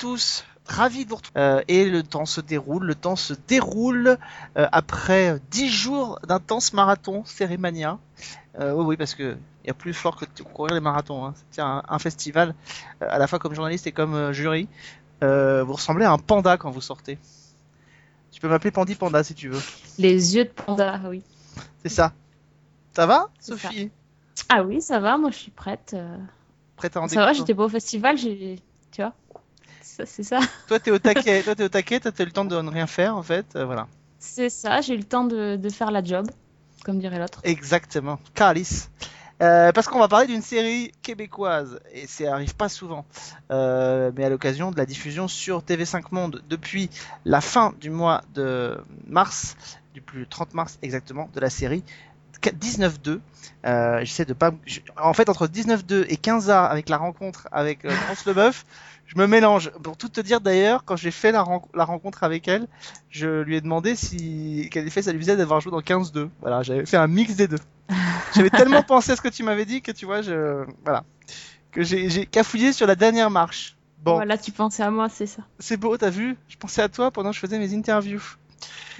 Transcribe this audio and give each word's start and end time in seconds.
tous, 0.00 0.44
ravi 0.66 1.04
de 1.04 1.10
vous 1.10 1.16
retrouver. 1.16 1.40
Euh, 1.40 1.62
et 1.68 1.84
le 1.88 2.02
temps 2.02 2.26
se 2.26 2.40
déroule, 2.40 2.84
le 2.84 2.94
temps 2.94 3.16
se 3.16 3.34
déroule 3.46 4.18
euh, 4.56 4.66
après 4.72 5.38
10 5.50 5.68
jours 5.68 6.18
d'intense 6.26 6.72
marathon 6.72 7.22
Cérémania. 7.26 7.98
Euh, 8.58 8.72
oui, 8.72 8.84
oui, 8.84 8.96
parce 8.96 9.14
que 9.14 9.36
il 9.62 9.66
y 9.66 9.70
a 9.70 9.74
plus 9.74 9.92
fort 9.92 10.16
que 10.16 10.24
de 10.24 10.42
courir 10.42 10.74
les 10.74 10.80
marathons. 10.80 11.26
Hein. 11.26 11.34
C'est 11.50 11.60
un, 11.60 11.82
un 11.86 11.98
festival, 11.98 12.54
à 13.02 13.18
la 13.18 13.26
fois 13.26 13.38
comme 13.38 13.54
journaliste 13.54 13.86
et 13.86 13.92
comme 13.92 14.32
jury. 14.32 14.68
Vous 15.20 15.72
ressemblez 15.74 16.06
à 16.06 16.12
un 16.12 16.18
panda 16.18 16.56
quand 16.56 16.70
vous 16.70 16.80
sortez. 16.80 17.18
Tu 18.32 18.40
peux 18.40 18.48
m'appeler 18.48 18.70
Pandi 18.70 18.94
Panda 18.94 19.22
si 19.22 19.34
tu 19.34 19.50
veux. 19.50 19.60
Les 19.98 20.34
yeux 20.36 20.44
de 20.44 20.50
panda, 20.50 20.98
oui. 21.08 21.22
C'est 21.82 21.90
ça. 21.90 22.14
Ça 22.94 23.04
va, 23.04 23.28
Sophie? 23.38 23.90
Ah 24.48 24.62
oui, 24.62 24.80
ça 24.80 24.98
va, 24.98 25.18
moi 25.18 25.30
je 25.30 25.36
suis 25.36 25.50
prête. 25.50 25.94
Prête 26.76 26.96
à 26.96 27.02
en 27.02 27.08
Ça 27.08 27.26
va, 27.26 27.34
j'étais 27.34 27.54
pas 27.54 27.64
au 27.64 27.68
festival, 27.68 28.16
j'ai. 28.16 28.62
C'est 30.06 30.22
ça. 30.22 30.40
Toi, 30.68 30.78
t'es 30.78 30.90
au 30.90 30.98
taquet. 30.98 31.42
Toi, 31.42 31.54
t'es 31.54 31.64
au 31.64 31.68
taquet. 31.68 32.00
T'as 32.00 32.10
eu 32.22 32.26
le 32.26 32.32
temps 32.32 32.44
de 32.44 32.60
ne 32.60 32.70
rien 32.70 32.86
faire, 32.86 33.16
en 33.16 33.22
fait. 33.22 33.46
Euh, 33.56 33.64
voilà. 33.64 33.86
C'est 34.18 34.50
ça, 34.50 34.80
j'ai 34.80 34.94
eu 34.94 34.98
le 34.98 35.04
temps 35.04 35.24
de, 35.24 35.56
de 35.56 35.68
faire 35.70 35.90
la 35.90 36.04
job, 36.04 36.30
comme 36.84 36.98
dirait 36.98 37.18
l'autre. 37.18 37.40
Exactement. 37.42 38.18
Calice. 38.34 38.90
Euh, 39.40 39.72
parce 39.72 39.88
qu'on 39.88 39.98
va 39.98 40.08
parler 40.08 40.26
d'une 40.26 40.42
série 40.42 40.92
québécoise 41.00 41.80
et 41.94 42.06
ça 42.06 42.34
arrive 42.34 42.54
pas 42.54 42.68
souvent, 42.68 43.06
euh, 43.50 44.12
mais 44.14 44.24
à 44.24 44.28
l'occasion 44.28 44.70
de 44.70 44.76
la 44.76 44.84
diffusion 44.84 45.28
sur 45.28 45.62
TV5 45.62 46.02
Monde 46.10 46.42
depuis 46.50 46.90
la 47.24 47.40
fin 47.40 47.72
du 47.80 47.88
mois 47.88 48.22
de 48.34 48.76
mars, 49.06 49.56
du 49.94 50.02
plus 50.02 50.26
30 50.26 50.52
mars 50.52 50.78
exactement, 50.82 51.30
de 51.32 51.40
la 51.40 51.48
série 51.48 51.82
19-2. 52.48 53.20
Euh, 53.66 54.00
J'essaie 54.00 54.24
de 54.24 54.32
pas. 54.32 54.52
En 54.96 55.12
fait, 55.12 55.28
entre 55.28 55.46
19-2 55.46 56.06
et 56.08 56.16
15A 56.16 56.66
avec 56.66 56.88
la 56.88 56.96
rencontre 56.96 57.48
avec 57.52 57.84
euh, 57.84 57.90
France 57.90 58.24
Leboeuf, 58.26 58.64
je 59.12 59.18
me 59.18 59.26
mélange. 59.26 59.70
Pour 59.82 59.96
tout 59.96 60.08
te 60.08 60.20
dire 60.20 60.40
d'ailleurs, 60.40 60.84
quand 60.84 60.94
j'ai 60.96 61.10
fait 61.10 61.32
la, 61.32 61.42
ren- 61.42 61.66
la 61.74 61.84
rencontre 61.84 62.22
avec 62.22 62.46
elle, 62.46 62.68
je 63.10 63.42
lui 63.42 63.56
ai 63.56 63.60
demandé 63.60 63.96
si 63.96 64.68
quel 64.70 64.86
effet 64.86 65.02
ça 65.02 65.12
lui 65.12 65.18
faisait 65.18 65.36
d'avoir 65.36 65.60
joué 65.60 65.72
dans 65.72 65.80
15-2. 65.80 66.28
Voilà, 66.40 66.62
j'avais 66.62 66.86
fait 66.86 66.96
un 66.96 67.08
mix 67.08 67.34
des 67.34 67.48
deux. 67.48 67.58
J'avais 68.34 68.50
tellement 68.50 68.82
pensé 68.84 69.10
à 69.10 69.16
ce 69.16 69.20
que 69.20 69.28
tu 69.28 69.42
m'avais 69.42 69.64
dit 69.64 69.82
que 69.82 69.90
tu 69.90 70.06
vois, 70.06 70.22
je 70.22 70.64
voilà, 70.84 71.02
que 71.72 71.82
j'ai 71.82 72.24
cafouillé 72.24 72.72
sur 72.72 72.86
la 72.86 72.94
dernière 72.94 73.30
marche. 73.30 73.76
Bon, 74.04 74.14
Voilà, 74.14 74.38
tu 74.38 74.52
pensais 74.52 74.84
à 74.84 74.92
moi, 74.92 75.08
c'est 75.08 75.26
ça. 75.26 75.42
c'est 75.58 75.76
beau, 75.76 75.96
t'as 75.96 76.10
vu? 76.10 76.36
Je 76.46 76.56
pensais 76.56 76.80
à 76.82 76.88
toi 76.88 77.10
pendant 77.10 77.30
que 77.30 77.34
je 77.34 77.40
faisais 77.40 77.58
mes 77.58 77.74
interviews. 77.74 78.22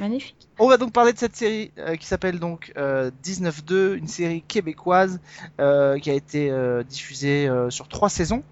Magnifique. 0.01 0.49
On 0.59 0.67
va 0.69 0.77
donc 0.77 0.93
parler 0.93 1.13
de 1.13 1.19
cette 1.19 1.37
série 1.37 1.71
euh, 1.79 1.95
qui 1.95 2.07
s'appelle 2.07 2.41
donc 2.41 2.73
euh, 2.77 3.11
19-2, 3.23 3.95
une 3.95 4.09
série 4.09 4.43
québécoise 4.43 5.21
euh, 5.61 5.99
qui 6.01 6.11
a 6.11 6.15
été 6.15 6.51
euh, 6.51 6.83
diffusée 6.83 7.49
sur 7.69 7.87
trois 7.87 8.09
saisons 8.09 8.43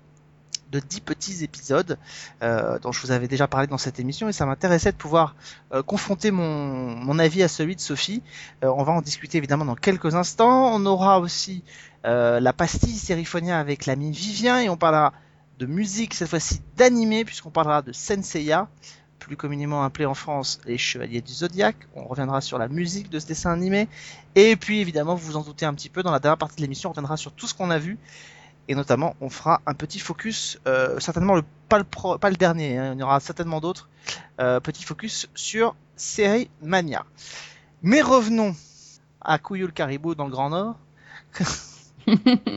de 0.71 0.81
10 0.81 1.01
petits 1.01 1.45
épisodes 1.45 1.99
euh, 2.43 2.79
dont 2.79 2.93
je 2.93 3.01
vous 3.01 3.11
avais 3.11 3.29
déjà 3.29 3.47
parlé 3.47 3.67
dans 3.67 3.79
cette 3.79 4.01
émission 4.01 4.29
et 4.29 4.33
ça 4.33 4.47
m'intéressait 4.47 4.93
de 4.93 4.97
pouvoir 4.97 5.35
euh, 5.73 5.83
confronter 5.83 6.31
mon, 6.31 7.19
avis 7.19 7.43
à 7.43 7.49
celui 7.49 7.75
de 7.75 7.81
Sophie. 7.81 8.23
Euh, 8.63 8.69
on 8.69 8.83
va 8.83 8.93
en 8.93 9.01
discuter 9.01 9.39
évidemment 9.39 9.65
dans 9.65 9.75
quelques 9.75 10.15
instants. 10.15 10.73
On 10.75 10.85
aura 10.87 11.21
aussi 11.21 11.65
la 12.05 12.55
pastille 12.55 12.97
Sériphonia 12.97 13.59
avec 13.59 13.85
l'ami 13.85 14.13
Vivien 14.13 14.61
et 14.61 14.71
on 14.71 14.79
parlera 14.79 15.13
de 15.59 15.67
musique, 15.67 16.15
cette 16.15 16.29
fois-ci 16.29 16.63
d'animé 16.77 17.25
puisqu'on 17.25 17.51
parlera 17.51 17.83
de 17.83 17.93
Senseiya 17.93 18.69
plus 19.19 19.37
communément 19.37 19.85
appelé 19.85 20.07
en 20.07 20.15
France 20.15 20.61
les 20.65 20.79
Chevaliers 20.79 21.21
du 21.21 21.33
Zodiaque. 21.33 21.77
On 21.95 22.07
reviendra 22.07 22.41
sur 22.41 22.59
la 22.59 22.69
musique 22.69 23.11
de 23.11 23.19
ce 23.19 23.27
dessin 23.27 23.53
animé. 23.53 23.89
Et 24.35 24.57
puis 24.57 24.81
évidemment, 24.81 25.15
vous 25.15 25.33
vous 25.33 25.37
en 25.37 25.43
doutez 25.43 25.67
un 25.67 25.75
petit 25.75 25.91
peu, 25.91 26.03
dans 26.03 26.13
la 26.13 26.19
dernière 26.19 26.39
partie 26.39 26.57
de 26.57 26.63
l'émission, 26.63 26.89
on 26.91 26.93
reviendra 26.93 27.17
sur 27.17 27.33
tout 27.33 27.47
ce 27.47 27.55
qu'on 27.55 27.71
a 27.71 27.79
vu. 27.79 27.99
Et 28.69 28.75
notamment, 28.75 29.17
on 29.21 29.31
fera 29.31 29.61
un 29.67 29.75
petit 29.75 29.99
focus, 29.99 30.59
euh, 30.67 31.01
certainement 31.01 31.35
le, 31.35 31.43
pas, 31.69 31.79
le 31.79 31.85
pro- 31.85 32.19
pas 32.19 32.29
le 32.31 32.37
dernier, 32.37 32.77
hein, 32.77 32.93
il 32.95 33.01
y 33.01 33.03
en 33.03 33.07
aura 33.07 33.19
certainement 33.21 33.61
d'autres, 33.61 33.89
euh, 34.41 34.61
petit 34.61 34.85
focus 34.85 35.29
sur 35.35 35.75
Série 35.97 36.51
Mania. 36.63 37.05
Mais 37.83 38.03
revenons 38.03 38.55
à 39.23 39.39
Couillou 39.39 39.67
le 39.67 39.73
Caribou 39.73 40.15
dans 40.15 40.25
le 40.27 40.31
Grand 40.31 40.51
Nord. 40.51 40.77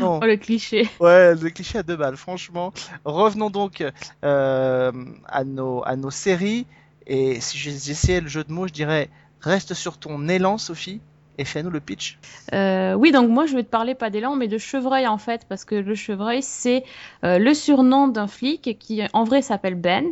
Non. 0.00 0.20
Oh, 0.22 0.24
le 0.24 0.36
cliché. 0.36 0.88
Ouais, 0.98 1.34
le 1.34 1.50
cliché 1.50 1.78
à 1.78 1.82
deux 1.82 1.96
balles, 1.96 2.16
franchement. 2.16 2.72
Revenons 3.04 3.50
donc 3.50 3.84
euh, 4.24 4.92
à, 5.26 5.44
nos, 5.44 5.82
à 5.84 5.94
nos 5.96 6.10
séries. 6.10 6.66
Et 7.06 7.40
si 7.42 7.58
j'essayais 7.58 8.22
le 8.22 8.28
jeu 8.28 8.44
de 8.44 8.52
mots, 8.52 8.66
je 8.66 8.72
dirais 8.72 9.10
reste 9.40 9.74
sur 9.74 9.98
ton 9.98 10.26
élan, 10.28 10.56
Sophie, 10.56 11.00
et 11.38 11.44
fais-nous 11.44 11.70
le 11.70 11.80
pitch. 11.80 12.18
Euh, 12.52 12.94
oui, 12.94 13.12
donc 13.12 13.30
moi 13.30 13.46
je 13.46 13.54
vais 13.54 13.62
te 13.62 13.70
parler 13.70 13.94
pas 13.94 14.10
d'élan, 14.10 14.36
mais 14.36 14.48
de 14.48 14.58
chevreuil 14.58 15.06
en 15.06 15.18
fait, 15.18 15.46
parce 15.48 15.64
que 15.64 15.74
le 15.76 15.94
chevreuil 15.94 16.42
c'est 16.42 16.84
euh, 17.24 17.38
le 17.38 17.54
surnom 17.54 18.08
d'un 18.08 18.26
flic 18.26 18.76
qui 18.78 19.02
en 19.12 19.24
vrai 19.24 19.42
s'appelle 19.42 19.74
Ben. 19.74 20.06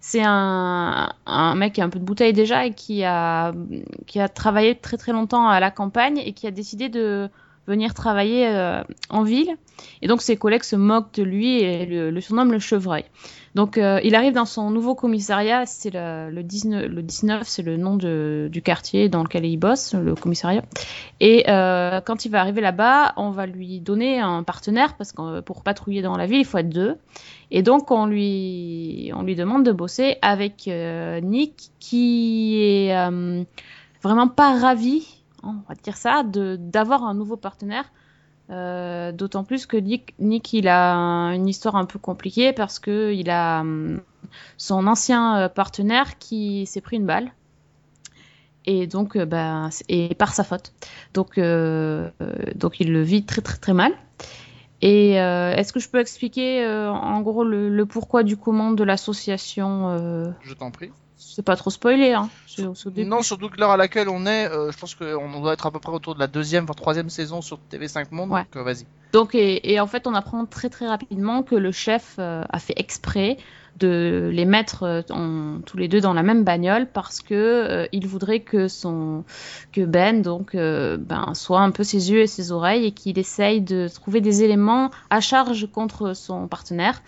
C'est 0.00 0.22
un, 0.22 1.14
un 1.24 1.54
mec 1.54 1.72
qui 1.72 1.80
a 1.80 1.84
un 1.84 1.88
peu 1.88 1.98
de 1.98 2.04
bouteille 2.04 2.34
déjà 2.34 2.66
et 2.66 2.74
qui 2.74 3.04
a, 3.04 3.54
qui 4.06 4.20
a 4.20 4.28
travaillé 4.28 4.74
très 4.74 4.98
très 4.98 5.12
longtemps 5.12 5.48
à 5.48 5.60
la 5.60 5.70
campagne 5.70 6.18
et 6.18 6.34
qui 6.34 6.46
a 6.46 6.50
décidé 6.50 6.90
de 6.90 7.30
venir 7.66 7.94
travailler 7.94 8.46
euh, 8.48 8.82
en 9.10 9.22
ville. 9.22 9.56
Et 10.02 10.08
donc 10.08 10.22
ses 10.22 10.36
collègues 10.36 10.62
se 10.62 10.76
moquent 10.76 11.14
de 11.14 11.22
lui 11.22 11.60
et 11.60 11.86
le, 11.86 12.10
le 12.10 12.20
surnomment 12.20 12.52
le 12.52 12.58
chevreuil. 12.58 13.04
Donc 13.54 13.78
euh, 13.78 14.00
il 14.02 14.16
arrive 14.16 14.32
dans 14.32 14.46
son 14.46 14.70
nouveau 14.70 14.96
commissariat, 14.96 15.64
c'est 15.64 15.94
le, 15.94 16.28
le 16.30 16.42
19, 16.42 16.86
le 16.86 17.02
19 17.02 17.46
c'est 17.46 17.62
le 17.62 17.76
nom 17.76 17.96
de, 17.96 18.48
du 18.50 18.62
quartier 18.62 19.08
dans 19.08 19.22
lequel 19.22 19.44
il 19.44 19.56
bosse, 19.56 19.94
le 19.94 20.16
commissariat. 20.16 20.62
Et 21.20 21.44
euh, 21.48 22.00
quand 22.00 22.24
il 22.24 22.30
va 22.30 22.40
arriver 22.40 22.60
là-bas, 22.60 23.14
on 23.16 23.30
va 23.30 23.46
lui 23.46 23.78
donner 23.80 24.18
un 24.18 24.42
partenaire 24.42 24.96
parce 24.96 25.12
que 25.12 25.22
euh, 25.22 25.42
pour 25.42 25.62
patrouiller 25.62 26.02
dans 26.02 26.16
la 26.16 26.26
ville, 26.26 26.40
il 26.40 26.44
faut 26.44 26.58
être 26.58 26.68
deux. 26.68 26.96
Et 27.52 27.62
donc 27.62 27.92
on 27.92 28.06
lui 28.06 29.12
on 29.14 29.22
lui 29.22 29.36
demande 29.36 29.64
de 29.64 29.72
bosser 29.72 30.16
avec 30.20 30.66
euh, 30.66 31.20
Nick 31.20 31.70
qui 31.78 32.60
est 32.60 32.96
euh, 32.96 33.44
vraiment 34.02 34.26
pas 34.26 34.58
ravi, 34.58 35.23
on 35.44 35.68
va 35.68 35.74
dire 35.82 35.96
ça, 35.96 36.22
d'avoir 36.24 37.04
un 37.04 37.14
nouveau 37.14 37.36
partenaire. 37.36 37.84
Euh, 38.50 39.10
D'autant 39.12 39.42
plus 39.44 39.64
que 39.66 39.76
Nick, 39.78 40.14
Nick, 40.18 40.52
il 40.52 40.68
a 40.68 40.94
une 41.34 41.48
histoire 41.48 41.76
un 41.76 41.86
peu 41.86 41.98
compliquée 41.98 42.52
parce 42.52 42.78
que 42.78 43.12
il 43.12 43.30
a 43.30 43.60
hum, 43.60 44.00
son 44.58 44.86
ancien 44.86 45.38
euh, 45.38 45.48
partenaire 45.48 46.18
qui 46.18 46.66
s'est 46.66 46.82
pris 46.82 46.96
une 46.96 47.06
balle 47.06 47.32
et 48.66 48.86
donc 48.86 49.16
euh, 49.16 49.68
c'est- 49.70 49.84
et 49.88 50.14
par 50.14 50.34
sa 50.34 50.44
faute. 50.44 50.72
Donc 51.14 51.38
donc 51.38 52.80
il 52.80 52.92
le 52.92 53.02
vit 53.02 53.24
très 53.24 53.40
très 53.40 53.58
très 53.58 53.72
mal. 53.74 53.92
Et 54.82 55.12
est-ce 55.12 55.72
que 55.72 55.80
je 55.80 55.88
peux 55.88 55.98
expliquer 56.00 56.66
en 56.66 57.20
gros 57.22 57.44
le, 57.44 57.70
le 57.70 57.86
pourquoi 57.86 58.22
du 58.22 58.36
comment 58.36 58.72
de 58.72 58.84
l'association 58.84 59.88
Je 60.42 60.52
t'en 60.52 60.70
prie. 60.70 60.90
C'est 61.34 61.42
pas 61.42 61.56
trop 61.56 61.70
spoilé, 61.70 62.12
hein. 62.12 62.30
C'est 62.46 62.62
c'est. 62.76 62.96
Non, 63.04 63.22
surtout 63.22 63.48
que 63.48 63.58
l'heure 63.58 63.72
à 63.72 63.76
laquelle 63.76 64.08
on 64.08 64.24
est, 64.24 64.48
euh, 64.48 64.70
je 64.70 64.78
pense 64.78 64.94
qu'on 64.94 65.40
doit 65.40 65.52
être 65.54 65.66
à 65.66 65.72
peu 65.72 65.80
près 65.80 65.90
autour 65.90 66.14
de 66.14 66.20
la 66.20 66.28
deuxième, 66.28 66.64
voire 66.64 66.76
troisième 66.76 67.10
saison 67.10 67.42
sur 67.42 67.58
TV5 67.72 68.06
Monde. 68.12 68.30
Ouais. 68.30 68.42
Donc 68.42 68.56
euh, 68.56 68.62
vas-y. 68.62 68.86
Donc, 69.12 69.34
et, 69.34 69.72
et 69.72 69.80
en 69.80 69.88
fait, 69.88 70.06
on 70.06 70.14
apprend 70.14 70.46
très 70.46 70.70
très 70.70 70.86
rapidement 70.86 71.42
que 71.42 71.56
le 71.56 71.72
chef 71.72 72.14
euh, 72.20 72.44
a 72.48 72.58
fait 72.60 72.74
exprès 72.76 73.36
de 73.80 74.30
les 74.32 74.44
mettre 74.44 75.04
en- 75.10 75.58
tous 75.66 75.76
les 75.76 75.88
deux 75.88 76.00
dans 76.00 76.14
la 76.14 76.22
même 76.22 76.44
bagnole 76.44 76.86
parce 76.86 77.20
que 77.20 77.88
il 77.90 78.06
voudrait 78.06 78.38
que 78.38 78.68
son 78.68 79.24
que 79.72 79.84
Ben 79.84 80.22
donc 80.22 80.54
ben 80.54 81.34
soit 81.34 81.58
un 81.62 81.72
peu 81.72 81.82
ses 81.82 82.12
yeux 82.12 82.20
et 82.20 82.28
ses 82.28 82.52
oreilles 82.52 82.84
et 82.86 82.92
qu'il 82.92 83.18
essaye 83.18 83.60
de 83.60 83.88
trouver 83.92 84.20
des 84.20 84.44
éléments 84.44 84.92
à 85.10 85.20
charge 85.20 85.66
contre 85.72 86.14
son 86.14 86.46
partenaire 86.46 87.02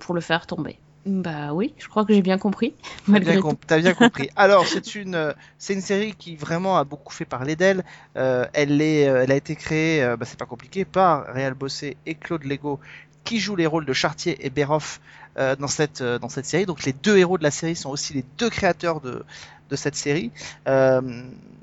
pour 0.00 0.12
le 0.16 0.20
faire 0.20 0.48
tomber. 0.48 0.80
Bah 1.06 1.52
oui, 1.54 1.74
je 1.78 1.88
crois 1.88 2.04
que 2.04 2.12
j'ai 2.12 2.22
bien 2.22 2.38
compris. 2.38 2.74
T'as 3.06 3.20
bien, 3.20 3.40
compris. 3.94 4.28
Alors, 4.36 4.66
c'est 4.66 4.94
une, 4.94 5.14
euh, 5.14 5.32
c'est 5.58 5.74
une 5.74 5.80
série 5.80 6.14
qui 6.14 6.36
vraiment 6.36 6.76
a 6.76 6.84
beaucoup 6.84 7.12
fait 7.12 7.24
parler 7.24 7.56
d'elle. 7.56 7.84
Euh, 8.16 8.46
elle, 8.52 8.82
est, 8.82 9.08
euh, 9.08 9.22
elle 9.22 9.32
a 9.32 9.36
été 9.36 9.56
créée, 9.56 10.04
bah, 10.18 10.26
c'est 10.26 10.38
pas 10.38 10.46
compliqué, 10.46 10.84
par 10.84 11.26
Réal 11.26 11.54
Bossé 11.54 11.96
et 12.04 12.14
Claude 12.14 12.44
Lego, 12.44 12.78
qui 13.24 13.40
jouent 13.40 13.56
les 13.56 13.66
rôles 13.66 13.84
de 13.86 13.92
Chartier 13.92 14.44
et 14.44 14.50
Béroff 14.50 15.00
euh, 15.38 15.54
dans, 15.54 15.68
cette, 15.68 16.00
euh, 16.00 16.18
dans 16.18 16.28
cette 16.28 16.46
série. 16.46 16.66
Donc, 16.66 16.84
les 16.84 16.92
deux 16.92 17.16
héros 17.16 17.38
de 17.38 17.44
la 17.44 17.52
série 17.52 17.76
sont 17.76 17.90
aussi 17.90 18.12
les 18.12 18.24
deux 18.38 18.50
créateurs 18.50 19.00
de, 19.00 19.22
de 19.68 19.76
cette 19.76 19.96
série. 19.96 20.30
Euh, 20.66 21.00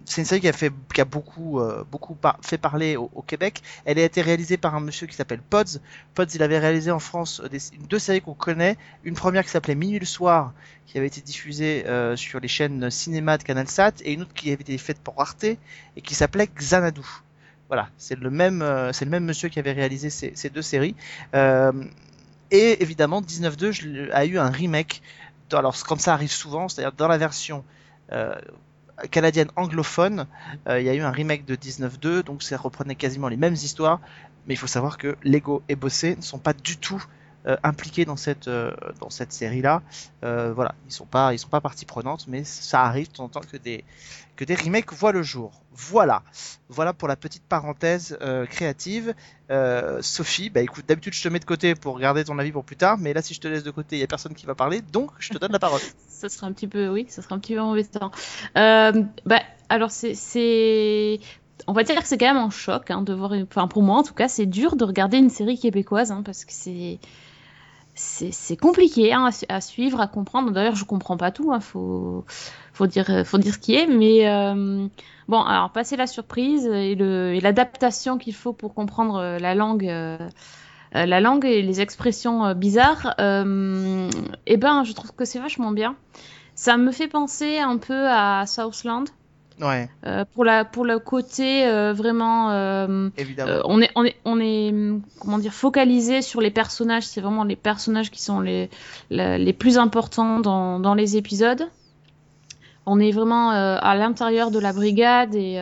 c'est 0.06 0.22
une 0.22 0.26
série 0.26 0.42
qui 0.42 0.48
a 0.48 0.54
fait, 0.54 0.72
qui 0.94 1.02
a 1.02 1.06
beaucoup, 1.06 1.60
euh, 1.60 1.84
beaucoup 1.90 2.16
fait 2.42 2.58
parler 2.58 2.96
au, 2.96 3.24
Québec. 3.26 3.62
Elle 3.86 3.98
a 3.98 4.04
été 4.04 4.22
réalisée 4.22 4.58
par 4.58 4.76
un 4.76 4.80
monsieur 4.80 5.08
qui 5.08 5.16
s'appelle 5.16 5.42
Pods. 5.42 5.80
Pods, 6.14 6.26
il 6.36 6.44
avait 6.44 6.60
réalisé 6.60 6.92
en 6.92 7.00
France 7.00 7.42
euh, 7.44 7.58
deux 7.90 8.00
séries 8.00 8.22
qu'on 8.22 8.36
connaît. 8.36 8.78
Une 9.04 9.16
première 9.16 9.44
qui 9.44 9.50
s'appelait 9.50 9.76
Minuit 9.76 10.00
le 10.00 10.06
soir, 10.06 10.54
qui 10.86 10.98
avait 10.98 11.08
été 11.08 11.22
diffusée 11.22 11.86
sur 12.16 12.40
les 12.40 12.48
chaînes 12.48 12.90
cinéma 12.92 13.38
de 13.38 13.44
CanalSat, 13.44 13.94
et 14.04 14.14
une 14.14 14.22
autre 14.22 14.34
qui 14.34 14.52
avait 14.52 14.62
été 14.62 14.78
faite 14.78 15.00
pour 15.00 15.20
Arte 15.20 15.44
et 15.44 15.58
qui 16.04 16.14
s'appelait 16.14 16.48
Xanadu. 16.48 17.02
Voilà, 17.68 17.90
c'est 17.98 18.18
le 18.18 18.30
même, 18.30 18.64
c'est 18.94 19.06
le 19.06 19.12
même 19.12 19.26
monsieur 19.26 19.50
qui 19.50 19.58
avait 19.58 19.72
réalisé 19.72 20.12
ces, 20.12 20.50
deux 20.50 20.62
séries. 20.62 20.96
Et 22.52 22.84
évidemment, 22.84 23.22
19.2 23.22 23.72
je 23.72 23.88
l'ai- 23.88 24.12
a 24.12 24.26
eu 24.26 24.38
un 24.38 24.50
remake 24.50 25.02
alors 25.54 25.76
comme 25.84 26.00
ça 26.00 26.14
arrive 26.14 26.32
souvent, 26.32 26.68
c'est-à-dire 26.68 26.94
dans 26.94 27.08
la 27.08 27.18
version 27.18 27.64
canadienne 29.12 29.50
anglophone, 29.56 30.28
euh, 30.68 30.80
il 30.80 30.86
y 30.86 30.90
a 30.90 30.94
eu 30.94 31.02
un 31.02 31.12
remake 31.12 31.46
de 31.46 31.56
19.2, 31.56 32.24
donc 32.24 32.44
ça 32.44 32.58
reprenait 32.58 32.96
quasiment 32.96 33.28
les 33.28 33.38
mêmes 33.38 33.54
histoires, 33.54 34.00
mais 34.48 34.54
il 34.54 34.58
faut 34.58 34.68
savoir 34.68 34.98
que 34.98 35.16
Lego 35.24 35.64
et 35.70 35.76
Bossé 35.76 36.16
ne 36.16 36.22
sont 36.22 36.40
pas 36.40 36.54
du 36.54 36.78
tout 36.78 37.04
euh, 37.04 37.25
impliqués 37.64 38.06
dans 38.06 38.16
cette 38.16 38.48
euh, 38.48 38.72
dans 39.00 39.10
cette 39.10 39.32
série 39.32 39.62
là. 39.62 39.82
voilà, 40.22 40.76
ils 40.88 40.92
sont 40.92 41.06
pas 41.06 41.34
ils 41.34 41.40
sont 41.40 41.50
pas 41.50 41.62
partie 41.62 41.86
prenante, 41.86 42.26
mais 42.28 42.44
ça 42.44 42.84
arrive 42.84 43.08
de 43.08 43.14
temps 43.14 43.26
en 43.26 43.30
temps 43.30 43.42
que 43.42 43.58
des 43.58 43.84
que 44.36 44.44
des 44.44 44.56
remakes 44.56 44.94
voient 44.94 45.12
le 45.12 45.24
jour. 45.24 45.52
Voilà, 45.72 46.24
voilà 46.70 46.94
pour 46.94 47.08
la 47.08 47.16
petite 47.16 47.44
parenthèse 47.44 48.18
euh, 48.22 48.46
créative. 48.46 49.14
Euh, 49.52 50.02
Sophie, 50.02 50.50
bah 50.50 50.62
écoute, 50.62 50.86
d'habitude 50.88 51.14
je 51.14 51.22
te 51.22 51.28
mets 51.28 51.40
de 51.40 51.46
côté 51.46 51.76
pour 51.76 52.00
garder 52.00 52.24
ton 52.24 52.40
avis 52.40 52.52
pour 52.52 52.64
plus 52.64 52.78
tard, 52.78 52.98
mais 52.98 53.14
là 53.14 53.22
si 53.22 53.34
je 53.34 53.42
te 53.42 53.48
laisse 53.48 53.64
de 53.64 53.72
côté, 53.72 53.98
il 53.98 54.00
y 54.00 54.04
a 54.04 54.08
personne 54.08 54.34
qui 54.34 54.46
va 54.46 54.56
parler, 54.56 54.82
donc 54.82 55.12
je 55.20 55.34
te 55.34 55.38
donne 55.38 55.52
la 55.52 55.60
parole. 55.60 55.82
ça 56.08 56.30
serait 56.30 56.48
un 56.48 56.54
petit 56.54 56.68
peu, 56.68 56.90
oui, 56.90 57.06
ça 57.10 57.22
serait 57.22 57.36
un 57.36 57.40
petit 57.40 57.54
peu 57.54 57.62
embêtant. 57.62 58.12
Euh, 58.58 59.04
bah 59.26 59.42
alors 59.70 59.92
c'est 59.92 61.20
on 61.68 61.74
va 61.74 61.84
dire 61.84 61.96
que 61.96 62.08
c'est 62.08 62.18
quand 62.18 62.34
même 62.34 62.44
un 62.44 62.50
choc 62.50 62.92
hein, 62.92 63.02
de 63.02 63.14
voir. 63.14 63.34
Enfin, 63.34 63.68
pour 63.68 63.82
moi, 63.82 63.98
en 63.98 64.04
tout 64.04 64.14
cas, 64.14 64.28
c'est 64.28 64.46
dur 64.46 64.76
de 64.76 64.84
regarder 64.84 65.18
une 65.18 65.30
série 65.30 65.58
québécoise 65.58 66.12
hein, 66.12 66.22
parce 66.24 66.46
que 66.46 66.52
c'est 66.54 67.00
c'est 67.96 68.58
compliqué 68.58 69.14
hein, 69.14 69.30
à, 69.50 69.62
suivre, 69.62 70.02
à 70.02 70.08
comprendre. 70.08 70.52
D'ailleurs, 70.52 70.76
je 70.76 70.84
comprends 70.84 71.18
pas 71.18 71.32
tout. 71.32 71.54
Hein, 71.54 71.62
faut 71.62 72.26
faut 72.74 72.88
dire 72.88 73.26
faut 73.26 73.38
dire 73.38 73.54
ce 73.54 73.60
qui 73.60 73.76
est. 73.76 73.88
Mais 73.88 74.28
euh, 74.28 74.88
bon, 75.28 75.42
alors 75.42 75.72
passer 75.72 75.96
la 75.96 76.08
surprise 76.08 76.66
et 76.68 76.96
l'adaptation 77.42 78.18
qu'il 78.18 78.36
faut 78.36 78.54
pour 78.54 78.74
comprendre 78.74 79.16
euh, 79.16 79.40
la 79.40 79.56
langue. 79.56 79.88
Euh, 79.88 80.18
la 80.94 81.20
langue 81.20 81.44
et 81.44 81.62
les 81.62 81.82
expressions 81.82 82.54
bizarres, 82.54 83.16
euh, 83.20 84.10
eh 84.46 84.56
ben, 84.56 84.86
je 84.86 84.94
trouve 84.94 85.14
que 85.14 85.26
c'est 85.26 85.40
vachement 85.40 85.72
bien. 85.72 85.98
Ça 86.54 86.78
me 86.78 86.92
fait 86.94 87.10
penser 87.10 87.58
un 87.60 87.78
peu 87.78 88.08
à 88.08 88.46
Southland, 88.46 89.04
Ouais. 89.62 89.90
Euh, 90.06 90.26
pour 90.34 90.44
la 90.44 90.66
pour 90.66 90.84
le 90.84 91.00
côté 91.00 91.66
euh, 91.66 91.94
vraiment 91.94 92.52
euh, 92.52 93.10
Évidemment. 93.18 93.62
on 93.66 93.82
est 93.82 93.90
on 93.96 94.04
est 94.04 94.16
on 94.26 94.40
est 94.40 94.74
comment 95.20 95.38
dire 95.38 95.54
focalisé 95.54 96.22
sur 96.22 96.42
les 96.42 96.52
personnages 96.52 97.08
c'est 97.08 97.22
vraiment 97.22 97.46
les 97.46 97.56
personnages 97.56 98.12
qui 98.12 98.22
sont 98.22 98.42
les 98.42 98.70
les 99.10 99.54
plus 99.54 99.78
importants 99.78 100.42
dans 100.42 100.80
dans 100.80 100.94
les 100.94 101.16
épisodes 101.16 101.70
on 102.86 103.00
est 103.00 103.12
vraiment 103.12 103.52
à 103.52 103.96
l'intérieur 103.96 104.52
de 104.52 104.60
la 104.60 104.74
brigade 104.74 105.34
et 105.36 105.58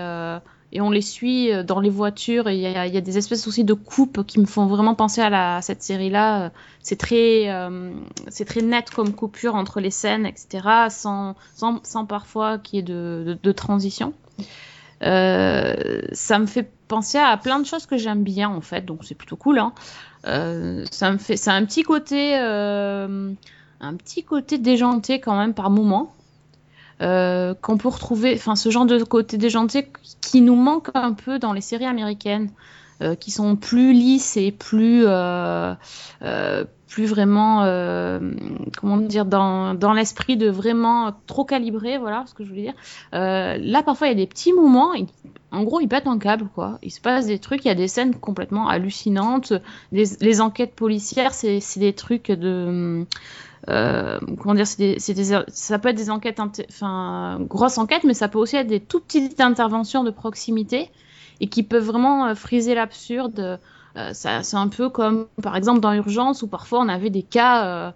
et 0.73 0.81
on 0.81 0.89
les 0.89 1.01
suit 1.01 1.53
euh, 1.53 1.63
dans 1.63 1.79
les 1.79 1.89
voitures 1.89 2.49
il 2.49 2.57
y, 2.57 2.67
a, 2.67 3.01
des 3.01 3.17
espèces 3.17 3.47
aussi 3.47 3.63
de 3.63 3.73
coupes 3.73 4.25
qui 4.25 4.39
me 4.39 4.45
font 4.45 4.65
vraiment 4.65 4.95
penser 4.95 5.21
à, 5.21 5.61
cette 5.61 5.81
série 5.81 6.09
là 6.09 6.51
c'est 6.81 6.97
très 6.97 7.49
euh, 7.49 7.93
c'est 8.27 8.45
très 8.45 8.61
net 8.61 8.89
comme 8.89 9.13
coupure 9.13 9.55
entre 9.55 9.79
les 9.79 9.91
scènes 9.91 10.25
etc 10.25 10.87
sans 10.89 11.35
parfois 12.07 12.57
qu'il 12.57 12.77
y 12.77 12.79
ait 12.79 12.83
de, 12.83 13.51
transition. 13.51 14.13
Euh, 15.03 16.01
ça 16.11 16.39
me 16.39 16.45
fait 16.45 16.71
penser 16.87 17.17
à 17.17 17.35
plein 17.37 17.59
de 17.59 17.65
choses 17.65 17.85
que 17.85 17.97
j'aime 17.97 18.23
bien 18.23 18.49
en 18.49 18.61
fait 18.61 18.85
donc 18.85 19.03
c'est 19.03 19.15
plutôt 19.15 19.35
cool 19.35 19.59
hein. 19.59 19.73
euh, 20.25 20.85
ça 20.91 21.11
me 21.11 21.17
c'est 21.17 21.49
un 21.49 21.65
petit 21.65 21.83
côté 21.83 22.39
euh, 22.39 23.33
un 23.81 23.95
petit 23.95 24.23
côté 24.23 24.57
déjanté 24.57 25.19
quand 25.19 25.37
même 25.37 25.53
par 25.53 25.69
moment 25.69 26.13
euh, 27.03 27.53
qu'on 27.53 27.77
peut 27.77 27.89
retrouver, 27.89 28.33
enfin 28.35 28.55
ce 28.55 28.69
genre 28.69 28.85
de 28.85 29.03
côté 29.03 29.37
déjanté 29.37 29.87
qui 30.21 30.39
nous 30.39 30.55
manque 30.55 30.87
un 30.93 31.11
peu 31.11 31.37
dans 31.37 31.51
les 31.51 31.59
séries 31.59 31.85
américaines, 31.85 32.49
euh, 33.01 33.15
qui 33.15 33.29
sont 33.29 33.57
plus 33.57 33.91
lisses 33.91 34.37
et 34.37 34.53
plus 34.53 35.03
euh, 35.05 35.75
plus 36.87 37.05
vraiment 37.05 37.63
comment 38.77 38.97
dire 38.97 39.25
dans, 39.25 39.73
dans 39.73 39.91
l'esprit 39.91 40.37
de 40.37 40.49
vraiment 40.49 41.13
trop 41.27 41.43
calibré, 41.43 41.97
voilà 41.97 42.23
ce 42.25 42.33
que 42.33 42.45
je 42.45 42.49
voulais 42.49 42.61
dire. 42.61 42.75
Là 43.11 43.83
parfois 43.83 44.07
il 44.07 44.11
y 44.11 44.13
a 44.13 44.17
des 44.17 44.27
petits 44.27 44.53
moments, 44.53 44.93
en 45.51 45.63
gros 45.63 45.81
ils 45.81 45.89
pètent 45.89 46.07
un 46.07 46.19
câble 46.19 46.47
quoi. 46.55 46.79
Il 46.83 46.91
se 46.91 47.01
passe 47.01 47.25
des 47.25 47.39
trucs, 47.39 47.65
il 47.65 47.67
y 47.67 47.71
a 47.71 47.75
des 47.75 47.89
scènes 47.89 48.15
complètement 48.15 48.69
hallucinantes, 48.69 49.53
les, 49.91 50.05
les 50.21 50.39
enquêtes 50.39 50.75
policières 50.75 51.33
c'est 51.33 51.59
des 51.77 51.93
trucs 51.93 52.31
de 52.31 53.05
euh, 53.69 54.19
comment 54.39 54.55
dire, 54.55 54.65
des, 54.77 54.95
des, 54.95 55.41
ça 55.47 55.79
peut 55.79 55.89
être 55.89 55.97
des 55.97 56.09
enquêtes, 56.09 56.39
enfin, 56.69 57.39
grosses 57.41 57.77
enquêtes, 57.77 58.03
mais 58.03 58.13
ça 58.13 58.27
peut 58.27 58.39
aussi 58.39 58.57
être 58.57 58.67
des 58.67 58.79
tout 58.79 58.99
petites 58.99 59.39
interventions 59.39 60.03
de 60.03 60.11
proximité 60.11 60.89
et 61.39 61.47
qui 61.47 61.63
peuvent 61.63 61.85
vraiment 61.85 62.27
euh, 62.27 62.35
friser 62.35 62.75
l'absurde. 62.75 63.59
Euh, 63.95 64.09
c'est 64.13 64.55
un 64.55 64.67
peu 64.67 64.89
comme, 64.89 65.27
par 65.41 65.55
exemple, 65.55 65.79
dans 65.79 65.93
Urgence 65.93 66.41
où 66.41 66.47
parfois 66.47 66.79
on 66.79 66.89
avait 66.89 67.11
des 67.11 67.21
cas, 67.21 67.93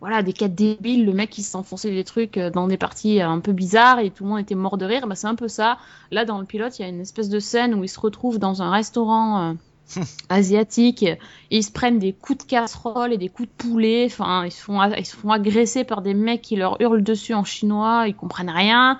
voilà, 0.00 0.22
des 0.22 0.32
cas 0.32 0.48
débiles, 0.48 1.04
le 1.04 1.12
mec 1.12 1.28
qui 1.28 1.42
s'enfonçait 1.42 1.90
des 1.90 2.04
trucs 2.04 2.38
dans 2.38 2.66
des 2.66 2.78
parties 2.78 3.20
un 3.20 3.40
peu 3.40 3.52
bizarres 3.52 3.98
et 3.98 4.10
tout 4.10 4.24
le 4.24 4.30
monde 4.30 4.40
était 4.40 4.54
mort 4.54 4.78
de 4.78 4.86
rire. 4.86 5.06
Bah, 5.06 5.14
c'est 5.14 5.26
un 5.26 5.34
peu 5.34 5.48
ça. 5.48 5.76
Là, 6.10 6.24
dans 6.24 6.38
le 6.38 6.46
pilote, 6.46 6.78
il 6.78 6.82
y 6.82 6.84
a 6.86 6.88
une 6.88 7.00
espèce 7.00 7.28
de 7.28 7.38
scène 7.40 7.74
où 7.74 7.84
il 7.84 7.88
se 7.88 8.00
retrouve 8.00 8.38
dans 8.38 8.62
un 8.62 8.70
restaurant 8.70 9.54
asiatiques, 10.28 11.06
ils 11.50 11.62
se 11.62 11.70
prennent 11.70 11.98
des 11.98 12.12
coups 12.12 12.44
de 12.44 12.50
casserole 12.50 13.12
et 13.12 13.18
des 13.18 13.28
coups 13.28 13.48
de 13.48 13.54
poulet, 13.54 14.06
enfin 14.06 14.44
ils 14.44 14.50
se 14.50 14.60
font 14.60 14.82
ils 14.82 15.06
se 15.06 15.16
font 15.16 15.30
agresser 15.30 15.84
par 15.84 16.02
des 16.02 16.14
mecs 16.14 16.42
qui 16.42 16.56
leur 16.56 16.80
hurlent 16.80 17.02
dessus 17.02 17.34
en 17.34 17.44
chinois, 17.44 18.04
ils 18.08 18.14
comprennent 18.14 18.50
rien, 18.50 18.98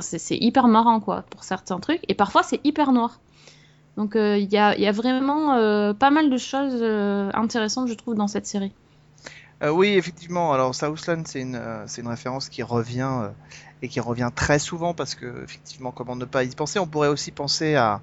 c'est 0.00 0.36
hyper 0.36 0.68
marrant 0.68 1.00
quoi 1.00 1.24
pour 1.30 1.44
certains 1.44 1.78
trucs. 1.80 2.02
Et 2.08 2.14
parfois 2.14 2.42
c'est 2.42 2.60
hyper 2.64 2.92
noir. 2.92 3.20
Donc 3.96 4.12
il 4.14 4.20
euh, 4.20 4.38
y, 4.38 4.58
a, 4.58 4.76
y, 4.76 4.86
a, 4.86 4.92
vraiment 4.92 5.54
euh, 5.54 5.94
pas 5.94 6.10
mal 6.10 6.28
de 6.28 6.36
choses 6.36 6.80
euh, 6.82 7.30
intéressantes 7.32 7.88
je 7.88 7.94
trouve 7.94 8.14
dans 8.14 8.28
cette 8.28 8.46
série. 8.46 8.72
oui 9.62 9.94
effectivement, 9.94 10.52
alors 10.52 10.74
Southland 10.74 11.22
c'est 11.26 11.40
une, 11.40 11.60
une 11.98 12.08
référence 12.08 12.50
qui 12.50 12.62
revient 12.62 13.30
et 13.80 13.88
qui 13.88 14.00
revient 14.00 14.30
très 14.34 14.58
souvent 14.58 14.92
parce 14.92 15.14
que 15.14 15.42
effectivement 15.42 15.92
comment 15.92 16.16
ne 16.16 16.26
pas 16.26 16.44
y 16.44 16.54
penser, 16.54 16.78
on 16.78 16.86
pourrait 16.86 17.08
aussi 17.08 17.30
penser 17.30 17.74
à 17.74 18.02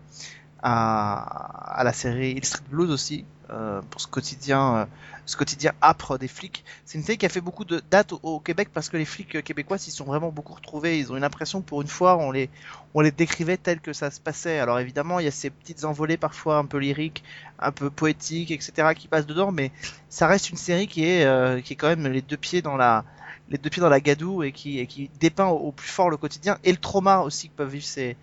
à, 0.64 1.82
la 1.84 1.94
série 1.94 2.32
Illustrated 2.32 2.70
Blues 2.70 2.90
aussi, 2.90 3.26
euh, 3.50 3.82
pour 3.90 4.00
ce 4.00 4.08
quotidien, 4.08 4.78
euh, 4.78 4.86
ce 5.26 5.36
quotidien 5.36 5.74
âpre 5.82 6.18
des 6.18 6.30
flics. 6.30 6.64
C'est 6.86 6.98
une 6.98 7.04
série 7.04 7.18
qui 7.18 7.26
a 7.26 7.30
fait 7.30 7.42
beaucoup 7.42 7.66
de 7.66 7.82
dates 7.92 8.14
au, 8.24 8.40
Québec 8.40 8.70
parce 8.74 8.88
que 8.88 8.96
les 8.96 9.04
flics 9.04 9.44
québécois 9.44 9.78
s'y 9.78 9.92
sont 9.92 10.06
vraiment 10.06 10.32
beaucoup 10.32 10.54
retrouvés. 10.54 10.98
Ils 11.00 11.12
ont 11.12 11.18
une 11.18 11.24
impression 11.26 11.62
pour 11.62 11.82
une 11.82 11.90
fois, 11.90 12.18
on 12.18 12.32
les, 12.32 12.50
on 12.94 13.02
les 13.02 13.12
décrivait 13.12 13.58
tels 13.58 13.82
que 13.82 13.92
ça 13.92 14.10
se 14.10 14.22
passait. 14.22 14.60
Alors 14.60 14.80
évidemment, 14.80 15.20
il 15.20 15.26
y 15.26 15.28
a 15.28 15.32
ces 15.32 15.50
petites 15.50 15.84
envolées 15.84 16.18
parfois 16.18 16.58
un 16.58 16.66
peu 16.66 16.78
lyriques, 16.78 17.24
un 17.60 17.74
peu 17.74 17.90
poétiques, 17.90 18.52
etc. 18.52 18.94
qui 18.96 19.10
passent 19.10 19.28
dedans, 19.28 19.52
mais 19.52 19.72
ça 20.08 20.28
reste 20.28 20.50
une 20.50 20.58
série 20.58 20.88
qui 20.88 21.06
est, 21.06 21.26
euh, 21.26 21.60
qui 21.60 21.74
est 21.74 21.76
quand 21.76 21.90
même 21.90 22.08
les 22.08 22.22
deux 22.22 22.38
pieds 22.38 22.62
dans 22.62 22.78
la, 22.78 23.04
les 23.50 23.58
deux 23.58 23.70
pieds 23.70 23.82
dans 23.82 23.90
la 23.90 24.00
gadoue 24.00 24.44
et 24.44 24.54
qui, 24.54 24.80
et 24.80 24.88
qui 24.88 25.10
dépeint 25.20 25.48
au, 25.48 25.58
au, 25.58 25.72
plus 25.74 25.90
fort 25.90 26.10
le 26.10 26.18
quotidien 26.18 26.58
et 26.64 26.72
le 26.72 26.78
trauma 26.78 27.20
aussi 27.20 27.50
que 27.50 27.56
peuvent 27.56 27.70
vivre 27.70 27.86
ces, 27.86 28.16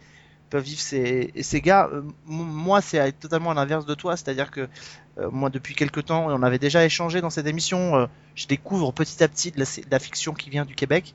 peuvent 0.50 0.64
vivre 0.64 0.80
ces, 0.80 1.33
ces 1.40 1.61
gars. 1.61 1.88
Euh, 1.92 2.02
moi, 2.26 2.80
c'est 2.83 3.12
totalement 3.19 3.52
à 3.52 3.54
l'inverse 3.54 3.87
de 3.87 3.95
toi, 3.95 4.16
c'est-à-dire 4.16 4.50
que 4.50 4.69
euh, 5.19 5.30
moi, 5.30 5.49
depuis 5.49 5.75
quelques 5.75 6.07
temps, 6.07 6.26
on 6.26 6.42
avait 6.42 6.59
déjà 6.59 6.85
échangé 6.85 7.21
dans 7.21 7.30
cette 7.30 7.47
émission, 7.47 7.97
euh, 7.97 8.07
je 8.35 8.47
découvre 8.47 8.92
petit 8.92 9.23
à 9.23 9.28
petit 9.28 9.52
de 9.52 9.64
la, 9.90 9.99
fiction 9.99 10.35
qui 10.35 10.50
vient 10.50 10.64
du 10.64 10.75
Québec. 10.75 11.14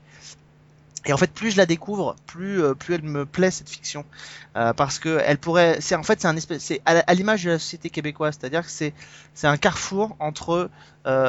Et 1.08 1.12
en 1.12 1.16
fait, 1.16 1.30
plus 1.30 1.52
je 1.52 1.56
la 1.56 1.66
découvre, 1.66 2.16
plus 2.26 2.74
plus 2.74 2.94
elle 2.94 3.04
me 3.04 3.24
plaît 3.24 3.52
cette 3.52 3.68
fiction, 3.70 4.04
parce 4.54 4.98
que 4.98 5.22
elle 5.24 5.38
pourrait, 5.38 5.76
c'est 5.80 5.94
en 5.94 6.02
fait 6.02 6.20
c'est 6.20 6.26
un 6.26 6.36
espèce, 6.36 6.64
c'est 6.64 6.82
à, 6.84 6.98
à 6.98 7.14
l'image 7.14 7.44
de 7.44 7.50
la 7.50 7.60
société 7.60 7.90
québécoise, 7.90 8.36
c'est-à-dire 8.40 8.64
que 8.64 8.70
c'est 8.72 8.92
c'est 9.32 9.46
un 9.46 9.56
carrefour 9.56 10.16
entre 10.18 10.68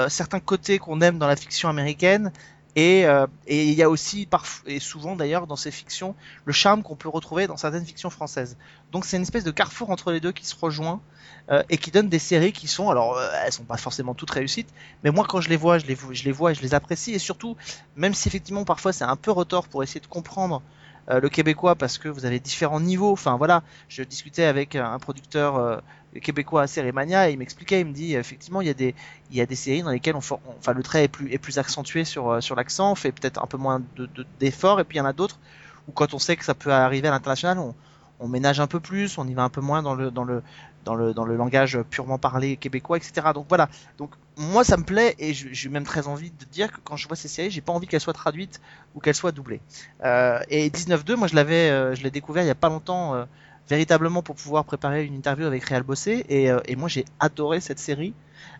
certains 0.07 0.39
côtés 0.39 0.79
qu'on 0.79 0.99
aime 1.01 1.19
dans 1.19 1.27
la 1.27 1.35
fiction 1.35 1.69
américaine 1.69 2.31
et, 2.77 3.07
euh, 3.07 3.25
et 3.47 3.65
il 3.65 3.73
y 3.73 3.81
a 3.81 3.89
aussi, 3.89 4.29
et 4.67 4.79
souvent 4.79 5.15
d'ailleurs 5.15 5.47
dans 5.47 5.55
ces 5.55 5.71
fictions, 5.71 6.13
le 6.45 6.53
charme 6.53 6.83
qu'on 6.83 6.95
peut 6.95 7.09
retrouver 7.09 7.47
dans 7.47 7.57
certaines 7.57 7.83
fictions 7.83 8.11
françaises. 8.11 8.55
Donc 8.91 9.03
c'est 9.03 9.17
une 9.17 9.23
espèce 9.23 9.43
de 9.43 9.49
carrefour 9.49 9.89
entre 9.89 10.11
les 10.11 10.19
deux 10.19 10.31
qui 10.31 10.45
se 10.45 10.55
rejoint 10.55 11.01
euh, 11.49 11.63
et 11.71 11.79
qui 11.79 11.89
donne 11.89 12.07
des 12.07 12.19
séries 12.19 12.51
qui 12.51 12.67
sont, 12.67 12.91
alors 12.91 13.17
euh, 13.17 13.27
elles 13.43 13.51
sont 13.51 13.63
pas 13.63 13.77
forcément 13.77 14.13
toutes 14.13 14.29
réussites, 14.29 14.69
mais 15.03 15.09
moi 15.09 15.25
quand 15.27 15.41
je 15.41 15.49
les 15.49 15.57
vois, 15.57 15.79
je 15.79 15.87
les, 15.87 15.95
vois 16.31 16.51
et 16.51 16.53
je 16.53 16.61
les 16.61 16.75
apprécie. 16.75 17.13
Et 17.13 17.19
surtout, 17.19 17.57
même 17.95 18.13
si 18.13 18.27
effectivement 18.27 18.63
parfois 18.63 18.93
c'est 18.93 19.05
un 19.05 19.15
peu 19.15 19.31
retort 19.31 19.67
pour 19.67 19.81
essayer 19.81 19.99
de 19.99 20.05
comprendre 20.05 20.61
le 21.09 21.29
québécois 21.29 21.75
parce 21.75 21.97
que 21.97 22.09
vous 22.09 22.25
avez 22.25 22.41
différents 22.41 22.81
niveaux. 22.81 23.13
Enfin 23.13 23.37
voilà, 23.37 23.63
je 23.87 24.03
discutais 24.03 24.43
avec 24.43 24.75
un 24.75 24.99
producteur 24.99 25.81
québécois 26.21 26.63
à 26.63 26.67
Sérémania 26.67 27.29
et 27.29 27.33
il 27.33 27.37
m'expliquait, 27.37 27.81
il 27.81 27.87
me 27.87 27.93
dit 27.93 28.15
effectivement 28.15 28.61
il 28.61 28.67
y 28.67 28.71
a 28.71 28.73
des 28.73 28.95
il 29.31 29.37
y 29.37 29.41
a 29.41 29.45
des 29.45 29.55
séries 29.55 29.81
dans 29.81 29.91
lesquelles 29.91 30.15
on, 30.15 30.19
enfin 30.19 30.73
le 30.73 30.83
trait 30.83 31.05
est 31.05 31.07
plus 31.07 31.31
est 31.31 31.37
plus 31.37 31.57
accentué 31.57 32.05
sur 32.05 32.29
euh, 32.29 32.41
sur 32.41 32.55
l'accent, 32.55 32.91
on 32.91 32.95
fait 32.95 33.11
peut-être 33.11 33.41
un 33.43 33.47
peu 33.47 33.57
moins 33.57 33.81
de 33.95 34.09
d'efforts 34.39 34.79
et 34.79 34.83
puis 34.83 34.97
il 34.97 34.99
y 34.99 35.01
en 35.01 35.05
a 35.05 35.13
d'autres 35.13 35.39
où 35.87 35.91
quand 35.91 36.13
on 36.13 36.19
sait 36.19 36.35
que 36.35 36.45
ça 36.45 36.53
peut 36.53 36.71
arriver 36.71 37.07
à 37.07 37.11
l'international, 37.11 37.59
on, 37.59 38.27
ménage 38.27 38.59
un 38.59 38.67
peu 38.67 38.79
plus, 38.79 39.17
on 39.17 39.27
y 39.27 39.33
va 39.33 39.43
un 39.43 39.49
peu 39.49 39.61
moins 39.61 39.81
dans 39.81 39.95
le 39.95 40.11
dans 40.11 40.23
le 40.23 40.41
dans 40.85 40.95
le 40.95 41.13
dans 41.13 41.23
le 41.23 41.35
langage 41.35 41.79
purement 41.89 42.17
parlé 42.17 42.57
québécois, 42.57 42.97
etc. 42.97 43.27
Donc 43.33 43.45
voilà. 43.47 43.69
Donc 43.97 44.11
moi 44.37 44.63
ça 44.63 44.75
me 44.77 44.83
plaît 44.83 45.15
et 45.19 45.33
j'ai 45.33 45.69
même 45.69 45.83
très 45.83 46.07
envie 46.07 46.31
de 46.31 46.45
dire 46.45 46.71
que 46.71 46.79
quand 46.83 46.97
je 46.97 47.07
vois 47.07 47.15
ces 47.15 47.27
séries, 47.27 47.51
j'ai 47.51 47.61
pas 47.61 47.73
envie 47.73 47.87
qu'elles 47.87 48.01
soient 48.01 48.13
traduites 48.13 48.59
ou 48.95 48.99
qu'elles 48.99 49.15
soient 49.15 49.31
doublées. 49.31 49.61
Euh, 50.03 50.39
et 50.49 50.69
19.2, 50.69 51.15
moi 51.15 51.27
je 51.27 51.35
l'avais, 51.35 51.69
euh, 51.69 51.95
je 51.95 52.03
l'ai 52.03 52.11
découvert 52.11 52.43
il 52.43 52.47
y 52.47 52.51
a 52.51 52.55
pas 52.55 52.69
longtemps. 52.69 53.27
Véritablement 53.69 54.21
pour 54.23 54.35
pouvoir 54.35 54.65
préparer 54.65 55.05
une 55.05 55.15
interview 55.15 55.45
avec 55.45 55.63
Réal 55.65 55.83
Bossé 55.83 56.25
et, 56.29 56.51
euh, 56.51 56.59
et 56.65 56.75
moi 56.75 56.87
j'ai 56.89 57.05
adoré 57.19 57.59
cette 57.61 57.79
série. 57.79 58.13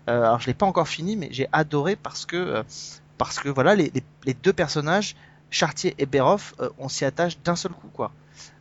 alors 0.07 0.39
je 0.39 0.47
l'ai 0.47 0.53
pas 0.53 0.65
encore 0.65 0.87
fini 0.87 1.15
mais 1.15 1.29
j'ai 1.31 1.47
adoré 1.51 1.95
parce 1.95 2.25
que 2.25 2.63
parce 3.17 3.39
que 3.39 3.49
voilà, 3.49 3.75
les, 3.75 3.89
les, 3.95 4.03
les 4.25 4.33
deux 4.35 4.53
personnages, 4.53 5.15
Chartier 5.49 5.95
et 5.97 6.05
Beroff, 6.05 6.53
euh, 6.59 6.69
on 6.77 6.87
s'y 6.87 7.03
attache 7.03 7.39
d'un 7.43 7.55
seul 7.55 7.71
coup, 7.71 7.87
quoi. 7.91 8.11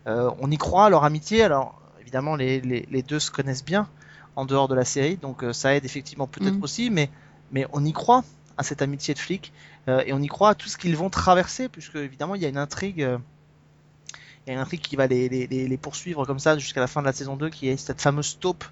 Euh, 0.07 0.31
on 0.41 0.51
y 0.51 0.57
croit 0.57 0.87
à 0.87 0.89
leur 0.91 1.05
amitié. 1.05 1.43
Alors, 1.43 1.79
évidemment, 2.01 2.37
les, 2.37 2.61
les, 2.63 3.03
deux 3.03 3.19
se 3.19 3.31
connaissent 3.31 3.65
bien 3.65 3.87
en 4.35 4.47
dehors 4.47 4.67
de 4.69 4.75
la 4.75 4.87
série, 4.87 5.17
donc 5.17 5.43
euh, 5.45 5.53
ça 5.53 5.75
aide 5.75 5.85
effectivement 5.85 6.27
peut-être 6.27 6.55
Mhm. 6.55 6.63
aussi, 6.63 6.89
mais, 6.91 7.11
mais 7.53 7.67
on 7.75 7.85
y 7.85 7.93
croit 7.93 8.25
à 8.57 8.63
cette 8.63 8.81
amitié 8.81 9.13
de 9.13 9.19
flics 9.19 9.53
euh, 9.89 10.03
et 10.07 10.15
on 10.15 10.21
y 10.23 10.27
croit 10.29 10.51
à 10.51 10.55
tout 10.55 10.69
ce 10.71 10.79
qu'ils 10.79 10.97
vont 10.97 11.11
traverser, 11.11 11.69
puisque 11.69 11.97
évidemment, 11.97 12.35
il 12.35 12.41
y 12.41 12.47
a 12.47 12.49
une 12.49 12.57
intrigue. 12.57 13.03
euh, 13.03 13.19
il 14.47 14.51
y 14.51 14.53
a 14.53 14.55
une 14.55 14.61
intrigue 14.61 14.81
qui 14.81 14.95
va 14.97 15.07
les, 15.07 15.29
les, 15.29 15.47
les, 15.47 15.77
poursuivre 15.77 16.25
comme 16.25 16.39
ça 16.39 16.57
jusqu'à 16.57 16.81
la 16.81 16.87
fin 16.87 17.01
de 17.01 17.07
la 17.07 17.13
saison 17.13 17.37
2, 17.37 17.51
qui 17.51 17.69
est 17.69 17.77
cette 17.77 18.01
fameuse 18.01 18.39
taupe 18.39 18.65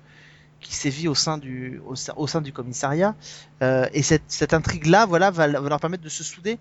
qui 0.60 0.74
sévit 0.74 1.08
au 1.08 1.14
sein 1.14 1.36
du, 1.36 1.80
au, 1.86 1.94
sein- 1.96 2.14
au 2.16 2.26
sein 2.26 2.40
du 2.40 2.52
commissariat. 2.52 3.14
Euh, 3.62 3.86
et 3.92 4.02
cette, 4.02 4.22
cette 4.28 4.54
intrigue-là, 4.54 5.04
voilà, 5.04 5.30
va, 5.30 5.48
va 5.48 5.68
leur 5.68 5.80
permettre 5.80 6.04
de 6.04 6.08
se 6.08 6.22
souder. 6.24 6.58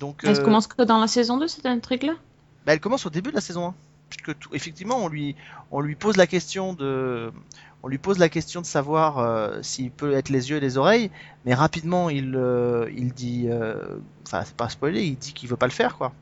Donc, 0.00 0.22
Elle 0.24 0.38
euh, 0.38 0.42
commence 0.44 0.66
que 0.66 0.82
dans 0.82 0.98
la 0.98 1.06
saison 1.06 1.36
2, 1.36 1.46
cette 1.46 1.66
intrigue-là? 1.66 2.14
Bah, 2.66 2.72
elle 2.72 2.80
commence 2.80 3.06
au 3.06 3.10
début 3.10 3.30
de 3.30 3.34
la 3.36 3.40
saison 3.42 3.68
1. 3.68 3.74
Puisque 4.10 4.38
tout, 4.38 4.48
effectivement, 4.54 4.96
on 5.04 5.08
lui, 5.08 5.36
on 5.70 5.80
lui 5.80 5.94
pose 5.94 6.16
la 6.16 6.26
question 6.26 6.72
de, 6.72 7.32
on 7.82 7.88
lui 7.88 7.98
pose 7.98 8.18
la 8.18 8.28
question 8.28 8.60
de 8.60 8.66
savoir 8.66 9.18
euh, 9.18 9.58
s'il 9.62 9.90
peut 9.90 10.14
être 10.14 10.30
les 10.30 10.50
yeux 10.50 10.56
et 10.56 10.60
les 10.60 10.76
oreilles, 10.78 11.10
mais 11.44 11.54
rapidement 11.54 12.10
il, 12.10 12.34
euh, 12.36 12.88
il 12.96 13.12
dit, 13.12 13.48
enfin 14.26 14.42
c'est 14.44 14.54
pas 14.56 14.68
spoilé, 14.68 15.02
il 15.04 15.16
dit 15.16 15.32
qu'il 15.32 15.48
veut 15.48 15.56
pas 15.56 15.66
le 15.66 15.72
faire 15.72 15.96
quoi. 15.96 16.12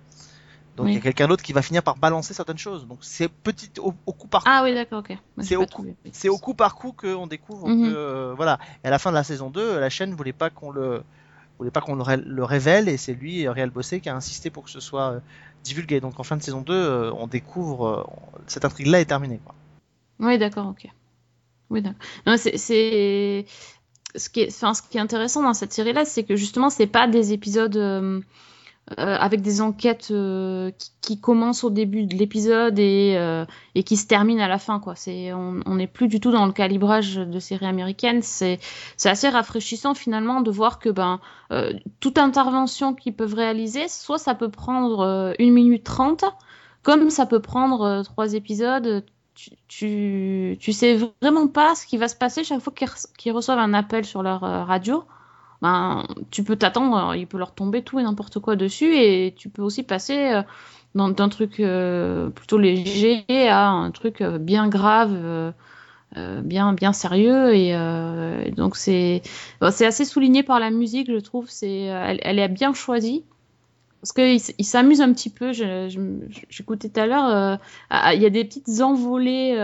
Donc 0.77 0.89
il 0.89 0.95
y 0.95 0.97
a 0.97 1.01
quelqu'un 1.01 1.29
d'autre 1.29 1.43
qui 1.43 1.53
va 1.53 1.61
finir 1.61 1.83
par 1.83 1.97
balancer 1.97 2.33
certaines 2.33 2.57
choses. 2.59 2.87
Donc 2.87 2.99
c'est 3.03 3.29
petit 3.29 3.71
au, 3.79 3.93
au 4.07 4.13
coup 4.13 4.27
par 4.27 4.43
Ah 4.47 4.63
oui, 4.65 4.73
d'accord, 4.75 5.01
ok. 5.01 5.17
C'est 5.41 5.57
au 5.57 5.67
trouvé. 5.67 5.95
c'est 6.13 6.29
au 6.31 6.39
coup 6.39 6.55
par 6.55 6.75
coup 6.77 6.93
qu'on 6.93 7.27
découvre 7.27 7.69
Mhm. 7.69 7.83
que 7.91 7.95
euh, 7.95 8.33
voilà. 8.35 8.59
Et 8.83 8.87
à 8.89 8.91
la 8.91 8.99
fin 8.99 9.11
de 9.11 9.15
la 9.17 9.25
saison 9.25 9.51
2, 9.51 9.79
la 9.79 9.91
chaîne 9.91 10.15
voulait 10.15 10.33
pas 10.33 10.49
qu'on 10.51 10.71
le 10.71 11.03
voulait 11.59 11.71
pas 11.71 11.83
qu'on 11.83 11.95
le, 11.95 12.03
ré- 12.03 12.17
le 12.25 12.43
révèle 12.45 12.89
et 12.89 12.97
c'est 12.97 13.13
lui, 13.13 13.47
Réal 13.49 13.69
Bossé, 13.71 14.01
qui 14.01 14.09
a 14.09 14.17
insisté 14.17 14.49
pour 14.51 14.65
que 14.65 14.71
ce 14.71 14.81
soit 14.81 15.13
euh, 15.13 15.21
divulgué. 15.63 16.01
Donc 16.01 16.19
en 16.19 16.23
fin 16.23 16.37
de 16.39 16.43
saison 16.43 16.63
2, 16.63 16.73
euh, 16.73 17.13
on 17.19 17.27
découvre 17.27 18.09
cette 18.47 18.65
intrigue-là 18.65 19.01
est 19.01 19.05
terminée. 19.05 19.41
Quoi. 19.45 19.55
Oui, 20.21 20.39
d'accord, 20.39 20.67
ok. 20.69 20.89
Oui, 21.71 21.83
d'accord. 21.83 22.01
Non, 22.27 22.37
c'est, 22.39 22.57
c'est... 22.57 23.45
Ce, 24.17 24.29
qui 24.31 24.41
est... 24.41 24.49
Enfin, 24.49 24.73
ce 24.75 24.83
qui 24.83 24.97
est 24.97 25.01
intéressant 25.01 25.43
dans 25.43 25.55
cette 25.55 25.73
série-là, 25.73 26.05
c'est 26.07 26.25
que 26.25 26.35
justement, 26.37 26.71
c'est 26.71 26.87
pas 26.87 27.07
des 27.09 27.33
épisodes 27.33 27.77
euh, 28.99 29.17
avec 29.17 29.43
des 29.43 29.61
enquêtes 29.61 30.09
euh, 30.11 30.73
qui, 31.01 31.21
commencent 31.21 31.63
au 31.63 31.71
début 31.71 32.05
de 32.05 32.17
l'épisode 32.17 32.81
et, 32.81 33.15
euh, 33.17 33.47
et 33.77 33.85
qui 33.85 33.97
se 33.97 34.09
terminent 34.09 34.43
à 34.43 34.49
la 34.49 34.59
fin, 34.59 34.81
quoi. 34.81 34.97
C'est... 34.97 35.33
On 35.33 35.75
n'est 35.77 35.87
plus 35.87 36.09
du 36.09 36.19
tout 36.19 36.33
dans 36.33 36.47
le 36.47 36.53
calibrage 36.53 37.15
de 37.15 37.39
séries 37.39 37.67
américaines. 37.67 38.23
C'est, 38.23 38.59
assez 39.05 39.29
rafraîchissant, 39.29 39.95
finalement, 39.95 40.41
de 40.41 40.51
voir 40.51 40.81
que 40.81 40.89
ben, 40.89 41.21
toute 42.01 42.19
intervention 42.19 42.93
qu'ils 42.93 43.15
peuvent 43.15 43.35
réaliser, 43.35 43.87
soit 43.87 44.19
ça 44.19 44.35
peut 44.35 44.51
prendre 44.51 44.99
euh, 45.01 45.33
1 45.39 45.51
minute 45.53 45.85
30, 45.85 46.25
comme 46.83 47.09
ça 47.09 47.25
peut 47.25 47.41
prendre 47.41 47.83
euh, 47.83 48.03
trois 48.03 48.35
épisodes 48.35 49.05
tu, 49.67 50.59
tu, 50.61 50.73
sais 50.75 50.99
vraiment 51.23 51.49
pas 51.49 51.75
ce 51.75 51.87
qui 51.87 51.97
va 51.97 52.07
se 52.07 52.15
passer 52.15 52.45
chaque 52.45 52.61
fois 52.61 52.73
qu'ils 52.73 52.87
re- 52.87 53.17
qu'ils 53.17 53.33
reçoivent 53.33 53.59
un 53.59 53.73
appel 53.73 54.05
sur 54.05 54.23
leur 54.23 54.41
radio. 54.41 55.05
Ben, 55.63 56.05
tu 56.33 56.43
peux 56.43 56.57
t'attendre, 56.57 57.11
euh, 57.11 57.17
il 57.17 57.29
peut 57.29 57.39
leur 57.39 57.55
tomber 57.55 57.83
tout 57.83 58.01
et 58.01 58.03
n'importe 58.03 58.41
quoi 58.41 58.57
dessus, 58.57 58.97
et 58.97 59.33
tu 59.37 59.49
peux 59.49 59.63
aussi 59.63 59.85
passer 59.85 60.33
euh, 60.33 60.43
d'un 61.13 61.29
truc 61.29 61.61
euh, 61.61 62.31
plutôt 62.31 62.59
léger 62.59 63.25
à 63.49 63.69
un 63.69 63.93
truc 63.93 64.21
euh, 64.23 64.39
bien 64.39 64.69
grave, 64.69 65.53
bien 66.43 66.73
bien 66.73 66.93
sérieux, 66.93 67.55
et, 67.55 67.73
donc 68.57 68.77
c'est 68.77 69.23
assez 69.61 70.05
souligné 70.05 70.43
par 70.43 70.59
la 70.59 70.71
musique, 70.71 71.11
je 71.11 71.19
trouve. 71.19 71.49
C'est 71.49 71.83
elle, 71.83 72.39
est 72.39 72.49
bien 72.49 72.75
choisie. 72.75 73.25
Parce 74.01 74.13
qu'il 74.13 74.55
il 74.59 74.65
s'amuse 74.65 75.01
un 75.01 75.13
petit 75.13 75.31
peu. 75.31 75.53
J'écoutais 75.53 76.89
tout 76.89 77.01
à 77.01 77.07
l'heure, 77.07 77.59
ah, 77.89 78.15
il 78.15 78.21
y 78.21 78.27
a 78.27 78.31
des 78.31 78.45
petites 78.45 78.81
envolées, 78.81 79.57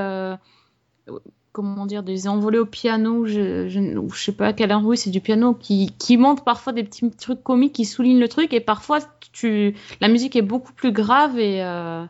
comment 1.52 1.86
dire, 1.86 2.02
des 2.02 2.28
envolées 2.28 2.58
au 2.58 2.66
piano, 2.66 3.26
je, 3.26 3.68
je, 3.68 3.80
je 4.12 4.22
sais 4.22 4.32
pas 4.32 4.48
à 4.48 4.52
quelle 4.52 4.70
heure, 4.70 4.84
oui, 4.84 4.96
c'est 4.96 5.10
du 5.10 5.20
piano 5.20 5.54
qui, 5.54 5.94
qui 5.98 6.16
montre 6.16 6.44
parfois 6.44 6.72
des 6.72 6.84
petits 6.84 7.10
trucs 7.10 7.42
comiques 7.42 7.72
qui 7.72 7.84
soulignent 7.84 8.20
le 8.20 8.28
truc, 8.28 8.52
et 8.52 8.60
parfois 8.60 8.98
tu, 9.32 9.74
la 10.00 10.08
musique 10.08 10.36
est 10.36 10.42
beaucoup 10.42 10.72
plus 10.72 10.92
grave 10.92 11.38
et 11.38 11.62
euh, 11.62 12.04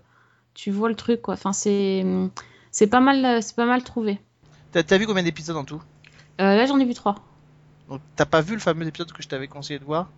tu 0.55 0.71
vois 0.71 0.89
le 0.89 0.95
truc, 0.95 1.23
quoi. 1.23 1.35
Enfin, 1.35 1.53
c'est, 1.53 2.05
c'est 2.71 2.87
pas 2.87 3.01
mal, 3.01 3.43
c'est 3.43 3.57
pas 3.57 3.67
mal 3.67 3.83
trouvé. 3.83 4.19
T'as 4.73 4.99
vu 4.99 5.07
combien 5.07 5.23
d'épisodes 5.23 5.57
en 5.57 5.65
tout? 5.65 5.81
Euh, 6.41 6.55
là, 6.55 6.67
j'en 6.67 6.79
ai 6.79 6.85
vu 6.85 6.95
trois. 6.95 7.17
Donc 7.89 8.01
t'as 8.17 8.27
pas 8.27 8.41
vu 8.43 8.55
le 8.55 8.61
fameux 8.61 8.87
épisode 8.87 9.13
que 9.13 9.23
je 9.23 9.29
t'avais 9.29 9.49
conseillé 9.49 9.79
de 9.79 9.85
voir? 9.85 10.11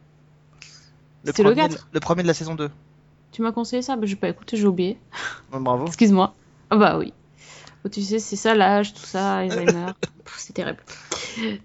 C'est 1.24 1.38
le 1.38 1.50
premier, 1.50 1.68
quatre. 1.68 1.88
le 1.92 2.00
premier 2.00 2.22
de 2.22 2.26
la 2.26 2.34
saison 2.34 2.54
2. 2.54 2.70
Tu 3.32 3.42
m'as 3.42 3.52
conseillé 3.52 3.82
ça, 3.82 3.96
bah, 3.96 4.06
j'ai 4.06 4.16
pas 4.16 4.28
écouté, 4.28 4.56
j'ai 4.56 4.66
oublié. 4.66 4.98
Ouais, 5.52 5.60
bravo. 5.60 5.86
Excuse-moi. 5.86 6.34
Ah 6.70 6.76
bah 6.76 6.98
oui. 6.98 7.12
Oh, 7.84 7.88
tu 7.88 8.02
sais, 8.02 8.18
c'est 8.18 8.36
ça 8.36 8.54
l'âge, 8.54 8.92
tout 8.94 9.00
ça, 9.00 9.38
Alzheimer. 9.38 9.92
C'est 10.36 10.52
terrible. 10.52 10.78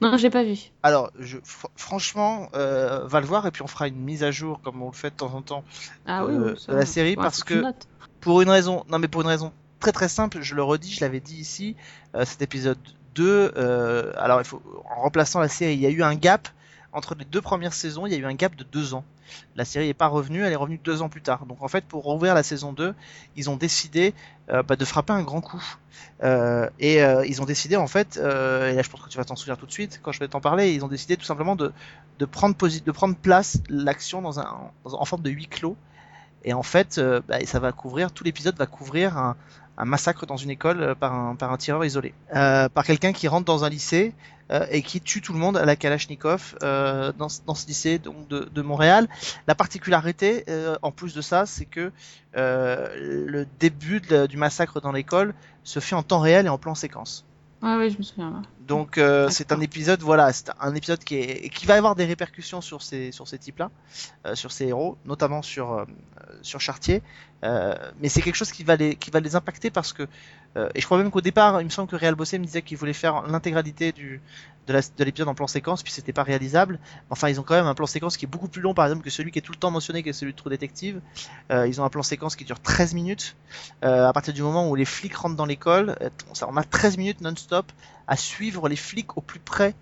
Non, 0.01 0.17
j'ai 0.17 0.29
pas 0.29 0.43
vu. 0.43 0.55
Alors, 0.81 1.11
je, 1.19 1.37
fr- 1.37 1.69
franchement, 1.75 2.49
euh, 2.55 3.05
va 3.05 3.19
le 3.19 3.25
voir 3.27 3.45
et 3.45 3.51
puis 3.51 3.61
on 3.61 3.67
fera 3.67 3.87
une 3.87 3.95
mise 3.95 4.23
à 4.23 4.31
jour 4.31 4.59
comme 4.61 4.81
on 4.81 4.87
le 4.87 4.93
fait 4.93 5.11
de 5.11 5.15
temps 5.15 5.33
en 5.33 5.41
temps 5.41 5.63
Ah 6.05 6.23
Euh, 6.23 6.53
oui, 6.53 6.59
ça 6.59 6.71
de 6.71 6.77
la 6.77 6.85
série 6.85 7.11
Ouais, 7.11 7.15
parce 7.15 7.43
que-. 7.43 7.63
Pour 8.21 8.41
une 8.41 8.49
raison, 8.49 8.83
non 8.89 8.97
mais 8.97 9.07
pour 9.07 9.21
une 9.21 9.27
raison 9.27 9.53
très 9.79 9.91
très 9.91 10.09
simple, 10.09 10.41
je 10.41 10.55
le 10.55 10.63
redis, 10.63 10.91
je 10.93 11.01
l'avais 11.01 11.19
dit 11.19 11.35
ici, 11.35 11.75
euh, 12.15 12.25
cet 12.25 12.41
épisode 12.41 12.79
2, 13.13 13.51
euh, 13.55 14.11
alors 14.17 14.41
il 14.41 14.45
faut, 14.45 14.61
en 14.97 15.01
remplaçant 15.01 15.39
la 15.39 15.47
série, 15.47 15.73
il 15.75 15.79
y 15.81 15.85
a 15.85 15.89
eu 15.89 16.01
un 16.01 16.15
gap 16.15 16.47
entre 16.91 17.13
les 17.15 17.25
deux 17.25 17.41
premières 17.41 17.73
saisons, 17.73 18.07
il 18.07 18.13
y 18.13 18.15
a 18.15 18.17
eu 18.19 18.25
un 18.25 18.33
gap 18.33 18.55
de 18.55 18.63
deux 18.63 18.93
ans. 18.95 19.03
La 19.55 19.65
série 19.65 19.87
n'est 19.87 19.93
pas 19.93 20.07
revenue, 20.07 20.43
elle 20.43 20.51
est 20.51 20.57
revenue 20.57 20.79
deux 20.83 21.01
ans 21.01 21.09
plus 21.09 21.21
tard. 21.21 21.45
Donc 21.45 21.61
en 21.61 21.67
fait, 21.67 21.85
pour 21.85 22.03
rouvrir 22.03 22.33
la 22.33 22.43
saison 22.43 22.73
2, 22.73 22.93
ils 23.35 23.49
ont 23.49 23.55
décidé 23.55 24.13
euh, 24.49 24.63
bah, 24.63 24.75
de 24.75 24.85
frapper 24.85 25.13
un 25.13 25.23
grand 25.23 25.41
coup. 25.41 25.63
Euh, 26.23 26.69
et 26.79 27.03
euh, 27.03 27.25
ils 27.25 27.41
ont 27.41 27.45
décidé 27.45 27.75
en 27.75 27.87
fait, 27.87 28.17
et 28.17 28.21
là 28.21 28.81
je 28.81 28.89
pense 28.89 29.01
que 29.01 29.09
tu 29.09 29.17
vas 29.17 29.25
t'en 29.25 29.35
souvenir 29.35 29.57
tout 29.57 29.65
de 29.65 29.71
suite 29.71 29.99
quand 30.03 30.11
je 30.11 30.19
vais 30.19 30.27
t'en 30.27 30.41
parler, 30.41 30.73
ils 30.73 30.83
ont 30.83 30.87
décidé 30.87 31.17
tout 31.17 31.25
simplement 31.25 31.55
de, 31.55 31.71
prendre, 32.25 32.55
place 33.15 33.57
l'action 33.69 34.21
dans 34.21 34.39
un, 34.39 34.71
en 34.83 35.05
forme 35.05 35.21
de 35.21 35.29
huis 35.29 35.47
clos. 35.47 35.77
Et 36.47 36.53
en 36.53 36.63
fait, 36.63 37.01
bah, 37.27 37.43
ça 37.45 37.59
va 37.59 37.71
couvrir, 37.71 38.11
tout 38.11 38.23
l'épisode 38.23 38.55
va 38.55 38.67
couvrir 38.67 39.17
un, 39.17 39.35
un 39.77 39.85
massacre 39.85 40.25
dans 40.25 40.37
une 40.37 40.49
école 40.49 40.81
euh, 40.81 40.95
par 40.95 41.13
un, 41.13 41.35
par 41.35 41.51
un 41.51 41.57
tireur 41.57 41.83
isolé. 41.83 42.13
Euh, 42.35 42.69
par 42.69 42.85
quelqu'un 42.85 43.13
qui 43.13 43.27
rentre 43.27 43.45
dans 43.45 43.63
un 43.63 43.69
lycée 43.69 44.13
euh, 44.51 44.65
et 44.69 44.83
qui 44.83 45.01
tue 45.01 45.21
tout 45.21 45.33
le 45.33 45.39
monde 45.39 45.57
à 45.57 45.65
la 45.65 45.75
Kalachnikov 45.75 46.55
euh, 46.61 47.11
dans, 47.17 47.27
dans 47.47 47.55
ce 47.55 47.65
lycée 47.67 47.97
donc, 47.97 48.27
de, 48.27 48.47
de 48.53 48.61
Montréal. 48.61 49.07
La 49.47 49.55
particularité, 49.55 50.45
euh, 50.49 50.75
en 50.83 50.91
plus 50.91 51.15
de 51.15 51.21
ça, 51.21 51.45
c'est 51.45 51.65
que 51.65 51.91
le 52.35 53.45
début 53.59 54.01
du 54.01 54.37
massacre 54.37 54.81
dans 54.81 54.91
l'école 54.91 55.33
se 55.63 55.79
fait 55.79 55.95
en 55.95 56.03
temps 56.03 56.19
réel 56.19 56.45
et 56.45 56.49
en 56.49 56.57
plan 56.57 56.75
séquence. 56.75 57.25
Ouais, 57.65 57.89
je 57.89 57.97
me 57.97 58.03
souviens. 58.03 58.43
Donc 58.67 58.99
euh, 58.99 59.27
c'est 59.31 59.51
un 59.51 59.59
épisode, 59.59 60.01
voilà, 60.01 60.31
c'est 60.31 60.51
un 60.59 60.75
épisode 60.75 61.03
qui 61.03 61.15
est 61.15 61.49
qui 61.49 61.65
va 61.65 61.73
avoir 61.73 61.95
des 61.95 62.05
répercussions 62.05 62.61
sur 62.61 62.83
ces 62.83 63.11
sur 63.11 63.27
ces 63.27 63.39
types-là, 63.39 63.71
euh, 64.27 64.35
sur 64.35 64.51
ces 64.51 64.67
héros, 64.67 64.97
notamment 65.03 65.41
sur 65.41 65.73
euh, 65.73 65.85
sur 66.43 66.61
Chartier. 66.61 67.01
Mais 67.41 68.09
c'est 68.09 68.21
quelque 68.21 68.35
chose 68.35 68.51
qui 68.51 68.63
va 68.63 68.75
les 68.75 68.95
qui 68.95 69.09
va 69.09 69.19
les 69.19 69.35
impacter 69.35 69.71
parce 69.71 69.93
que 69.93 70.07
euh, 70.57 70.69
et 70.73 70.81
je 70.81 70.85
crois 70.85 70.97
même 70.97 71.11
qu'au 71.11 71.21
départ, 71.21 71.61
il 71.61 71.65
me 71.65 71.69
semble 71.69 71.89
que 71.89 71.95
Real 71.95 72.15
Bossé 72.15 72.39
me 72.39 72.45
disait 72.45 72.61
qu'il 72.61 72.77
voulait 72.77 72.93
faire 72.93 73.23
l'intégralité 73.23 73.91
de 73.91 75.03
l'épisode 75.03 75.27
en 75.27 75.35
plan 75.35 75.47
séquence, 75.47 75.83
puis 75.83 75.91
c'était 75.91 76.13
pas 76.13 76.23
réalisable. 76.23 76.79
Enfin, 77.09 77.29
ils 77.29 77.39
ont 77.39 77.43
quand 77.43 77.55
même 77.55 77.67
un 77.67 77.75
plan 77.75 77.85
séquence 77.85 78.17
qui 78.17 78.25
est 78.25 78.27
beaucoup 78.27 78.47
plus 78.47 78.61
long, 78.61 78.73
par 78.73 78.85
exemple, 78.85 79.03
que 79.03 79.09
celui 79.09 79.31
qui 79.31 79.39
est 79.39 79.41
tout 79.41 79.51
le 79.51 79.57
temps 79.57 79.71
mentionné, 79.71 80.01
qui 80.01 80.09
est 80.09 80.13
celui 80.13 80.31
de 80.31 80.37
True 80.37 80.49
Detective. 80.49 81.01
Euh, 81.51 81.67
ils 81.67 81.81
ont 81.81 81.83
un 81.83 81.89
plan 81.89 82.03
séquence 82.03 82.35
qui 82.35 82.45
dure 82.45 82.59
13 82.59 82.93
minutes. 82.93 83.35
Euh, 83.83 84.07
à 84.07 84.13
partir 84.13 84.33
du 84.33 84.41
moment 84.41 84.69
où 84.69 84.75
les 84.75 84.85
flics 84.85 85.15
rentrent 85.15 85.35
dans 85.35 85.45
l'école, 85.45 85.95
on 86.47 86.57
a 86.57 86.63
13 86.63 86.97
minutes 86.97 87.21
non-stop 87.21 87.71
à 88.07 88.15
suivre 88.15 88.69
les 88.69 88.75
flics 88.75 89.17
au 89.17 89.21
plus 89.21 89.39
près 89.39 89.75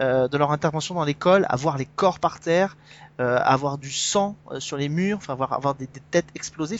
de 0.00 0.36
leur 0.36 0.50
intervention 0.50 0.96
dans 0.96 1.04
l'école, 1.04 1.46
à 1.48 1.54
voir 1.54 1.78
les 1.78 1.84
corps 1.86 2.18
par 2.18 2.40
terre, 2.40 2.76
euh, 3.20 3.38
à 3.40 3.56
voir 3.56 3.76
du 3.76 3.92
sang 3.92 4.36
sur 4.58 4.76
les 4.78 4.88
murs, 4.88 5.18
enfin 5.18 5.34
avoir, 5.34 5.52
avoir 5.52 5.74
des, 5.74 5.86
têtes 5.86 6.26
explosées. 6.34 6.78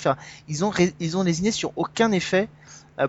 Ils 0.48 0.64
ont 0.64 0.70
ré- 0.70 0.94
ils 0.98 1.16
ont 1.16 1.22
lésiné 1.22 1.50
sur 1.50 1.72
aucun 1.76 2.10
effet 2.10 2.48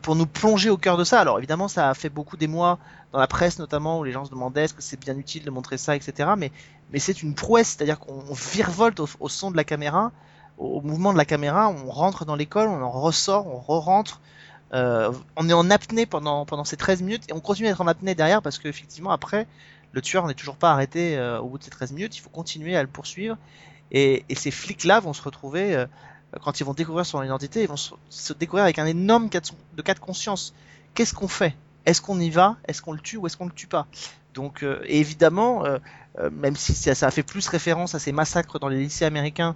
pour 0.02 0.16
nous 0.16 0.26
plonger 0.26 0.70
au 0.70 0.78
cœur 0.78 0.98
de 0.98 1.04
ça. 1.04 1.20
Alors 1.20 1.38
évidemment, 1.38 1.68
ça 1.68 1.90
a 1.90 1.94
fait 1.94 2.10
beaucoup 2.10 2.38
d'émoi 2.38 2.80
dans 3.12 3.20
la 3.20 3.28
presse 3.28 3.60
notamment 3.60 4.00
où 4.00 4.04
les 4.04 4.12
gens 4.12 4.26
se 4.26 4.32
demandaient 4.32 4.66
est-ce 4.66 4.74
que 4.74 4.82
c'est 4.82 5.00
bien 5.00 5.18
utile 5.18 5.44
de 5.44 5.52
montrer 5.52 5.78
ça, 5.78 5.96
etc. 5.96 6.32
Mais 6.38 6.52
mais 6.92 7.00
c'est 7.00 7.24
une 7.24 7.34
prouesse, 7.34 7.70
c'est-à-dire 7.70 8.00
qu'on 8.00 8.24
on 8.30 8.34
virevolte 8.34 9.00
au, 9.00 9.08
au 9.20 9.30
son 9.30 9.50
de 9.50 9.58
la 9.58 9.64
caméra, 9.64 10.12
au, 10.58 10.82
mouvement 10.82 11.14
de 11.14 11.18
la 11.18 11.26
caméra, 11.26 11.70
on 11.70 11.90
rentre 11.90 12.26
dans 12.26 12.36
l'école, 12.36 12.68
on 12.68 12.82
en 12.82 12.90
ressort, 12.90 13.48
on 13.48 13.60
re-rentre. 13.60 14.22
Euh, 14.74 15.12
on 15.36 15.50
est 15.50 15.54
en 15.54 15.70
apnée 15.70 16.06
pendant, 16.06 16.64
ces 16.66 16.78
13 16.78 17.04
minutes 17.04 17.24
et 17.30 17.34
on 17.34 17.40
continue 17.40 17.68
d'être 17.68 17.82
en 17.82 17.88
apnée 17.88 18.16
derrière 18.16 18.42
parce 18.42 18.58
qu'effectivement 18.58 19.12
après 19.12 19.46
le 19.92 20.02
tueur 20.02 20.26
n'est 20.26 20.34
toujours 20.34 20.56
pas 20.56 20.72
arrêté 20.72 21.16
euh, 21.16 21.40
au 21.40 21.48
bout 21.48 21.60
de 21.60 21.64
ces 21.64 21.70
13 21.70 21.92
minutes, 21.92 22.18
il 22.18 22.22
faut 22.22 22.32
continuer 22.32 22.76
à 22.76 22.82
le 22.82 22.88
poursuivre 22.88 23.38
et, 23.92 24.26
ces 24.36 24.50
flics 24.50 24.84
là 24.84 25.00
vont 25.00 25.14
se 25.14 25.22
retrouver 25.22 25.76
euh, 25.76 25.86
quand 26.42 26.60
ils 26.60 26.64
vont 26.64 26.74
découvrir 26.74 27.06
son 27.06 27.22
identité, 27.24 27.62
ils 27.64 27.68
vont 27.68 27.78
se, 27.78 28.34
découvrir 28.34 28.64
avec 28.64 28.80
un 28.80 28.86
énorme 28.86 29.30
cas 29.30 29.42
de, 29.42 30.00
conscience. 30.00 30.54
Qu'est-ce 30.94 31.14
qu'on 31.14 31.28
fait? 31.28 31.56
Est-ce 31.86 32.02
qu'on 32.02 32.20
y 32.20 32.30
va? 32.30 32.58
Est-ce 32.68 32.82
qu'on 32.82 32.94
le 32.94 33.00
tue 33.00 33.18
ou 33.18 33.28
est-ce 33.28 33.38
qu'on 33.38 33.46
le 33.46 33.52
tue 33.52 33.68
pas? 33.68 33.88
Donc 34.34 34.64
euh, 34.64 34.82
évidemment 34.86 35.66
euh, 35.66 35.78
euh, 36.20 36.30
même 36.32 36.56
si 36.56 36.74
ça, 36.74 36.96
ça 36.96 37.08
a 37.08 37.12
fait 37.12 37.24
plus 37.24 37.48
référence 37.48 37.96
à 37.96 38.00
ces 38.00 38.12
massacres 38.12 38.60
dans 38.60 38.68
les 38.68 38.80
lycées 38.80 39.06
américains 39.06 39.56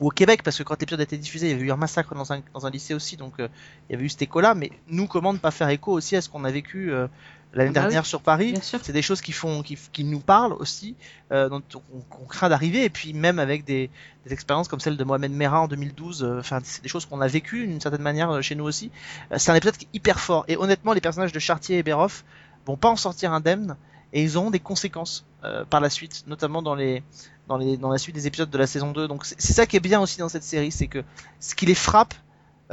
ou 0.00 0.08
au 0.08 0.10
Québec, 0.10 0.42
parce 0.42 0.56
que 0.58 0.62
quand 0.62 0.80
l'épisode 0.80 1.00
a 1.00 1.04
été 1.04 1.16
diffusé, 1.18 1.48
il 1.48 1.50
y 1.50 1.54
avait 1.54 1.64
eu 1.64 1.72
un 1.72 1.76
massacre 1.76 2.14
dans 2.14 2.32
un, 2.32 2.40
dans 2.54 2.66
un 2.66 2.70
lycée 2.70 2.94
aussi, 2.94 3.16
donc 3.16 3.40
euh, 3.40 3.48
il 3.88 3.92
y 3.92 3.94
avait 3.96 4.04
eu 4.04 4.08
cet 4.08 4.22
écho-là. 4.22 4.54
Mais 4.54 4.70
nous, 4.88 5.06
comment 5.06 5.32
ne 5.32 5.38
pas 5.38 5.50
faire 5.50 5.68
écho 5.68 5.92
aussi 5.92 6.16
à 6.16 6.20
ce 6.20 6.28
qu'on 6.28 6.44
a 6.44 6.50
vécu 6.50 6.92
euh, 6.92 7.08
l'année 7.52 7.70
Bah 7.70 7.80
oui, 7.80 7.84
dernière 7.84 8.06
sur 8.06 8.22
Paris? 8.22 8.54
C'est 8.62 8.92
des 8.92 9.02
choses 9.02 9.20
qui 9.20 9.32
font, 9.32 9.62
qui, 9.62 9.76
qui 9.92 10.04
nous 10.04 10.20
parlent 10.20 10.52
aussi, 10.52 10.94
euh, 11.32 11.48
dont 11.48 11.62
on, 11.74 12.00
qu'on 12.10 12.24
craint 12.26 12.48
d'arriver, 12.48 12.84
et 12.84 12.90
puis 12.90 13.12
même 13.12 13.38
avec 13.38 13.64
des, 13.64 13.90
des 14.24 14.32
expériences 14.32 14.68
comme 14.68 14.80
celle 14.80 14.96
de 14.96 15.04
Mohamed 15.04 15.32
Merah 15.32 15.62
en 15.62 15.68
2012. 15.68 16.22
euh, 16.22 16.38
Enfin, 16.38 16.60
c'est 16.62 16.82
des 16.82 16.88
choses 16.88 17.06
qu'on 17.06 17.20
a 17.20 17.26
vécues 17.26 17.66
d'une 17.66 17.80
certaine 17.80 18.02
manière 18.02 18.30
euh, 18.30 18.40
chez 18.42 18.54
nous 18.54 18.64
aussi. 18.64 18.90
Euh, 19.32 19.36
c'est 19.38 19.50
un 19.50 19.54
épisode 19.56 19.76
qui 19.76 19.86
est 19.86 19.96
hyper 19.96 20.20
fort, 20.20 20.44
et 20.48 20.56
honnêtement, 20.56 20.92
les 20.92 21.00
personnages 21.00 21.32
de 21.32 21.38
Chartier 21.38 21.78
et 21.78 21.82
Beroff 21.82 22.24
vont 22.66 22.76
pas 22.76 22.88
en 22.88 22.96
sortir 22.96 23.32
indemnes, 23.32 23.76
et 24.12 24.22
ils 24.22 24.36
auront 24.36 24.50
des 24.50 24.60
conséquences 24.60 25.26
euh, 25.44 25.64
par 25.64 25.80
la 25.80 25.90
suite, 25.90 26.24
notamment 26.26 26.62
dans 26.62 26.74
la 26.74 27.98
suite 27.98 28.14
des 28.14 28.26
épisodes 28.26 28.50
de 28.50 28.58
la 28.58 28.66
saison 28.66 28.92
2. 28.92 29.08
Donc 29.08 29.24
c'est 29.24 29.52
ça 29.52 29.66
qui 29.66 29.76
est 29.76 29.80
bien 29.80 30.00
aussi 30.00 30.18
dans 30.18 30.28
cette 30.28 30.44
série, 30.44 30.72
c'est 30.72 30.86
que 30.86 31.04
ce 31.40 31.54
qui 31.54 31.66
les 31.66 31.74
frappe 31.74 32.14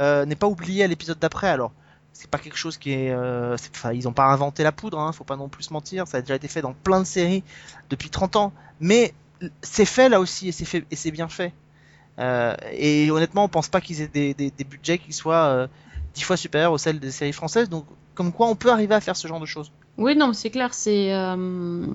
euh, 0.00 0.24
n'est 0.24 0.36
pas 0.36 0.46
oublié 0.46 0.84
à 0.84 0.86
l'épisode 0.86 1.18
d'après. 1.18 1.48
Alors 1.48 1.72
c'est 2.12 2.30
pas 2.30 2.38
quelque 2.38 2.56
chose 2.56 2.78
qui 2.78 2.92
est, 2.92 3.10
euh, 3.10 3.56
enfin 3.74 3.92
ils 3.92 4.08
ont 4.08 4.12
pas 4.12 4.26
inventé 4.26 4.62
la 4.62 4.72
poudre, 4.72 4.98
hein, 4.98 5.12
faut 5.12 5.24
pas 5.24 5.36
non 5.36 5.48
plus 5.48 5.64
se 5.64 5.72
mentir. 5.72 6.08
Ça 6.08 6.18
a 6.18 6.20
déjà 6.22 6.34
été 6.34 6.48
fait 6.48 6.62
dans 6.62 6.72
plein 6.72 7.00
de 7.00 7.06
séries 7.06 7.44
depuis 7.90 8.10
30 8.10 8.36
ans, 8.36 8.52
mais 8.80 9.12
c'est 9.60 9.84
fait 9.84 10.08
là 10.08 10.18
aussi 10.20 10.48
et 10.48 10.96
c'est 10.96 11.10
bien 11.10 11.28
fait. 11.28 11.52
Et 12.72 13.10
honnêtement, 13.10 13.44
on 13.44 13.48
pense 13.48 13.68
pas 13.68 13.80
qu'ils 13.80 14.00
aient 14.00 14.08
des, 14.08 14.64
budgets 14.64 14.98
qui 14.98 15.12
soient 15.12 15.46
euh, 15.46 15.66
dix 16.14 16.22
fois 16.22 16.36
supérieurs 16.38 16.72
aux 16.72 16.78
celles 16.78 16.98
des 16.98 17.10
séries 17.10 17.34
françaises. 17.34 17.68
Donc 17.68 17.84
comme 18.14 18.32
quoi 18.32 18.48
on 18.48 18.56
peut 18.56 18.70
arriver 18.70 18.94
à 18.94 19.00
faire 19.00 19.16
ce 19.16 19.28
genre 19.28 19.40
de 19.40 19.46
choses. 19.46 19.70
Oui, 19.98 20.16
non, 20.16 20.32
c'est 20.32 20.50
clair, 20.50 20.74
c'est. 20.74 21.14
euh, 21.14 21.86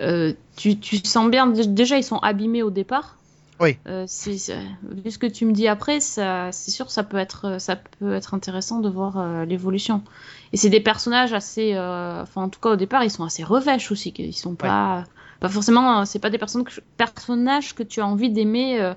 euh, 0.00 0.32
tu, 0.56 0.78
tu 0.78 0.96
sens 1.04 1.30
bien, 1.30 1.46
dé- 1.46 1.66
déjà, 1.66 1.96
ils 1.96 2.04
sont 2.04 2.18
abîmés 2.18 2.62
au 2.62 2.70
départ. 2.70 3.16
Oui. 3.60 3.76
Euh, 3.86 4.06
vu 4.82 5.10
ce 5.10 5.18
que 5.18 5.26
tu 5.26 5.44
me 5.44 5.52
dis 5.52 5.68
après, 5.68 6.00
c'est 6.00 6.50
sûr, 6.52 6.90
ça 6.90 7.04
peut 7.04 7.18
être, 7.18 7.60
ça 7.60 7.76
peut 7.76 8.14
être 8.14 8.32
intéressant 8.32 8.80
de 8.80 8.88
voir 8.88 9.18
euh, 9.18 9.44
l'évolution. 9.44 10.02
Et 10.54 10.56
c'est 10.56 10.70
des 10.70 10.80
personnages 10.80 11.34
assez, 11.34 11.78
enfin, 11.78 12.42
en 12.42 12.48
tout 12.48 12.58
cas 12.58 12.70
au 12.70 12.76
départ, 12.76 13.04
ils 13.04 13.10
sont 13.10 13.24
assez 13.24 13.44
revêches 13.44 13.92
aussi. 13.92 14.14
Ils 14.16 14.32
sont 14.32 14.54
pas, 14.54 15.04
pas 15.40 15.48
forcément, 15.50 16.06
c'est 16.06 16.18
pas 16.20 16.30
des 16.30 16.38
personnes 16.38 16.64
que- 16.64 16.80
personnages 16.96 17.74
que 17.74 17.82
tu 17.82 18.00
as 18.00 18.06
envie 18.06 18.30
d'aimer 18.30 18.94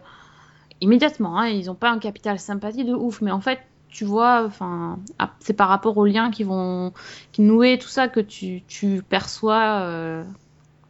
immédiatement. 0.79 1.37
Hein. 1.39 1.47
Ils 1.49 1.69
ont 1.69 1.75
pas 1.75 1.91
un 1.91 1.99
capital 1.99 2.39
sympathie 2.39 2.85
de 2.85 2.93
ouf, 2.93 3.21
mais 3.21 3.31
en 3.31 3.41
fait, 3.41 3.59
tu 3.93 4.05
vois, 4.05 4.43
enfin, 4.45 4.99
ah, 5.19 5.31
c'est 5.39 5.53
par 5.53 5.69
rapport 5.69 5.97
aux 5.97 6.05
liens 6.05 6.31
qui 6.31 6.43
vont, 6.43 6.93
qui 7.31 7.43
nouer 7.43 7.77
tout 7.77 7.87
ça 7.87 8.07
que 8.07 8.19
tu, 8.19 8.63
tu 8.67 9.03
perçois. 9.07 9.81
euh, 9.81 10.23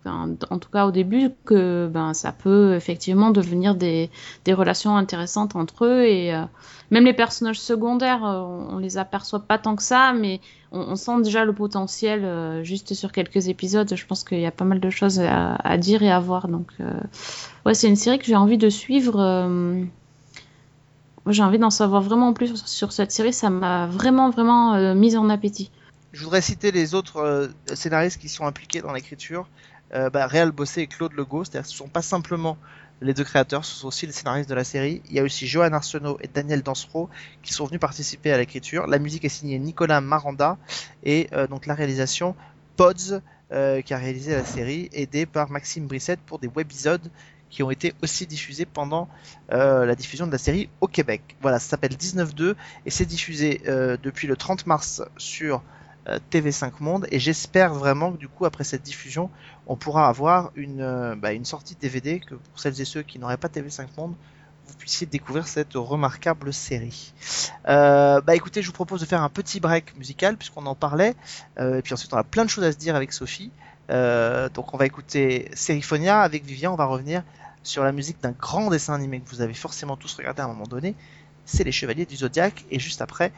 en 0.06 0.60
tout 0.60 0.70
cas 0.70 0.86
au 0.86 0.92
début, 0.92 1.30
que 1.46 1.90
ben, 1.92 2.14
ça 2.14 2.34
peut 2.34 2.76
effectivement 2.76 3.32
devenir 3.32 3.74
des, 3.76 4.10
des 4.44 4.54
relations 4.54 4.98
intéressantes 4.98 5.56
entre 5.56 5.86
eux. 5.86 6.04
Et 6.04 6.34
euh, 6.34 6.44
même 6.92 7.06
les 7.06 7.14
personnages 7.14 7.60
secondaires, 7.60 8.26
euh, 8.26 8.40
on, 8.42 8.76
on 8.76 8.78
les 8.80 8.98
aperçoit 8.98 9.42
pas 9.42 9.58
tant 9.58 9.76
que 9.78 9.84
ça, 9.84 10.14
mais 10.14 10.42
on, 10.72 10.96
sent 10.96 11.22
déjà 11.24 11.46
le 11.46 11.54
potentiel 11.54 12.64
juste 12.64 12.94
sur 12.96 13.12
quelques 13.12 13.48
épisodes. 13.48 13.94
Je 13.96 14.06
pense 14.06 14.24
qu'il 14.24 14.40
y 14.40 14.46
a 14.46 14.52
pas 14.52 14.66
mal 14.66 14.80
de 14.80 14.90
choses 14.90 15.20
à, 15.20 15.56
à 15.56 15.78
dire 15.78 16.04
et 16.04 16.12
à 16.12 16.20
voir. 16.20 16.48
Donc, 16.48 16.72
ouais, 17.66 17.74
c'est 17.74 17.88
une 17.88 17.96
série 17.96 18.18
que 18.18 18.26
j'ai 18.26 18.36
envie 18.36 18.58
de 18.58 18.70
suivre. 18.70 19.88
J'ai 21.28 21.44
envie 21.44 21.60
d'en 21.60 21.70
savoir 21.70 22.02
vraiment 22.02 22.34
plus 22.34 22.66
sur, 22.66 22.92
cette 22.92 23.12
série. 23.12 23.34
Ça 23.34 23.50
m'a 23.50 23.88
vraiment, 23.88 24.30
vraiment 24.30 24.74
euh, 24.76 24.94
mise 24.94 25.16
en 25.16 25.30
appétit. 25.30 25.72
Je 26.12 26.24
voudrais 26.24 26.42
citer 26.42 26.72
les 26.72 26.94
autres 26.94 27.18
euh, 27.18 27.48
scénaristes 27.74 28.20
qui 28.20 28.30
sont 28.30 28.46
impliqués 28.46 28.82
dans 28.82 28.94
l'écriture. 28.94 29.48
Euh, 29.94 30.10
bah, 30.10 30.28
Réal 30.28 30.52
Bossé 30.52 30.82
et 30.82 30.88
Claude 30.88 31.14
Legault, 31.14 31.44
c'est-à-dire 31.44 31.66
ce 31.66 31.74
ne 31.74 31.78
sont 31.78 31.88
pas 31.88 32.02
simplement 32.02 32.58
les 33.02 33.14
deux 33.14 33.24
créateurs, 33.24 33.66
ce 33.66 33.76
sont 33.76 33.88
aussi 33.88 34.06
les 34.06 34.12
scénaristes 34.12 34.50
de 34.50 34.56
la 34.56 34.64
série. 34.64 35.02
Il 35.10 35.16
y 35.16 35.20
a 35.20 35.24
aussi 35.24 35.48
Johan 35.48 35.74
Arsenault 35.74 36.18
et 36.22 36.28
Daniel 36.28 36.62
Dansereau 36.62 37.10
qui 37.42 37.54
sont 37.54 37.66
venus 37.66 37.80
participer 37.80 38.32
à 38.32 38.38
l'écriture. 38.38 38.88
La 38.88 39.00
musique 39.00 39.26
est 39.26 39.30
signée 39.30 39.60
Nicolas 39.60 40.02
Maranda 40.02 40.58
et 41.04 41.28
euh, 41.34 41.48
donc 41.48 41.66
la 41.66 41.74
réalisation 41.74 42.36
Pods 42.76 43.22
qui 43.86 43.94
a 43.94 43.98
réalisé 43.98 44.32
la 44.34 44.44
série, 44.44 44.90
aidé 44.94 45.28
par 45.28 45.52
Maxime 45.52 45.86
Brissette 45.86 46.20
pour 46.26 46.40
des 46.40 46.48
webisodes 46.48 47.08
qui 47.54 47.62
ont 47.62 47.70
été 47.70 47.94
aussi 48.02 48.26
diffusés 48.26 48.66
pendant 48.66 49.08
euh, 49.52 49.86
la 49.86 49.96
diffusion 49.96 50.26
de 50.26 50.32
la 50.32 50.40
série 50.40 50.70
au 50.82 50.88
Québec. 50.88 51.38
Voilà, 51.42 51.60
ça 51.60 51.70
s'appelle 51.70 51.94
19.2 51.94 52.56
et 52.86 52.90
c'est 52.90 53.06
diffusé 53.06 53.62
euh, 53.68 53.96
depuis 54.02 54.28
le 54.28 54.36
30 54.36 54.66
mars 54.66 55.04
sur 55.18 55.62
euh, 56.08 56.18
TV5 56.32 56.72
Monde 56.80 57.08
et 57.12 57.20
j'espère 57.20 57.76
vraiment 57.76 58.12
que 58.12 58.18
du 58.18 58.28
coup 58.28 58.46
après 58.46 58.64
cette 58.64 58.82
diffusion 58.82 59.30
on 59.68 59.76
pourra 59.76 60.10
avoir 60.10 60.52
une, 60.56 61.16
bah, 61.22 61.32
une 61.32 61.46
sortie 61.46 61.76
DVD 61.80 62.20
que 62.20 62.34
pour 62.34 62.60
celles 62.60 62.82
et 62.82 62.86
ceux 62.86 63.04
qui 63.04 63.20
n'auraient 63.20 63.38
pas 63.38 63.50
TV5 63.50 63.86
Monde 63.98 64.16
vous 64.66 64.76
puissiez 64.76 65.06
découvrir 65.06 65.46
cette 65.46 65.74
remarquable 65.76 66.54
série. 66.54 67.14
Bah 67.66 68.22
écoutez 68.34 68.62
je 68.62 68.68
vous 68.68 68.74
propose 68.74 69.02
de 69.02 69.06
faire 69.06 69.22
un 69.22 69.30
petit 69.30 69.60
break 69.60 69.96
musical 69.98 70.38
puisqu'on 70.38 70.66
en 70.66 70.76
parlait 70.76 71.16
et 71.60 71.82
puis 71.84 71.94
ensuite 71.94 72.14
on 72.14 72.18
a 72.18 72.24
plein 72.24 72.46
de 72.46 72.50
choses 72.50 72.64
à 72.64 72.72
se 72.72 72.78
dire 72.78 72.96
avec 72.96 73.14
Sophie 73.14 73.52
donc 73.90 74.74
on 74.74 74.78
va 74.78 74.86
écouter 74.86 75.52
Seriphonia 75.54 76.22
avec 76.22 76.46
Vivian 76.46 76.74
on 76.74 76.78
va 76.78 76.86
revenir 76.86 77.24
sur 77.64 77.84
la 77.84 77.92
musique 77.92 78.22
d'un 78.22 78.32
grand 78.32 78.70
dessin 78.70 78.94
animé 78.94 79.20
que 79.20 79.30
vous 79.30 79.42
avez 79.42 79.54
forcément 79.54 79.98
tous 79.98 80.14
regardé 80.16 80.42
à 80.42 80.46
un 80.46 80.50
moment 80.50 80.68
donné 80.68 80.96
c'est 81.46 81.64
les 81.64 81.72
Chevaliers 81.72 82.06
du 82.06 82.16
Zodiaque 82.16 82.66
et 82.72 82.80
juste 82.80 83.02
après 83.02 83.32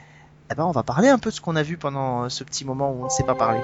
eh 0.51 0.55
ben, 0.55 0.65
on 0.65 0.71
va 0.71 0.83
parler 0.83 1.07
un 1.07 1.17
peu 1.17 1.31
de 1.31 1.35
ce 1.35 1.41
qu'on 1.41 1.55
a 1.55 1.63
vu 1.63 1.77
pendant 1.77 2.29
ce 2.29 2.43
petit 2.43 2.65
moment 2.65 2.91
où 2.91 3.01
on 3.01 3.05
ne 3.05 3.09
s'est 3.09 3.23
pas 3.23 3.33
parlé. 3.33 3.59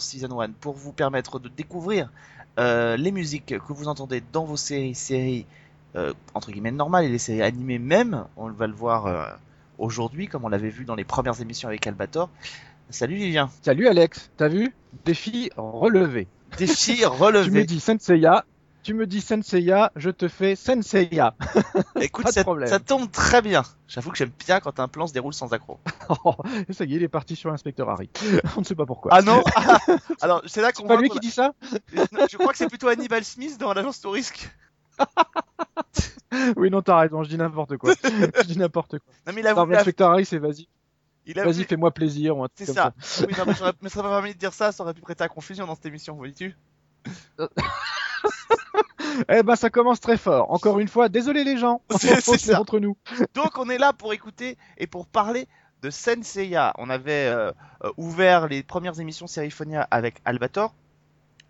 Season 0.00 0.40
1, 0.40 0.50
pour 0.52 0.74
vous 0.74 0.92
permettre 0.92 1.38
de 1.38 1.48
découvrir 1.48 2.10
euh, 2.58 2.96
les 2.96 3.12
musiques 3.12 3.46
que 3.58 3.72
vous 3.72 3.88
entendez 3.88 4.22
dans 4.32 4.44
vos 4.44 4.56
séries, 4.56 4.94
séries 4.94 5.46
euh, 5.96 6.12
entre 6.34 6.50
guillemets 6.50 6.72
normales 6.72 7.04
et 7.04 7.08
les 7.08 7.18
séries 7.18 7.42
animées 7.42 7.78
même. 7.78 8.24
On 8.36 8.48
va 8.50 8.66
le 8.66 8.72
voir 8.74 9.06
euh, 9.06 9.24
aujourd'hui, 9.78 10.26
comme 10.26 10.44
on 10.44 10.48
l'avait 10.48 10.70
vu 10.70 10.84
dans 10.84 10.94
les 10.94 11.04
premières 11.04 11.40
émissions 11.40 11.68
avec 11.68 11.86
Albator. 11.86 12.28
Salut 12.90 13.16
Vivien. 13.16 13.50
Salut 13.62 13.86
Alex, 13.86 14.30
t'as 14.36 14.48
vu? 14.48 14.74
Défi 15.04 15.50
relevé. 15.56 16.26
Défi 16.58 16.96
Tu 16.98 17.02
me 17.02 17.08
relevé. 17.08 17.64
dis 17.64 17.80
Senseiya, 17.80 18.44
tu 18.82 18.94
me 18.94 19.06
dis 19.06 19.20
Senseiya, 19.20 19.92
je 19.96 20.10
te 20.10 20.28
fais 20.28 20.56
Senseiya. 20.56 21.34
Écoute, 22.00 22.24
pas 22.24 22.30
de 22.30 22.34
ça, 22.34 22.42
problème. 22.42 22.68
ça 22.68 22.78
tombe 22.80 23.10
très 23.10 23.42
bien. 23.42 23.62
J'avoue 23.88 24.10
que 24.10 24.16
j'aime 24.16 24.32
bien 24.46 24.60
quand 24.60 24.80
un 24.80 24.88
plan 24.88 25.06
se 25.06 25.12
déroule 25.12 25.34
sans 25.34 25.52
accroc. 25.52 25.78
ça 26.70 26.84
y 26.84 26.94
est, 26.94 26.96
il 26.96 27.02
est 27.02 27.08
parti 27.08 27.36
sur 27.36 27.50
l'inspecteur 27.50 27.88
Harry. 27.90 28.08
On 28.56 28.60
ne 28.60 28.64
sait 28.64 28.74
pas 28.74 28.86
pourquoi. 28.86 29.12
Ah 29.14 29.22
non 29.22 29.42
Alors, 30.20 30.42
c'est 30.46 30.62
là 30.62 30.72
qu'on 30.72 30.86
pas 30.86 30.96
lui 30.96 31.10
qui 31.10 31.20
dit 31.20 31.30
ça 31.30 31.52
Je 31.92 32.36
crois 32.36 32.52
que 32.52 32.58
c'est 32.58 32.68
plutôt 32.68 32.88
Hannibal 32.88 33.24
Smith 33.24 33.58
dans 33.58 33.72
l'agence 33.74 34.00
Touriste 34.00 34.50
Oui, 36.56 36.70
non, 36.70 36.80
t'as 36.82 36.98
raison, 36.98 37.22
je 37.22 37.28
dis 37.28 37.36
n'importe 37.36 37.76
quoi. 37.76 37.92
je 38.02 38.42
dis 38.46 38.58
n'importe 38.58 38.98
quoi. 38.98 39.12
Non, 39.26 39.32
mais 39.34 39.40
il 39.40 39.46
a 39.46 39.50
Non, 39.54 39.60
voulu 39.62 39.68
mais 39.70 39.74
la- 39.74 39.80
Inspecteur 39.80 40.10
Harry, 40.10 40.24
c'est 40.24 40.38
vas-y. 40.38 40.68
Vas-y, 41.34 41.64
fais-moi 41.64 41.90
plaisir. 41.92 42.34
C'est 42.54 42.66
ça. 42.66 42.92
Oui, 43.20 43.34
non, 43.38 43.44
mais, 43.82 43.88
ça 43.88 44.02
m'a 44.02 44.08
permis 44.08 44.32
de 44.34 44.38
dire 44.38 44.52
ça, 44.52 44.72
ça 44.72 44.82
aurait 44.82 44.94
pu 44.94 45.00
prêter 45.00 45.22
à 45.24 45.28
confusion 45.28 45.66
dans 45.66 45.74
cette 45.74 45.86
émission, 45.86 46.14
vois-tu 46.16 46.56
Eh 49.28 49.42
ben, 49.42 49.56
ça 49.56 49.70
commence 49.70 50.00
très 50.00 50.16
fort. 50.16 50.50
Encore 50.52 50.78
une 50.78 50.88
fois, 50.88 51.08
désolé 51.08 51.44
les 51.44 51.56
gens. 51.58 51.80
C'est- 51.98 52.54
entre 52.54 52.78
nous. 52.78 52.96
Donc 53.34 53.58
on 53.58 53.68
est 53.68 53.78
là 53.78 53.92
pour 53.92 54.12
écouter 54.12 54.56
et 54.78 54.86
pour 54.86 55.06
parler 55.06 55.46
de 55.82 55.90
Senseiya. 55.90 56.74
On 56.78 56.90
avait 56.90 57.26
euh, 57.26 57.52
euh, 57.84 57.90
ouvert 57.96 58.46
les 58.48 58.62
premières 58.62 59.00
émissions 59.00 59.26
Seriphonia 59.26 59.86
avec 59.90 60.16
Albator. 60.24 60.74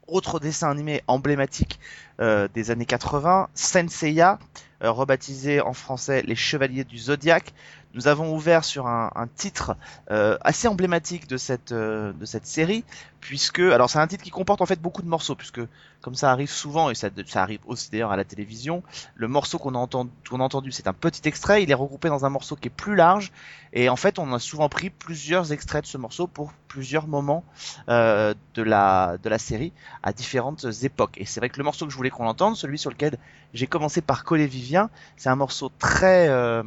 Autre 0.06 0.40
dessin 0.40 0.70
animé 0.70 1.02
emblématique 1.06 1.78
euh, 2.20 2.48
des 2.52 2.70
années 2.72 2.86
80, 2.86 3.48
Senseiya, 3.54 4.38
euh, 4.82 4.90
rebaptisé 4.90 5.60
en 5.60 5.72
français 5.72 6.22
Les 6.22 6.34
Chevaliers 6.34 6.84
du 6.84 6.98
Zodiaque. 6.98 7.52
Nous 7.94 8.06
avons 8.06 8.32
ouvert 8.34 8.64
sur 8.64 8.86
un, 8.86 9.10
un 9.14 9.26
titre 9.26 9.76
euh, 10.10 10.38
assez 10.42 10.68
emblématique 10.68 11.26
de 11.26 11.36
cette 11.36 11.72
euh, 11.72 12.12
de 12.12 12.24
cette 12.24 12.46
série, 12.46 12.84
puisque 13.20 13.58
alors 13.58 13.90
c'est 13.90 13.98
un 13.98 14.06
titre 14.06 14.22
qui 14.22 14.30
comporte 14.30 14.60
en 14.60 14.66
fait 14.66 14.80
beaucoup 14.80 15.02
de 15.02 15.08
morceaux, 15.08 15.34
puisque 15.34 15.60
comme 16.00 16.14
ça 16.14 16.30
arrive 16.30 16.50
souvent 16.50 16.90
et 16.90 16.94
ça, 16.94 17.08
ça 17.26 17.42
arrive 17.42 17.60
aussi 17.66 17.90
d'ailleurs 17.90 18.12
à 18.12 18.16
la 18.16 18.24
télévision, 18.24 18.82
le 19.16 19.28
morceau 19.28 19.58
qu'on 19.58 19.74
a 19.74 19.78
a 19.78 20.42
entendu, 20.42 20.72
c'est 20.72 20.86
un 20.86 20.92
petit 20.92 21.28
extrait, 21.28 21.62
il 21.62 21.70
est 21.70 21.74
regroupé 21.74 22.08
dans 22.08 22.24
un 22.24 22.30
morceau 22.30 22.56
qui 22.56 22.68
est 22.68 22.70
plus 22.70 22.94
large, 22.94 23.32
et 23.72 23.88
en 23.88 23.96
fait, 23.96 24.18
on 24.18 24.32
a 24.32 24.38
souvent 24.38 24.68
pris 24.68 24.90
plusieurs 24.90 25.52
extraits 25.52 25.84
de 25.84 25.88
ce 25.88 25.98
morceau 25.98 26.26
pour 26.26 26.52
plusieurs 26.68 27.06
moments 27.06 27.44
euh, 27.88 28.34
de 28.54 28.62
la 28.62 29.16
de 29.22 29.28
la 29.28 29.38
série 29.38 29.72
à 30.02 30.12
différentes 30.12 30.64
époques. 30.82 31.18
Et 31.18 31.24
c'est 31.24 31.40
vrai 31.40 31.50
que 31.50 31.58
le 31.58 31.64
morceau 31.64 31.86
que 31.86 31.92
je 31.92 31.96
voulais 31.96 32.10
qu'on 32.10 32.26
entende, 32.26 32.56
celui 32.56 32.78
sur 32.78 32.90
lequel 32.90 33.18
j'ai 33.52 33.66
commencé 33.66 34.00
par 34.00 34.24
coller 34.24 34.46
Vivien, 34.46 34.90
c'est 35.16 35.28
un 35.28 35.36
morceau 35.36 35.70
très 35.78 36.28
euh, 36.28 36.62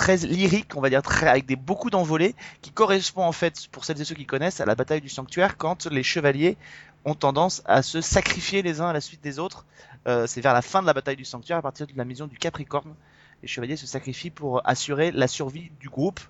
très 0.00 0.16
lyrique, 0.16 0.76
on 0.76 0.80
va 0.80 0.88
dire, 0.88 1.02
avec 1.24 1.44
des 1.44 1.56
beaucoup 1.56 1.90
d'envolées, 1.90 2.34
qui 2.62 2.70
correspond 2.70 3.22
en 3.22 3.32
fait, 3.32 3.68
pour 3.70 3.84
celles 3.84 4.00
et 4.00 4.04
ceux 4.06 4.14
qui 4.14 4.24
connaissent, 4.24 4.62
à 4.62 4.64
la 4.64 4.74
bataille 4.74 5.02
du 5.02 5.10
sanctuaire 5.10 5.58
quand 5.58 5.84
les 5.84 6.02
chevaliers 6.02 6.56
ont 7.04 7.14
tendance 7.14 7.60
à 7.66 7.82
se 7.82 8.00
sacrifier 8.00 8.62
les 8.62 8.80
uns 8.80 8.88
à 8.88 8.94
la 8.94 9.02
suite 9.02 9.22
des 9.22 9.38
autres. 9.38 9.66
Euh, 10.08 10.26
c'est 10.26 10.40
vers 10.40 10.54
la 10.54 10.62
fin 10.62 10.80
de 10.80 10.86
la 10.86 10.94
bataille 10.94 11.16
du 11.16 11.26
sanctuaire, 11.26 11.58
à 11.58 11.62
partir 11.62 11.86
de 11.86 11.92
la 11.94 12.06
maison 12.06 12.26
du 12.26 12.38
Capricorne, 12.38 12.94
les 13.42 13.48
chevaliers 13.48 13.76
se 13.76 13.86
sacrifient 13.86 14.30
pour 14.30 14.66
assurer 14.66 15.12
la 15.12 15.28
survie 15.28 15.70
du 15.80 15.90
groupe. 15.90 16.20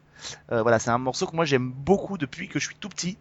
Euh, 0.50 0.62
voilà, 0.62 0.80
c'est 0.80 0.90
un 0.90 0.98
morceau 0.98 1.28
que 1.28 1.37
moi 1.37 1.44
j'aime 1.44 1.70
beaucoup 1.70 2.18
depuis 2.18 2.48
que 2.48 2.59
je 2.59 2.66
suis 2.66 2.76
tout 2.76 2.88
petit 2.88 3.18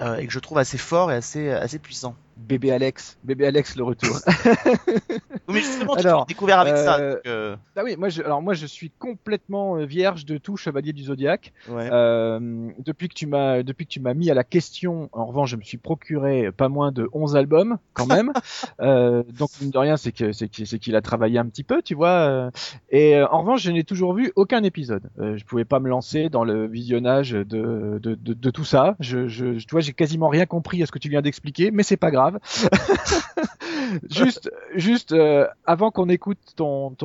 euh, 0.00 0.16
et 0.16 0.26
que 0.26 0.32
je 0.32 0.40
trouve 0.40 0.58
assez 0.58 0.78
fort 0.78 1.12
et 1.12 1.14
assez 1.14 1.50
assez 1.50 1.78
puissant. 1.78 2.16
Bébé 2.36 2.72
Alex. 2.72 3.18
Bébé 3.24 3.46
Alex, 3.46 3.76
le 3.76 3.84
retour. 3.84 4.16
Mais 5.48 5.60
justement, 5.60 5.96
tu 5.96 6.06
Alors, 6.06 6.26
découvert 6.26 6.60
avec 6.60 6.76
ça. 6.76 6.98
donc, 6.98 7.20
euh, 7.26 7.56
ah 7.76 7.82
oui, 7.84 7.96
moi, 7.96 8.08
je, 8.08 8.22
alors 8.22 8.42
moi, 8.42 8.54
je 8.54 8.66
suis 8.66 8.90
complètement 8.90 9.76
euh, 9.76 9.84
vierge 9.84 10.24
de 10.24 10.38
tout 10.38 10.56
Chevalier 10.56 10.92
du 10.92 11.04
Zodiaque. 11.04 11.52
ouais. 11.68 11.88
Euh, 11.92 12.70
depuis 12.78 13.08
que 13.08 13.14
tu 13.14 13.26
m'as 13.26 13.62
depuis 13.62 13.86
que 13.86 13.90
tu 13.90 14.00
m'as 14.00 14.14
mis 14.14 14.30
à 14.30 14.34
la 14.34 14.44
question, 14.44 15.08
en 15.12 15.26
revanche, 15.26 15.50
je 15.50 15.56
me 15.56 15.62
suis 15.62 15.78
procuré 15.78 16.50
pas 16.52 16.68
moins 16.68 16.90
de 16.92 17.08
11 17.12 17.36
albums 17.36 17.78
quand 17.92 18.06
même. 18.06 18.32
donc 18.78 19.50
mine 19.60 19.70
de 19.70 19.78
rien, 19.78 19.96
c'est 19.96 20.12
que 20.12 20.32
c'est 20.32 20.48
qu'il 20.48 20.96
a 20.96 21.02
travaillé 21.02 21.38
un 21.38 21.46
petit 21.46 21.64
peu, 21.64 21.82
tu 21.82 21.94
vois. 21.94 22.50
et 22.90 23.20
en 23.22 23.40
revanche, 23.40 23.62
je 23.62 23.70
n'ai 23.70 23.84
toujours 23.84 24.14
vu 24.14 24.32
aucun 24.36 24.62
épisode. 24.62 25.10
Je 25.18 25.44
pouvais 25.44 25.64
pas 25.64 25.80
me 25.80 25.88
lancer 25.88 26.28
dans 26.28 26.44
le 26.44 26.66
visionnage 26.66 27.32
de 27.32 27.98
de, 28.00 28.14
de, 28.14 28.34
de 28.34 28.50
tout 28.50 28.64
ça. 28.64 28.96
Je, 29.00 29.28
je 29.28 29.58
tu 29.58 29.70
vois, 29.70 29.80
j'ai 29.80 29.92
quasiment 29.92 30.28
rien 30.28 30.46
compris 30.46 30.82
à 30.82 30.86
ce 30.86 30.92
que 30.92 30.98
tu 30.98 31.08
viens 31.08 31.22
d'expliquer, 31.22 31.70
mais 31.70 31.82
c'est 31.82 31.96
pas 31.96 32.10
grave. 32.10 32.21
juste 34.10 34.50
juste 34.74 35.12
euh, 35.12 35.46
avant 35.64 35.90
qu'on 35.90 36.08
écoute 36.08 36.38
ton 36.56 36.96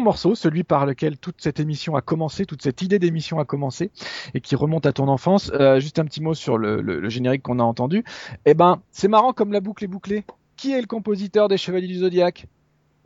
morceau, 0.00 0.34
celui 0.34 0.64
par 0.64 0.86
lequel 0.86 1.18
toute 1.18 1.40
cette 1.40 1.60
émission 1.60 1.96
a 1.96 2.00
commencé, 2.00 2.46
toute 2.46 2.62
cette 2.62 2.82
idée 2.82 2.98
d'émission 2.98 3.38
a 3.38 3.44
commencé 3.44 3.90
et 4.34 4.40
qui 4.40 4.56
remonte 4.56 4.86
à 4.86 4.92
ton 4.92 5.08
enfance. 5.08 5.50
Euh, 5.54 5.80
juste 5.80 5.98
un 5.98 6.04
petit 6.04 6.22
mot 6.22 6.34
sur 6.34 6.58
le 6.58 7.08
générique 7.08 7.42
qu'on 7.42 7.58
a 7.58 7.64
entendu. 7.64 8.04
Eh 8.46 8.54
ben, 8.54 8.80
c'est 8.90 9.08
marrant 9.08 9.32
comme 9.32 9.52
la 9.52 9.60
boucle 9.60 9.84
est 9.84 9.88
bouclée. 9.88 10.24
Qui 10.56 10.72
est 10.72 10.80
le 10.80 10.86
compositeur 10.86 11.48
des 11.48 11.56
Chevaliers 11.56 11.88
du 11.88 11.96
Zodiaque 11.96 12.46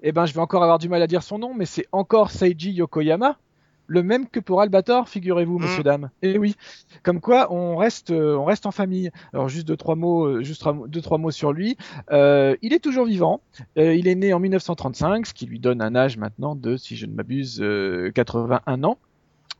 Eh 0.02 0.12
ben, 0.12 0.26
je 0.26 0.34
vais 0.34 0.40
encore 0.40 0.62
avoir 0.62 0.78
du 0.78 0.88
mal 0.88 1.00
à 1.02 1.06
dire 1.06 1.22
son 1.22 1.38
nom, 1.38 1.54
mais 1.54 1.64
c'est 1.64 1.86
encore 1.92 2.30
Seiji 2.30 2.72
Yokoyama, 2.72 3.38
le 3.86 4.02
même 4.02 4.28
que 4.28 4.40
pour 4.40 4.60
Albator, 4.60 5.08
figurez-vous, 5.08 5.58
Mm. 5.58 5.62
messieurs 5.62 5.82
dames. 5.82 6.10
Et 6.22 6.38
oui, 6.38 6.54
comme 7.02 7.20
quoi 7.20 7.52
on 7.52 7.76
reste, 7.76 8.10
euh, 8.10 8.36
on 8.36 8.44
reste 8.44 8.66
en 8.66 8.70
famille. 8.72 9.10
Alors 9.32 9.48
juste 9.48 9.66
deux 9.68 9.76
trois 9.76 9.94
mots, 9.96 10.24
euh, 10.26 10.42
juste 10.42 10.64
deux 10.88 11.00
trois 11.00 11.18
mots 11.18 11.30
sur 11.30 11.52
lui. 11.52 11.76
Euh, 12.10 12.56
il 12.62 12.72
est 12.72 12.80
toujours 12.80 13.06
vivant. 13.06 13.40
Euh, 13.78 13.94
il 13.94 14.08
est 14.08 14.14
né 14.14 14.32
en 14.32 14.40
1935, 14.40 15.26
ce 15.26 15.34
qui 15.34 15.46
lui 15.46 15.60
donne 15.60 15.80
un 15.82 15.94
âge 15.94 16.16
maintenant 16.16 16.54
de, 16.54 16.76
si 16.76 16.96
je 16.96 17.06
ne 17.06 17.12
m'abuse, 17.12 17.60
euh, 17.62 18.10
81 18.14 18.84
ans. 18.84 18.98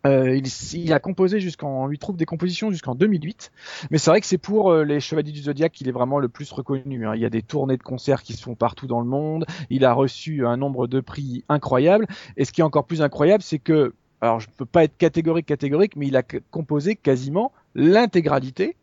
Euh, 0.07 0.37
il, 0.37 0.47
il 0.75 0.93
a 0.93 1.01
composé 1.01 1.41
jusqu'en, 1.41 1.83
on 1.83 1.87
lui 1.89 1.99
trouve 1.99 2.17
des 2.17 2.27
compositions 2.27 2.71
jusqu'en 2.71 2.95
2008. 2.95 3.51
Mais 3.91 3.99
c'est 3.99 4.11
vrai 4.11 4.21
que 4.21 4.27
c'est 4.27 4.39
pour 4.39 4.71
euh, 4.71 4.85
les 4.85 5.01
Chevaliers 5.01 5.33
du 5.33 5.41
Zodiaque 5.41 5.73
qu'il 5.73 5.89
est 5.89 5.93
vraiment 5.93 6.21
le 6.21 6.29
plus 6.29 6.53
reconnu. 6.53 7.09
hein. 7.09 7.15
Il 7.17 7.21
y 7.21 7.25
a 7.25 7.31
des 7.31 7.43
tournées 7.43 7.77
de 7.77 7.83
concerts 7.83 8.23
qui 8.23 8.33
se 8.35 8.43
font 8.43 8.55
partout 8.55 8.87
dans 8.87 9.01
le 9.01 9.07
monde. 9.07 9.47
Il 9.69 9.85
a 9.85 9.93
reçu 9.93 10.47
un 10.47 10.57
nombre 10.57 10.87
de 10.87 11.01
prix 11.01 11.45
incroyable. 11.49 12.07
Et 12.37 12.45
ce 12.45 12.53
qui 12.53 12.61
est 12.61 12.65
encore 12.65 12.85
plus 12.87 13.03
incroyable, 13.03 13.43
c'est 13.43 13.59
que, 13.59 13.95
alors 14.21 14.41
je 14.41 14.49
peux 14.57 14.67
pas 14.67 14.85
être 14.85 14.97
catégorique 14.97 15.47
catégorique, 15.47 15.97
mais 15.97 16.07
il 16.07 16.17
a 16.17 16.23
composé 16.51 16.97
quasiment 16.97 17.53
l'intégralité 17.75 18.77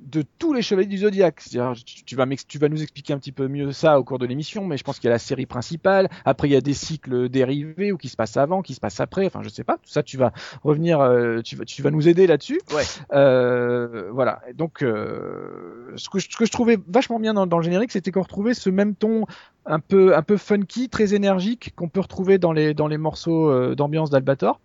de 0.00 0.22
tous 0.38 0.52
les 0.52 0.62
chevaliers 0.62 0.86
du 0.86 0.98
zodiaque. 0.98 1.42
Tu, 1.84 2.04
tu 2.04 2.14
vas 2.14 2.24
m'ex- 2.24 2.46
tu 2.46 2.58
vas 2.58 2.68
nous 2.68 2.80
expliquer 2.80 3.14
un 3.14 3.18
petit 3.18 3.32
peu 3.32 3.48
mieux 3.48 3.72
ça 3.72 3.98
au 3.98 4.04
cours 4.04 4.20
de 4.20 4.26
l'émission, 4.26 4.64
mais 4.64 4.76
je 4.76 4.84
pense 4.84 5.00
qu'il 5.00 5.08
y 5.08 5.10
a 5.10 5.14
la 5.14 5.18
série 5.18 5.46
principale. 5.46 6.08
Après, 6.24 6.48
il 6.48 6.52
y 6.52 6.56
a 6.56 6.60
des 6.60 6.72
cycles 6.72 7.28
dérivés 7.28 7.90
ou 7.90 7.96
qui 7.96 8.08
se 8.08 8.14
passent 8.14 8.36
avant, 8.36 8.62
qui 8.62 8.74
se 8.74 8.80
passent 8.80 9.00
après. 9.00 9.26
Enfin, 9.26 9.42
je 9.42 9.48
sais 9.48 9.64
pas. 9.64 9.74
Tout 9.78 9.90
ça, 9.90 10.04
tu 10.04 10.16
vas 10.16 10.32
revenir, 10.62 11.00
euh, 11.00 11.40
tu 11.42 11.56
vas, 11.56 11.64
tu 11.64 11.82
vas 11.82 11.90
nous 11.90 12.06
aider 12.06 12.28
là-dessus. 12.28 12.60
Ouais. 12.72 12.84
Euh, 13.12 14.08
voilà. 14.12 14.40
Donc, 14.54 14.84
euh, 14.84 15.90
ce, 15.96 16.08
que 16.08 16.20
je, 16.20 16.28
ce 16.30 16.36
que 16.36 16.46
je 16.46 16.52
trouvais 16.52 16.78
vachement 16.86 17.18
bien 17.18 17.34
dans, 17.34 17.48
dans 17.48 17.58
le 17.58 17.64
générique, 17.64 17.90
c'était 17.90 18.12
qu'on 18.12 18.22
retrouvait 18.22 18.54
ce 18.54 18.70
même 18.70 18.94
ton 18.94 19.26
un 19.66 19.80
peu, 19.80 20.16
un 20.16 20.22
peu 20.22 20.36
funky, 20.36 20.88
très 20.88 21.12
énergique 21.12 21.72
qu'on 21.74 21.88
peut 21.88 22.00
retrouver 22.00 22.38
dans 22.38 22.52
les, 22.52 22.72
dans 22.72 22.86
les 22.86 22.98
morceaux 22.98 23.50
euh, 23.50 23.74
d'ambiance 23.74 24.10
d'Albator. 24.10 24.60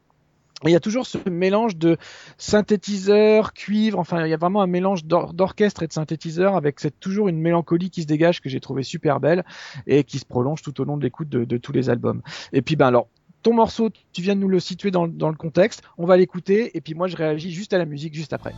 Il 0.65 0.71
y 0.71 0.75
a 0.75 0.79
toujours 0.79 1.05
ce 1.05 1.17
mélange 1.29 1.75
de 1.75 1.97
synthétiseur, 2.37 3.53
cuivre, 3.53 3.99
enfin 3.99 4.25
il 4.25 4.29
y 4.29 4.33
a 4.33 4.37
vraiment 4.37 4.61
un 4.61 4.67
mélange 4.67 5.03
d'or- 5.03 5.33
d'orchestre 5.33 5.83
et 5.83 5.87
de 5.87 5.93
synthétiseur 5.93 6.55
avec 6.55 6.79
cette, 6.79 6.99
toujours 6.99 7.27
une 7.27 7.39
mélancolie 7.39 7.89
qui 7.89 8.03
se 8.03 8.07
dégage 8.07 8.39
que 8.39 8.49
j'ai 8.49 8.61
trouvé 8.61 8.83
super 8.83 9.19
belle 9.19 9.43
et 9.87 10.03
qui 10.03 10.19
se 10.19 10.25
prolonge 10.25 10.61
tout 10.61 10.79
au 10.79 10.85
long 10.85 10.95
de 10.95 11.03
l'écoute 11.03 11.27
de, 11.29 11.57
tous 11.57 11.71
les 11.73 11.89
albums. 11.89 12.21
Et 12.53 12.61
puis 12.61 12.75
ben 12.75 12.87
alors, 12.87 13.09
ton 13.41 13.53
morceau, 13.53 13.89
tu 14.13 14.21
viens 14.21 14.35
de 14.35 14.39
nous 14.39 14.47
le 14.47 14.59
situer 14.59 14.89
dans 14.89 15.05
le 15.05 15.35
contexte, 15.35 15.83
on 15.97 16.05
va 16.05 16.15
l'écouter 16.15 16.77
et 16.77 16.81
puis 16.81 16.93
moi 16.93 17.07
je 17.07 17.17
réagis 17.17 17.51
juste 17.51 17.73
à 17.73 17.77
la 17.77 17.85
musique 17.85 18.13
juste 18.13 18.31
après. 18.31 18.53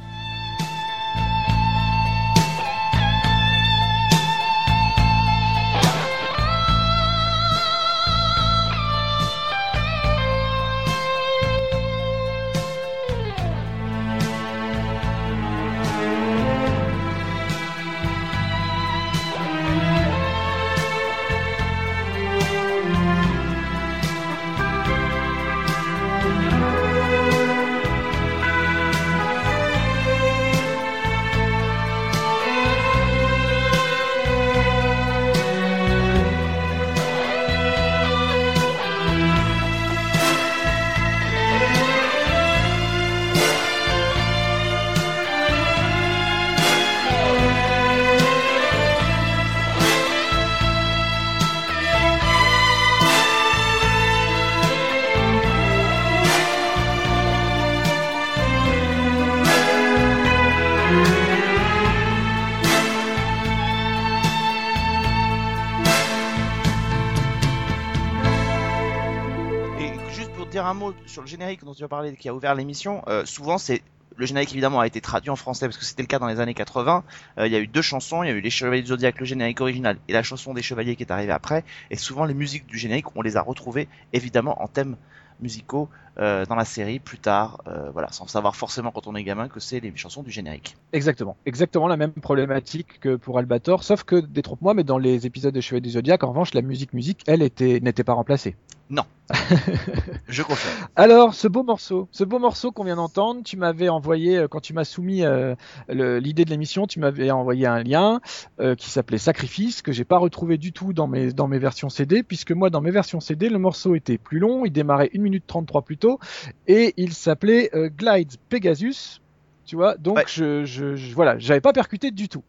Un 70.66 70.74
mot 70.74 70.94
sur 71.06 71.22
le 71.22 71.28
générique 71.28 71.64
dont 71.64 71.74
tu 71.74 71.84
as 71.84 71.88
parlé, 71.88 72.16
qui 72.16 72.30
a 72.30 72.34
ouvert 72.34 72.56
l'émission, 72.56 73.04
euh, 73.08 73.26
souvent 73.26 73.58
c'est 73.58 73.82
le 74.18 74.26
générique 74.26 74.52
évidemment 74.54 74.80
a 74.80 74.88
été 74.88 75.02
traduit 75.02 75.30
en 75.30 75.36
français 75.36 75.68
parce 75.68 75.78
que 75.78 75.84
c'était 75.84 76.02
le 76.02 76.08
cas 76.08 76.20
dans 76.20 76.28
les 76.28 76.40
années 76.40 76.54
80. 76.54 77.04
Euh, 77.38 77.48
il 77.48 77.52
y 77.52 77.56
a 77.56 77.60
eu 77.60 77.68
deux 77.68 77.82
chansons, 77.82 78.24
il 78.24 78.28
y 78.28 78.32
a 78.32 78.34
eu 78.34 78.40
les 78.40 78.50
Chevaliers 78.50 78.82
du 78.82 78.88
Zodiac, 78.88 79.20
le 79.20 79.26
générique 79.26 79.60
original 79.60 79.98
et 80.08 80.14
la 80.14 80.24
chanson 80.24 80.54
des 80.54 80.62
Chevaliers 80.62 80.96
qui 80.96 81.04
est 81.04 81.12
arrivée 81.12 81.34
après. 81.34 81.66
Et 81.92 81.98
souvent 81.98 82.24
les 82.24 82.34
musiques 82.34 82.66
du 82.66 82.78
générique, 82.78 83.14
on 83.16 83.22
les 83.22 83.36
a 83.36 83.42
retrouvées 83.42 83.90
évidemment 84.14 84.62
en 84.64 84.68
thème 84.68 84.96
musicaux 85.42 85.90
euh, 86.18 86.46
dans 86.46 86.56
la 86.56 86.64
série 86.64 87.00
plus 87.00 87.18
tard, 87.20 87.62
voilà, 87.92 88.10
sans 88.14 88.26
savoir 88.26 88.56
forcément 88.56 88.92
quand 88.92 89.06
on 89.08 89.16
est 89.16 89.24
gamin 89.26 89.50
que 89.50 89.60
c'est 89.60 89.82
les 89.82 89.94
chansons 89.98 90.24
du 90.24 90.32
générique. 90.32 90.78
Exactement, 90.94 91.36
exactement 91.46 91.90
la 91.90 91.98
même 91.98 92.14
problématique 92.14 93.02
que 93.02 93.18
pour 93.18 93.38
Albator, 93.38 93.84
sauf 93.84 94.04
que 94.06 94.16
détrompe-moi, 94.16 94.74
mais 94.74 94.86
dans 94.86 94.98
les 94.98 95.26
épisodes 95.26 95.54
de 95.54 95.60
Chevalier 95.60 95.82
du 95.82 95.90
Zodiac, 95.90 96.24
en 96.24 96.30
revanche, 96.30 96.54
la 96.54 96.62
musique 96.62 96.94
musique, 96.94 97.22
elle 97.28 97.42
était 97.42 97.82
n'était 97.82 98.06
pas 98.06 98.14
remplacée. 98.14 98.56
Non, 98.90 99.04
je 100.28 100.44
confirme. 100.44 100.88
Alors, 100.96 101.34
ce 101.34 101.48
beau 101.48 101.64
morceau, 101.64 102.08
ce 102.12 102.24
beau 102.24 102.38
morceau 102.38 102.72
qu'on 102.72 102.84
vient 102.84 102.98
d'entendre, 102.98 103.42
tu 103.44 103.58
m'avais 103.58 103.90
envoyé 103.90 104.38
euh, 104.38 104.48
quand 104.48 104.60
tu 104.60 104.74
m'as 104.74 104.84
soumis 104.84 105.24
euh, 105.24 105.56
l'idée 105.90 106.46
de 106.46 106.52
l'émission, 106.52 106.86
tu 106.86 107.00
m'avais 107.00 107.32
envoyé 107.32 107.66
un 107.66 107.82
lien 107.82 108.22
euh, 108.60 108.76
qui 108.76 108.92
s'appelait 108.92 109.18
Sacrifice 109.18 109.82
que 109.82 109.92
j'ai 109.92 110.06
pas 110.06 110.20
retrouvé 110.20 110.60
du 110.60 110.72
tout 110.72 110.94
dans 110.94 111.08
mes 111.08 111.34
dans 111.34 111.48
mes 111.48 111.58
versions 111.58 111.90
CD, 111.90 112.22
puisque 112.22 112.52
moi 112.52 112.70
dans 112.70 112.82
mes 112.82 112.92
versions 112.92 113.20
CD, 113.20 113.50
le 113.50 113.58
morceau 113.58 113.96
était 113.96 114.20
plus 114.20 114.38
long, 114.38 114.66
il 114.66 114.72
démarrait 114.72 115.10
1 115.16 115.20
minute 115.20 115.46
33 115.48 115.82
plus 115.82 115.98
tôt 115.98 116.20
et 116.68 116.94
il 116.98 117.14
s'appelait 117.14 117.72
euh, 117.74 117.90
Glides 117.90 118.36
Pegasus. 118.50 119.20
Tu 119.66 119.76
vois, 119.76 119.98
donc 119.98 120.18
Ouais. 120.18 120.24
je, 120.28 120.64
je, 120.64 120.96
je- 120.96 121.14
voilà, 121.16 121.40
j'avais 121.40 121.60
pas 121.62 121.74
percuté 121.74 122.12
du 122.12 122.30
tout, 122.30 122.44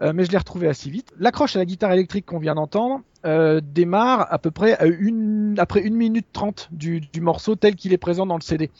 Euh, 0.00 0.12
mais 0.14 0.24
je 0.24 0.30
l'ai 0.30 0.38
retrouvé 0.38 0.68
assez 0.68 0.88
vite. 0.88 1.12
L'accroche 1.18 1.54
à 1.54 1.58
la 1.58 1.66
guitare 1.66 1.92
électrique 1.92 2.24
qu'on 2.24 2.38
vient 2.38 2.54
d'entendre 2.54 3.02
euh, 3.26 3.60
démarre 3.62 4.26
à 4.32 4.38
peu 4.38 4.50
près 4.50 4.72
à 4.78 4.86
une, 4.86 5.54
après 5.58 5.80
une 5.82 5.94
minute 5.94 6.26
trente 6.32 6.68
du, 6.72 7.00
du 7.00 7.20
morceau 7.20 7.56
tel 7.56 7.74
qu'il 7.76 7.92
est 7.92 7.98
présent 7.98 8.24
dans 8.26 8.36
le 8.36 8.40
CD. 8.40 8.70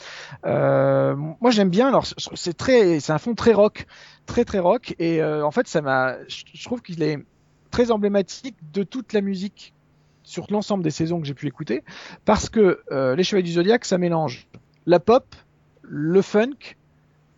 Euh, 0.47 1.15
moi 1.41 1.51
j'aime 1.51 1.69
bien. 1.71 1.89
Alors 1.89 2.07
c'est 2.07 2.57
très, 2.57 2.99
c'est 3.01 3.13
un 3.13 3.19
fond 3.19 3.35
très 3.35 3.53
rock, 3.53 3.87
très 4.27 4.45
très 4.45 4.59
rock, 4.59 4.95
et 4.99 5.23
en 5.23 5.51
fait 5.51 5.69
ça 5.69 5.81
m'a, 5.83 6.17
je 6.29 6.65
trouve 6.65 6.83
qu'il 6.83 7.03
est 7.03 7.19
très 7.71 7.91
emblématique 7.91 8.57
de 8.73 8.83
toute 8.83 9.13
la 9.13 9.21
musique 9.21 9.75
sur 10.25 10.47
l'ensemble 10.51 10.83
des 10.85 10.91
saisons 10.91 11.21
que 11.21 11.27
j'ai 11.27 11.35
pu 11.35 11.47
écouter, 11.47 11.83
parce 12.25 12.49
que 12.49 12.81
les 13.17 13.23
Chevaliers 13.25 13.43
du 13.45 13.53
Zodiac, 13.53 13.85
ça 13.85 13.99
mélange 13.99 14.49
la 14.87 14.99
pop, 14.99 15.37
le 15.83 16.23
funk, 16.23 16.77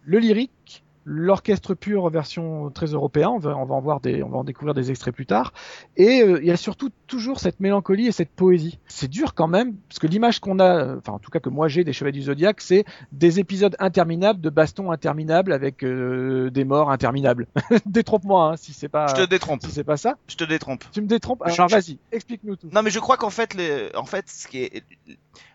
le 0.05 0.19
lyrique, 0.19 0.83
l'orchestre 1.07 1.75
pur 1.75 2.09
version 2.09 2.71
très 2.71 2.87
européen. 2.87 3.29
On 3.29 3.39
va, 3.39 3.55
on 3.59 3.67
va 3.67 3.75
en 3.75 3.81
voir 3.83 4.01
des, 4.01 4.23
on 4.23 4.31
va 4.31 4.39
en 4.39 4.45
découvrir 4.45 4.73
des 4.73 4.91
extraits 4.91 5.15
plus 5.15 5.27
tard. 5.27 5.53
Et 5.99 6.23
euh, 6.23 6.39
il 6.41 6.47
y 6.47 6.51
a 6.51 6.57
surtout 6.57 6.91
toujours 7.07 7.41
cette 7.41 7.61
mélancolie 7.61 8.07
et 8.07 8.13
cette 8.13 8.31
poésie. 8.31 8.79
C'est 8.87 9.09
dur 9.09 9.35
quand 9.35 9.47
même, 9.47 9.75
parce 9.89 9.99
que 9.99 10.07
l'image 10.07 10.41
qu'on 10.41 10.59
a, 10.61 10.65
euh, 10.79 10.97
enfin 10.99 11.13
en 11.13 11.19
tout 11.19 11.31
cas 11.31 11.41
que 11.41 11.51
moi 11.51 11.69
j'ai 11.69 11.85
des 11.85 11.93
Chevaliers 11.93 12.21
du 12.21 12.25
Zodiac, 12.25 12.63
c'est 12.63 12.85
des 13.13 13.39
épisodes 13.39 13.77
interminables 13.81 14.41
de 14.41 14.49
bastons 14.49 14.91
interminables 14.93 15.53
avec 15.53 15.85
euh, 15.85 16.51
des 16.51 16.65
morts 16.65 16.91
interminables. 16.91 17.49
Détrompe-moi 17.87 18.53
hein, 18.53 18.57
si 18.57 18.73
c'est 18.73 18.89
pas, 18.89 19.07
Je 19.09 19.23
te 19.25 19.29
détrompe. 19.29 19.61
si 19.63 19.73
c'est 19.73 19.85
pas 19.85 19.99
ça. 19.99 20.17
Je 20.27 20.37
te 20.37 20.45
détrompe. 20.45 20.85
Tu 20.91 21.03
me 21.03 21.07
détrompes. 21.07 21.43
Alors 21.45 21.69
je- 21.69 21.75
vas-y, 21.75 21.99
explique-nous 22.13 22.57
tout. 22.57 22.69
Non, 22.73 22.81
mais 22.83 22.91
je 22.91 22.99
crois 23.01 23.19
qu'en 23.19 23.29
fait, 23.31 23.53
les... 23.53 23.91
en 23.95 24.05
fait, 24.07 24.25
ce 24.31 24.49
qui 24.49 24.63
est, 24.63 24.83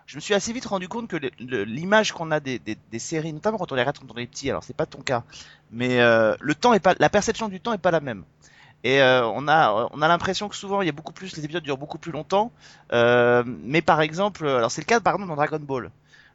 je 0.09 0.15
me 0.15 0.21
suis 0.21 0.33
assez 0.33 0.51
vite 0.53 0.65
rendu 0.65 0.87
compte 0.87 1.07
que 1.07 1.17
l'image 1.39 2.13
qu'on 2.13 2.31
a 2.31 2.39
des, 2.39 2.59
séries, 2.97 3.31
notamment 3.31 3.59
quand 3.59 3.71
on 3.71 3.75
les 3.75 3.83
regarde 3.83 3.99
quand 3.99 4.11
on 4.11 4.17
est 4.17 4.25
petit, 4.25 4.49
alors 4.49 4.63
c'est 4.63 4.75
pas 4.75 4.87
ton 4.87 5.01
cas, 5.03 5.21
mais 5.71 6.01
euh, 6.01 6.35
le 6.39 6.55
temps 6.55 6.73
est 6.73 6.79
pas, 6.79 6.95
la 6.97 7.11
perception 7.11 7.47
du 7.47 7.59
temps 7.61 7.73
est 7.73 7.77
pas 7.77 7.91
la 7.91 7.99
même. 7.99 8.23
Et 8.83 9.03
euh, 9.03 9.27
on 9.27 9.47
a, 9.47 9.87
on 9.91 10.01
a 10.01 10.07
l'impression 10.07 10.49
que 10.49 10.55
souvent 10.55 10.81
il 10.81 10.87
y 10.87 10.89
a 10.89 10.93
beaucoup 10.93 11.13
plus, 11.13 11.37
les 11.37 11.45
épisodes 11.45 11.61
durent 11.61 11.77
beaucoup 11.77 11.99
plus 11.99 12.11
longtemps. 12.11 12.51
Euh, 12.91 13.43
mais 13.45 13.83
par 13.83 14.01
exemple, 14.01 14.47
alors 14.47 14.71
c'est 14.71 14.81
le 14.81 14.87
cas 14.87 14.99
par 14.99 15.13
exemple 15.13 15.29
dans 15.29 15.35
Dragon 15.35 15.59
Ball. 15.59 15.91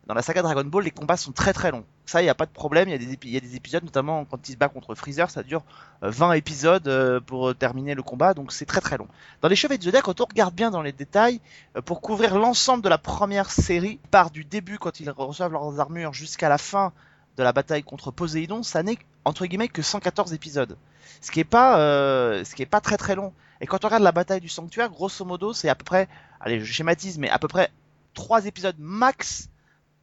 Dans 0.07 0.15
la 0.15 0.21
saga 0.21 0.43
Dragon 0.43 0.65
Ball, 0.65 0.85
les 0.85 0.91
combats 0.91 1.17
sont 1.17 1.33
très 1.33 1.55
très 1.55 1.71
longs. 1.71 1.85
Ça, 2.05 2.21
il 2.21 2.25
n'y 2.25 2.31
a 2.31 2.35
pas 2.35 2.45
de 2.45 2.51
problème. 2.51 2.89
Il 2.91 2.93
y, 3.31 3.37
a 3.37 3.41
des 3.41 3.57
épisodes, 3.57 3.83
notamment 3.83 4.27
quand 4.27 4.49
il 4.49 4.53
se 4.53 4.57
bat 4.59 4.69
contre 4.69 4.95
Freezer, 4.95 5.31
ça 5.31 5.43
dure 5.43 5.63
euh, 6.03 6.11
20 6.11 6.33
épisodes 6.33 6.87
euh, 6.89 7.21
pour 7.21 7.49
euh, 7.49 7.55
terminer 7.55 7.95
le 7.95 8.03
combat, 8.03 8.35
donc 8.35 8.53
c'est 8.53 8.67
très 8.67 8.83
très 8.83 8.99
long. 8.99 9.09
Dans 9.41 9.49
les 9.49 9.57
Chevaliers 9.57 9.79
du 9.79 9.87
Zodiac, 9.87 10.03
quand 10.03 10.21
on 10.21 10.27
regarde 10.27 10.55
bien 10.55 10.71
dans 10.71 10.83
les 10.83 10.93
détails, 10.93 11.41
euh, 11.77 11.81
pour 11.81 12.03
couvrir 12.03 12.37
l'ensemble 12.39 12.83
de 12.83 12.89
la 12.91 12.99
première 12.99 13.51
série, 13.51 13.99
part 14.11 14.31
du 14.31 14.45
début 14.45 14.79
quand 14.79 15.01
ils 15.01 15.11
reçoivent 15.11 15.53
leurs 15.53 15.81
armures 15.81 16.13
jusqu'à 16.13 16.51
la 16.51 16.59
fin 16.59 16.93
de 17.39 17.43
la 17.43 17.53
bataille 17.53 17.83
contre 17.83 18.11
Poséidon, 18.11 18.63
ça 18.63 18.83
n'est 18.83 18.99
entre 19.25 19.47
guillemets 19.47 19.69
que 19.69 19.83
114 19.83 20.35
épisodes. 20.35 20.77
Ce 21.21 21.31
qui 21.31 21.41
est 21.41 21.45
pas, 21.45 21.79
euh, 21.79 22.45
ce 22.45 22.55
qui 22.55 22.63
est 22.63 22.67
pas 22.67 22.81
très 22.81 22.97
très 22.97 23.15
long. 23.15 23.33
Et 23.61 23.67
quand 23.67 23.85
on 23.85 23.89
regarde 23.89 24.03
la 24.03 24.13
bataille 24.13 24.41
du 24.41 24.49
sanctuaire, 24.49 24.91
grosso 24.91 25.25
modo, 25.25 25.55
c'est 25.55 25.69
à 25.71 25.75
peu 25.75 25.85
près, 25.85 26.09
allez, 26.41 26.61
je 26.61 26.71
schématise, 26.71 27.19
mais 27.19 27.31
à 27.31 27.39
peu 27.39 27.49
près 27.49 27.71
trois 28.13 28.45
épisodes 28.47 28.77
max 28.79 29.49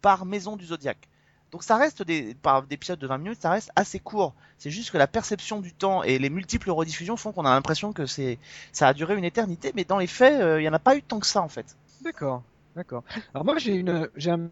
par 0.02 0.26
maison 0.26 0.56
du 0.56 0.66
Zodiaque. 0.66 1.08
Donc 1.52 1.64
ça 1.64 1.76
reste 1.76 2.02
des, 2.02 2.34
par 2.42 2.64
des 2.64 2.76
épisodes 2.76 2.98
de 3.00 3.08
20 3.08 3.18
minutes, 3.18 3.42
ça 3.42 3.52
reste 3.52 3.72
assez 3.76 4.00
court. 4.00 4.34
C'est 4.58 4.70
juste 4.70 4.92
que 4.92 4.98
la 4.98 5.08
perception 5.08 5.60
du 5.60 5.74
temps 5.74 6.02
et 6.02 6.18
les 6.18 6.30
multiples 6.30 6.72
rediffusions 6.72 7.18
font 7.18 7.34
qu'on 7.34 7.46
a 7.46 7.50
l'impression 7.50 7.92
que 7.92 8.06
c'est, 8.06 8.40
ça 8.72 8.88
a 8.88 8.94
duré 8.94 9.18
une 9.18 9.26
éternité, 9.26 9.74
mais 9.76 9.84
dans 9.84 9.98
les 9.98 10.08
faits, 10.08 10.42
euh, 10.42 10.62
il 10.62 10.64
y 10.64 10.70
en 10.70 10.74
a 10.74 10.80
pas 10.80 10.96
eu 10.96 11.04
tant 11.04 11.20
que 11.20 11.28
ça 11.28 11.42
en 11.42 11.50
fait. 11.50 11.76
D'accord, 12.04 12.42
d'accord. 12.78 13.04
Alors 13.34 13.44
moi 13.44 13.58
j'ai 13.58 13.76
une, 13.76 14.10
j'ai 14.16 14.32
un, 14.32 14.50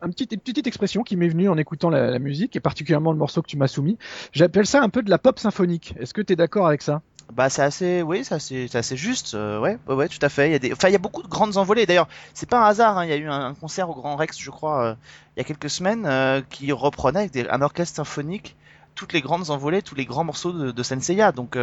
un 0.00 0.10
petit, 0.10 0.26
petite 0.26 0.66
expression 0.66 1.02
qui 1.02 1.16
m'est 1.16 1.28
venue 1.28 1.50
en 1.50 1.58
écoutant 1.58 1.90
la, 1.90 2.10
la 2.10 2.18
musique 2.18 2.56
et 2.56 2.60
particulièrement 2.60 3.12
le 3.12 3.18
morceau 3.18 3.42
que 3.42 3.48
tu 3.48 3.58
m'as 3.58 3.68
soumis. 3.68 3.98
J'appelle 4.32 4.66
ça 4.66 4.82
un 4.82 4.88
peu 4.88 5.02
de 5.02 5.10
la 5.10 5.18
pop 5.18 5.38
symphonique. 5.38 5.94
Est-ce 5.98 6.14
que 6.14 6.22
tu 6.22 6.32
es 6.32 6.36
d'accord 6.36 6.66
avec 6.66 6.80
ça? 6.80 7.02
Bah 7.32 7.48
c'est 7.48 7.62
assez, 7.62 8.02
oui, 8.02 8.22
assez, 8.30 8.68
c'est 8.68 8.78
assez 8.78 8.96
juste, 8.96 9.34
euh, 9.34 9.58
ouais, 9.58 9.78
ouais, 9.86 9.94
ouais, 9.94 10.08
tout 10.08 10.18
à 10.22 10.28
fait. 10.28 10.48
Il 10.48 10.52
y 10.52 10.54
a 10.54 10.58
des, 10.58 10.72
enfin 10.72 10.88
il 10.88 10.92
y 10.92 10.96
a 10.96 10.98
beaucoup 10.98 11.22
de 11.22 11.28
grandes 11.28 11.56
envolées. 11.56 11.86
D'ailleurs, 11.86 12.08
c'est 12.34 12.48
pas 12.48 12.64
un 12.64 12.68
hasard. 12.68 12.98
hein, 12.98 13.04
Il 13.04 13.10
y 13.10 13.12
a 13.12 13.16
eu 13.16 13.28
un, 13.28 13.54
concert 13.54 13.88
au 13.88 13.94
Grand 13.94 14.16
Rex, 14.16 14.38
je 14.38 14.50
crois, 14.50 14.84
euh, 14.84 14.94
il 15.36 15.40
y 15.40 15.42
a 15.42 15.44
quelques 15.44 15.70
semaines, 15.70 16.04
euh, 16.06 16.42
qui 16.50 16.70
reprenait 16.72 17.30
avec 17.34 17.48
un 17.50 17.62
orchestre 17.62 17.96
symphonique 17.96 18.56
toutes 18.94 19.14
les 19.14 19.22
grandes 19.22 19.50
envolées, 19.50 19.80
tous 19.80 19.94
les 19.94 20.04
grands 20.04 20.24
morceaux 20.24 20.52
de, 20.52 20.70
de 20.70 20.82
Senseiya. 20.82 21.32
Donc 21.32 21.56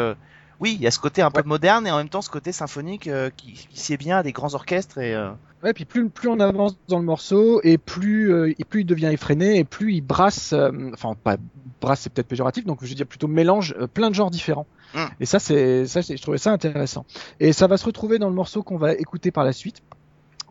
oui, 0.59 0.75
il 0.75 0.81
y 0.81 0.87
a 0.87 0.91
ce 0.91 0.99
côté 0.99 1.21
un 1.21 1.31
peu 1.31 1.43
moderne 1.43 1.87
et 1.87 1.91
en 1.91 1.97
même 1.97 2.09
temps 2.09 2.21
ce 2.21 2.29
côté 2.29 2.51
symphonique 2.51 3.07
euh, 3.07 3.29
qui, 3.35 3.53
qui 3.53 3.79
sied 3.79 3.97
bien 3.97 4.17
à 4.17 4.23
des 4.23 4.31
grands 4.31 4.53
orchestres 4.53 4.97
et 4.97 5.15
euh, 5.15 5.29
Ouais, 5.61 5.73
puis 5.73 5.83
plus, 5.83 6.07
plus 6.09 6.29
on 6.29 6.39
avance 6.39 6.77
dans 6.87 6.99
le 6.99 7.05
morceau 7.05 7.59
et 7.63 7.77
plus, 7.77 8.31
euh, 8.33 8.53
et 8.57 8.63
plus 8.63 8.81
il 8.81 8.85
devient 8.85 9.07
effréné 9.11 9.57
et 9.57 9.65
plus 9.65 9.93
il 9.93 10.01
brasse, 10.01 10.53
euh, 10.53 10.71
enfin 10.93 11.15
pas 11.21 11.35
brasse 11.81 12.01
c'est 12.01 12.13
peut-être 12.13 12.27
péjoratif, 12.29 12.65
donc 12.65 12.79
je 12.81 12.87
veux 12.87 12.95
dire 12.95 13.05
plutôt 13.05 13.27
mélange 13.27 13.75
euh, 13.77 13.85
plein 13.87 14.09
de 14.09 14.15
genres 14.15 14.31
différents. 14.31 14.67
Mm. 14.93 15.05
Et 15.19 15.25
ça 15.25 15.39
c'est, 15.39 15.85
ça 15.85 16.01
c'est- 16.01 16.15
je 16.15 16.21
trouvais 16.21 16.37
ça 16.37 16.51
intéressant. 16.53 17.05
Et 17.41 17.51
ça 17.51 17.67
va 17.67 17.75
se 17.75 17.85
retrouver 17.85 18.19
dans 18.19 18.29
le 18.29 18.35
morceau 18.35 18.63
qu'on 18.63 18.77
va 18.77 18.93
écouter 18.93 19.31
par 19.31 19.43
la 19.43 19.51
suite 19.51 19.81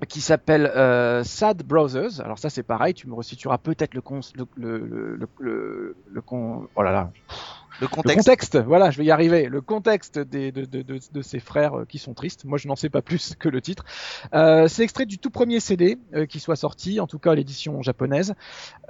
qui 0.09 0.21
s'appelle 0.21 0.67
euh, 0.77 1.25
Sad 1.25 1.63
Brothers. 1.63 2.21
Alors 2.23 2.39
ça 2.39 2.51
c'est 2.51 2.63
pareil, 2.63 2.93
tu 2.93 3.09
me 3.09 3.15
resitueras 3.15 3.57
peut-être 3.59 3.95
le 3.95 4.03
con, 4.03 4.21
le, 4.37 4.47
le, 4.57 4.79
le, 4.79 5.17
le, 5.17 5.29
le, 5.41 5.97
le 6.13 6.21
con, 6.21 6.69
oh 6.77 6.83
là 6.83 6.93
là, 6.93 7.11
le 7.81 7.87
le 7.87 8.15
contexte. 8.15 8.57
voilà, 8.57 8.91
je 8.91 8.99
vais 8.99 9.05
y 9.05 9.11
arriver. 9.11 9.47
Le 9.47 9.61
contexte 9.61 10.19
des, 10.19 10.53
de, 10.53 10.65
de, 10.65 10.83
de, 10.83 10.99
de 11.13 11.23
ces 11.23 11.41
frères 11.41 11.79
euh, 11.79 11.85
qui 11.85 11.99
sont 11.99 12.15
tristes. 12.15 12.45
Moi, 12.45 12.59
je 12.59 12.69
n'en 12.69 12.77
sais 12.77 12.91
pas 12.91 13.03
plus 13.03 13.35
que 13.39 13.49
le 13.49 13.61
titre. 13.61 13.85
Euh, 14.35 14.69
c'est 14.69 14.83
extrait 14.83 15.07
du 15.07 15.19
tout 15.19 15.31
premier 15.31 15.61
CD 15.61 15.99
euh, 16.15 16.27
qui 16.27 16.41
soit 16.41 16.57
sorti, 16.57 17.01
en 17.01 17.07
tout 17.07 17.19
cas 17.19 17.35
l'édition 17.35 17.83
japonaise. 17.83 18.35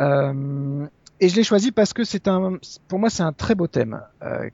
Euh, 0.01 0.87
et 1.21 1.29
je 1.29 1.37
l'ai 1.37 1.45
choisi 1.45 1.73
parce 1.73 1.93
que 1.93 2.05
c'est 2.05 2.29
un, 2.29 2.59
pour 2.87 2.99
moi, 2.99 3.11
c'est 3.11 3.25
un 3.25 3.33
très 3.33 3.57
beau 3.57 3.67
thème 3.67 4.01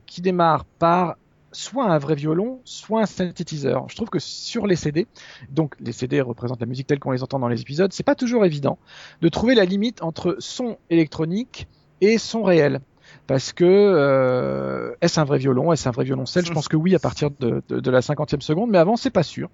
qui 0.07 0.21
démarre 0.21 0.65
par 0.65 1.15
soit 1.51 1.85
un 1.85 1.97
vrai 1.99 2.15
violon, 2.15 2.59
soit 2.65 3.01
un 3.03 3.05
synthétiseur. 3.05 3.87
Je 3.87 3.95
trouve 3.95 4.09
que 4.09 4.17
sur 4.19 4.65
les 4.65 4.75
CD, 4.75 5.07
donc 5.51 5.75
les 5.79 5.91
CD 5.91 6.21
représentent 6.21 6.59
la 6.59 6.65
musique 6.65 6.87
telle 6.87 6.99
qu'on 6.99 7.11
les 7.11 7.21
entend 7.21 7.37
dans 7.37 7.47
les 7.47 7.61
épisodes, 7.61 7.93
c'est 7.93 8.03
pas 8.03 8.15
toujours 8.15 8.45
évident 8.45 8.79
de 9.21 9.29
trouver 9.29 9.53
la 9.53 9.65
limite 9.65 10.01
entre 10.01 10.37
son 10.39 10.77
électronique 10.89 11.67
et 12.01 12.17
son 12.17 12.43
réel. 12.43 12.81
Parce 13.27 13.53
que 13.53 13.65
euh, 13.65 14.93
est-ce 15.01 15.19
un 15.19 15.23
vrai 15.23 15.39
violon, 15.39 15.71
est-ce 15.71 15.87
un 15.89 15.91
vrai 15.91 16.03
violoncelle? 16.03 16.45
Je 16.45 16.53
pense 16.53 16.67
que 16.67 16.77
oui 16.77 16.93
à 16.95 16.99
partir 16.99 17.29
de, 17.39 17.63
de, 17.69 17.79
de 17.79 17.91
la 17.91 18.01
cinquantième 18.01 18.41
seconde, 18.41 18.69
mais 18.69 18.77
avant 18.77 18.97
c'est 18.97 19.09
pas 19.09 19.23
sûr. 19.23 19.49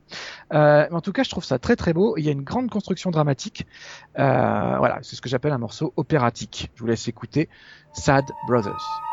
Euh, 0.54 0.88
en 0.92 1.02
tout 1.02 1.14
cas, 1.14 1.24
je 1.24 1.30
trouve 1.30 1.46
ça 1.46 1.58
très 1.58 1.76
très 1.76 1.94
beau. 1.94 2.16
Il 2.18 2.26
y 2.26 2.30
a 2.30 2.32
une 2.32 2.44
grande 2.44 2.70
construction 2.70 3.12
dramatique. 3.12 3.66
Euh, 4.20 4.76
voilà, 4.78 5.00
c'est 5.04 5.16
ce 5.16 5.22
que 5.22 5.30
j'appelle 5.30 5.54
un 5.54 5.58
morceau 5.58 5.94
opératique. 5.96 6.70
Je 6.76 6.82
vous 6.82 6.88
laisse 6.88 7.08
écouter 7.08 7.50
Sad 7.94 8.26
Brothers. 8.48 9.11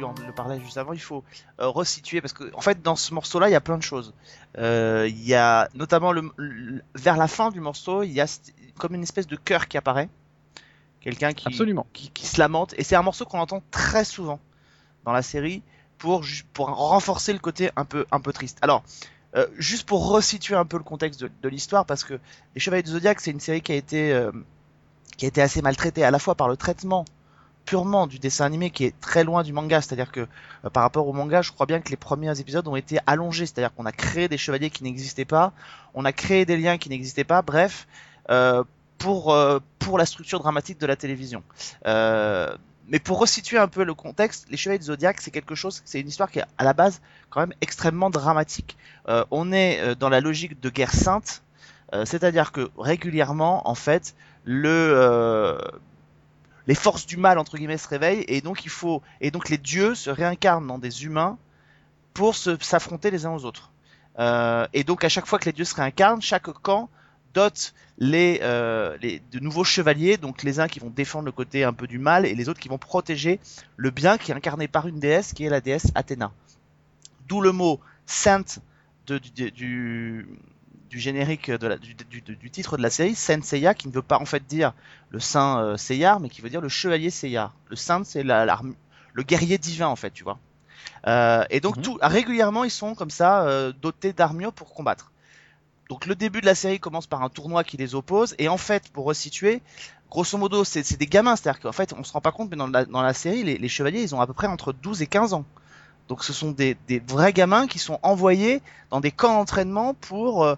Tu 0.00 0.04
en 0.04 0.14
le 0.26 0.32
parlais 0.32 0.60
juste 0.60 0.76
avant. 0.78 0.92
Il 0.92 1.00
faut 1.00 1.22
euh, 1.60 1.68
resituer 1.68 2.20
parce 2.20 2.32
que 2.32 2.52
en 2.54 2.60
fait 2.60 2.82
dans 2.82 2.96
ce 2.96 3.14
morceau-là 3.14 3.48
il 3.48 3.52
y 3.52 3.56
a 3.56 3.60
plein 3.60 3.78
de 3.78 3.82
choses. 3.82 4.12
Euh, 4.58 5.06
Il 5.08 5.22
y 5.24 5.34
a 5.34 5.68
notamment 5.74 6.12
le, 6.12 6.30
le- 6.36 6.82
vers 6.94 7.16
la 7.16 7.28
fin 7.28 7.50
du 7.50 7.60
morceau 7.60 8.02
il 8.02 8.12
y 8.12 8.20
a 8.20 8.26
comme 8.78 8.94
une 8.94 9.02
espèce 9.02 9.26
de 9.26 9.36
chœur 9.36 9.68
qui 9.68 9.76
apparaît, 9.76 10.08
quelqu'un 11.00 11.32
qui, 11.32 11.44
qui 11.92 12.10
qui 12.10 12.26
se 12.26 12.38
lamente 12.40 12.74
et 12.78 12.84
c'est 12.84 12.96
un 12.96 13.02
morceau 13.02 13.24
qu'on 13.26 13.38
entend 13.40 13.62
très 13.70 14.04
souvent 14.04 14.40
dans 15.04 15.12
la 15.12 15.22
série 15.22 15.62
pour 15.98 16.24
renforcer 16.56 17.32
le 17.32 17.38
côté 17.38 17.70
un 17.76 17.84
peu 17.84 18.06
un 18.10 18.20
peu 18.20 18.32
triste. 18.32 18.58
Alors 18.62 18.82
euh, 19.36 19.46
juste 19.58 19.86
pour 19.86 20.10
resituer 20.10 20.56
un 20.56 20.64
peu 20.64 20.76
le 20.78 20.82
contexte 20.82 21.20
de, 21.20 21.30
de 21.42 21.48
l'histoire 21.48 21.84
parce 21.86 22.04
que 22.04 22.14
les 22.54 22.60
Chevaliers 22.60 22.82
du 22.82 22.90
Zodiac 22.90 23.20
c'est 23.20 23.30
une 23.30 23.40
série 23.40 23.60
qui 23.60 23.72
a 23.72 23.76
été 23.76 24.28
qui 25.16 25.26
a 25.26 25.28
été 25.28 25.42
assez 25.42 25.60
maltraitée 25.62 26.02
à 26.04 26.10
la 26.10 26.18
fois 26.18 26.34
par 26.34 26.48
le 26.48 26.56
traitement 26.56 27.04
purement 27.64 28.06
du 28.06 28.18
dessin 28.18 28.44
animé 28.44 28.70
qui 28.70 28.84
est 28.84 28.98
très 29.00 29.24
loin 29.24 29.42
du 29.42 29.52
manga, 29.52 29.80
c'est-à-dire 29.80 30.10
que 30.10 30.26
euh, 30.64 30.70
par 30.70 30.82
rapport 30.82 31.06
au 31.06 31.12
manga, 31.12 31.42
je 31.42 31.52
crois 31.52 31.66
bien 31.66 31.80
que 31.80 31.90
les 31.90 31.96
premiers 31.96 32.38
épisodes 32.40 32.66
ont 32.66 32.76
été 32.76 32.98
allongés, 33.06 33.46
c'est-à-dire 33.46 33.74
qu'on 33.74 33.86
a 33.86 33.92
créé 33.92 34.28
des 34.28 34.38
chevaliers 34.38 34.70
qui 34.70 34.82
n'existaient 34.82 35.24
pas, 35.24 35.52
on 35.94 36.04
a 36.04 36.12
créé 36.12 36.44
des 36.44 36.56
liens 36.56 36.78
qui 36.78 36.88
n'existaient 36.88 37.24
pas, 37.24 37.42
bref, 37.42 37.86
euh, 38.30 38.64
pour 39.00 39.32
euh, 39.32 39.58
pour 39.80 39.98
la 39.98 40.06
structure 40.06 40.38
dramatique 40.38 40.78
de 40.78 40.86
la 40.86 40.94
télévision. 40.94 41.42
Euh, 41.86 42.54
mais 42.88 42.98
pour 42.98 43.18
resituer 43.18 43.58
un 43.58 43.66
peu 43.66 43.82
le 43.82 43.94
contexte, 43.94 44.46
les 44.50 44.56
Chevaliers 44.56 44.78
du 44.78 44.84
Zodiac, 44.86 45.20
c'est 45.20 45.30
quelque 45.30 45.54
chose, 45.54 45.82
c'est 45.84 46.00
une 46.00 46.08
histoire 46.08 46.30
qui 46.30 46.40
est 46.40 46.44
à 46.58 46.64
la 46.64 46.72
base 46.72 47.00
quand 47.30 47.40
même 47.40 47.54
extrêmement 47.60 48.10
dramatique. 48.10 48.76
Euh, 49.08 49.24
on 49.30 49.52
est 49.52 49.94
dans 49.96 50.08
la 50.08 50.20
logique 50.20 50.60
de 50.60 50.70
guerre 50.70 50.92
sainte, 50.92 51.42
c'est-à-dire 52.04 52.52
que 52.52 52.70
régulièrement, 52.78 53.68
en 53.68 53.74
fait, 53.74 54.14
le 54.44 55.58
les 56.70 56.76
forces 56.76 57.04
du 57.04 57.16
mal 57.16 57.36
entre 57.40 57.56
guillemets 57.56 57.78
se 57.78 57.88
réveillent 57.88 58.24
et 58.28 58.42
donc 58.42 58.64
il 58.64 58.70
faut 58.70 59.02
et 59.20 59.32
donc 59.32 59.48
les 59.48 59.58
dieux 59.58 59.96
se 59.96 60.08
réincarnent 60.08 60.68
dans 60.68 60.78
des 60.78 61.04
humains 61.04 61.36
pour 62.14 62.36
s'affronter 62.36 63.10
les 63.10 63.26
uns 63.26 63.32
aux 63.32 63.44
autres. 63.44 63.72
Euh, 64.20 64.68
et 64.72 64.84
donc 64.84 65.02
à 65.02 65.08
chaque 65.08 65.26
fois 65.26 65.40
que 65.40 65.46
les 65.46 65.52
dieux 65.52 65.64
se 65.64 65.74
réincarnent, 65.74 66.22
chaque 66.22 66.48
camp 66.62 66.88
dote 67.34 67.74
les, 67.98 68.38
euh, 68.44 68.96
les 69.02 69.20
de 69.32 69.40
nouveaux 69.40 69.64
chevaliers, 69.64 70.16
donc 70.16 70.44
les 70.44 70.60
uns 70.60 70.68
qui 70.68 70.78
vont 70.78 70.90
défendre 70.90 71.24
le 71.24 71.32
côté 71.32 71.64
un 71.64 71.72
peu 71.72 71.88
du 71.88 71.98
mal 71.98 72.24
et 72.24 72.36
les 72.36 72.48
autres 72.48 72.60
qui 72.60 72.68
vont 72.68 72.78
protéger 72.78 73.40
le 73.76 73.90
bien 73.90 74.16
qui 74.16 74.30
est 74.30 74.34
incarné 74.36 74.68
par 74.68 74.86
une 74.86 75.00
déesse 75.00 75.32
qui 75.32 75.44
est 75.44 75.50
la 75.50 75.60
déesse 75.60 75.88
Athéna. 75.96 76.30
D'où 77.26 77.40
le 77.40 77.50
mot 77.50 77.80
sainte 78.06 78.60
du, 79.08 80.28
du 80.90 80.98
générique 81.00 81.50
de 81.50 81.66
la, 81.68 81.78
du, 81.78 81.94
du, 81.94 82.20
du 82.22 82.50
titre 82.50 82.76
de 82.76 82.82
la 82.82 82.90
série, 82.90 83.14
Saint 83.14 83.42
Seiya, 83.42 83.74
qui 83.74 83.88
ne 83.88 83.92
veut 83.94 84.02
pas 84.02 84.18
en 84.20 84.26
fait 84.26 84.46
dire 84.46 84.74
le 85.10 85.20
saint 85.20 85.60
euh, 85.60 85.76
Seyar, 85.78 86.20
mais 86.20 86.28
qui 86.28 86.42
veut 86.42 86.50
dire 86.50 86.60
le 86.60 86.68
chevalier 86.68 87.10
Seyar. 87.10 87.54
Le 87.68 87.76
saint, 87.76 88.04
c'est 88.04 88.22
la, 88.24 88.44
la- 88.44 88.60
le 89.14 89.22
guerrier 89.22 89.58
divin 89.58 89.88
en 89.88 89.96
fait, 89.96 90.10
tu 90.12 90.24
vois. 90.24 90.38
Euh, 91.06 91.44
et 91.50 91.60
donc 91.60 91.76
Mhm. 91.76 91.82
tout, 91.82 91.98
régulièrement, 92.02 92.64
ils 92.64 92.70
sont 92.70 92.94
comme 92.94 93.10
ça 93.10 93.42
euh, 93.46 93.72
dotés 93.72 94.12
d'armures 94.12 94.52
pour 94.52 94.74
combattre. 94.74 95.12
Donc 95.88 96.06
le 96.06 96.14
début 96.14 96.40
de 96.40 96.46
la 96.46 96.54
série 96.54 96.78
commence 96.80 97.06
par 97.06 97.22
un 97.22 97.28
tournoi 97.28 97.64
qui 97.64 97.76
les 97.76 97.94
oppose, 97.94 98.34
et 98.38 98.48
en 98.48 98.56
fait, 98.58 98.88
pour 98.92 99.04
resituer, 99.06 99.60
grosso 100.10 100.38
modo, 100.38 100.64
c'est 100.64 100.84
c'est 100.84 100.96
des 100.96 101.06
gamins, 101.06 101.36
c'est-à-dire 101.36 101.60
qu'en 101.60 101.72
fait, 101.72 101.92
on 101.92 102.04
se 102.04 102.12
rend 102.12 102.20
pas 102.20 102.32
compte, 102.32 102.50
mais 102.50 102.56
dans 102.56 102.68
la, 102.68 102.84
dans 102.84 103.02
la 103.02 103.12
série, 103.14 103.42
les, 103.42 103.58
les 103.58 103.68
chevaliers, 103.68 104.02
ils 104.02 104.14
ont 104.14 104.20
à 104.20 104.26
peu 104.26 104.32
près 104.34 104.46
entre 104.46 104.72
12 104.72 105.02
et 105.02 105.06
15 105.08 105.34
ans. 105.34 105.44
Donc 106.08 106.24
ce 106.24 106.32
sont 106.32 106.50
des, 106.52 106.76
des 106.88 107.00
vrais 107.00 107.32
gamins 107.32 107.66
qui 107.66 107.78
sont 107.78 107.98
envoyés 108.02 108.62
dans 108.90 109.00
des 109.00 109.12
camps 109.12 109.34
d'entraînement 109.34 109.94
pour 109.94 110.44
euh, 110.44 110.56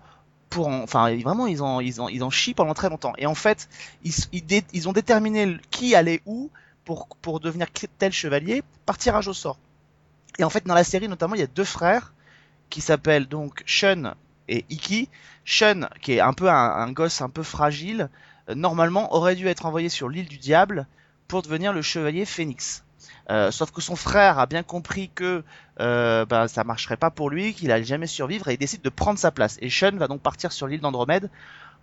pour 0.53 0.69
en- 0.69 0.83
enfin 0.83 1.15
vraiment 1.19 1.47
ils 1.47 1.63
en 1.63 1.81
ils 1.81 2.01
en 2.01 2.09
ils 2.09 2.23
en 2.25 2.31
pendant 2.57 2.75
très 2.75 2.89
longtemps. 2.91 3.13
Et 3.19 3.27
en 3.27 3.35
fait 3.35 3.69
ils 4.05 4.15
ils, 4.33 4.63
ils 4.73 4.89
ont 4.89 4.93
déterminé 4.93 5.59
qui 5.71 5.95
allait 5.95 6.23
où 6.27 6.51
pour 6.85 7.09
pour 7.23 7.41
devenir 7.41 7.69
tel 7.99 8.13
chevalier 8.13 8.63
par 8.87 8.99
tirage 8.99 9.29
au 9.29 9.35
sort 9.35 9.59
et 10.39 10.45
en 10.45 10.51
fait 10.51 10.67
dans 10.67 10.75
la 10.75 10.85
série 10.85 11.09
notamment 11.09 11.35
il 11.35 11.41
y 11.41 11.45
a 11.45 11.49
deux 11.49 11.65
frères 11.65 12.13
qui 12.71 12.81
s'appellent 12.81 13.29
donc 13.29 13.63
Shun 13.67 14.15
et 14.49 14.65
Iki. 14.71 15.09
Shun 15.45 15.89
qui 16.03 16.15
est 16.15 16.21
un 16.21 16.33
peu 16.35 16.49
un, 16.51 16.55
un 16.55 16.93
gosse 16.93 17.21
un 17.23 17.31
peu 17.31 17.43
fragile 17.45 18.11
euh, 18.51 18.55
normalement 18.55 19.15
aurait 19.15 19.37
dû 19.37 19.49
être 19.49 19.67
envoyé 19.67 19.89
sur 19.89 20.09
l'île 20.09 20.29
du 20.29 20.39
diable 20.39 20.87
pour 21.29 21.43
devenir 21.43 21.73
le 21.73 21.83
chevalier 21.83 22.25
Phénix 22.27 22.85
euh, 23.31 23.51
sauf 23.51 23.71
que 23.71 23.81
son 23.81 23.97
frère 23.97 24.39
a 24.39 24.47
bien 24.47 24.63
compris 24.63 25.11
que 25.15 25.45
euh, 25.81 26.25
ben, 26.27 26.49
ça 26.49 26.65
marcherait 26.65 26.97
pas 26.97 27.11
pour 27.11 27.31
lui, 27.31 27.55
qu'il 27.55 27.71
allait 27.73 27.85
jamais 27.85 28.07
survivre 28.07 28.49
et 28.49 28.55
il 28.55 28.59
décide 28.59 28.83
de 28.83 28.89
prendre 28.89 29.19
sa 29.19 29.31
place. 29.31 29.59
Et 29.61 29.71
Shun 29.71 29.93
va 29.93 30.09
donc 30.09 30.21
partir 30.21 30.53
sur 30.53 30.67
l'île 30.67 30.81
d'Andromède 30.81 31.31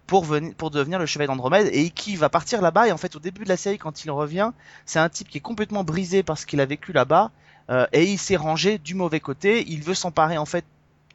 pour, 0.10 0.26
venir, 0.26 0.56
pour 0.56 0.72
devenir 0.72 0.98
le 0.98 1.06
chevalier 1.06 1.28
d'Andromède 1.28 1.70
et 1.72 1.84
Iki 1.84 2.16
va 2.16 2.30
partir 2.30 2.62
là-bas 2.62 2.88
et 2.88 2.92
en 2.92 2.98
fait 2.98 3.16
au 3.16 3.20
début 3.20 3.44
de 3.44 3.50
la 3.50 3.58
série 3.58 3.78
quand 3.78 4.04
il 4.04 4.10
revient 4.10 4.52
c'est 4.88 4.98
un 4.98 5.08
type 5.08 5.30
qui 5.30 5.38
est 5.38 5.42
complètement 5.42 5.84
brisé 5.84 6.24
parce 6.24 6.46
qu'il 6.46 6.60
a 6.62 6.66
vécu 6.66 6.94
là-bas 6.94 7.30
euh, 7.70 7.86
et 7.94 8.06
il 8.06 8.18
s'est 8.18 8.36
rangé 8.36 8.80
du 8.80 8.96
mauvais 8.96 9.20
côté, 9.20 9.64
il 9.68 9.84
veut 9.84 9.94
s'emparer 9.94 10.40
en 10.40 10.46
fait 10.46 10.66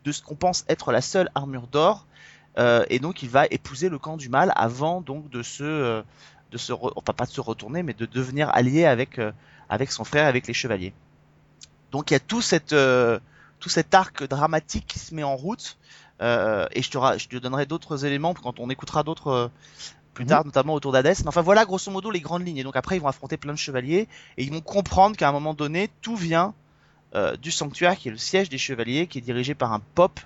de 0.05 0.13
ce 0.13 0.23
qu'on 0.23 0.37
pense 0.37 0.65
être 0.69 0.93
la 0.93 1.01
seule 1.01 1.29
armure 1.35 1.67
d'or 1.67 2.07
euh, 2.57 2.85
et 2.89 3.01
donc 3.01 3.25
il 3.25 3.29
va 3.29 3.47
épouser 3.51 3.89
le 3.89 3.99
camp 3.99 4.17
du 4.17 4.29
mal 4.29 4.53
avant 4.55 5.01
donc 5.01 5.29
de 5.29 5.43
se 5.43 6.05
de 6.53 6.59
se 6.59 6.73
enfin 6.73 7.13
pas 7.15 7.27
de 7.27 7.31
se 7.31 7.41
retourner 7.41 7.83
mais 7.83 7.95
de 7.95 8.07
devenir 8.07 8.49
allié 8.55 8.85
avec 8.85 9.19
avec 9.75 9.93
son 9.93 10.05
frère 10.05 10.27
avec 10.27 10.47
les 10.47 10.55
chevaliers. 10.55 10.93
Donc 11.93 12.11
il 12.11 12.15
y 12.15 12.17
a 12.17 12.21
tout 12.21 12.41
cette 12.43 12.73
euh, 12.73 13.19
tout 13.61 13.69
cet 13.69 13.95
arc 13.95 14.25
dramatique 14.25 14.87
qui 14.87 14.99
se 14.99 15.15
met 15.15 15.23
en 15.23 15.37
route 15.37 15.79
euh, 16.23 16.67
et 16.73 16.83
je 16.83 16.91
te 16.91 16.99
ra- 16.99 17.17
je 17.19 17.29
te 17.29 17.37
donnerai 17.37 17.67
d'autres 17.67 18.05
éléments 18.05 18.35
quand 18.35 18.59
on 18.61 18.69
écoutera 18.71 19.03
d'autres 19.03 19.29
euh, 19.29 19.49
plus 20.15 20.25
Mhm. 20.25 20.29
tard 20.29 20.45
notamment 20.45 20.75
autour 20.75 20.93
d'Hadès. 20.93 21.15
Mais 21.23 21.29
enfin 21.29 21.41
voilà 21.43 21.65
grosso 21.65 21.91
modo 21.91 22.11
les 22.11 22.21
grandes 22.21 22.47
lignes 22.47 22.59
et 22.59 22.63
donc 22.65 22.77
après 22.77 22.97
ils 22.97 23.01
vont 23.03 23.09
affronter 23.09 23.37
plein 23.37 23.53
de 23.53 23.59
chevaliers 23.59 24.09
et 24.37 24.45
ils 24.45 24.53
vont 24.53 24.61
comprendre 24.61 25.17
qu'à 25.17 25.29
un 25.29 25.33
moment 25.33 25.55
donné 25.55 25.91
tout 26.03 26.17
vient 26.17 26.55
du 27.41 27.53
sanctuaire 27.53 27.97
qui 27.97 28.09
est 28.09 28.11
le 28.11 28.17
siège 28.19 28.49
des 28.49 28.59
chevaliers 28.59 29.07
qui 29.07 29.19
est 29.19 29.21
dirigé 29.21 29.55
par 29.55 29.73
un 29.73 29.81
pop 29.95 30.19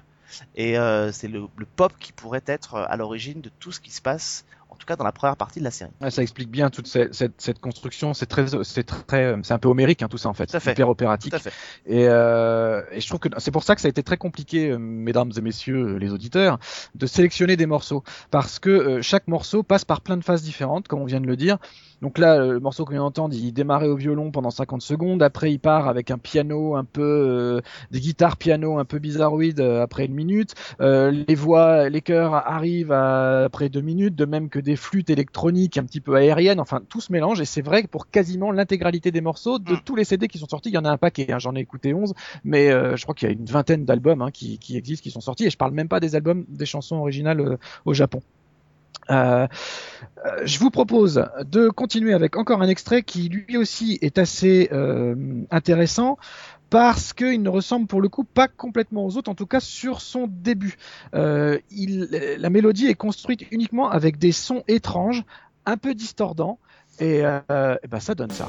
et 0.56 0.72
c'est 1.12 1.28
le, 1.28 1.46
le 1.56 1.66
pop 1.66 1.92
qui 2.00 2.12
pourrait 2.12 2.42
être 2.46 2.76
à 2.76 2.96
l'origine 2.96 3.42
de 3.42 3.50
tout 3.60 3.72
ce 3.72 3.80
qui 3.80 3.90
se 3.90 4.00
passe 4.00 4.46
en 4.70 4.76
tout 4.76 4.86
cas 4.86 4.96
dans 4.96 5.04
la 5.04 5.12
première 5.12 5.36
partie 5.36 5.58
de 5.60 5.64
la 5.64 5.70
série. 5.70 5.90
Ouais, 6.00 6.10
ça 6.10 6.22
explique 6.22 6.50
bien 6.50 6.70
toute 6.70 6.86
cette, 6.86 7.14
cette, 7.14 7.40
cette 7.40 7.58
construction. 7.58 8.14
C'est 8.14 8.26
très, 8.26 8.46
c'est 8.64 8.84
très, 8.84 9.34
c'est 9.42 9.54
un 9.54 9.58
peu 9.58 9.68
homérique 9.68 10.02
hein, 10.02 10.08
tout 10.08 10.18
ça 10.18 10.28
en 10.28 10.34
fait. 10.34 10.50
Fait. 10.58 10.72
Hyper 10.72 10.88
opératique. 10.88 11.30
Tout 11.30 11.36
à 11.36 11.40
fait. 11.40 11.52
Et, 11.86 12.06
euh, 12.08 12.82
et 12.92 13.00
je 13.00 13.06
trouve 13.08 13.20
que 13.20 13.28
c'est 13.38 13.50
pour 13.50 13.62
ça 13.62 13.74
que 13.74 13.80
ça 13.80 13.86
a 13.86 13.90
été 13.90 14.02
très 14.02 14.16
compliqué, 14.16 14.70
euh, 14.70 14.78
mesdames 14.78 15.32
et 15.36 15.40
messieurs 15.40 15.94
euh, 15.94 15.98
les 15.98 16.12
auditeurs, 16.12 16.58
de 16.94 17.06
sélectionner 17.06 17.56
des 17.56 17.66
morceaux, 17.66 18.02
parce 18.30 18.58
que 18.58 18.70
euh, 18.70 19.02
chaque 19.02 19.26
morceau 19.28 19.62
passe 19.62 19.84
par 19.84 20.00
plein 20.00 20.16
de 20.16 20.24
phases 20.24 20.42
différentes, 20.42 20.88
comme 20.88 21.00
on 21.00 21.04
vient 21.06 21.20
de 21.20 21.26
le 21.26 21.36
dire. 21.36 21.58
Donc 22.00 22.18
là, 22.18 22.38
le 22.38 22.60
morceau 22.60 22.84
qu'on 22.84 22.92
vient 22.92 23.00
d'entendre, 23.00 23.34
il 23.34 23.50
démarrait 23.52 23.88
au 23.88 23.96
violon 23.96 24.30
pendant 24.30 24.50
50 24.50 24.82
secondes. 24.82 25.20
Après, 25.20 25.50
il 25.50 25.58
part 25.58 25.88
avec 25.88 26.12
un 26.12 26.18
piano 26.18 26.76
un 26.76 26.84
peu, 26.84 27.60
des 27.90 27.98
guitares 27.98 28.36
piano 28.36 28.78
un 28.78 28.84
peu 28.84 29.00
bizarroïdes 29.00 29.60
après 29.60 30.04
une 30.06 30.14
minute. 30.14 30.54
Les 30.78 31.34
voix, 31.34 31.88
les 31.88 32.00
chœurs 32.00 32.34
arrivent 32.34 32.92
à- 32.92 33.42
après 33.42 33.68
deux 33.68 33.80
minutes, 33.80 34.14
de 34.14 34.26
même 34.26 34.48
que 34.48 34.57
des 34.62 34.76
flûtes 34.76 35.10
électroniques 35.10 35.76
un 35.78 35.84
petit 35.84 36.00
peu 36.00 36.14
aériennes. 36.16 36.60
Enfin, 36.60 36.80
tout 36.88 37.00
se 37.00 37.12
mélange 37.12 37.40
et 37.40 37.44
c'est 37.44 37.62
vrai 37.62 37.82
que 37.82 37.88
pour 37.88 38.10
quasiment 38.10 38.50
l'intégralité 38.52 39.10
des 39.10 39.20
morceaux, 39.20 39.58
de 39.58 39.74
Mm. 39.74 39.80
tous 39.84 39.96
les 39.96 40.04
CD 40.04 40.28
qui 40.28 40.38
sont 40.38 40.48
sortis, 40.48 40.68
il 40.70 40.74
y 40.74 40.78
en 40.78 40.84
a 40.84 40.90
un 40.90 40.96
paquet. 40.98 41.30
hein. 41.32 41.38
J'en 41.38 41.54
ai 41.54 41.60
écouté 41.60 41.94
11, 41.94 42.14
mais 42.44 42.70
euh, 42.70 42.96
je 42.96 43.02
crois 43.04 43.14
qu'il 43.14 43.28
y 43.28 43.30
a 43.30 43.34
une 43.34 43.44
vingtaine 43.44 43.84
d'albums 43.84 44.22
hein, 44.22 44.30
qui, 44.30 44.58
qui 44.58 44.76
existent, 44.76 45.02
qui 45.02 45.10
sont 45.10 45.20
sortis. 45.20 45.44
Et 45.46 45.50
je 45.50 45.56
parle 45.56 45.72
même 45.72 45.88
pas 45.88 46.00
des 46.00 46.14
albums, 46.16 46.44
des 46.48 46.66
chansons 46.66 46.96
originales 46.96 47.40
euh, 47.40 47.56
au 47.84 47.94
Japon. 47.94 48.20
Euh, 49.10 49.46
je 50.44 50.58
vous 50.58 50.70
propose 50.70 51.24
de 51.44 51.68
continuer 51.68 52.12
avec 52.12 52.36
encore 52.36 52.62
un 52.62 52.68
extrait 52.68 53.02
qui 53.02 53.28
lui 53.28 53.56
aussi 53.56 53.98
est 54.02 54.18
assez 54.18 54.68
euh, 54.72 55.14
intéressant 55.50 56.18
parce 56.70 57.14
qu'il 57.14 57.42
ne 57.42 57.48
ressemble 57.48 57.86
pour 57.86 58.00
le 58.02 58.08
coup 58.08 58.24
pas 58.24 58.46
complètement 58.46 59.06
aux 59.06 59.16
autres, 59.16 59.30
en 59.30 59.34
tout 59.34 59.46
cas 59.46 59.60
sur 59.60 60.00
son 60.02 60.26
début. 60.28 60.76
Euh, 61.14 61.58
la 61.70 62.50
mélodie 62.50 62.88
est 62.88 62.94
construite 62.94 63.46
uniquement 63.50 63.88
avec 63.88 64.18
des 64.18 64.32
sons 64.32 64.64
étranges, 64.68 65.24
un 65.64 65.78
peu 65.78 65.94
distordants, 65.94 66.58
et, 67.00 67.20
et 67.20 67.88
ben 67.88 68.00
ça 68.00 68.14
donne 68.14 68.32
ça. 68.32 68.48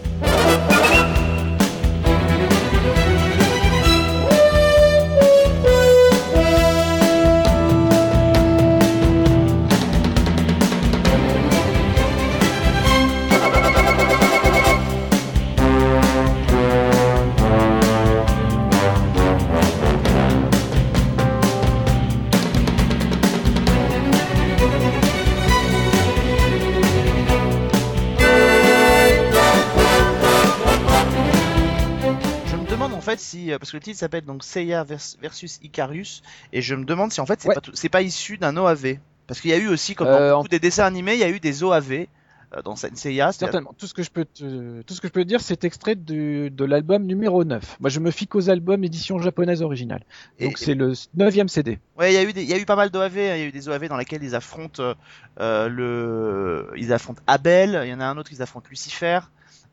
Si 33.29 33.51
euh, 33.51 33.57
parce 33.59 33.71
que 33.71 33.77
le 33.77 33.81
titre 33.83 33.99
s'appelle 33.99 34.25
donc 34.25 34.43
Seiya 34.43 34.83
vers- 34.83 34.99
versus 35.21 35.59
Icarus 35.63 36.21
et 36.53 36.61
je 36.61 36.75
me 36.75 36.85
demande 36.85 37.11
si 37.11 37.21
en 37.21 37.25
fait 37.25 37.39
c'est 37.41 37.49
Ouais. 37.49 37.55
pas 37.55 37.61
tout- 37.61 37.71
c'est 37.75 37.89
pas 37.89 38.01
issu 38.01 38.37
d'un 38.37 38.55
OAV 38.57 38.97
parce 39.27 39.39
qu'il 39.41 39.51
y 39.51 39.53
a 39.53 39.57
eu 39.57 39.67
aussi 39.67 39.95
comme 39.95 40.07
Euh, 40.07 40.29
dans 40.31 40.35
en- 40.35 40.37
beaucoup 40.39 40.49
des 40.49 40.59
dessins 40.59 40.85
animés 40.85 41.13
il 41.13 41.19
y 41.19 41.23
a 41.23 41.29
eu 41.29 41.39
des 41.39 41.63
OAV 41.63 42.07
euh, 42.55 42.63
dans 42.63 42.75
Seiya. 42.75 43.31
Certainement. 43.31 43.75
Tout 43.77 43.85
ce 43.85 43.93
que 43.93 44.01
je 44.01 44.09
peux 44.09 44.25
te, 44.25 44.81
tout 44.81 44.95
ce 44.95 45.01
que 45.01 45.07
je 45.07 45.13
peux 45.13 45.21
te 45.21 45.27
dire, 45.27 45.39
c'est 45.39 45.63
extrait 45.65 45.93
de, 45.93 46.49
de 46.49 46.65
l'album 46.65 47.03
numéro 47.03 47.43
9. 47.43 47.77
Moi, 47.79 47.91
je 47.91 47.99
me 47.99 48.09
fie 48.09 48.25
qu'aux 48.25 48.49
albums 48.49 48.83
édition 48.83 49.19
japonaise 49.19 49.61
originale. 49.61 50.01
Donc, 50.41 50.53
Et- 50.53 50.65
c'est 50.65 50.73
le 50.73 50.93
9 51.13 51.47
CD. 51.47 51.77
Ouais, 51.95 52.11
il 52.11 52.15
y 52.15 52.17
a 52.17 52.23
eu 52.23 52.33
des, 52.33 52.41
il 52.41 52.49
y 52.49 52.53
a 52.55 52.57
eu 52.57 52.65
pas 52.65 52.75
mal 52.75 52.89
d'OAV. 52.89 53.17
hein. 53.19 53.35
Il 53.35 53.39
y 53.41 53.43
a 53.43 53.45
eu 53.45 53.51
des 53.51 53.69
OAV 53.69 53.87
dans 53.87 53.97
lesquels 53.97 54.23
ils 54.23 54.33
affrontent 54.33 54.81
euh, 54.81 54.95
euh, 55.39 55.69
le, 55.69 56.71
ils 56.75 56.91
affrontent 56.91 57.21
Abel. 57.27 57.79
Il 57.83 57.89
y 57.89 57.93
en 57.93 57.99
a 57.99 58.05
un 58.05 58.17
autre, 58.17 58.31
ils 58.31 58.41
affrontent 58.41 58.67
Lucifer. 58.71 59.19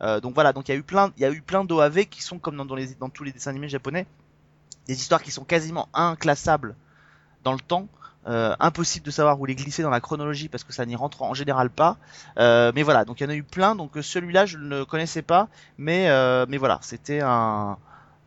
Euh, 0.02 0.20
donc 0.20 0.34
voilà, 0.34 0.52
donc 0.52 0.68
il 0.68 0.72
y 0.72 0.74
a 0.74 0.78
eu 0.78 0.82
plein, 0.82 1.12
il 1.16 1.22
y 1.22 1.24
a 1.24 1.30
eu 1.30 1.40
plein 1.40 1.64
d'OAV 1.64 2.06
qui 2.06 2.22
sont 2.22 2.38
comme 2.38 2.56
dans, 2.56 2.64
dans 2.64 2.74
les, 2.74 2.94
dans 2.94 3.08
tous 3.08 3.24
les 3.24 3.32
dessins 3.32 3.50
animés 3.50 3.68
japonais, 3.68 4.06
des 4.86 4.94
histoires 4.94 5.22
qui 5.22 5.30
sont 5.30 5.44
quasiment 5.44 5.88
inclassables 5.94 6.74
dans 7.44 7.52
le 7.52 7.60
temps. 7.60 7.88
Euh, 8.28 8.56
impossible 8.58 9.06
de 9.06 9.12
savoir 9.12 9.40
où 9.40 9.46
les 9.46 9.54
glisser 9.54 9.84
dans 9.84 9.90
la 9.90 10.00
chronologie 10.00 10.48
parce 10.48 10.64
que 10.64 10.72
ça 10.72 10.84
n'y 10.84 10.96
rentre 10.96 11.22
en 11.22 11.32
général 11.32 11.70
pas. 11.70 11.96
Euh, 12.40 12.72
mais 12.74 12.82
voilà, 12.82 13.04
donc 13.04 13.20
il 13.20 13.22
y 13.22 13.26
en 13.26 13.30
a 13.30 13.36
eu 13.36 13.44
plein. 13.44 13.76
Donc 13.76 13.96
euh, 13.96 14.02
celui-là, 14.02 14.46
je 14.46 14.58
ne 14.58 14.78
le 14.78 14.84
connaissais 14.84 15.22
pas, 15.22 15.46
mais 15.78 16.08
euh, 16.08 16.44
mais 16.48 16.56
voilà, 16.56 16.80
c'était 16.82 17.20
un, 17.22 17.78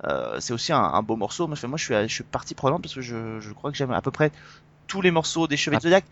euh, 0.06 0.40
c'est 0.40 0.54
aussi 0.54 0.72
un, 0.72 0.80
un 0.82 1.02
beau 1.02 1.18
morceau. 1.18 1.48
Moi, 1.48 1.58
je, 1.60 1.68
moi, 1.68 1.78
je 1.78 1.84
suis, 1.84 1.94
je 2.08 2.14
suis 2.14 2.24
partie 2.24 2.56
prenante 2.56 2.82
parce 2.82 2.96
que 2.96 3.02
je, 3.02 3.42
je 3.42 3.52
crois 3.52 3.72
que 3.72 3.78
j'aime 3.78 3.92
à 3.92 4.02
peu 4.02 4.12
près 4.12 4.32
tous 4.88 5.02
les 5.02 5.12
morceaux 5.12 5.48
des 5.48 5.58
Chevaliers 5.58 5.80
Ah. 5.80 5.80
de 5.80 5.84
Zodiac. 5.84 6.06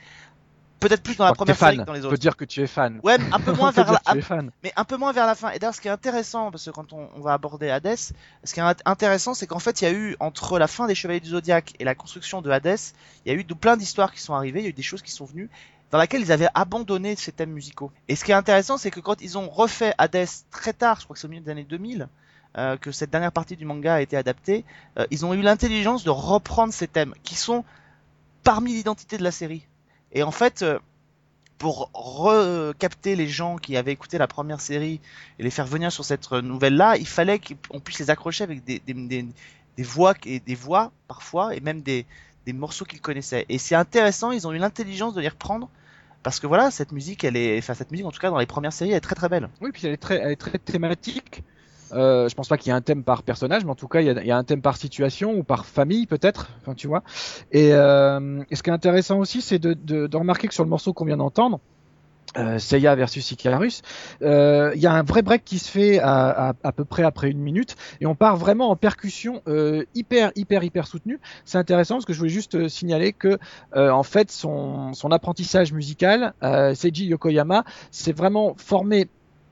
Peut-être 0.80 1.02
plus 1.02 1.16
dans 1.18 1.24
la 1.26 1.30
Je 1.30 1.34
t'es 1.34 1.38
première 1.38 1.58
série 1.58 1.78
que 1.78 1.84
dans 1.84 1.94
les 1.94 2.00
On 2.00 2.04
peut 2.04 2.08
autres. 2.10 2.18
dire 2.18 2.38
que 2.38 2.46
tu 2.46 2.62
es 2.62 2.68
fan. 2.68 3.00
Ouais, 3.04 3.18
un 3.32 3.40
peu 3.40 3.52
moins 3.58 3.72
vers 3.72 3.92
la, 3.92 4.22
fan. 4.22 4.52
mais 4.64 4.72
un 4.76 4.84
peu 4.84 4.96
moins 4.98 5.12
vers 5.12 5.26
la 5.26 5.34
fin. 5.36 5.50
Et 5.52 5.60
d'ailleurs, 5.60 5.74
ce 5.74 5.82
qui 5.82 5.88
est 5.88 5.92
intéressant, 5.92 6.52
parce 6.52 6.66
que 6.66 6.70
quand 6.70 6.94
on, 6.94 7.10
on 7.16 7.22
va 7.22 7.34
aborder 7.34 7.70
Hades, 7.70 7.96
ce 7.98 8.54
qui 8.54 8.60
est 8.60 8.64
int- 8.64 8.78
intéressant, 8.86 9.34
c'est 9.34 9.48
qu'en 9.48 9.58
fait, 9.60 9.82
il 9.82 9.86
y 9.86 9.88
a 9.88 9.92
eu, 9.92 10.16
entre 10.20 10.60
la 10.60 10.68
fin 10.68 10.86
des 10.86 10.94
Chevaliers 10.94 11.20
du 11.20 11.30
Zodiaque 11.30 11.74
et 11.80 11.84
la 11.84 11.96
construction 11.96 12.42
de 12.44 12.52
Hades, 12.52 12.78
il 13.26 13.32
y 13.32 13.36
a 13.36 13.40
eu 13.40 13.44
de, 13.44 13.54
plein 13.56 13.76
d'histoires 13.76 14.14
qui 14.14 14.22
sont 14.22 14.36
arrivées, 14.36 14.60
il 14.60 14.64
y 14.64 14.68
a 14.68 14.70
eu 14.70 14.74
des 14.74 14.84
choses 14.84 15.02
qui 15.02 15.12
sont 15.12 15.26
venues, 15.26 15.50
dans 15.90 16.00
lesquelles 16.00 16.22
ils 16.22 16.32
avaient 16.32 16.50
abandonné 16.54 17.16
ces 17.16 17.32
thèmes 17.32 17.52
musicaux. 17.54 17.92
Et 18.08 18.16
ce 18.16 18.24
qui 18.24 18.32
est 18.32 18.36
intéressant, 18.36 18.78
c'est 18.78 18.92
que 18.92 19.00
quand 19.00 19.22
ils 19.22 19.38
ont 19.38 19.50
refait 19.50 19.94
Hades 19.98 20.28
très 20.52 20.74
tard, 20.74 21.00
je 21.00 21.06
crois 21.06 21.16
que 21.16 21.20
c'est 21.20 21.28
au 21.28 21.30
milieu 21.30 21.42
des 21.44 21.50
années 21.50 21.64
2000, 21.64 22.08
euh, 22.58 22.78
que 22.78 22.92
cette 22.92 23.10
dernière 23.10 23.32
partie 23.32 23.56
du 23.56 23.66
manga 23.66 23.96
a 23.96 24.02
été 24.02 24.16
adaptée, 24.18 24.64
euh, 25.00 25.06
ils 25.12 25.26
ont 25.26 25.34
eu 25.34 25.42
l'intelligence 25.42 26.04
de 26.04 26.10
reprendre 26.12 26.72
ces 26.74 26.88
thèmes, 26.88 27.14
qui 27.24 27.36
sont 27.36 27.64
parmi 28.44 28.74
l'identité 28.74 29.18
de 29.18 29.24
la 29.24 29.32
série. 29.32 29.66
Et 30.18 30.24
en 30.24 30.32
fait, 30.32 30.64
euh, 30.64 30.80
pour 31.60 31.92
recapter 31.94 33.16
les 33.16 33.28
gens 33.28 33.58
qui 33.58 33.78
avaient 33.78 33.92
écouté 33.92 34.18
la 34.18 34.26
première 34.26 34.60
série 34.60 35.00
et 35.38 35.44
les 35.44 35.52
faire 35.52 35.68
venir 35.68 35.92
sur 35.92 36.04
cette 36.04 36.32
nouvelle-là, 36.32 36.98
il 36.98 37.08
fallait 37.08 37.40
qu'on 37.40 37.80
puisse 37.80 38.00
les 38.00 38.10
accrocher 38.10 38.44
avec 38.44 38.64
des, 38.64 38.82
voix 39.84 40.16
et 40.26 40.40
des 40.40 40.56
voix 40.56 40.92
parfois 41.08 41.56
et 41.56 41.60
même 41.60 41.82
des, 41.82 42.08
des 42.48 42.54
morceaux 42.54 42.84
qu'ils 42.84 43.00
connaissaient. 43.00 43.46
Et 43.48 43.60
c'est 43.60 43.76
intéressant, 43.76 44.32
ils 44.32 44.48
ont 44.48 44.54
eu 44.54 44.58
l'intelligence 44.58 45.14
de 45.14 45.22
les 45.22 45.30
reprendre 45.30 45.70
parce 46.24 46.40
que 46.40 46.48
voilà, 46.48 46.72
cette 46.72 46.94
musique, 46.94 47.24
elle 47.24 47.38
est, 47.38 47.60
enfin 47.60 47.76
cette 47.76 47.92
musique 47.92 48.08
en 48.08 48.12
tout 48.12 48.20
cas 48.20 48.32
dans 48.32 48.40
les 48.40 48.48
premières 48.48 48.74
séries, 48.74 48.90
elle 48.90 48.98
est 48.98 49.02
très 49.02 49.14
très 49.14 49.30
belle. 49.30 49.50
Oui, 49.62 49.70
puis 49.72 49.86
elle 49.86 49.94
est 49.94 49.98
très, 49.98 50.16
elle 50.16 50.32
est 50.32 50.36
très 50.36 50.58
thématique. 50.58 51.44
Euh, 51.94 52.28
je 52.28 52.36
pense 52.36 52.48
pas 52.48 52.58
qu'il 52.58 52.70
y 52.70 52.74
ait 52.74 52.78
un 52.78 52.82
thème 52.82 53.04
par 53.04 53.24
personnage, 53.24 53.64
mais 53.64 53.72
en 53.72 53.76
tout 53.76 53.88
cas, 53.88 54.02
il 54.02 54.08
y 54.08 54.10
a, 54.10 54.22
il 54.22 54.28
y 54.28 54.32
a 54.32 54.38
un 54.38 54.44
thème 54.44 54.62
par 54.62 54.78
situation 54.78 55.34
ou 55.34 55.44
par 55.44 55.66
famille, 55.66 56.06
peut-être. 56.06 56.50
Enfin, 56.62 56.74
tu 56.74 56.88
vois. 56.88 57.04
Et, 57.52 57.74
euh, 57.74 58.44
et 58.50 58.56
ce 58.56 58.64
qui 58.64 58.70
est 58.70 58.74
intéressant 58.74 59.20
aussi, 59.20 59.42
c'est 59.42 59.60
de, 59.60 59.74
de, 59.74 60.08
de 60.08 60.18
remarquer 60.18 60.48
que 60.48 60.54
sur 60.54 60.64
le 60.64 60.70
morceau 60.70 60.94
qu'on 60.94 61.06
vient 61.06 61.18
d'entendre, 61.18 61.60
euh, 62.38 62.60
Seiya 62.60 62.94
versus 62.96 63.32
Icarus, 63.32 63.82
euh, 64.22 64.72
il 64.76 64.82
y 64.82 64.86
a 64.86 64.92
un 64.92 65.02
vrai 65.02 65.22
break 65.22 65.46
qui 65.46 65.60
se 65.60 65.72
fait 65.72 66.00
à, 66.00 66.50
à, 66.50 66.54
à 66.62 66.72
peu 66.74 66.84
près 66.84 67.04
après 67.04 67.32
une 67.32 67.40
minute, 67.40 67.78
et 68.02 68.06
on 68.06 68.16
part 68.16 68.36
vraiment 68.36 68.70
en 68.70 68.76
percussion 68.76 69.42
euh, 69.48 69.86
hyper, 69.96 70.32
hyper, 70.36 70.64
hyper 70.64 70.88
soutenue. 70.88 71.20
C'est 71.46 71.58
intéressant 71.58 71.96
parce 71.96 72.06
que 72.06 72.14
je 72.14 72.20
voulais 72.20 72.30
juste 72.30 72.56
euh, 72.56 72.68
signaler 72.68 73.14
que, 73.14 73.40
en 73.74 74.04
fait, 74.04 74.30
son, 74.30 74.94
son 74.94 75.12
apprentissage 75.12 75.72
musical, 75.72 76.34
Seiji 76.76 77.06
Yokoyama, 77.06 77.64
c'est 77.92 78.16
vraiment 78.16 78.56
formé 78.58 79.08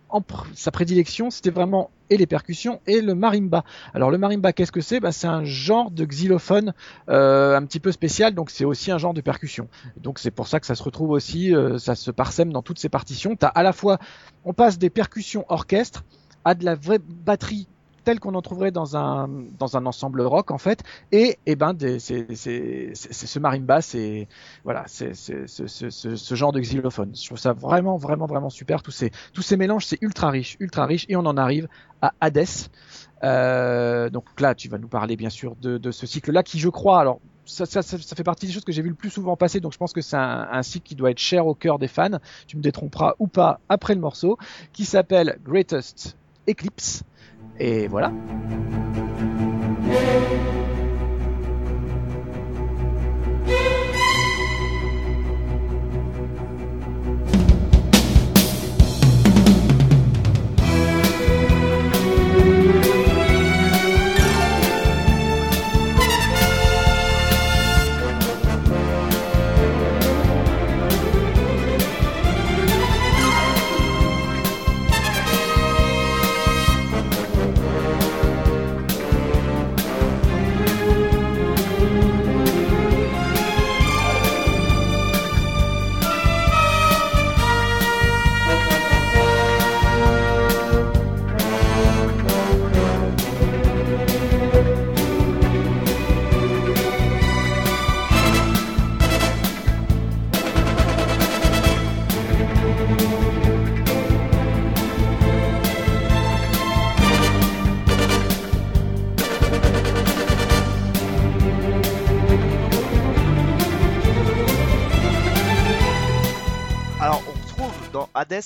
en 0.09 0.19
pr- 0.19 0.45
sa 0.53 0.71
prédilection, 0.71 1.31
c'était 1.31 1.49
vraiment 1.49 1.89
et 2.09 2.17
les 2.17 2.27
percussions 2.27 2.81
et 2.87 3.01
le 3.01 3.15
marimba. 3.15 3.63
Alors 3.93 4.11
le 4.11 4.17
marimba, 4.17 4.53
qu'est-ce 4.53 4.71
que 4.71 4.81
c'est? 4.81 4.99
Bah, 4.99 5.11
C'est 5.11 5.27
un 5.27 5.43
genre 5.43 5.91
de 5.91 6.05
xylophone 6.05 6.73
euh, 7.09 7.55
un 7.55 7.65
petit 7.65 7.79
peu 7.79 7.91
spécial, 7.91 8.33
donc 8.33 8.49
c'est 8.49 8.65
aussi 8.65 8.91
un 8.91 8.97
genre 8.97 9.13
de 9.13 9.21
percussion. 9.21 9.67
Donc 9.97 10.19
c'est 10.19 10.31
pour 10.31 10.47
ça 10.47 10.59
que 10.59 10.65
ça 10.67 10.75
se 10.75 10.83
retrouve 10.83 11.11
aussi, 11.11 11.53
euh, 11.55 11.77
ça 11.77 11.95
se 11.95 12.11
parsème 12.11 12.51
dans 12.53 12.61
toutes 12.61 12.79
ces 12.79 12.89
partitions. 12.89 13.35
T'as 13.35 13.47
à 13.47 13.63
la 13.63 13.73
fois, 13.73 13.97
on 14.43 14.53
passe 14.53 14.77
des 14.77 14.89
percussions 14.89 15.45
orchestre 15.49 16.03
à 16.43 16.55
de 16.55 16.65
la 16.65 16.75
vraie 16.75 16.99
batterie 16.99 17.69
telle 18.03 18.19
qu'on 18.19 18.35
en 18.35 18.41
trouverait 18.43 18.69
dans 18.71 18.95
un 18.95 19.27
dans 19.27 19.77
un 19.77 19.87
ensemble 19.87 20.21
rock 20.21 20.51
en 20.51 20.59
fait 20.59 20.83
et 21.11 21.39
et 21.47 21.55
ben 21.55 21.73
des, 21.73 21.97
c'est, 21.97 22.35
c'est, 22.35 22.91
c'est, 22.93 23.13
ce 23.25 23.39
marimba 23.39 23.81
c'est 23.81 24.27
voilà 24.63 24.83
c'est, 24.87 25.15
c'est, 25.15 25.47
c'est- 25.47 25.67
ce, 25.67 25.89
ce, 25.89 26.15
ce 26.15 26.35
genre 26.35 26.51
de 26.51 26.59
xylophone 26.59 27.15
je 27.15 27.25
trouve 27.25 27.39
ça 27.39 27.53
vraiment 27.53 27.97
vraiment 27.97 28.27
vraiment 28.27 28.51
super 28.51 28.83
tous 28.83 28.91
ces 28.91 29.09
tous 29.33 29.41
ces 29.41 29.57
mélanges 29.57 29.87
c'est 29.87 29.97
ultra 30.01 30.29
riche 30.29 30.55
ultra 30.59 30.85
riche 30.85 31.05
et 31.09 31.15
on 31.15 31.25
en 31.25 31.35
arrive 31.35 31.67
à 32.05 32.13
Hades 32.21 32.45
Euh, 33.23 34.09
donc 34.09 34.25
là 34.39 34.53
tu 34.53 34.67
vas 34.69 34.77
nous 34.77 34.89
parler 34.89 35.15
bien 35.15 35.29
sûr 35.29 35.55
de, 35.55 35.91
ce 35.91 36.05
cycle 36.05 36.31
là 36.31 36.43
qui 36.43 36.59
je 36.59 36.69
crois 36.69 36.99
alors 36.99 37.21
ça 37.45 37.81
fait 37.81 38.23
partie 38.23 38.45
des 38.45 38.51
choses 38.51 38.65
que 38.65 38.71
j'ai 38.71 38.81
vu 38.81 38.89
le 38.89 38.95
plus 38.95 39.09
souvent 39.09 39.37
passer, 39.37 39.59
donc 39.59 39.71
je 39.71 39.77
pense 39.77 39.93
que 39.93 40.01
c'est 40.01 40.17
un, 40.17 40.47
un 40.51 40.63
cycle 40.63 40.85
qui 40.87 40.95
doit 40.95 41.11
être 41.11 41.19
cher 41.19 41.45
au 41.45 41.53
cœur 41.53 41.77
des 41.77 41.87
fans. 41.87 42.17
Tu 42.47 42.57
me 42.57 42.61
détromperas 42.63 43.13
ou 43.19 43.27
pas 43.27 43.59
après 43.69 43.93
le 43.93 44.01
morceau, 44.01 44.39
qui 44.73 44.83
s'appelle 44.83 45.37
Greatest 45.43 46.17
Eclipse. 46.49 47.03
Et 47.59 47.87
voilà. 47.87 48.11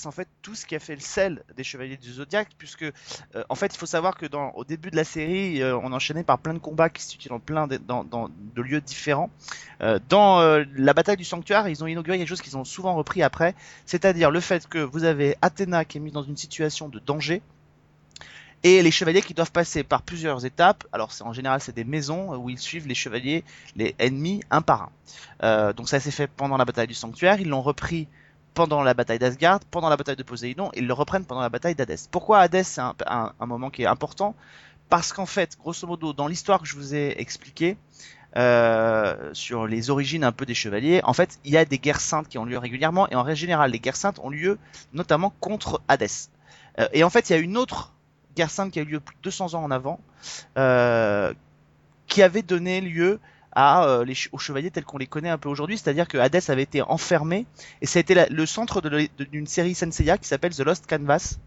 En 0.04 0.10
fait 0.10 0.28
tout 0.42 0.54
ce 0.54 0.66
qui 0.66 0.74
a 0.76 0.78
fait 0.78 0.94
le 0.94 1.00
sel 1.00 1.42
des 1.56 1.64
Chevaliers 1.64 1.96
du 1.96 2.12
Zodiaque, 2.12 2.50
puisque 2.58 2.82
euh, 2.82 2.92
en 3.48 3.54
fait 3.54 3.74
il 3.74 3.78
faut 3.78 3.86
savoir 3.86 4.16
que 4.16 4.26
au 4.54 4.64
début 4.64 4.90
de 4.90 4.96
la 4.96 5.04
série, 5.04 5.62
euh, 5.62 5.76
on 5.76 5.92
enchaînait 5.92 6.22
par 6.22 6.38
plein 6.38 6.54
de 6.54 6.58
combats 6.58 6.88
qui 6.88 7.02
se 7.02 7.10
situaient 7.10 7.30
dans 7.30 7.40
plein 7.40 7.66
de, 7.66 7.78
de 7.78 8.62
lieux 8.62 8.80
différents. 8.80 9.30
Euh, 9.82 9.98
dans 10.08 10.40
la 10.76 10.94
bataille 10.94 11.16
du 11.16 11.24
sanctuaire, 11.24 11.68
ils 11.68 11.82
ont 11.82 11.86
inauguré 11.86 12.18
quelque 12.18 12.28
chose 12.28 12.42
qu'ils 12.42 12.56
ont 12.56 12.64
souvent 12.64 12.94
repris 12.94 13.22
après, 13.22 13.54
c'est-à-dire 13.86 14.30
le 14.30 14.40
fait 14.40 14.66
que 14.68 14.78
vous 14.78 15.04
avez 15.04 15.36
Athéna 15.42 15.84
qui 15.84 15.98
est 15.98 16.00
mise 16.00 16.12
dans 16.12 16.22
une 16.22 16.36
situation 16.36 16.88
de 16.88 16.98
danger. 16.98 17.42
Et 18.62 18.82
les 18.82 18.90
chevaliers 18.90 19.22
qui 19.22 19.32
doivent 19.32 19.52
passer 19.52 19.82
par 19.82 20.02
plusieurs 20.02 20.44
étapes. 20.44 20.84
Alors 20.92 21.12
c'est 21.12 21.24
en 21.24 21.32
général 21.32 21.62
c'est 21.62 21.74
des 21.74 21.84
maisons 21.84 22.36
où 22.36 22.50
ils 22.50 22.58
suivent 22.58 22.86
les 22.86 22.94
chevaliers, 22.94 23.42
les 23.74 23.94
ennemis 23.98 24.42
un 24.50 24.60
par 24.60 24.90
un. 25.40 25.72
Donc 25.72 25.88
ça 25.88 25.98
s'est 25.98 26.10
fait 26.10 26.26
pendant 26.26 26.58
la 26.58 26.66
bataille 26.66 26.86
du 26.86 26.94
sanctuaire. 26.94 27.40
Ils 27.40 27.48
l'ont 27.48 27.62
repris 27.62 28.06
pendant 28.54 28.82
la 28.82 28.94
bataille 28.94 29.18
d'Asgard, 29.18 29.60
pendant 29.70 29.88
la 29.88 29.96
bataille 29.96 30.16
de 30.16 30.22
Poséidon, 30.22 30.70
ils 30.74 30.86
le 30.86 30.92
reprennent 30.92 31.24
pendant 31.24 31.40
la 31.40 31.48
bataille 31.48 31.74
d'Hadès. 31.74 32.08
Pourquoi 32.10 32.40
Hadès 32.40 32.64
c'est 32.64 32.80
un, 32.80 32.94
un- 33.06 33.32
un 33.38 33.46
moment 33.46 33.70
qui 33.70 33.82
est 33.82 33.86
important? 33.86 34.34
Parce 34.88 35.12
qu'en 35.12 35.26
fait, 35.26 35.56
grosso 35.58 35.86
modo, 35.86 36.12
dans 36.12 36.26
l'histoire 36.26 36.60
que 36.60 36.66
je 36.66 36.74
vous 36.74 36.94
ai 36.94 37.14
expliquée, 37.20 37.76
euh, 38.36 39.30
sur 39.32 39.66
les 39.66 39.90
origines 39.90 40.24
un 40.24 40.32
peu 40.32 40.46
des 40.46 40.54
chevaliers, 40.54 41.00
en 41.04 41.12
fait, 41.12 41.38
il 41.44 41.52
y 41.52 41.56
a 41.56 41.64
des 41.64 41.78
guerres 41.78 42.00
saintes 42.00 42.28
qui 42.28 42.38
ont 42.38 42.44
lieu 42.44 42.58
régulièrement, 42.58 43.08
et 43.08 43.14
en 43.14 43.22
règle 43.22 43.38
générale, 43.38 43.70
les 43.70 43.80
guerres 43.80 43.96
saintes 43.96 44.18
ont 44.22 44.30
lieu 44.30 44.58
notamment 44.92 45.32
contre 45.40 45.80
Hadès. 45.88 46.28
Euh, 46.78 46.88
et 46.92 47.04
en 47.04 47.10
fait, 47.10 47.30
il 47.30 47.32
y 47.32 47.36
a 47.36 47.38
une 47.38 47.56
autre 47.56 47.92
guerre 48.36 48.50
sainte 48.50 48.72
qui 48.72 48.78
a 48.78 48.82
eu 48.82 48.86
lieu 48.86 49.00
plus 49.00 49.16
de 49.16 49.22
200 49.22 49.54
ans 49.54 49.62
en 49.64 49.70
avant, 49.70 50.00
euh, 50.58 51.32
qui 52.06 52.22
avait 52.22 52.42
donné 52.42 52.80
lieu 52.80 53.20
à, 53.52 53.84
euh, 53.84 54.04
les, 54.04 54.14
aux 54.32 54.38
chevaliers 54.38 54.70
tels 54.70 54.84
qu'on 54.84 54.98
les 54.98 55.06
connaît 55.06 55.28
un 55.28 55.38
peu 55.38 55.48
aujourd'hui, 55.48 55.78
c'est-à-dire 55.78 56.08
que 56.08 56.18
Hades 56.18 56.42
avait 56.48 56.62
été 56.62 56.82
enfermé, 56.82 57.46
et 57.80 57.86
ça 57.86 57.98
a 57.98 58.00
été 58.00 58.26
le 58.28 58.46
centre 58.46 58.80
d'une 58.80 59.46
série 59.46 59.74
Senseiya 59.74 60.18
qui 60.18 60.28
s'appelle 60.28 60.54
The 60.54 60.60
Lost 60.60 60.86
Canvas, 60.88 61.38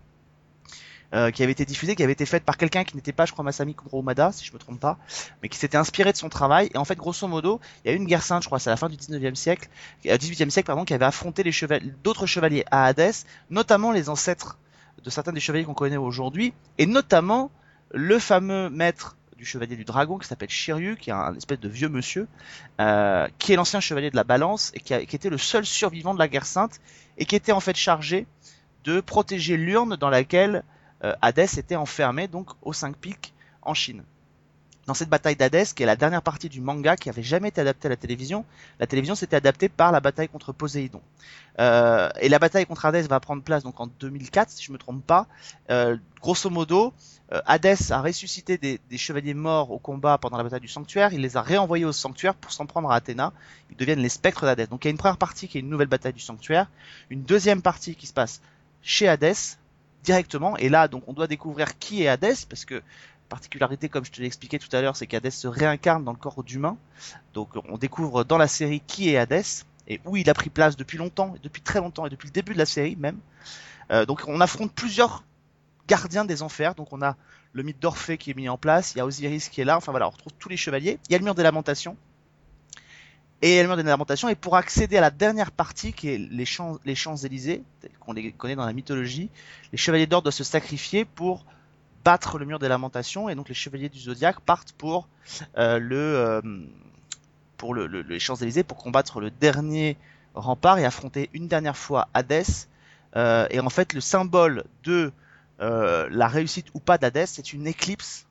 euh, 1.13 1.29
qui 1.29 1.43
avait 1.43 1.51
été 1.51 1.63
diffusée, 1.63 1.95
qui 1.95 2.01
avait 2.01 2.13
été 2.13 2.25
faite 2.25 2.43
par 2.43 2.57
quelqu'un 2.57 2.83
qui 2.83 2.95
n'était 2.95 3.11
pas, 3.11 3.25
je 3.25 3.33
crois, 3.33 3.45
Masami 3.45 3.75
Kurumada, 3.75 4.31
si 4.31 4.45
je 4.45 4.51
me 4.51 4.57
trompe 4.57 4.79
pas, 4.79 4.97
mais 5.41 5.49
qui 5.49 5.59
s'était 5.59 5.77
inspiré 5.77 6.11
de 6.11 6.17
son 6.17 6.27
travail, 6.27 6.71
et 6.73 6.77
en 6.77 6.85
fait, 6.85 6.95
grosso 6.95 7.27
modo, 7.27 7.61
il 7.85 7.89
y 7.89 7.91
a 7.91 7.93
eu 7.93 7.97
une 7.97 8.07
guerre 8.07 8.23
sainte, 8.23 8.41
je 8.41 8.47
crois, 8.47 8.57
c'est 8.57 8.71
à 8.71 8.73
la 8.73 8.77
fin 8.77 8.89
du 8.89 8.97
19e 8.97 9.35
siècle, 9.35 9.69
euh, 10.07 10.17
18e 10.17 10.49
siècle, 10.49 10.65
pardon, 10.65 10.85
qui 10.85 10.93
avait 10.95 11.05
affronté 11.05 11.43
les 11.43 11.51
chevaliers, 11.51 11.93
d'autres 12.03 12.25
chevaliers 12.25 12.65
à 12.71 12.85
Hades, 12.85 13.13
notamment 13.51 13.91
les 13.91 14.09
ancêtres 14.09 14.57
de 15.03 15.09
certains 15.11 15.33
des 15.33 15.39
chevaliers 15.39 15.65
qu'on 15.65 15.75
connaît 15.75 15.97
aujourd'hui, 15.97 16.53
et 16.79 16.87
notamment 16.87 17.51
le 17.91 18.17
fameux 18.17 18.71
maître 18.71 19.15
chevalier 19.45 19.75
du 19.75 19.85
dragon 19.85 20.17
qui 20.17 20.27
s'appelle 20.27 20.49
Shiryu, 20.49 20.95
qui 20.95 21.09
est 21.09 21.13
un 21.13 21.35
espèce 21.35 21.59
de 21.59 21.69
vieux 21.69 21.89
monsieur, 21.89 22.27
euh, 22.79 23.27
qui 23.39 23.53
est 23.53 23.55
l'ancien 23.55 23.79
chevalier 23.79 24.09
de 24.09 24.15
la 24.15 24.23
balance 24.23 24.71
et 24.73 24.79
qui 24.79 24.93
était 24.93 25.29
le 25.29 25.37
seul 25.37 25.65
survivant 25.65 26.13
de 26.13 26.19
la 26.19 26.27
guerre 26.27 26.45
sainte 26.45 26.79
et 27.17 27.25
qui 27.25 27.35
était 27.35 27.51
en 27.51 27.59
fait 27.59 27.75
chargé 27.75 28.27
de 28.83 29.01
protéger 29.01 29.57
l'urne 29.57 29.95
dans 29.95 30.09
laquelle 30.09 30.63
euh, 31.03 31.13
Hadès 31.21 31.57
était 31.57 31.75
enfermé, 31.75 32.27
donc 32.27 32.49
aux 32.61 32.73
cinq 32.73 32.97
pics 32.97 33.33
en 33.61 33.73
Chine. 33.73 34.03
Dans 34.85 34.93
cette 34.93 35.09
bataille 35.09 35.37
d'Hadès, 35.37 35.65
qui 35.73 35.83
est 35.83 35.85
la 35.85 35.95
dernière 35.95 36.21
partie 36.21 36.49
du 36.49 36.59
manga 36.59 36.97
qui 36.97 37.09
avait 37.09 37.23
jamais 37.23 37.49
été 37.49 37.61
adaptée 37.61 37.87
à 37.87 37.89
la 37.89 37.95
télévision, 37.95 38.43
la 38.79 38.87
télévision 38.87 39.15
s'était 39.15 39.37
adaptée 39.37 39.69
par 39.69 39.93
la 39.93 40.01
bataille 40.01 40.27
contre 40.27 40.51
Poséidon. 40.51 41.01
Euh, 41.59 42.09
et 42.19 42.27
la 42.27 42.39
bataille 42.39 42.65
contre 42.65 42.85
Hadès 42.85 43.03
va 43.03 43.19
prendre 43.19 43.43
place 43.43 43.63
donc 43.63 43.79
en 43.79 43.87
2004, 43.87 44.49
si 44.49 44.63
je 44.63 44.71
me 44.71 44.77
trompe 44.77 45.05
pas. 45.05 45.27
Euh, 45.69 45.97
grosso 46.19 46.49
modo, 46.49 46.93
euh, 47.31 47.41
Hadès 47.45 47.91
a 47.91 48.01
ressuscité 48.01 48.57
des, 48.57 48.81
des 48.89 48.97
chevaliers 48.97 49.33
morts 49.33 49.71
au 49.71 49.79
combat 49.79 50.17
pendant 50.17 50.37
la 50.37 50.43
bataille 50.43 50.59
du 50.59 50.67
sanctuaire, 50.67 51.13
il 51.13 51.21
les 51.21 51.37
a 51.37 51.41
réenvoyés 51.41 51.85
au 51.85 51.93
sanctuaire 51.93 52.35
pour 52.35 52.51
s'en 52.51 52.65
prendre 52.65 52.91
à 52.91 52.95
Athéna, 52.95 53.31
ils 53.69 53.77
deviennent 53.77 53.99
les 53.99 54.09
spectres 54.09 54.45
d'Hadès. 54.45 54.67
Donc 54.67 54.83
il 54.83 54.87
y 54.87 54.89
a 54.89 54.91
une 54.91 54.97
première 54.97 55.17
partie 55.17 55.47
qui 55.47 55.57
est 55.57 55.61
une 55.61 55.69
nouvelle 55.69 55.87
bataille 55.87 56.13
du 56.13 56.19
sanctuaire, 56.19 56.69
une 57.09 57.23
deuxième 57.23 57.61
partie 57.61 57.95
qui 57.95 58.07
se 58.07 58.13
passe 58.13 58.41
chez 58.81 59.07
Hadès 59.07 59.57
directement, 60.03 60.57
et 60.57 60.67
là 60.67 60.89
donc 60.89 61.03
on 61.07 61.13
doit 61.13 61.27
découvrir 61.27 61.77
qui 61.79 62.03
est 62.03 62.07
Hadès, 62.07 62.45
parce 62.49 62.65
que 62.65 62.81
particularité 63.33 63.89
comme 63.89 64.05
je 64.05 64.11
te 64.11 64.21
l'ai 64.21 64.27
expliqué 64.27 64.59
tout 64.59 64.69
à 64.75 64.79
l'heure, 64.79 64.95
c'est 64.95 65.07
qu'Hadès 65.07 65.31
se 65.31 65.47
réincarne 65.47 66.03
dans 66.03 66.11
le 66.11 66.19
corps 66.19 66.43
d'humain, 66.43 66.77
donc 67.33 67.49
on 67.67 67.79
découvre 67.79 68.23
dans 68.23 68.37
la 68.37 68.47
série 68.47 68.79
qui 68.85 69.09
est 69.09 69.17
Hadès, 69.17 69.65
et 69.87 69.99
où 70.05 70.15
il 70.17 70.29
a 70.29 70.35
pris 70.35 70.51
place 70.51 70.77
depuis 70.77 70.99
longtemps, 70.99 71.33
depuis 71.41 71.63
très 71.63 71.79
longtemps, 71.79 72.05
et 72.05 72.11
depuis 72.11 72.27
le 72.27 72.31
début 72.31 72.53
de 72.53 72.59
la 72.59 72.67
série 72.67 72.95
même. 72.95 73.17
Euh, 73.89 74.05
donc 74.05 74.21
on 74.27 74.39
affronte 74.39 74.71
plusieurs 74.71 75.23
gardiens 75.87 76.25
des 76.25 76.43
enfers, 76.43 76.75
donc 76.75 76.93
on 76.93 77.01
a 77.01 77.15
le 77.53 77.63
mythe 77.63 77.79
d'Orphée 77.79 78.19
qui 78.19 78.29
est 78.29 78.35
mis 78.35 78.49
en 78.49 78.57
place, 78.59 78.93
il 78.93 78.99
y 78.99 79.01
a 79.01 79.05
Osiris 79.07 79.49
qui 79.49 79.61
est 79.61 79.65
là, 79.65 79.77
enfin 79.77 79.91
voilà, 79.91 80.07
on 80.07 80.11
retrouve 80.11 80.33
tous 80.37 80.49
les 80.49 80.57
chevaliers, 80.57 80.99
il 81.09 81.13
y 81.13 81.15
a 81.15 81.17
le 81.17 81.23
mur 81.23 81.33
des 81.33 81.41
lamentations, 81.41 81.97
et 83.41 83.63
le 83.63 83.67
mur 83.67 83.77
des 83.77 83.81
lamentations, 83.81 84.29
et 84.29 84.35
pour 84.35 84.57
accéder 84.57 84.97
à 84.97 85.01
la 85.01 85.09
dernière 85.09 85.49
partie 85.49 85.91
qui 85.91 86.09
est 86.09 86.19
les 86.19 86.45
champs, 86.45 86.77
tels 86.77 87.91
qu'on 87.99 88.13
les 88.13 88.31
connaît 88.31 88.55
dans 88.55 88.67
la 88.67 88.73
mythologie, 88.73 89.31
les 89.71 89.77
chevaliers 89.79 90.05
d'or 90.05 90.21
doivent 90.21 90.35
se 90.35 90.43
sacrifier 90.43 91.03
pour 91.03 91.43
battre 92.03 92.37
le 92.37 92.45
mur 92.45 92.59
des 92.59 92.67
lamentations, 92.67 93.29
et 93.29 93.35
donc 93.35 93.49
les 93.49 93.55
chevaliers 93.55 93.89
du 93.89 93.99
zodiaque 93.99 94.39
partent 94.41 94.73
pour 94.73 95.07
euh, 95.57 95.79
le... 95.79 95.95
euh, 95.95 96.41
pour 97.57 97.73
le, 97.73 97.87
le- 97.87 98.01
les 98.01 98.19
Champs-Élysées 98.19 98.63
pour 98.63 98.77
combattre 98.77 99.21
le 99.21 99.31
dernier 99.31 99.97
rempart 100.33 100.79
et 100.79 100.85
affronter 100.85 101.29
une 101.33 101.47
dernière 101.47 101.77
fois 101.77 102.09
Hadès. 102.13 102.67
Euh, 103.15 103.47
et 103.51 103.59
en 103.59 103.69
fait, 103.69 103.93
le 103.93 104.01
symbole 104.01 104.65
de 104.83 105.13
euh, 105.61 106.09
la 106.11 106.27
réussite 106.27 106.67
ou 106.73 106.79
pas 106.79 106.97
d'Hadès, 106.97 107.27
c'est 107.27 107.53
une 107.53 107.67
éclipse 107.67 108.25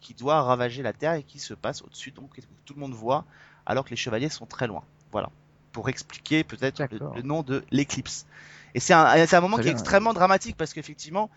qui 0.00 0.14
doit 0.14 0.40
ravager 0.42 0.82
la 0.82 0.92
Terre 0.92 1.14
et 1.14 1.22
qui 1.22 1.38
se 1.38 1.52
passe 1.52 1.82
au-dessus, 1.82 2.10
donc 2.12 2.30
que 2.36 2.40
tout 2.64 2.74
le 2.74 2.80
monde 2.80 2.92
voit, 2.92 3.24
alors 3.66 3.84
que 3.84 3.90
les 3.90 3.96
chevaliers 3.96 4.28
sont 4.28 4.46
très 4.46 4.66
loin. 4.66 4.82
Voilà. 5.12 5.30
Pour 5.72 5.88
expliquer 5.88 6.44
peut-être 6.44 6.82
le, 7.16 7.22
nom 7.22 7.42
de 7.42 7.64
l'éclipse. 7.70 8.26
Et 8.74 8.80
c'est 8.80 8.94
un, 8.94 9.26
c'est 9.26 9.36
un 9.36 9.40
moment 9.40 9.56
Très 9.56 9.64
qui 9.64 9.68
est 9.70 9.72
extrêmement 9.72 10.14
dramatique 10.14 10.56
parce 10.56 10.72
qu'effectivement, 10.72 11.28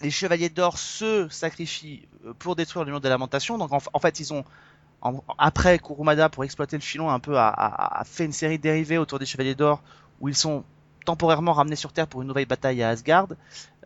les 0.00 0.10
chevaliers 0.10 0.48
d'or 0.48 0.78
se 0.78 1.28
sacrifient 1.30 2.08
euh, 2.26 2.32
pour 2.38 2.56
détruire 2.56 2.84
le 2.84 2.90
mur 2.92 3.00
des 3.00 3.08
lamentations. 3.08 3.58
Donc 3.58 3.72
en, 3.72 3.78
en 3.92 3.98
fait, 4.00 4.20
ils 4.20 4.32
ont 4.32 4.44
après 5.38 5.78
Kurumada 5.78 6.28
pour 6.28 6.44
exploiter 6.44 6.76
le 6.76 6.82
filon 6.82 7.08
un 7.10 7.20
peu 7.20 7.36
a, 7.38 7.48
a- 7.48 8.00
a 8.00 8.04
fait 8.04 8.24
une 8.24 8.32
série 8.32 8.58
dérivée 8.58 8.98
autour 8.98 9.18
des 9.18 9.26
chevaliers 9.26 9.54
d'or 9.54 9.82
où 10.20 10.28
ils 10.28 10.34
sont 10.34 10.64
temporairement 11.06 11.52
ramenés 11.52 11.76
sur 11.76 11.92
Terre 11.92 12.08
pour 12.08 12.22
une 12.22 12.28
nouvelle 12.28 12.46
bataille 12.46 12.82
à 12.82 12.90
Asgard 12.90 13.28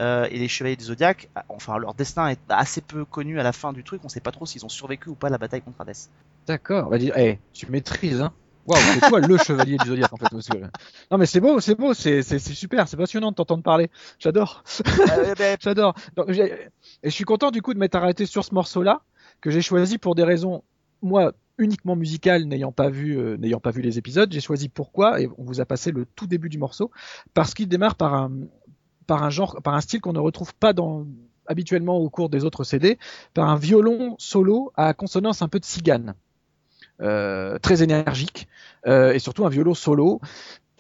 euh, 0.00 0.26
et 0.30 0.38
les 0.38 0.48
chevaliers 0.48 0.76
du 0.76 0.84
Zodiac 0.84 1.28
enfin 1.50 1.76
leur 1.78 1.94
destin 1.94 2.28
est 2.28 2.40
assez 2.48 2.80
peu 2.80 3.04
connu 3.04 3.38
à 3.38 3.42
la 3.42 3.52
fin 3.52 3.72
du 3.72 3.84
truc 3.84 4.00
on 4.04 4.08
sait 4.08 4.20
pas 4.20 4.32
trop 4.32 4.46
s'ils 4.46 4.64
ont 4.64 4.70
survécu 4.70 5.10
ou 5.10 5.14
pas 5.14 5.26
à 5.26 5.30
la 5.30 5.38
bataille 5.38 5.60
contre 5.60 5.82
Hades 5.82 5.94
D'accord. 6.46 6.90
Bah, 6.90 6.98
dis, 6.98 7.12
eh, 7.14 7.38
tu 7.52 7.70
maîtrises, 7.70 8.20
hein. 8.20 8.32
Waouh, 8.66 8.78
c'est 8.94 9.08
toi 9.08 9.20
le 9.20 9.36
chevalier 9.38 9.76
du 9.76 9.86
zodiaque 9.88 10.12
en 10.12 10.16
fait. 10.16 10.28
parce 10.30 10.48
que- 10.48 10.56
Non 11.10 11.18
mais 11.18 11.26
c'est 11.26 11.40
beau, 11.40 11.58
c'est 11.60 11.74
beau, 11.74 11.94
c'est 11.94 12.22
c'est- 12.22 12.38
c'est 12.38 12.54
super, 12.54 12.86
c'est 12.86 12.96
passionnant 12.96 13.30
de 13.30 13.34
t'entendre 13.36 13.62
parler. 13.62 13.90
J'adore, 14.20 14.62
Euh, 15.18 15.34
ben, 15.36 15.56
j'adore. 15.60 15.94
Donc, 16.16 16.28
Et 16.30 16.68
je 17.02 17.08
suis 17.10 17.24
content 17.24 17.50
du 17.50 17.60
coup 17.60 17.74
de 17.74 17.78
m'être 17.78 17.96
arrêté 17.96 18.24
sur 18.26 18.44
ce 18.44 18.54
morceau-là 18.54 19.02
que 19.40 19.50
j'ai 19.50 19.62
choisi 19.62 19.98
pour 19.98 20.14
des 20.14 20.22
raisons 20.24 20.62
moi 21.02 21.32
uniquement 21.58 21.96
musicales, 21.96 22.44
n'ayant 22.44 22.72
pas 22.72 22.88
vu 22.88 23.18
euh, 23.18 23.36
n'ayant 23.36 23.58
pas 23.60 23.72
vu 23.72 23.82
les 23.82 23.98
épisodes. 23.98 24.32
J'ai 24.32 24.40
choisi 24.40 24.68
pourquoi 24.68 25.20
et 25.20 25.28
on 25.38 25.44
vous 25.44 25.60
a 25.60 25.64
passé 25.66 25.90
le 25.90 26.06
tout 26.06 26.26
début 26.28 26.48
du 26.48 26.58
morceau 26.58 26.92
parce 27.34 27.54
qu'il 27.54 27.68
démarre 27.68 27.96
par 27.96 28.14
un 28.14 28.30
par 29.08 29.24
un 29.24 29.30
genre, 29.30 29.60
par 29.62 29.74
un 29.74 29.80
style 29.80 30.00
qu'on 30.00 30.12
ne 30.12 30.20
retrouve 30.20 30.54
pas 30.54 30.72
dans 30.72 31.04
habituellement 31.46 31.96
au 31.98 32.08
cours 32.08 32.28
des 32.28 32.44
autres 32.44 32.62
CD, 32.62 32.98
par 33.34 33.48
un 33.50 33.56
violon 33.56 34.14
solo 34.18 34.72
à 34.76 34.94
consonance 34.94 35.42
un 35.42 35.48
peu 35.48 35.58
de 35.58 35.64
cigane 35.64 36.14
très 37.59 37.82
énergique 37.82 38.48
euh, 38.86 39.12
et 39.12 39.18
surtout 39.18 39.46
un 39.46 39.48
violon 39.48 39.74
solo 39.74 40.20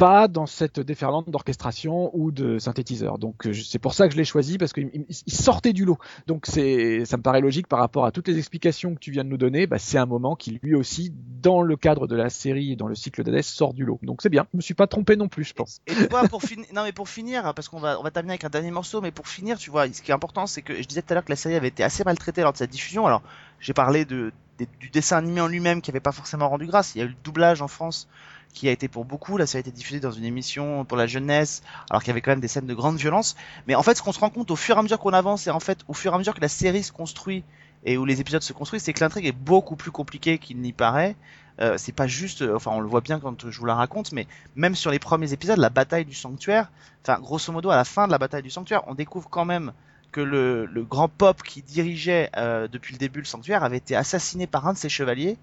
pas 0.02 0.26
dans 0.26 0.46
cette 0.46 0.80
déferlante 0.80 1.30
d'orchestration 1.30 2.10
ou 2.12 2.32
de 2.32 2.58
synthétiseur. 2.58 3.18
Donc 3.18 3.46
euh, 3.46 3.52
c'est 3.52 3.78
pour 3.78 3.94
ça 3.94 4.08
que 4.08 4.12
je 4.14 4.18
l'ai 4.18 4.24
choisi 4.24 4.58
parce 4.58 4.72
qu'il 4.72 4.90
il- 4.92 5.06
il 5.08 5.32
sortait 5.32 5.72
du 5.72 5.84
lot. 5.84 5.98
Donc 6.26 6.46
c'est 6.46 7.04
ça 7.04 7.16
me 7.16 7.22
paraît 7.22 7.40
logique 7.40 7.68
par 7.68 7.78
rapport 7.78 8.04
à 8.04 8.10
toutes 8.10 8.26
les 8.26 8.36
explications 8.38 8.94
que 8.94 8.98
tu 8.98 9.12
viens 9.12 9.22
de 9.22 9.28
nous 9.28 9.36
donner. 9.36 9.68
Bah, 9.68 9.78
c'est 9.78 9.98
un 9.98 10.06
moment 10.06 10.34
qui 10.34 10.58
lui 10.62 10.74
aussi 10.74 11.12
dans 11.40 11.62
le 11.62 11.76
cadre 11.76 12.08
de 12.08 12.16
la 12.16 12.30
série 12.30 12.72
et 12.72 12.76
dans 12.76 12.88
le 12.88 12.94
cycle 12.96 13.22
d'Hadès 13.22 13.42
sort 13.42 13.74
du 13.74 13.84
lot. 13.84 14.00
Donc 14.02 14.22
c'est 14.22 14.28
bien. 14.28 14.46
Je 14.52 14.56
me 14.56 14.62
suis 14.62 14.74
pas 14.74 14.88
trompé 14.88 15.14
non 15.14 15.28
plus, 15.28 15.44
je 15.44 15.54
pense. 15.54 15.80
Et 15.86 15.94
tu 15.94 16.06
vois, 16.08 16.24
pour 16.28 16.42
finir, 16.42 16.66
non 16.74 16.82
mais 16.82 16.92
pour 16.92 17.08
finir, 17.08 17.52
parce 17.54 17.68
qu'on 17.68 17.78
va, 17.78 18.00
on 18.00 18.02
va 18.02 18.10
terminer 18.10 18.32
avec 18.32 18.44
un 18.44 18.50
dernier 18.50 18.72
morceau, 18.72 19.00
mais 19.02 19.12
pour 19.12 19.28
finir, 19.28 19.56
tu 19.58 19.70
vois, 19.70 19.86
ce 19.92 20.02
qui 20.02 20.10
est 20.10 20.14
important, 20.14 20.46
c'est 20.48 20.62
que 20.62 20.74
je 20.82 20.88
disais 20.88 21.02
tout 21.02 21.12
à 21.12 21.14
l'heure 21.14 21.24
que 21.24 21.30
la 21.32 21.36
série 21.36 21.54
avait 21.54 21.68
été 21.68 21.84
assez 21.84 22.02
maltraitée 22.04 22.42
lors 22.42 22.52
de 22.52 22.58
sa 22.58 22.66
diffusion. 22.66 23.06
Alors, 23.06 23.22
j'ai 23.60 23.72
parlé 23.72 24.04
de, 24.04 24.32
du 24.80 24.90
dessin 24.90 25.18
animé 25.18 25.40
en 25.40 25.46
lui-même 25.46 25.80
qui 25.80 25.90
avait 25.92 26.00
pas 26.00 26.12
forcément 26.12 26.48
rendu 26.48 26.66
grâce. 26.66 26.94
Il 26.94 26.98
y 26.98 27.02
a 27.02 27.04
eu 27.04 27.08
le 27.08 27.14
doublage 27.22 27.62
en 27.62 27.68
France 27.68 28.08
qui 28.52 28.68
a 28.68 28.72
été 28.72 28.88
pour 28.88 29.04
beaucoup. 29.04 29.36
La 29.36 29.46
série 29.46 29.58
a 29.58 29.68
été 29.68 29.70
diffusée 29.70 30.00
dans 30.00 30.10
une 30.10 30.24
émission 30.24 30.84
pour 30.84 30.96
la 30.96 31.06
jeunesse, 31.06 31.62
alors 31.90 32.02
qu'il 32.02 32.08
y 32.08 32.10
avait 32.12 32.20
quand 32.20 32.32
même 32.32 32.40
des 32.40 32.48
scènes 32.48 32.66
de 32.66 32.74
grande 32.74 32.96
violence. 32.96 33.36
Mais 33.66 33.74
en 33.74 33.82
fait, 33.82 33.94
ce 33.94 34.02
qu'on 34.02 34.12
se 34.12 34.20
rend 34.20 34.30
compte 34.30 34.50
au 34.50 34.56
fur 34.56 34.76
et 34.76 34.78
à 34.78 34.82
mesure 34.82 34.98
qu'on 34.98 35.12
avance, 35.12 35.46
et 35.46 35.50
en 35.50 35.60
fait, 35.60 35.80
au 35.88 35.94
fur 35.94 36.12
et 36.12 36.14
à 36.14 36.18
mesure 36.18 36.34
que 36.34 36.40
la 36.40 36.48
série 36.48 36.82
se 36.82 36.92
construit 36.92 37.44
et 37.84 37.96
où 37.96 38.04
les 38.04 38.20
épisodes 38.20 38.42
se 38.42 38.52
construisent, 38.52 38.82
c'est 38.82 38.92
que 38.92 39.00
l'intrigue 39.00 39.26
est 39.26 39.32
beaucoup 39.32 39.76
plus 39.76 39.90
compliquée 39.90 40.38
qu'il 40.38 40.60
n'y 40.60 40.72
paraît. 40.72 41.16
Euh, 41.60 41.74
c'est 41.76 41.92
pas 41.92 42.06
juste, 42.06 42.42
euh, 42.42 42.56
enfin, 42.56 42.70
on 42.72 42.80
le 42.80 42.88
voit 42.88 43.00
bien 43.00 43.20
quand 43.20 43.50
je 43.50 43.58
vous 43.58 43.66
la 43.66 43.74
raconte, 43.74 44.12
mais 44.12 44.26
même 44.54 44.74
sur 44.74 44.90
les 44.90 44.98
premiers 44.98 45.32
épisodes, 45.32 45.58
la 45.58 45.68
bataille 45.68 46.04
du 46.04 46.14
sanctuaire, 46.14 46.70
enfin, 47.02 47.20
grosso 47.20 47.52
modo, 47.52 47.70
à 47.70 47.76
la 47.76 47.84
fin 47.84 48.06
de 48.06 48.12
la 48.12 48.18
bataille 48.18 48.42
du 48.42 48.50
sanctuaire, 48.50 48.82
on 48.86 48.94
découvre 48.94 49.28
quand 49.28 49.44
même 49.44 49.72
que 50.12 50.20
le, 50.20 50.66
le 50.66 50.84
grand 50.84 51.08
pop 51.08 51.42
qui 51.42 51.62
dirigeait 51.62 52.30
euh, 52.36 52.68
depuis 52.68 52.92
le 52.92 52.98
début 52.98 53.20
le 53.20 53.24
sanctuaire 53.24 53.64
avait 53.64 53.78
été 53.78 53.96
assassiné 53.96 54.46
par 54.46 54.66
un 54.68 54.74
de 54.74 54.78
ses 54.78 54.90
chevaliers, 54.90 55.38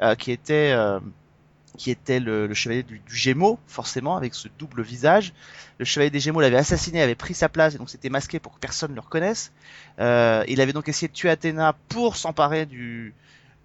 euh, 0.00 0.14
qui 0.14 0.32
était 0.32 0.72
euh, 0.74 1.00
qui 1.78 1.90
était 1.90 2.20
le, 2.20 2.46
le 2.46 2.54
chevalier 2.54 2.82
du, 2.82 2.98
du 2.98 3.16
Gémeaux, 3.16 3.58
forcément, 3.66 4.16
avec 4.16 4.34
ce 4.34 4.48
double 4.58 4.82
visage. 4.82 5.32
Le 5.78 5.84
chevalier 5.84 6.10
des 6.10 6.20
Gémeaux 6.20 6.40
l'avait 6.40 6.58
assassiné, 6.58 7.00
avait 7.00 7.14
pris 7.14 7.34
sa 7.34 7.48
place, 7.48 7.74
et 7.74 7.78
donc 7.78 7.88
c'était 7.88 8.10
masqué 8.10 8.38
pour 8.38 8.52
que 8.52 8.58
personne 8.58 8.90
ne 8.90 8.94
le 8.96 9.00
reconnaisse. 9.00 9.52
Euh, 9.98 10.44
il 10.48 10.60
avait 10.60 10.74
donc 10.74 10.88
essayé 10.88 11.08
de 11.08 11.14
tuer 11.14 11.30
Athéna 11.30 11.74
pour 11.88 12.16
s'emparer 12.16 12.66
du, 12.66 13.14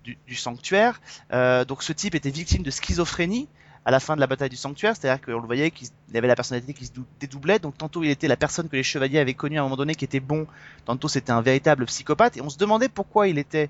du, 0.04 0.18
du 0.26 0.36
sanctuaire. 0.36 1.02
Euh, 1.34 1.66
donc 1.66 1.84
ce 1.84 1.92
type 1.94 2.16
était 2.16 2.32
victime 2.32 2.64
de 2.64 2.72
schizophrénie 2.72 3.50
à 3.84 3.92
la 3.92 4.00
fin 4.00 4.16
de 4.16 4.22
la 4.22 4.28
bataille 4.28 4.50
du 4.50 4.58
sanctuaire, 4.58 4.96
c'est-à-dire 4.98 5.24
qu'on 5.24 5.40
le 5.40 5.46
voyait 5.46 5.72
qu'il 5.72 5.88
avait 6.14 6.28
la 6.28 6.36
personnalité 6.36 6.74
qui 6.74 6.86
se 6.86 6.92
dou- 6.92 7.06
dédoublait, 7.22 7.60
donc 7.60 7.78
tantôt 7.78 8.04
il 8.04 8.10
était 8.10 8.28
la 8.28 8.36
personne 8.36 8.68
que 8.68 8.76
les 8.76 8.84
chevaliers 8.84 9.20
avaient 9.20 9.34
connue 9.34 9.58
à 9.58 9.62
un 9.62 9.64
moment 9.64 9.78
donné 9.78 9.96
qui 9.96 10.04
était 10.04 10.20
bon, 10.20 10.46
tantôt 10.84 11.08
c'était 11.08 11.32
un 11.32 11.42
véritable 11.42 11.86
psychopathe, 11.86 12.36
et 12.36 12.42
on 12.42 12.50
se 12.50 12.58
demandait 12.58 12.90
pourquoi 12.90 13.30
il 13.30 13.38
était 13.38 13.70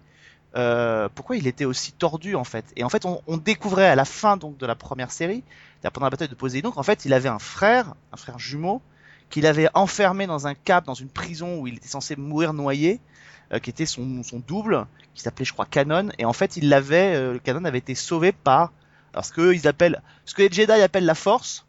euh, 0.55 1.09
pourquoi 1.13 1.35
il 1.35 1.45
était 1.47 1.65
aussi 1.65 1.91
tordu 1.91 2.35
en 2.35 2.43
fait. 2.43 2.65
Et 2.75 2.83
en 2.83 2.89
fait 2.89 3.05
on, 3.05 3.37
découvrait 3.37 3.87
à 3.87 3.95
la 3.95 4.05
fin 4.05 4.37
donc 4.37 4.57
de 4.57 4.65
la 4.65 4.75
première 4.75 5.11
série, 5.11 5.43
pendant 5.93 6.05
la 6.05 6.09
bataille 6.09 6.29
de 6.29 6.35
Poséidon, 6.35 6.71
qu'en 6.71 6.83
fait 6.83 7.05
il 7.05 7.13
avait 7.13 7.29
un 7.29 7.39
frère, 7.39 7.93
un 8.11 8.17
frère 8.17 8.39
jumeau, 8.39 8.81
qu'il 9.29 9.45
avait 9.45 9.69
enfermé 9.73 10.25
dans 10.25 10.47
un 10.47 10.55
cap, 10.55 10.85
dans 10.85 10.93
une 10.93 11.09
prison 11.09 11.59
où 11.59 11.67
il 11.67 11.75
était 11.75 11.87
censé 11.87 12.15
mourir 12.15 12.53
noyé, 12.53 12.99
euh, 13.53 13.59
qui 13.59 13.69
était 13.69 13.85
son, 13.85 14.23
double, 14.47 14.85
qui 15.13 15.21
s'appelait 15.21 15.45
je 15.45 15.53
crois 15.53 15.65
Canon, 15.65 16.09
et 16.17 16.25
en 16.25 16.33
fait 16.33 16.57
il 16.57 16.69
l'avait, 16.69 17.15
euh, 17.15 17.39
Canon 17.39 17.65
avait 17.65 17.77
été 17.77 17.95
sauvé 17.95 18.31
par 18.31 18.71
alors 19.13 19.25
ce 19.25 19.31
que 19.31 19.53
ils 19.53 19.67
appellent, 19.67 20.01
ce 20.25 20.33
que 20.33 20.43
les 20.43 20.51
Jedi 20.51 20.71
appellent 20.71 21.05
la 21.05 21.15
Force, 21.15 21.65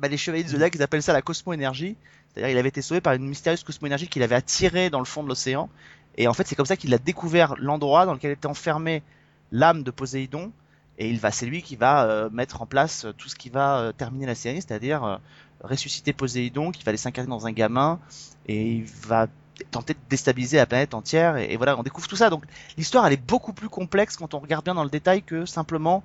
bah, 0.00 0.08
les 0.08 0.16
Chevaliers 0.16 0.44
de 0.44 0.48
Zodiac 0.48 0.74
ils 0.74 0.82
appellent 0.82 1.02
ça 1.02 1.12
la 1.12 1.22
cosmo-énergie. 1.22 1.96
C'est-à-dire 2.32 2.54
il 2.54 2.58
avait 2.58 2.70
été 2.70 2.80
sauvé 2.80 3.00
par 3.00 3.12
une 3.12 3.28
mystérieuse 3.28 3.62
cosmo-énergie 3.62 4.08
qu'il 4.08 4.22
avait 4.22 4.34
attirée 4.34 4.88
dans 4.88 5.00
le 5.00 5.04
fond 5.04 5.22
de 5.22 5.28
l'océan. 5.28 5.68
Et 6.16 6.28
en 6.28 6.34
fait 6.34 6.46
c'est 6.46 6.54
comme 6.54 6.66
ça 6.66 6.76
qu'il 6.76 6.92
a 6.94 6.98
découvert 6.98 7.54
l'endroit 7.58 8.06
dans 8.06 8.12
lequel 8.12 8.32
était 8.32 8.46
enfermé 8.46 9.02
l'âme 9.50 9.82
de 9.82 9.90
Poséidon 9.90 10.52
et 10.98 11.08
il 11.08 11.18
va, 11.18 11.30
c'est 11.30 11.46
lui 11.46 11.62
qui 11.62 11.76
va 11.76 12.04
euh, 12.04 12.30
mettre 12.30 12.62
en 12.62 12.66
place 12.66 13.06
tout 13.16 13.28
ce 13.28 13.34
qui 13.34 13.48
va 13.48 13.78
euh, 13.78 13.92
terminer 13.92 14.26
la 14.26 14.34
série, 14.34 14.60
c'est-à-dire 14.60 15.04
euh, 15.04 15.16
ressusciter 15.62 16.12
Poséidon, 16.12 16.70
qui 16.70 16.84
va 16.84 16.90
aller 16.90 16.98
s'incarner 16.98 17.30
dans 17.30 17.46
un 17.46 17.52
gamin 17.52 17.98
et 18.46 18.72
il 18.72 18.84
va 18.84 19.26
tenter 19.70 19.94
de 19.94 19.98
déstabiliser 20.08 20.56
la 20.58 20.66
planète 20.66 20.94
entière 20.94 21.36
et, 21.36 21.52
et 21.52 21.56
voilà, 21.56 21.78
on 21.78 21.82
découvre 21.82 22.08
tout 22.08 22.16
ça. 22.16 22.30
Donc 22.30 22.44
l'histoire 22.76 23.06
elle 23.06 23.14
est 23.14 23.26
beaucoup 23.26 23.52
plus 23.52 23.68
complexe 23.68 24.16
quand 24.16 24.34
on 24.34 24.38
regarde 24.38 24.64
bien 24.64 24.74
dans 24.74 24.84
le 24.84 24.90
détail 24.90 25.22
que 25.22 25.46
simplement 25.46 26.02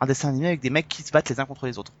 un 0.00 0.06
dessin 0.06 0.28
animé 0.28 0.48
avec 0.48 0.60
des 0.60 0.70
mecs 0.70 0.88
qui 0.88 1.02
se 1.02 1.12
battent 1.12 1.30
les 1.30 1.40
uns 1.40 1.46
contre 1.46 1.66
les 1.66 1.78
autres. 1.78 1.92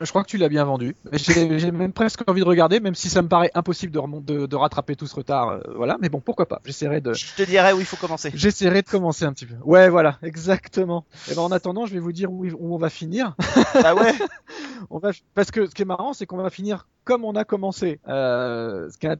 Je 0.00 0.10
crois 0.10 0.22
que 0.24 0.28
tu 0.28 0.38
l'as 0.38 0.48
bien 0.48 0.64
vendu. 0.64 0.96
J'ai 1.12 1.70
même 1.70 1.92
presque 1.92 2.28
envie 2.28 2.40
de 2.40 2.46
regarder, 2.46 2.80
même 2.80 2.94
si 2.96 3.08
ça 3.08 3.22
me 3.22 3.28
paraît 3.28 3.50
impossible 3.54 3.92
de, 3.92 3.98
remon- 3.98 4.24
de, 4.24 4.46
de 4.46 4.56
rattraper 4.56 4.96
tout 4.96 5.06
ce 5.06 5.14
retard. 5.14 5.48
euh, 5.50 5.60
voilà, 5.76 5.96
mais 6.00 6.08
bon, 6.08 6.20
pourquoi 6.20 6.46
pas. 6.46 6.60
J'essaierai 6.64 7.00
de, 7.00 7.12
Je 7.14 7.34
te 7.36 7.42
dirai 7.42 7.72
où 7.72 7.78
il 7.80 7.86
faut 7.86 7.96
commencer. 7.96 8.32
j'essaierai 8.34 8.82
de 8.82 8.88
commencer 8.88 9.24
un 9.24 9.32
petit 9.32 9.46
peu. 9.46 9.54
Ouais, 9.64 9.88
voilà, 9.88 10.18
exactement. 10.22 11.04
Et 11.30 11.34
ben 11.34 11.42
en 11.42 11.52
attendant, 11.52 11.86
je 11.86 11.94
vais 11.94 12.00
vous 12.00 12.12
dire 12.12 12.32
où, 12.32 12.44
où 12.44 12.74
on 12.74 12.78
va 12.78 12.90
finir. 12.90 13.36
ah 13.84 13.94
ouais 13.94 14.12
On 14.90 14.98
va, 14.98 15.10
parce 15.34 15.50
que 15.50 15.66
ce 15.66 15.74
qui 15.74 15.82
est 15.82 15.86
marrant, 15.86 16.12
c'est 16.12 16.26
qu'on 16.26 16.36
va 16.38 16.50
finir 16.50 16.88
comme 17.04 17.24
on 17.24 17.34
a 17.36 17.44
commencé. 17.44 18.00
Euh, 18.08 18.88
ce 18.90 18.98
qui 18.98 19.06
a- 19.06 19.16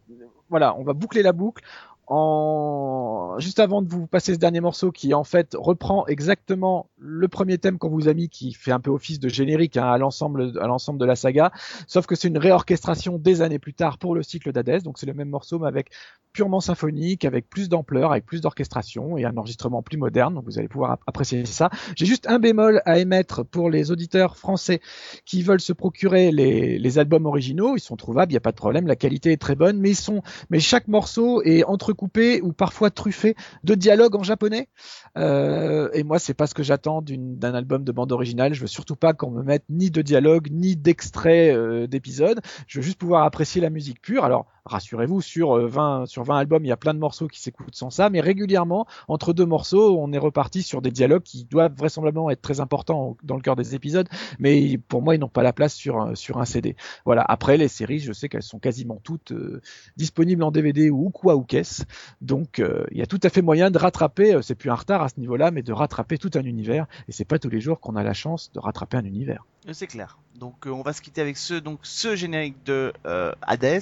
voilà, 0.50 0.74
on 0.76 0.82
va 0.84 0.92
boucler 0.92 1.22
la 1.22 1.32
boucle. 1.32 1.62
En 2.06 3.36
juste 3.38 3.60
avant 3.60 3.80
de 3.80 3.88
vous 3.88 4.06
passer 4.06 4.34
ce 4.34 4.38
dernier 4.38 4.60
morceau 4.60 4.92
qui 4.92 5.14
en 5.14 5.24
fait 5.24 5.56
reprend 5.58 6.06
exactement 6.06 6.90
le 6.98 7.28
premier 7.28 7.58
thème 7.58 7.78
qu'on 7.78 7.88
vous 7.88 8.08
a 8.08 8.14
mis, 8.14 8.28
qui 8.28 8.52
fait 8.52 8.72
un 8.72 8.80
peu 8.80 8.90
office 8.90 9.18
de 9.20 9.28
générique 9.28 9.76
hein, 9.76 9.90
à 9.90 9.96
l'ensemble 9.98 10.52
à 10.60 10.66
l'ensemble 10.66 11.00
de 11.00 11.06
la 11.06 11.16
saga, 11.16 11.50
sauf 11.86 12.06
que 12.06 12.14
c'est 12.14 12.28
une 12.28 12.38
réorchestration 12.38 13.18
des 13.18 13.40
années 13.40 13.58
plus 13.58 13.74
tard 13.74 13.98
pour 13.98 14.14
le 14.14 14.22
cycle 14.22 14.52
d'Hadès, 14.52 14.80
donc 14.80 14.98
c'est 14.98 15.06
le 15.06 15.14
même 15.14 15.30
morceau 15.30 15.58
mais 15.58 15.68
avec 15.68 15.90
purement 16.34 16.60
symphonique, 16.60 17.24
avec 17.24 17.48
plus 17.48 17.70
d'ampleur, 17.70 18.10
avec 18.10 18.26
plus 18.26 18.42
d'orchestration 18.42 19.16
et 19.16 19.24
un 19.24 19.36
enregistrement 19.38 19.82
plus 19.82 19.96
moderne, 19.96 20.34
donc 20.34 20.44
vous 20.44 20.58
allez 20.58 20.68
pouvoir 20.68 20.90
ap- 20.90 21.02
apprécier 21.06 21.46
ça. 21.46 21.70
J'ai 21.96 22.04
juste 22.04 22.26
un 22.28 22.38
bémol 22.38 22.82
à 22.84 22.98
émettre 22.98 23.44
pour 23.46 23.70
les 23.70 23.90
auditeurs 23.92 24.36
français 24.36 24.80
qui 25.24 25.42
veulent 25.42 25.60
se 25.60 25.72
procurer 25.72 26.32
les, 26.32 26.98
albums 26.98 27.26
originaux, 27.26 27.76
ils 27.76 27.80
sont 27.80 27.96
trouvables, 27.96 28.32
il 28.32 28.34
n'y 28.34 28.38
a 28.38 28.40
pas 28.40 28.52
de 28.52 28.56
problème, 28.56 28.86
la 28.86 28.96
qualité 28.96 29.32
est 29.32 29.40
très 29.40 29.54
bonne, 29.54 29.78
mais 29.78 29.90
ils 29.90 29.96
sont, 29.96 30.22
mais 30.50 30.60
chaque 30.60 30.88
morceau 30.88 31.40
est 31.42 31.64
entrecoupé 31.64 32.40
ou 32.42 32.52
parfois 32.52 32.90
truffé 32.90 33.36
de 33.62 33.74
dialogues 33.74 34.16
en 34.16 34.22
japonais. 34.22 34.68
Euh, 35.16 35.88
et 35.92 36.02
moi, 36.02 36.18
c'est 36.18 36.34
pas 36.34 36.46
ce 36.46 36.54
que 36.54 36.62
j'attends 36.62 37.00
d'un 37.02 37.54
album 37.54 37.84
de 37.84 37.92
bande 37.92 38.10
originale. 38.10 38.54
Je 38.54 38.60
veux 38.60 38.66
surtout 38.66 38.96
pas 38.96 39.12
qu'on 39.12 39.30
me 39.30 39.42
mette 39.42 39.64
ni 39.68 39.90
de 39.90 40.02
dialogue 40.02 40.48
ni 40.50 40.76
d'extrait 40.76 41.54
euh, 41.54 41.86
d'épisodes. 41.86 42.40
Je 42.66 42.80
veux 42.80 42.84
juste 42.84 42.98
pouvoir 42.98 43.24
apprécier 43.24 43.60
la 43.60 43.70
musique 43.70 44.00
pure. 44.00 44.24
Alors, 44.24 44.46
rassurez-vous, 44.64 45.20
sur 45.20 45.56
euh, 45.56 45.66
20 45.66 46.06
sur 46.06 46.23
20 46.24 46.38
albums, 46.38 46.64
il 46.64 46.68
y 46.68 46.72
a 46.72 46.76
plein 46.76 46.94
de 46.94 46.98
morceaux 46.98 47.28
qui 47.28 47.40
s'écoutent 47.40 47.74
sans 47.74 47.90
ça, 47.90 48.10
mais 48.10 48.20
régulièrement, 48.20 48.86
entre 49.08 49.32
deux 49.32 49.46
morceaux, 49.46 49.98
on 49.98 50.12
est 50.12 50.18
reparti 50.18 50.62
sur 50.62 50.82
des 50.82 50.90
dialogues 50.90 51.22
qui 51.22 51.44
doivent 51.44 51.74
vraisemblablement 51.76 52.30
être 52.30 52.42
très 52.42 52.60
importants 52.60 53.16
dans 53.22 53.36
le 53.36 53.42
cœur 53.42 53.56
des 53.56 53.74
épisodes, 53.74 54.08
mais 54.38 54.78
pour 54.78 55.02
moi, 55.02 55.14
ils 55.14 55.18
n'ont 55.18 55.28
pas 55.28 55.42
la 55.42 55.52
place 55.52 55.74
sur 55.74 56.00
un, 56.00 56.14
sur 56.14 56.38
un 56.38 56.44
CD. 56.44 56.76
Voilà. 57.04 57.24
Après, 57.26 57.56
les 57.56 57.68
séries, 57.68 57.98
je 58.00 58.12
sais 58.12 58.28
qu'elles 58.28 58.42
sont 58.42 58.58
quasiment 58.58 59.00
toutes 59.02 59.32
euh, 59.32 59.60
disponibles 59.96 60.42
en 60.42 60.50
DVD 60.50 60.90
ou 60.90 61.10
quoi 61.10 61.36
ou 61.36 61.42
qu'est-ce. 61.42 61.84
Donc, 62.20 62.58
euh, 62.58 62.84
il 62.90 62.98
y 62.98 63.02
a 63.02 63.06
tout 63.06 63.20
à 63.22 63.28
fait 63.28 63.42
moyen 63.42 63.70
de 63.70 63.78
rattraper. 63.78 64.34
euh, 64.34 64.42
c'est 64.42 64.54
plus 64.54 64.70
un 64.70 64.74
retard 64.74 65.02
à 65.02 65.08
ce 65.08 65.20
niveau-là, 65.20 65.50
mais 65.50 65.62
de 65.62 65.72
rattraper 65.72 66.18
tout 66.18 66.30
un 66.34 66.42
univers. 66.42 66.86
Et 67.08 67.12
c'est 67.12 67.24
pas 67.24 67.38
tous 67.38 67.50
les 67.50 67.60
jours 67.60 67.80
qu'on 67.80 67.96
a 67.96 68.02
la 68.02 68.14
chance 68.14 68.50
de 68.52 68.60
rattraper 68.60 68.96
un 68.96 69.04
univers. 69.04 69.44
C'est 69.72 69.86
clair. 69.86 70.18
Donc 70.34 70.66
euh, 70.66 70.70
on 70.70 70.82
va 70.82 70.92
se 70.92 71.00
quitter 71.00 71.20
avec 71.20 71.36
ce 71.36 71.54
donc 71.54 71.78
ce 71.82 72.16
générique 72.16 72.56
de 72.64 72.92
euh, 73.06 73.32
Hades. 73.42 73.80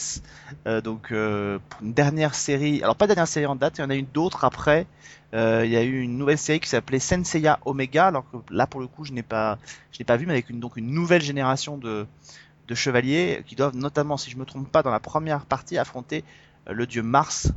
Euh, 0.66 0.80
donc 0.82 1.10
euh, 1.10 1.58
pour 1.70 1.82
une 1.82 1.94
dernière 1.94 2.34
série. 2.34 2.82
Alors 2.82 2.96
pas 2.96 3.06
dernière 3.06 3.26
série 3.28 3.46
en 3.46 3.56
date, 3.56 3.78
il 3.78 3.80
y 3.80 3.84
en 3.84 3.90
a 3.90 3.94
une 3.94 4.06
d'autres 4.06 4.44
après. 4.44 4.86
Euh, 5.34 5.62
il 5.64 5.70
y 5.70 5.76
a 5.76 5.82
eu 5.82 6.00
une 6.02 6.18
nouvelle 6.18 6.36
série 6.36 6.60
qui 6.60 6.68
s'appelait 6.68 6.98
Senseiya 6.98 7.58
Omega. 7.64 8.08
Alors 8.08 8.24
que 8.30 8.36
là 8.54 8.66
pour 8.66 8.80
le 8.80 8.86
coup 8.86 9.04
je 9.04 9.12
n'ai 9.12 9.22
pas 9.22 9.58
je 9.92 9.98
n'ai 9.98 10.04
pas 10.04 10.16
vu, 10.18 10.26
mais 10.26 10.32
avec 10.34 10.50
une 10.50 10.60
donc 10.60 10.76
une 10.76 10.90
nouvelle 10.90 11.22
génération 11.22 11.78
de 11.78 12.06
de 12.68 12.74
chevaliers 12.74 13.42
qui 13.46 13.56
doivent 13.56 13.76
notamment, 13.76 14.16
si 14.16 14.30
je 14.30 14.36
me 14.36 14.44
trompe 14.44 14.70
pas, 14.70 14.82
dans 14.82 14.90
la 14.90 15.00
première 15.00 15.46
partie 15.46 15.78
affronter 15.78 16.24
euh, 16.68 16.72
le 16.74 16.86
dieu 16.86 17.02
Mars. 17.02 17.52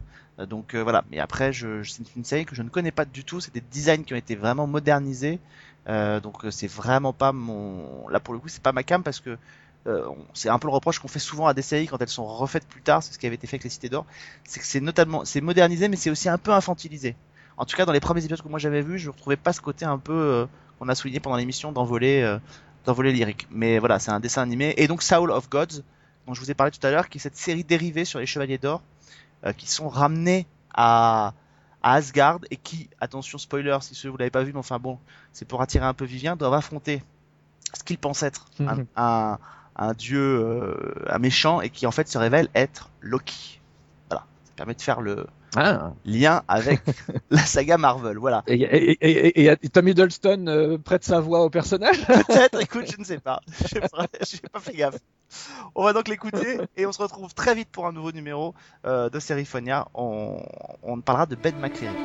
Donc 0.49 0.75
voilà. 0.75 1.05
Mais 1.11 1.19
après 1.19 1.53
je, 1.53 1.81
je- 1.83 1.91
c'est 1.91 2.03
une 2.17 2.25
série 2.25 2.45
que 2.45 2.55
je 2.55 2.61
ne 2.63 2.69
connais 2.69 2.91
pas 2.91 3.05
du 3.05 3.23
tout. 3.23 3.39
C'est 3.41 3.53
des 3.53 3.61
designs 3.71 4.03
qui 4.03 4.13
ont 4.13 4.17
été 4.17 4.35
vraiment 4.35 4.67
modernisés. 4.67 5.39
Euh, 5.87 6.19
donc 6.19 6.43
euh, 6.45 6.51
c'est 6.51 6.67
vraiment 6.67 7.13
pas 7.13 7.31
mon 7.31 8.07
là 8.09 8.19
pour 8.19 8.33
le 8.33 8.39
coup 8.39 8.47
c'est 8.47 8.63
pas 8.63 8.71
ma 8.71 8.81
cam 8.81 9.03
parce 9.03 9.19
que 9.19 9.37
euh, 9.85 10.07
c'est 10.33 10.49
un 10.49 10.57
peu 10.57 10.67
le 10.67 10.73
reproche 10.73 10.97
qu'on 10.97 11.07
fait 11.07 11.19
souvent 11.19 11.45
à 11.45 11.53
des 11.53 11.61
séries 11.61 11.85
quand 11.85 12.01
elles 12.01 12.07
sont 12.07 12.25
refaites 12.25 12.67
plus 12.67 12.81
tard 12.81 13.03
c'est 13.03 13.13
ce 13.13 13.19
qui 13.19 13.27
avait 13.27 13.35
été 13.35 13.45
fait 13.45 13.57
avec 13.57 13.65
les 13.65 13.69
cités 13.69 13.89
d'or 13.89 14.07
c'est 14.43 14.59
que 14.59 14.65
c'est 14.65 14.81
notamment 14.81 15.25
c'est 15.25 15.41
modernisé 15.41 15.87
mais 15.87 15.95
c'est 15.95 16.09
aussi 16.09 16.27
un 16.27 16.39
peu 16.39 16.51
infantilisé. 16.51 17.15
En 17.57 17.65
tout 17.65 17.77
cas 17.77 17.85
dans 17.85 17.91
les 17.91 17.99
premiers 17.99 18.21
épisodes 18.21 18.41
que 18.41 18.49
moi 18.49 18.57
j'avais 18.57 18.81
vus 18.81 18.97
je 18.97 19.07
ne 19.07 19.11
retrouvais 19.11 19.35
pas 19.35 19.53
ce 19.53 19.61
côté 19.61 19.85
un 19.85 19.99
peu 19.99 20.13
euh, 20.13 20.45
qu'on 20.79 20.89
a 20.89 20.95
souligné 20.95 21.19
pendant 21.19 21.37
l'émission 21.37 21.71
d'envoler 21.71 22.21
euh, 22.23 22.39
d'envoler 22.85 23.11
lyrique 23.13 23.47
mais 23.51 23.77
voilà 23.77 23.99
c'est 23.99 24.11
un 24.11 24.19
dessin 24.19 24.41
animé. 24.41 24.73
Et 24.77 24.87
donc 24.87 25.03
Soul 25.03 25.29
of 25.29 25.49
Gods 25.51 25.83
dont 26.25 26.33
je 26.33 26.41
vous 26.41 26.49
ai 26.49 26.55
parlé 26.55 26.71
tout 26.71 26.85
à 26.85 26.89
l'heure 26.89 27.07
qui 27.07 27.19
est 27.19 27.21
cette 27.21 27.37
série 27.37 27.63
dérivée 27.63 28.05
sur 28.05 28.17
les 28.17 28.25
chevaliers 28.25 28.57
d'or 28.57 28.81
euh, 29.45 29.53
qui 29.53 29.67
sont 29.67 29.87
ramenés 29.87 30.47
à 30.73 31.33
à 31.85 31.93
Asgard 31.95 32.39
et 32.51 32.57
qui, 32.57 32.89
attention 32.99 33.37
spoiler 33.37 33.77
si 33.81 33.95
ceux 33.95 34.09
vous 34.09 34.17
l'avez 34.17 34.31
pas 34.31 34.43
vu, 34.43 34.53
mais 34.53 34.59
enfin 34.59 34.79
bon, 34.79 34.99
c'est 35.33 35.45
pour 35.47 35.61
attirer 35.61 35.85
un 35.85 35.93
peu 35.93 36.05
Vivien, 36.05 36.35
doivent 36.35 36.55
affronter 36.55 37.03
ce 37.77 37.83
qu'ils 37.83 37.99
pensent 37.99 38.23
être 38.23 38.47
un, 38.65 38.77
Mhm. 38.77 38.87
un, 38.95 39.39
un 39.75 39.93
dieu, 39.93 40.19
euh, 40.19 41.05
un 41.07 41.19
méchant, 41.19 41.61
et 41.61 41.69
qui 41.69 41.85
en 41.87 41.91
fait 41.91 42.07
se 42.09 42.17
révèle 42.17 42.49
être 42.55 42.89
Loki. 43.01 43.61
Voilà, 44.09 44.27
ça 44.45 44.53
permet 44.55 44.73
de 44.75 44.81
faire 44.81 45.01
le 45.01 45.27
Ah. 45.55 45.93
lien 46.05 46.43
avec 46.47 46.81
la 47.29 47.45
saga 47.45 47.77
Marvel. 47.77 48.17
Voilà, 48.17 48.43
Et, 48.47 48.61
et, 48.61 49.45
et, 49.45 49.69
Tom 49.69 49.87
Hiddleston 49.87 50.45
euh, 50.47 50.77
prête 50.77 51.03
sa 51.03 51.19
voix 51.19 51.41
au 51.43 51.49
personnage? 51.49 52.05
peut-être, 52.05 52.61
écoute, 52.61 52.91
je 52.91 52.99
ne 52.99 53.05
sais 53.05 53.19
pas, 53.19 53.41
pas, 53.91 54.07
j'ai 54.21 54.39
pas 54.51 54.59
fait 54.59 54.73
gaffe. 54.73 54.99
On 55.73 55.83
va 55.83 55.93
donc 55.93 56.07
l'écouter 56.07 56.59
et 56.77 56.85
on 56.85 56.91
se 56.91 57.01
retrouve 57.01 57.33
très 57.33 57.55
vite 57.55 57.69
pour 57.71 57.87
un 57.87 57.91
nouveau 57.91 58.11
numéro 58.11 58.53
euh, 58.85 59.09
de 59.09 59.19
Seriphonia. 59.19 59.87
On, 59.93 60.37
on 60.83 61.01
parlera 61.01 61.25
de 61.25 61.35
Ben 61.35 61.55
McCreary. 61.59 61.95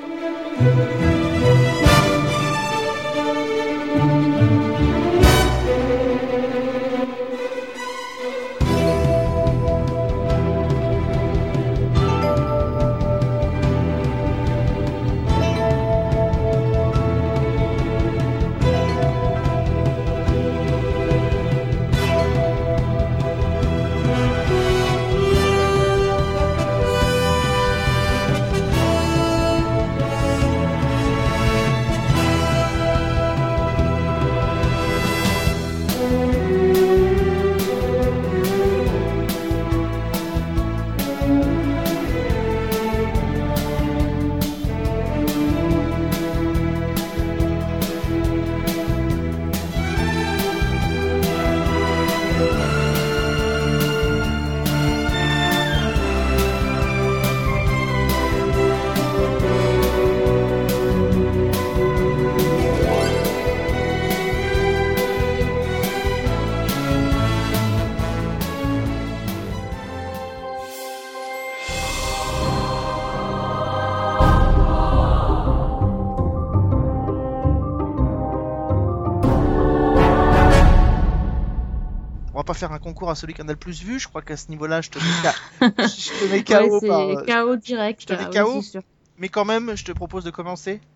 Faire 82.61 82.73
un 82.73 82.79
concours 82.79 83.11
à 83.11 83.15
celui 83.17 83.35
qui 83.35 83.43
en 83.43 83.49
a 83.49 83.53
le 83.53 83.57
plus 83.57 83.83
vu. 83.83 83.99
Je 83.99 84.07
crois 84.09 84.23
qu'à 84.23 84.37
ce 84.37 84.49
niveau-là, 84.51 84.81
je 84.81 84.91
te 84.91 84.99
mets, 84.99 85.05
K- 85.29 85.35
je 85.79 86.27
te 86.27 86.31
mets 86.33 86.45
KO. 86.45 86.79
Ouais, 86.81 86.89
par- 86.89 87.01
euh, 87.01 87.25
KO 87.47 87.57
direct. 87.57 88.03
je 88.03 88.07
te 88.07 88.13
mets 88.13 88.31
KO. 88.31 88.59
oui. 88.59 88.81
Mais 89.19 89.29
quand 89.29 89.45
même, 89.45 89.73
je 89.77 89.85
te 89.85 89.93
propose 89.93 90.25
de 90.25 90.31
commencer. 90.31 90.81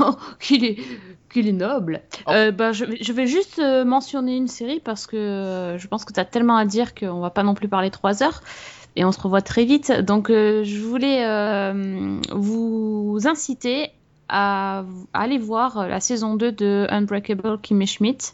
Oh, 0.00 0.16
qu'il 0.40 0.64
est, 0.64 0.78
qu'il 1.30 1.46
est 1.46 1.52
noble. 1.52 2.00
Oh. 2.26 2.30
Euh, 2.30 2.50
bah, 2.50 2.72
je, 2.72 2.86
vais- 2.86 2.96
je 3.02 3.12
vais 3.12 3.26
juste 3.26 3.58
euh, 3.58 3.84
mentionner 3.84 4.38
une 4.38 4.48
série 4.48 4.80
parce 4.80 5.06
que 5.06 5.18
euh, 5.18 5.76
je 5.76 5.86
pense 5.86 6.06
que 6.06 6.14
tu 6.14 6.18
as 6.18 6.24
tellement 6.24 6.56
à 6.56 6.64
dire 6.64 6.94
qu'on 6.94 7.20
va 7.20 7.28
pas 7.28 7.42
non 7.42 7.52
plus 7.52 7.68
parler 7.68 7.90
trois 7.90 8.22
heures 8.22 8.42
et 8.96 9.04
on 9.04 9.12
se 9.12 9.20
revoit 9.20 9.42
très 9.42 9.66
vite. 9.66 9.92
Donc, 9.92 10.28
je 10.30 10.80
voulais 10.82 11.22
vous 12.30 13.18
inciter 13.26 13.90
à, 14.30 14.84
à 15.12 15.20
aller 15.22 15.38
voir 15.38 15.86
la 15.88 16.00
saison 16.00 16.36
2 16.36 16.52
de 16.52 16.86
Unbreakable 16.88 17.58
Kimmy 17.60 17.86
Schmidt. 17.86 18.32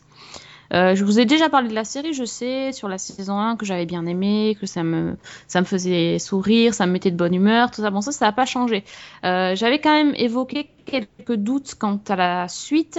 Euh, 0.74 0.94
je 0.94 1.04
vous 1.04 1.18
ai 1.18 1.24
déjà 1.24 1.48
parlé 1.48 1.68
de 1.68 1.74
la 1.74 1.84
série, 1.84 2.12
je 2.12 2.24
sais, 2.24 2.72
sur 2.72 2.88
la 2.88 2.98
saison 2.98 3.38
1 3.38 3.56
que 3.56 3.64
j'avais 3.64 3.86
bien 3.86 4.04
aimé, 4.06 4.56
que 4.60 4.66
ça 4.66 4.82
me, 4.82 5.16
ça 5.46 5.60
me 5.60 5.66
faisait 5.66 6.18
sourire, 6.18 6.74
ça 6.74 6.86
me 6.86 6.92
mettait 6.92 7.10
de 7.10 7.16
bonne 7.16 7.34
humeur, 7.34 7.70
tout 7.70 7.80
ça. 7.82 7.90
Bon, 7.90 8.00
ça, 8.00 8.12
ça 8.12 8.26
n'a 8.26 8.32
pas 8.32 8.46
changé. 8.46 8.84
Euh, 9.24 9.54
j'avais 9.54 9.80
quand 9.80 9.94
même 9.94 10.14
évoqué 10.16 10.70
quelques 10.84 11.34
doutes 11.34 11.74
quant 11.78 12.00
à 12.08 12.16
la 12.16 12.48
suite 12.48 12.98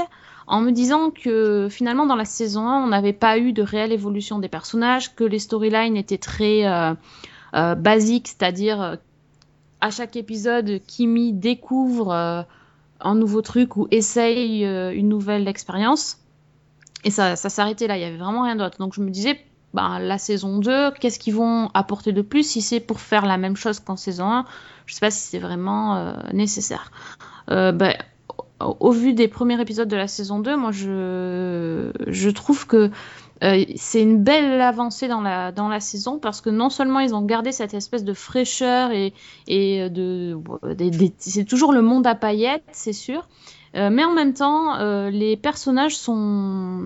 en 0.50 0.62
me 0.62 0.72
disant 0.72 1.12
que 1.12 1.68
finalement 1.70 2.08
dans 2.08 2.16
la 2.16 2.26
saison 2.26 2.68
1, 2.68 2.84
on 2.84 2.88
n'avait 2.88 3.14
pas 3.14 3.38
eu 3.38 3.54
de 3.54 3.62
réelle 3.62 3.92
évolution 3.92 4.40
des 4.40 4.50
personnages, 4.50 5.16
que 5.16 5.24
les 5.24 5.38
storylines 5.38 5.96
étaient 5.96 6.18
très 6.18 6.66
euh, 6.66 6.96
euh, 7.54 7.76
basiques, 7.76 8.30
c'est-à-dire 8.30 8.82
euh, 8.82 8.96
à 9.80 9.92
chaque 9.92 10.16
épisode, 10.16 10.82
Kimi 10.88 11.34
découvre 11.34 12.12
un 13.00 13.16
nouveau 13.16 13.42
truc 13.42 13.78
ou 13.78 13.88
essaye 13.92 14.64
une 14.66 15.08
nouvelle 15.08 15.48
expérience. 15.48 16.18
Et 17.04 17.12
ça, 17.12 17.36
ça 17.36 17.50
s'arrêtait 17.50 17.88
là, 17.88 17.97
il 17.97 18.02
y 18.02 18.06
avait 18.06 18.18
vraiment 18.18 18.43
rien 18.43 18.56
d'autre. 18.56 18.78
Donc 18.80 18.93
je 18.93 19.02
me 19.02 19.10
disais, 19.10 19.39
bah, 19.74 20.00
la 20.00 20.18
saison 20.18 20.60
2, 20.60 20.91
qu'est-ce 21.00 21.20
qu'ils 21.20 21.36
vont 21.36 21.70
apporter 21.74 22.12
de 22.12 22.22
plus 22.22 22.43
si 22.43 22.62
c'est 22.62 22.80
pour 22.80 23.00
faire 23.00 23.26
la 23.26 23.38
même 23.38 23.56
chose 23.56 23.80
qu'en 23.80 23.95
saison 23.95 24.32
1 24.32 24.45
Je 24.86 24.93
sais 24.93 25.00
pas 25.00 25.12
si 25.12 25.20
c'est 25.20 25.39
vraiment 25.39 25.95
euh, 25.95 26.14
nécessaire. 26.34 26.91
Bah, 27.47 27.93
au, 28.60 28.91
vu 28.91 29.14
des 29.14 29.28
premiers 29.28 29.60
épisodes 29.60 29.88
de 29.88 29.95
la 29.95 30.08
saison 30.08 30.39
2, 30.39 30.56
moi 30.58 30.72
je, 30.72 31.91
je 32.08 32.30
trouve 32.30 32.68
que 32.68 32.91
euh, 33.43 33.64
c'est 33.76 34.02
une 34.02 34.22
belle 34.22 34.60
avancée 34.60 35.08
dans 35.08 35.22
la, 35.22 35.52
dans 35.52 35.70
la 35.70 35.80
saison 35.80 36.20
parce 36.20 36.41
que 36.41 36.50
non 36.50 36.70
seulement 36.70 37.00
ils 37.00 37.16
ont 37.16 37.22
gardé 37.22 37.52
cette 37.52 37.74
espèce 37.74 38.04
de 38.04 38.14
fraîcheur 38.14 38.91
et, 38.91 39.14
et 39.47 39.89
de. 39.89 40.38
c'est 41.18 41.45
toujours 41.45 41.72
le 41.72 41.82
monde 41.82 42.06
à 42.06 42.16
paillettes, 42.16 42.66
c'est 42.72 42.93
sûr. 42.93 43.28
Euh, 43.76 43.90
mais 43.92 44.04
en 44.04 44.14
même 44.14 44.34
temps, 44.34 44.76
euh, 44.80 45.10
les 45.10 45.38
personnages 45.38 45.98
sont, 45.98 46.86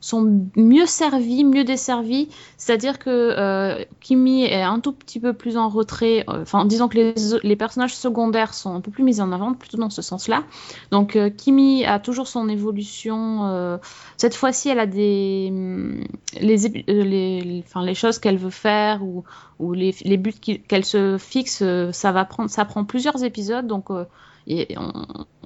sont 0.00 0.42
mieux 0.56 0.86
servis, 0.86 1.44
mieux 1.44 1.64
desservis. 1.64 2.28
C'est-à-dire 2.56 2.98
que 2.98 3.10
euh, 3.10 3.84
Kimi 4.00 4.44
est 4.44 4.62
un 4.62 4.80
tout 4.80 4.92
petit 4.92 5.20
peu 5.20 5.32
plus 5.32 5.56
en 5.56 5.68
retrait. 5.68 6.24
Enfin, 6.26 6.64
disons 6.64 6.88
que 6.88 6.96
les, 6.96 7.14
les 7.42 7.56
personnages 7.56 7.94
secondaires 7.94 8.54
sont 8.54 8.74
un 8.74 8.80
peu 8.80 8.90
plus 8.90 9.04
mis 9.04 9.20
en 9.20 9.30
avant, 9.30 9.54
plutôt 9.54 9.76
dans 9.76 9.90
ce 9.90 10.02
sens-là. 10.02 10.42
Donc, 10.90 11.16
Kimi 11.36 11.84
a 11.84 12.00
toujours 12.00 12.26
son 12.26 12.48
évolution. 12.48 13.78
cette 14.16 14.34
fois-ci, 14.34 14.68
elle 14.68 14.80
a 14.80 14.86
des 14.86 15.48
hum, 15.50 16.04
les, 16.40 17.62
choses 17.94 18.18
qu'elle 18.18 18.38
veut 18.38 18.50
faire 18.50 19.04
ou, 19.04 19.24
ou 19.60 19.74
les, 19.74 19.94
les 20.02 20.16
buts 20.16 20.34
qu'elle 20.66 20.84
se 20.84 21.18
fixe. 21.18 21.62
ça 21.92 22.12
va 22.12 22.24
prendre, 22.24 22.50
ça 22.50 22.64
prend 22.64 22.84
plusieurs 22.84 23.22
épisodes. 23.22 23.66
Donc, 23.66 23.90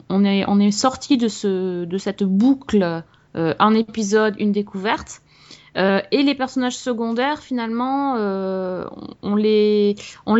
on, 0.09 0.25
est 0.25 0.71
sorti 0.71 1.17
de 1.17 1.29
ce 1.29 1.85
de 1.85 1.99
cette 1.99 2.23
boucle 2.23 3.03
euh, 3.37 3.55
un 3.59 3.75
épisode, 3.75 4.35
une 4.39 4.53
découverte. 4.53 5.21
Euh, 5.77 6.01
et 6.13 6.23
les 6.23 6.37
personnages 6.37 6.77
secondaires, 6.77 7.41
finalement, 7.41 8.15
euh, 8.17 8.85
on, 9.23 9.35
les, 9.35 9.97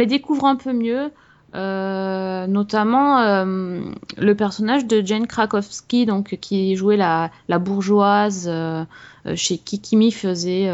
découvre 0.07 0.47
un 0.47 0.57
peu 0.57 0.73
mieux. 0.73 1.11
Notamment 1.55 3.45
le 3.45 4.35
personnage 4.35 4.87
de 4.87 5.07
Jane 5.07 5.29
Krakowski, 5.29 6.05
donc 6.05 6.37
qui 6.41 6.75
jouait 6.75 6.97
la, 6.97 7.31
bourgeoise 7.61 8.51
chez 9.37 9.59
qui 9.59 9.81
Kimi 9.81 10.11
faisait 10.11 10.69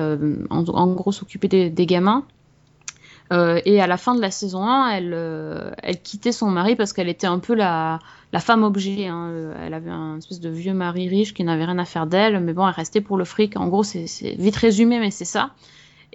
en, 0.49 0.87
gros 0.95 1.13
s'occuper 1.13 1.49
des 1.49 1.87
gamins. 1.87 2.25
Euh, 3.33 3.61
et 3.65 3.81
à 3.81 3.87
la 3.87 3.97
fin 3.97 4.15
de 4.15 4.21
la 4.21 4.31
saison 4.31 4.65
1, 4.65 4.91
elle, 4.91 5.13
euh, 5.15 5.71
elle 5.83 6.01
quittait 6.03 6.33
son 6.33 6.51
mari 6.51 6.75
parce 6.75 6.93
qu'elle 6.93 7.09
était 7.09 7.29
un 7.29 7.39
peu 7.39 7.55
la, 7.55 8.01
la 8.33 8.41
femme 8.41 8.65
objet. 8.65 9.07
Hein. 9.07 9.29
Euh, 9.31 9.55
Elle 9.65 9.75
avait 9.75 9.91
un 9.91 10.19
espèce 10.19 10.41
de 10.41 10.49
vieux 10.49 10.75
mari 10.75 11.09
riche 11.09 11.33
qui 11.33 11.45
n'avait 11.45 11.65
rien 11.65 11.79
à 11.79 11.85
faire 11.85 12.07
d'elle, 12.07 12.41
mais 12.41 12.53
bon, 12.53 12.67
elle 12.67 12.75
restait 12.75 13.01
pour 13.01 13.17
le 13.17 13.25
fric. 13.25 13.57
En 13.57 13.69
gros, 13.69 13.85
c'est 13.85 14.07
vite 14.37 14.57
résumé, 14.57 14.99
mais 14.99 15.11
c'est 15.11 15.25
ça. 15.25 15.51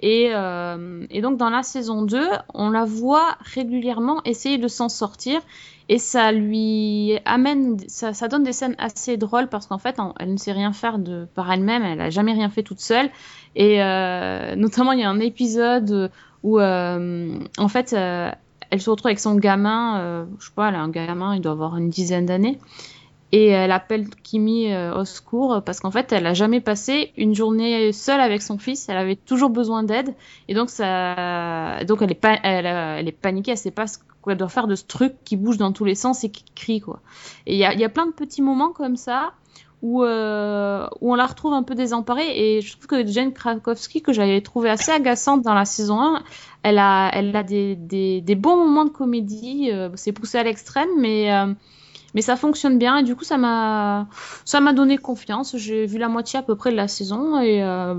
Et, 0.00 0.30
euh, 0.34 1.06
et 1.10 1.22
donc 1.22 1.38
dans 1.38 1.48
la 1.48 1.62
saison 1.62 2.02
2, 2.02 2.20
on 2.52 2.68
la 2.68 2.84
voit 2.84 3.36
régulièrement 3.40 4.20
essayer 4.24 4.58
de 4.58 4.68
s'en 4.68 4.90
sortir 4.90 5.40
et 5.88 5.98
ça 5.98 6.32
lui 6.32 7.18
amène, 7.24 7.78
ça, 7.88 8.12
ça 8.12 8.28
donne 8.28 8.42
des 8.42 8.52
scènes 8.52 8.74
assez 8.78 9.16
drôles 9.16 9.48
parce 9.48 9.66
qu'en 9.66 9.78
fait, 9.78 9.96
elle 10.18 10.32
ne 10.32 10.36
sait 10.36 10.52
rien 10.52 10.72
faire 10.72 10.98
de 10.98 11.26
par 11.34 11.50
elle-même, 11.50 11.82
elle 11.82 12.00
a 12.00 12.10
jamais 12.10 12.32
rien 12.32 12.50
fait 12.50 12.62
toute 12.62 12.80
seule. 12.80 13.08
Et 13.54 13.82
euh, 13.82 14.54
notamment, 14.56 14.92
il 14.92 15.00
y 15.00 15.04
a 15.04 15.08
un 15.08 15.20
épisode 15.20 16.10
où 16.46 16.60
euh, 16.60 17.40
en 17.58 17.66
fait, 17.66 17.92
euh, 17.92 18.30
elle 18.70 18.80
se 18.80 18.88
retrouve 18.88 19.08
avec 19.08 19.18
son 19.18 19.34
gamin, 19.34 19.98
euh, 19.98 20.24
je 20.38 20.46
sais 20.46 20.52
pas, 20.54 20.68
elle 20.68 20.76
a 20.76 20.80
un 20.80 20.90
gamin, 20.90 21.34
il 21.34 21.40
doit 21.40 21.50
avoir 21.50 21.76
une 21.76 21.90
dizaine 21.90 22.24
d'années. 22.24 22.60
Et 23.32 23.48
elle 23.48 23.72
appelle 23.72 24.08
Kimi 24.22 24.72
au 24.72 25.04
secours 25.04 25.60
parce 25.66 25.80
qu'en 25.80 25.90
fait, 25.90 26.12
elle 26.12 26.24
a 26.28 26.32
jamais 26.32 26.60
passé 26.60 27.12
une 27.16 27.34
journée 27.34 27.90
seule 27.92 28.20
avec 28.20 28.40
son 28.40 28.56
fils. 28.56 28.88
Elle 28.88 28.96
avait 28.96 29.16
toujours 29.16 29.50
besoin 29.50 29.82
d'aide. 29.82 30.14
Et 30.46 30.54
donc, 30.54 30.70
ça, 30.70 31.82
donc 31.84 32.02
elle 32.02 32.12
est 32.12 32.14
pas, 32.14 32.38
elle, 32.44 32.66
elle 32.66 33.08
est 33.08 33.12
paniquée. 33.12 33.50
Elle 33.50 33.58
sait 33.58 33.72
pas 33.72 33.88
ce 33.88 33.98
qu'elle 34.24 34.36
doit 34.36 34.48
faire 34.48 34.68
de 34.68 34.76
ce 34.76 34.84
truc 34.84 35.14
qui 35.24 35.36
bouge 35.36 35.56
dans 35.56 35.72
tous 35.72 35.84
les 35.84 35.96
sens 35.96 36.22
et 36.22 36.30
qui 36.30 36.44
crie, 36.54 36.80
quoi. 36.80 37.00
Et 37.46 37.54
il 37.54 37.58
y 37.58 37.64
a, 37.64 37.74
il 37.74 37.80
y 37.80 37.84
a 37.84 37.88
plein 37.88 38.06
de 38.06 38.12
petits 38.12 38.42
moments 38.42 38.70
comme 38.70 38.96
ça 38.96 39.32
où, 39.86 40.02
euh, 40.02 40.88
où 41.00 41.12
on 41.12 41.14
la 41.14 41.26
retrouve 41.26 41.52
un 41.52 41.62
peu 41.62 41.76
désemparée. 41.76 42.26
Et 42.34 42.60
je 42.60 42.72
trouve 42.72 42.88
que 42.88 43.06
Jane 43.06 43.32
Krakowski, 43.32 44.02
que 44.02 44.12
j'avais 44.12 44.40
trouvé 44.40 44.68
assez 44.68 44.90
agaçante 44.90 45.42
dans 45.42 45.54
la 45.54 45.64
saison 45.64 46.00
1, 46.00 46.24
elle 46.64 46.78
a, 46.78 47.08
elle 47.12 47.34
a 47.36 47.44
des, 47.44 47.76
des, 47.76 48.20
des 48.20 48.34
bons 48.34 48.56
moments 48.56 48.84
de 48.84 48.90
comédie. 48.90 49.70
euh, 49.72 49.90
c'est 49.94 50.10
poussé 50.10 50.38
à 50.38 50.42
l'extrême, 50.42 50.88
mais, 50.98 51.32
euh, 51.32 51.54
mais 52.16 52.22
ça 52.22 52.34
fonctionne 52.34 52.78
bien. 52.78 52.96
Et 52.96 53.02
du 53.04 53.14
coup, 53.14 53.22
ça 53.22 53.36
m'a, 53.36 54.08
ça 54.44 54.60
m'a 54.60 54.72
donné 54.72 54.98
confiance. 54.98 55.56
J'ai 55.56 55.86
vu 55.86 55.98
la 55.98 56.08
moitié 56.08 56.40
à 56.40 56.42
peu 56.42 56.56
près 56.56 56.72
de 56.72 56.76
la 56.76 56.88
saison 56.88 57.38
et 57.40 57.62
euh, 57.62 57.94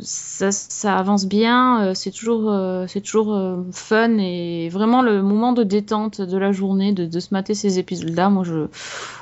ça, 0.00 0.98
avance 0.98 1.26
bien. 1.26 1.84
euh, 1.84 1.94
C'est 1.94 2.10
toujours, 2.10 2.50
euh, 2.50 2.86
c'est 2.88 3.02
toujours 3.02 3.38
fun 3.70 4.18
et 4.18 4.68
vraiment 4.70 5.02
le 5.02 5.22
moment 5.22 5.52
de 5.52 5.62
détente 5.62 6.20
de 6.20 6.38
la 6.38 6.50
journée, 6.50 6.92
de, 6.92 7.04
de 7.06 7.20
se 7.20 7.28
mater 7.32 7.54
ces 7.54 7.78
épisodes-là. 7.78 8.30
Moi, 8.30 8.42
je, 8.44 8.66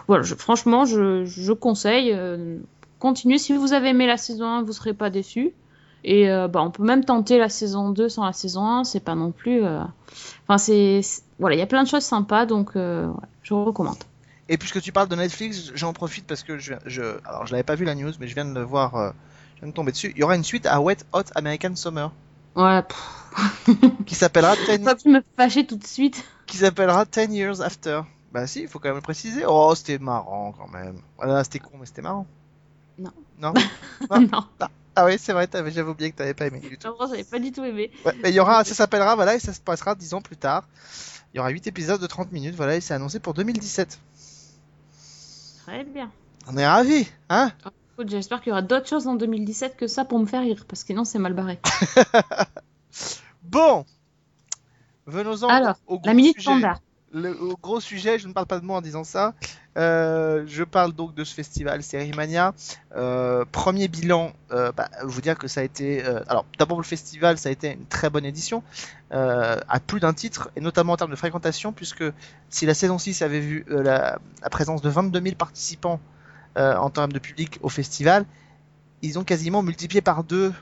voilà, 0.06 0.24
franchement, 0.24 0.86
je, 0.86 1.24
je 1.26 1.52
conseille. 1.52 2.16
continuez. 2.98 3.36
Si 3.38 3.52
vous 3.54 3.74
avez 3.74 3.88
aimé 3.90 4.06
la 4.06 4.16
saison 4.16 4.46
1, 4.46 4.62
vous 4.62 4.72
serez 4.72 4.94
pas 4.94 5.10
déçus. 5.10 5.52
Et 6.04 6.26
bah, 6.48 6.62
on 6.62 6.70
peut 6.70 6.82
même 6.82 7.04
tenter 7.04 7.38
la 7.38 7.48
saison 7.48 7.90
2 7.90 8.08
sans 8.08 8.24
la 8.24 8.32
saison 8.32 8.64
1, 8.66 8.84
c'est 8.84 9.00
pas 9.00 9.14
non 9.14 9.30
plus. 9.32 9.62
Enfin, 10.46 10.58
c'est. 10.58 11.00
Voilà, 11.38 11.56
il 11.56 11.58
y 11.58 11.62
a 11.62 11.66
plein 11.66 11.82
de 11.82 11.88
choses 11.88 12.04
sympas, 12.04 12.46
donc 12.46 12.76
euh, 12.76 13.08
ouais, 13.08 13.28
je 13.42 13.54
recommande. 13.54 13.96
Et 14.52 14.58
puisque 14.58 14.82
tu 14.82 14.92
parles 14.92 15.08
de 15.08 15.16
Netflix, 15.16 15.72
j'en 15.74 15.94
profite 15.94 16.26
parce 16.26 16.42
que 16.42 16.58
je, 16.58 16.74
je 16.84 17.02
alors 17.24 17.46
je 17.46 17.52
l'avais 17.52 17.62
pas 17.62 17.74
vu 17.74 17.86
la 17.86 17.94
news, 17.94 18.12
mais 18.20 18.28
je 18.28 18.34
viens 18.34 18.44
de 18.44 18.52
le 18.52 18.62
voir, 18.62 18.94
euh, 18.96 19.10
je 19.56 19.60
viens 19.60 19.68
de 19.68 19.74
tomber 19.74 19.92
dessus. 19.92 20.12
Il 20.14 20.18
y 20.20 20.22
aura 20.22 20.36
une 20.36 20.44
suite 20.44 20.66
à 20.66 20.80
Wet 20.82 20.98
Hot 21.12 21.24
American 21.34 21.74
Summer 21.74 22.12
Ouais, 22.54 22.82
qui 24.06 24.14
s'appellera 24.14 24.54
faut 24.56 24.76
10, 24.76 24.84
pas 24.84 24.94
plus 24.94 25.10
me 25.10 25.22
fâcher 25.36 25.66
tout 25.66 25.76
de 25.76 25.86
suite. 25.86 26.22
qui 26.46 26.58
s'appellera 26.58 27.06
10 27.06 27.32
Years 27.34 27.60
After. 27.62 28.02
Bah 28.30 28.46
si, 28.46 28.60
il 28.62 28.68
faut 28.68 28.78
quand 28.78 28.88
même 28.88 28.96
le 28.96 29.02
préciser. 29.02 29.44
Oh, 29.46 29.72
c'était 29.74 29.98
marrant 29.98 30.52
quand 30.56 30.68
même. 30.68 31.00
Voilà, 31.16 31.42
c'était 31.44 31.58
con, 31.58 31.78
mais 31.80 31.86
c'était 31.86 32.02
marrant. 32.02 32.26
Non. 32.98 33.12
Non? 33.38 33.54
non, 34.10 34.46
Ah 34.94 35.06
oui, 35.06 35.16
c'est 35.18 35.32
vrai, 35.32 35.46
t'avais- 35.46 35.70
j'avais 35.70 35.90
oublié 35.90 36.10
que 36.10 36.16
t'avais 36.16 36.34
pas 36.34 36.46
aimé 36.46 36.60
du 36.60 36.76
tout. 36.76 36.88
vraiment, 36.88 37.08
j'avais 37.10 37.24
pas 37.24 37.38
du 37.38 37.52
tout 37.52 37.64
aimé. 37.64 37.90
Ouais, 38.04 38.12
mais 38.22 38.30
il 38.30 38.34
y 38.34 38.40
aura, 38.40 38.64
ça 38.64 38.74
s'appellera, 38.74 39.14
voilà, 39.16 39.34
et 39.34 39.38
ça 39.38 39.54
se 39.54 39.60
passera 39.60 39.94
10 39.94 40.12
ans 40.14 40.20
plus 40.20 40.36
tard. 40.36 40.64
Il 41.32 41.38
y 41.38 41.40
aura 41.40 41.48
8 41.48 41.66
épisodes 41.66 42.00
de 42.00 42.06
30 42.06 42.30
minutes, 42.32 42.54
voilà, 42.54 42.76
et 42.76 42.80
c'est 42.82 42.92
annoncé 42.92 43.18
pour 43.18 43.32
2017. 43.32 43.98
Très 45.66 45.84
bien. 45.84 46.10
On 46.48 46.56
est 46.56 46.66
ravis, 46.66 47.08
hein? 47.28 47.52
Écoute, 47.94 48.08
J'espère 48.10 48.40
qu'il 48.40 48.50
y 48.50 48.52
aura 48.52 48.62
d'autres 48.62 48.88
choses 48.88 49.06
en 49.06 49.14
2017 49.14 49.76
que 49.76 49.86
ça 49.86 50.04
pour 50.04 50.18
me 50.18 50.26
faire 50.26 50.40
rire, 50.42 50.64
parce 50.68 50.82
que 50.82 50.88
sinon 50.88 51.04
c'est 51.04 51.18
mal 51.18 51.34
barré. 51.34 51.58
Bon 53.42 53.84
Venons-en 55.06 55.48
Alors, 55.48 55.76
au, 55.86 55.96
au 55.96 56.00
La 56.04 56.14
minute 56.14 56.36
sujet. 56.36 56.50
panda. 56.50 56.78
Le 57.14 57.34
gros 57.60 57.78
sujet, 57.78 58.18
je 58.18 58.26
ne 58.26 58.32
parle 58.32 58.46
pas 58.46 58.58
de 58.58 58.64
moi 58.64 58.78
en 58.78 58.80
disant 58.80 59.04
ça. 59.04 59.34
Euh, 59.76 60.44
je 60.46 60.64
parle 60.64 60.94
donc 60.94 61.14
de 61.14 61.24
ce 61.24 61.34
festival 61.34 61.82
Sérimania. 61.82 62.54
Euh, 62.96 63.44
premier 63.52 63.88
bilan, 63.88 64.32
euh, 64.50 64.72
bah, 64.72 64.88
vous 65.04 65.20
dire 65.20 65.36
que 65.36 65.46
ça 65.46 65.60
a 65.60 65.62
été. 65.62 66.02
euh, 66.04 66.20
alors, 66.26 66.46
d'abord 66.58 66.78
le 66.78 66.84
festival, 66.84 67.36
ça 67.36 67.50
a 67.50 67.52
été 67.52 67.72
une 67.72 67.84
très 67.84 68.08
bonne 68.08 68.24
édition, 68.24 68.62
à 69.10 69.78
plus 69.86 70.00
d'un 70.00 70.14
titre, 70.14 70.50
et 70.56 70.62
notamment 70.62 70.94
en 70.94 70.96
termes 70.96 71.10
de 71.10 71.16
fréquentation, 71.16 71.72
puisque 71.72 72.04
si 72.48 72.64
la 72.64 72.72
saison 72.72 72.96
6 72.96 73.20
avait 73.20 73.40
vu 73.40 73.66
la, 73.68 74.18
la 74.42 74.50
présence 74.50 74.80
de 74.80 74.88
22 74.88 75.20
000 75.20 75.34
participants 75.36 76.00
en 76.56 76.88
termes 76.88 77.12
de 77.12 77.18
public 77.18 77.58
au 77.60 77.68
festival, 77.68 78.24
ils 79.02 79.18
ont 79.18 79.24
quasiment 79.24 79.62
multiplié 79.62 80.00
par 80.00 80.24
deux 80.24 80.54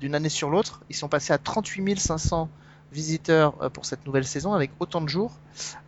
d'une 0.00 0.14
année 0.14 0.28
sur 0.28 0.48
l'autre. 0.48 0.82
Ils 0.90 0.96
sont 0.96 1.08
passés 1.08 1.32
à 1.32 1.38
38 1.38 1.98
500 1.98 2.48
visiteurs 2.92 3.54
euh, 3.62 3.68
pour 3.68 3.84
cette 3.84 4.04
nouvelle 4.06 4.24
saison 4.24 4.52
avec 4.52 4.70
autant 4.80 5.00
de 5.00 5.08
jours. 5.08 5.32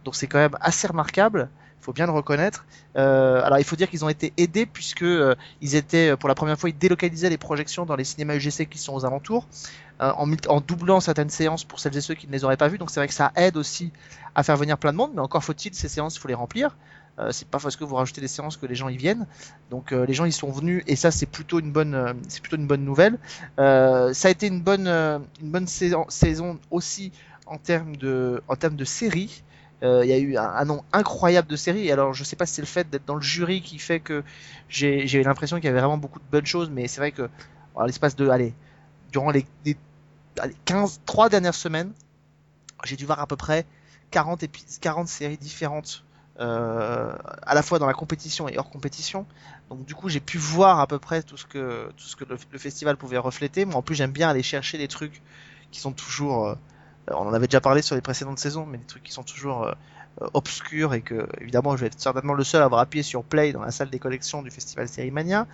Donc 0.05 0.15
c'est 0.15 0.27
quand 0.27 0.39
même 0.39 0.57
assez 0.61 0.87
remarquable. 0.87 1.49
Il 1.81 1.85
faut 1.85 1.93
bien 1.93 2.07
le 2.07 2.13
reconnaître. 2.13 2.65
Euh, 2.97 3.43
alors 3.43 3.59
il 3.59 3.65
faut 3.65 3.75
dire 3.75 3.91
qu'ils 3.91 4.05
ont 4.05 4.09
été 4.09 4.33
aidés 4.37 4.67
puisque 4.67 5.03
euh, 5.03 5.35
ils 5.61 5.75
étaient 5.75 6.17
pour 6.17 6.29
la 6.29 6.35
première 6.35 6.59
fois 6.59 6.71
ils 6.71 6.79
délocalisaient 6.79 7.31
les 7.31 7.39
projections 7.39 7.85
dans 7.87 7.97
les 7.97 8.05
cinémas 8.05 8.37
UGC 8.37 8.69
qui 8.69 8.79
sont 8.79 8.95
aux 8.95 9.05
alentours 9.05 9.47
en 10.01 10.61
doublant 10.61 10.99
certaines 10.99 11.31
séances 11.31 11.63
pour 11.63 11.79
celles 11.79 11.97
et 11.97 12.01
ceux 12.01 12.15
qui 12.15 12.27
ne 12.27 12.33
les 12.33 12.43
auraient 12.43 12.57
pas 12.57 12.67
vues. 12.67 12.79
Donc 12.79 12.91
c'est 12.91 12.99
vrai 12.99 13.07
que 13.07 13.15
ça 13.15 13.31
aide 13.37 13.57
aussi 13.57 13.93
à 14.35 14.43
faire 14.43 14.57
venir 14.57 14.77
plein 14.77 14.91
de 14.91 14.97
monde, 14.97 15.13
mais 15.15 15.21
encore 15.21 15.45
faut-il 15.45 15.75
ces 15.75 15.89
séances, 15.89 16.17
il 16.17 16.19
faut 16.19 16.27
les 16.27 16.35
remplir. 16.35 16.77
Euh, 17.19 17.31
c'est 17.31 17.47
pas 17.49 17.59
parce 17.59 17.77
que 17.77 17.85
vous 17.85 17.95
rajoutez 17.95 18.21
des 18.23 18.29
séances 18.29 18.57
que 18.57 18.67
les 18.67 18.75
gens 18.75 18.89
y 18.89 18.97
viennent. 18.97 19.27
Donc 19.71 19.93
euh, 19.93 20.07
les 20.07 20.15
gens 20.15 20.25
y 20.25 20.33
sont 20.33 20.51
venus 20.51 20.83
et 20.87 20.97
ça 20.97 21.11
c'est 21.11 21.27
plutôt 21.27 21.61
une 21.61 21.71
bonne, 21.73 21.95
euh, 21.95 22.15
c'est 22.29 22.41
plutôt 22.41 22.57
une 22.57 22.67
bonne 22.67 22.85
nouvelle. 22.85 23.19
Ça 23.59 24.29
a 24.29 24.31
été 24.31 24.47
une 24.47 24.61
bonne, 24.61 24.89
une 24.89 25.51
bonne 25.51 25.67
saison, 25.67 26.07
saison 26.09 26.59
aussi 26.71 27.13
en 27.47 27.59
termes 27.59 27.97
de, 27.97 28.43
en 28.49 28.57
termes 28.57 28.77
de 28.77 28.85
séries. 28.85 29.43
Il 29.83 30.07
y 30.07 30.13
a 30.13 30.19
eu 30.19 30.37
un, 30.37 30.45
un 30.45 30.65
nombre 30.65 30.85
incroyable 30.93 31.49
de 31.49 31.57
séries. 31.57 31.91
Alors 31.91 32.15
je 32.15 32.23
sais 32.25 32.37
pas 32.37 32.47
si 32.47 32.55
c'est 32.55 32.63
le 32.63 32.67
fait 32.69 32.89
d'être 32.89 33.05
dans 33.05 33.17
le 33.17 33.21
jury 33.21 33.63
qui 33.63 33.79
fait 33.79 34.01
que 34.01 34.23
j'ai 34.69 35.13
eu 35.13 35.23
l'impression 35.23 35.57
qu'il 35.57 35.67
y 35.67 35.69
avait 35.69 35.81
vraiment 35.81 35.99
beaucoup 35.99 36.21
de 36.21 36.25
bonnes 36.31 36.47
choses, 36.47 36.71
mais 36.71 36.89
c'est 36.89 37.01
vrai 37.01 37.13
que 37.13 37.29
l'espace 37.87 38.17
de, 38.17 38.29
allez, 38.29 38.55
durant 39.13 39.31
les, 39.31 39.47
les 39.65 39.77
allez, 40.39 40.57
15, 40.65 41.01
3 41.07 41.29
dernières 41.29 41.55
semaines, 41.55 41.93
j'ai 42.85 42.97
dû 42.97 43.07
voir 43.07 43.21
à 43.21 43.27
peu 43.27 43.37
près 43.37 43.65
40, 44.11 44.43
épis- 44.43 44.79
40 44.81 45.09
séries 45.09 45.39
différentes, 45.39 46.05
euh, 46.41 47.13
à 47.43 47.55
la 47.55 47.63
fois 47.63 47.79
dans 47.79 47.87
la 47.87 47.93
compétition 47.93 48.49
et 48.49 48.57
hors 48.57 48.71
compétition. 48.71 49.27
Donc 49.69 49.85
du 49.85 49.95
coup, 49.95 50.09
j'ai 50.09 50.21
pu 50.21 50.39
voir 50.39 50.81
à 50.81 50.87
peu 50.87 50.99
près 50.99 51.23
tout 51.23 51.37
ce 51.37 51.45
que, 51.45 51.91
tout 51.97 52.05
ce 52.05 52.17
que 52.17 52.25
le, 52.25 52.59
festival 52.59 52.97
pouvait 52.97 53.19
refléter. 53.19 53.67
Moi, 53.67 53.77
en 53.77 53.83
plus, 53.83 53.95
j'aime 53.95 54.13
bien 54.13 54.31
aller 54.31 54.43
chercher 54.43 54.79
des 54.79 54.89
trucs 54.89 55.21
qui 55.71 55.81
sont 55.81 55.93
toujours... 55.93 56.49
euh, 56.49 56.55
on 57.09 57.27
en 57.27 57.35
avait 57.35 57.49
déjà 57.49 57.61
parlé 57.61 57.83
sur 57.83 57.97
les 57.97 58.01
précédentes 58.01 58.39
saisons, 58.39 58.65
mais 58.65 58.79
des 58.79 58.87
trucs 58.87 59.03
qui 59.03 59.13
sont 59.13 59.25
toujours 59.25 59.65
euh, 59.65 59.73
obscurs 60.33 60.95
et 60.95 61.03
que, 61.03 61.29
évidemment, 61.41 61.77
je 61.77 61.83
vais 61.83 61.89
être 61.89 62.01
certainement 62.01 62.35
le 62.35 62.45
seul 62.45 62.63
à 62.63 62.65
avoir 62.65 62.81
appuyé 62.81 63.03
sur 63.03 63.25
Play 63.25 63.53
dans 63.53 63.63
la 63.63 63.71
salle 63.71 63.91
des 63.91 63.99
collections 63.99 64.43
du 64.43 64.51
festival 64.51 64.89
Série 64.89 65.11
Mania. 65.11 65.47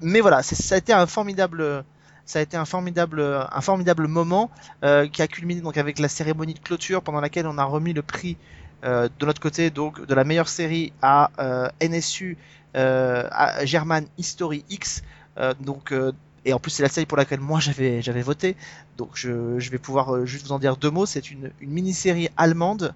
Mais 0.00 0.20
voilà, 0.20 0.42
ça 0.42 0.74
a 0.74 0.78
été 0.78 0.92
un 0.92 1.06
formidable 1.06 1.84
ça 2.26 2.38
a 2.38 2.42
été 2.42 2.56
un 2.56 2.64
formidable, 2.64 3.20
un 3.20 3.60
formidable 3.60 4.06
moment 4.06 4.50
qui 4.82 5.20
a 5.20 5.26
culminé 5.26 5.60
donc 5.60 5.76
avec 5.78 5.98
la 5.98 6.08
cérémonie 6.08 6.54
de 6.54 6.60
clôture 6.60 7.02
pendant 7.02 7.20
laquelle 7.20 7.46
on 7.48 7.58
a 7.58 7.64
remis 7.64 7.92
le 7.92 8.02
prix 8.02 8.36
de 8.82 9.26
notre 9.26 9.40
côté 9.40 9.70
donc 9.70 10.04
de 10.04 10.14
la 10.14 10.24
meilleure 10.24 10.48
série 10.48 10.92
à 11.02 11.30
euh, 11.38 11.68
NSU 11.82 12.38
euh, 12.76 13.28
à 13.30 13.64
German 13.64 14.06
History 14.16 14.64
X 14.70 15.02
euh, 15.38 15.54
donc 15.60 15.92
euh, 15.92 16.12
et 16.44 16.52
en 16.52 16.58
plus 16.58 16.70
c'est 16.70 16.82
la 16.82 16.88
série 16.88 17.06
pour 17.06 17.18
laquelle 17.18 17.40
moi 17.40 17.60
j'avais 17.60 18.00
j'avais 18.00 18.22
voté 18.22 18.56
donc 18.96 19.10
je, 19.14 19.58
je 19.58 19.70
vais 19.70 19.78
pouvoir 19.78 20.14
euh, 20.14 20.24
juste 20.24 20.46
vous 20.46 20.52
en 20.52 20.58
dire 20.58 20.76
deux 20.76 20.90
mots 20.90 21.06
c'est 21.06 21.30
une, 21.30 21.50
une 21.60 21.70
mini-série 21.70 22.28
allemande 22.36 22.94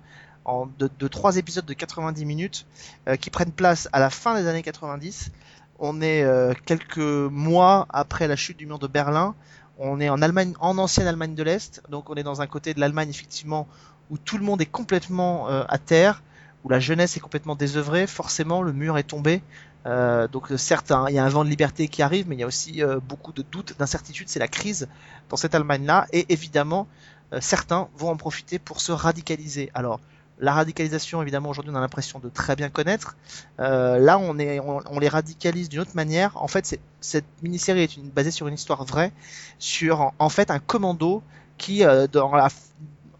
de, 0.79 1.09
trois 1.09 1.39
épisodes 1.39 1.65
de 1.65 1.73
90 1.73 2.25
minutes 2.27 2.67
euh, 3.09 3.17
qui 3.17 3.31
prennent 3.31 3.53
place 3.53 3.89
à 3.93 3.99
la 3.99 4.11
fin 4.11 4.39
des 4.41 4.47
années 4.47 4.63
90 4.63 5.33
on 5.79 6.01
est 6.01 6.23
euh, 6.23 6.55
quelques 6.67 6.99
mois 6.99 7.87
après 7.91 8.29
la 8.29 8.37
chute 8.37 8.57
du 8.57 8.67
mur 8.67 8.79
de 8.79 8.87
Berlin. 8.87 9.35
On 9.79 10.01
est 10.01 10.09
en 10.09 10.23
Allemagne, 10.23 10.55
en 10.61 10.79
ancienne 10.79 11.09
Allemagne 11.09 11.35
de 11.35 11.43
l'Est. 11.43 11.83
Donc 11.89 12.11
on 12.11 12.15
est 12.15 12.23
dans 12.23 12.41
un 12.41 12.47
côté 12.47 12.75
de 12.75 12.81
l'Allemagne 12.81 13.11
effectivement 13.11 13.67
où 14.11 14.19
tout 14.19 14.39
le 14.39 14.45
monde 14.45 14.61
est 14.61 14.67
complètement 14.67 15.49
euh, 15.49 15.65
à 15.69 15.79
terre, 15.79 16.23
où 16.65 16.69
la 16.69 16.81
jeunesse 16.81 17.17
est 17.17 17.21
complètement 17.21 17.57
désœuvrée. 17.57 18.07
Forcément, 18.07 18.63
le 18.63 18.73
mur 18.73 18.99
est 18.99 19.05
tombé. 19.05 19.43
Euh, 19.87 20.29
donc 20.29 20.49
certes, 20.57 20.93
hein, 20.93 21.07
il 21.09 21.15
y 21.15 21.19
a 21.19 21.25
un 21.25 21.29
vent 21.29 21.45
de 21.45 21.51
liberté 21.51 21.89
qui 21.89 22.03
arrive, 22.03 22.27
mais 22.29 22.37
il 22.37 22.41
y 22.41 22.43
a 22.43 22.47
aussi 22.47 22.83
euh, 22.83 23.01
beaucoup 23.01 23.33
de 23.33 23.43
doutes, 23.43 23.79
d'incertitudes. 23.79 24.29
C'est 24.29 24.39
la 24.39 24.49
crise 24.49 24.89
dans 25.29 25.37
cette 25.37 25.55
Allemagne-là. 25.55 26.07
Et 26.13 26.27
évidemment, 26.31 26.87
euh, 27.33 27.39
certains 27.41 27.89
vont 27.97 28.11
en 28.11 28.17
profiter 28.17 28.59
pour 28.59 28.81
se 28.81 28.93
radicaliser. 28.93 29.71
Alors 29.75 30.01
la 30.41 30.53
radicalisation, 30.53 31.23
évidemment, 31.23 31.51
aujourd'hui, 31.51 31.73
on 31.73 31.77
a 31.77 31.81
l'impression 31.81 32.19
de 32.19 32.29
très 32.29 32.57
bien 32.57 32.69
connaître. 32.69 33.17
Euh, 33.61 33.99
là, 33.99 34.19
on, 34.19 34.35
les 34.35 35.09
radicalise 35.09 35.69
d'une 35.69 35.81
autre 35.81 35.95
manière. 35.95 36.37
En 36.43 36.49
fait, 36.49 36.79
cette 37.01 37.25
mini-série 37.43 37.83
est 37.83 37.99
basée 38.13 38.31
sur 38.31 38.49
une 38.49 38.55
histoire 38.55 38.85
vraie, 38.85 39.13
sur 39.59 40.13
en, 40.19 40.29
fait 40.29 40.51
un 40.51 40.59
commando 40.59 41.23
qui, 41.57 41.85
euh, 41.85 42.09
dans 42.09 42.35
la, 42.35 42.49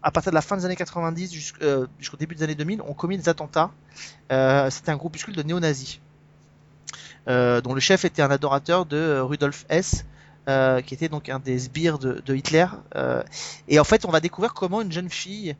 à 0.05 0.11
partir 0.11 0.31
de 0.31 0.35
la 0.35 0.41
fin 0.41 0.55
des 0.55 0.65
années 0.65 0.75
90 0.75 1.33
jusqu'- 1.33 1.63
euh, 1.63 1.87
jusqu'au 1.99 2.15
début 2.15 2.35
des 2.35 2.43
années 2.43 2.53
2000, 2.53 2.79
ont 2.83 2.93
commis 2.93 3.17
des 3.17 3.27
attentats. 3.27 3.71
Euh, 4.31 4.69
C'était 4.69 4.91
un 4.91 4.97
groupuscule 4.97 5.35
de 5.35 5.41
néo-nazis, 5.41 5.99
euh, 7.27 7.59
dont 7.59 7.73
le 7.73 7.79
chef 7.79 8.05
était 8.05 8.21
un 8.21 8.29
adorateur 8.29 8.85
de 8.85 9.19
Rudolf 9.19 9.65
Hess. 9.67 10.05
qui 10.85 10.93
était 10.93 11.09
donc 11.09 11.27
un 11.29 11.39
des 11.39 11.57
sbires 11.57 11.97
de, 11.97 12.35
Hitler. 12.35 12.67
Et 13.67 13.79
en 13.79 13.83
fait, 13.83 14.05
on 14.05 14.11
va 14.11 14.19
découvrir 14.19 14.53
comment 14.53 14.79
une 14.81 14.91
jeune 14.91 15.09
fille 15.09 15.55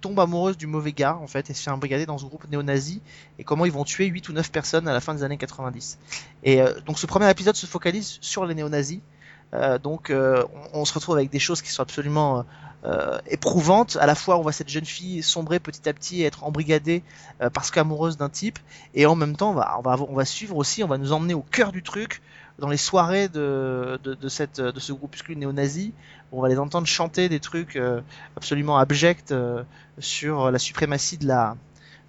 tombe 0.00 0.20
amoureuse 0.20 0.56
du 0.56 0.68
mauvais 0.68 0.92
gars 0.92 1.16
en 1.16 1.26
fait 1.26 1.50
et 1.50 1.54
se 1.54 1.62
fait 1.64 1.70
embrigader 1.70 2.06
dans 2.06 2.16
ce 2.18 2.24
groupe 2.26 2.48
néo-nazi 2.48 3.00
et 3.40 3.44
comment 3.44 3.64
ils 3.64 3.72
vont 3.72 3.82
tuer 3.82 4.06
8 4.06 4.28
ou 4.28 4.34
9 4.34 4.52
personnes 4.52 4.86
à 4.86 4.92
la 4.92 5.00
fin 5.00 5.14
des 5.14 5.24
années 5.24 5.36
90. 5.36 5.98
Et 6.44 6.60
donc 6.86 6.96
ce 7.00 7.06
premier 7.06 7.28
épisode 7.28 7.56
se 7.56 7.66
focalise 7.66 8.18
sur 8.20 8.46
les 8.46 8.54
néo-nazis. 8.54 9.00
Euh, 9.54 9.78
donc 9.78 10.10
euh, 10.10 10.44
on, 10.72 10.84
se 10.84 10.94
retrouve 10.94 11.16
avec 11.16 11.30
des 11.30 11.38
choses 11.38 11.60
qui 11.60 11.70
sont 11.70 11.82
absolument 11.82 12.44
euh, 12.84 13.18
éprouvantes. 13.26 13.96
À 14.00 14.06
la 14.06 14.14
fois 14.14 14.38
on 14.38 14.42
voit 14.42 14.52
cette 14.52 14.68
jeune 14.68 14.84
fille 14.84 15.22
sombrer 15.22 15.60
petit 15.60 15.88
à 15.88 15.92
petit 15.92 16.22
et 16.22 16.24
être 16.24 16.44
embrigadée 16.44 17.02
parce 17.52 17.70
qu'amoureuse 17.70 18.16
d'un 18.16 18.28
type 18.28 18.58
et 18.94 19.06
en 19.06 19.14
même 19.14 19.36
temps 19.36 19.54
on 19.84 20.14
va, 20.14 20.24
suivre 20.24 20.56
aussi, 20.56 20.82
on 20.82 20.88
va 20.88 20.98
nous 20.98 21.12
emmener 21.12 21.34
au 21.34 21.42
cœur 21.42 21.72
du 21.72 21.82
truc 21.82 22.22
dans 22.58 22.68
les 22.68 22.76
soirées 22.76 23.28
de, 23.28 23.98
de, 24.02 24.14
de, 24.14 24.28
cette, 24.28 24.60
de 24.60 24.80
ce 24.80 24.92
groupuscule 24.92 25.38
néo-nazi. 25.38 25.92
On 26.32 26.40
va 26.40 26.48
les 26.48 26.58
entendre 26.58 26.86
chanter 26.86 27.28
des 27.28 27.40
trucs 27.40 27.78
absolument 28.36 28.78
abjects 28.78 29.34
sur 29.98 30.50
la 30.50 30.58
suprématie 30.58 31.18
de 31.18 31.26
la, 31.26 31.56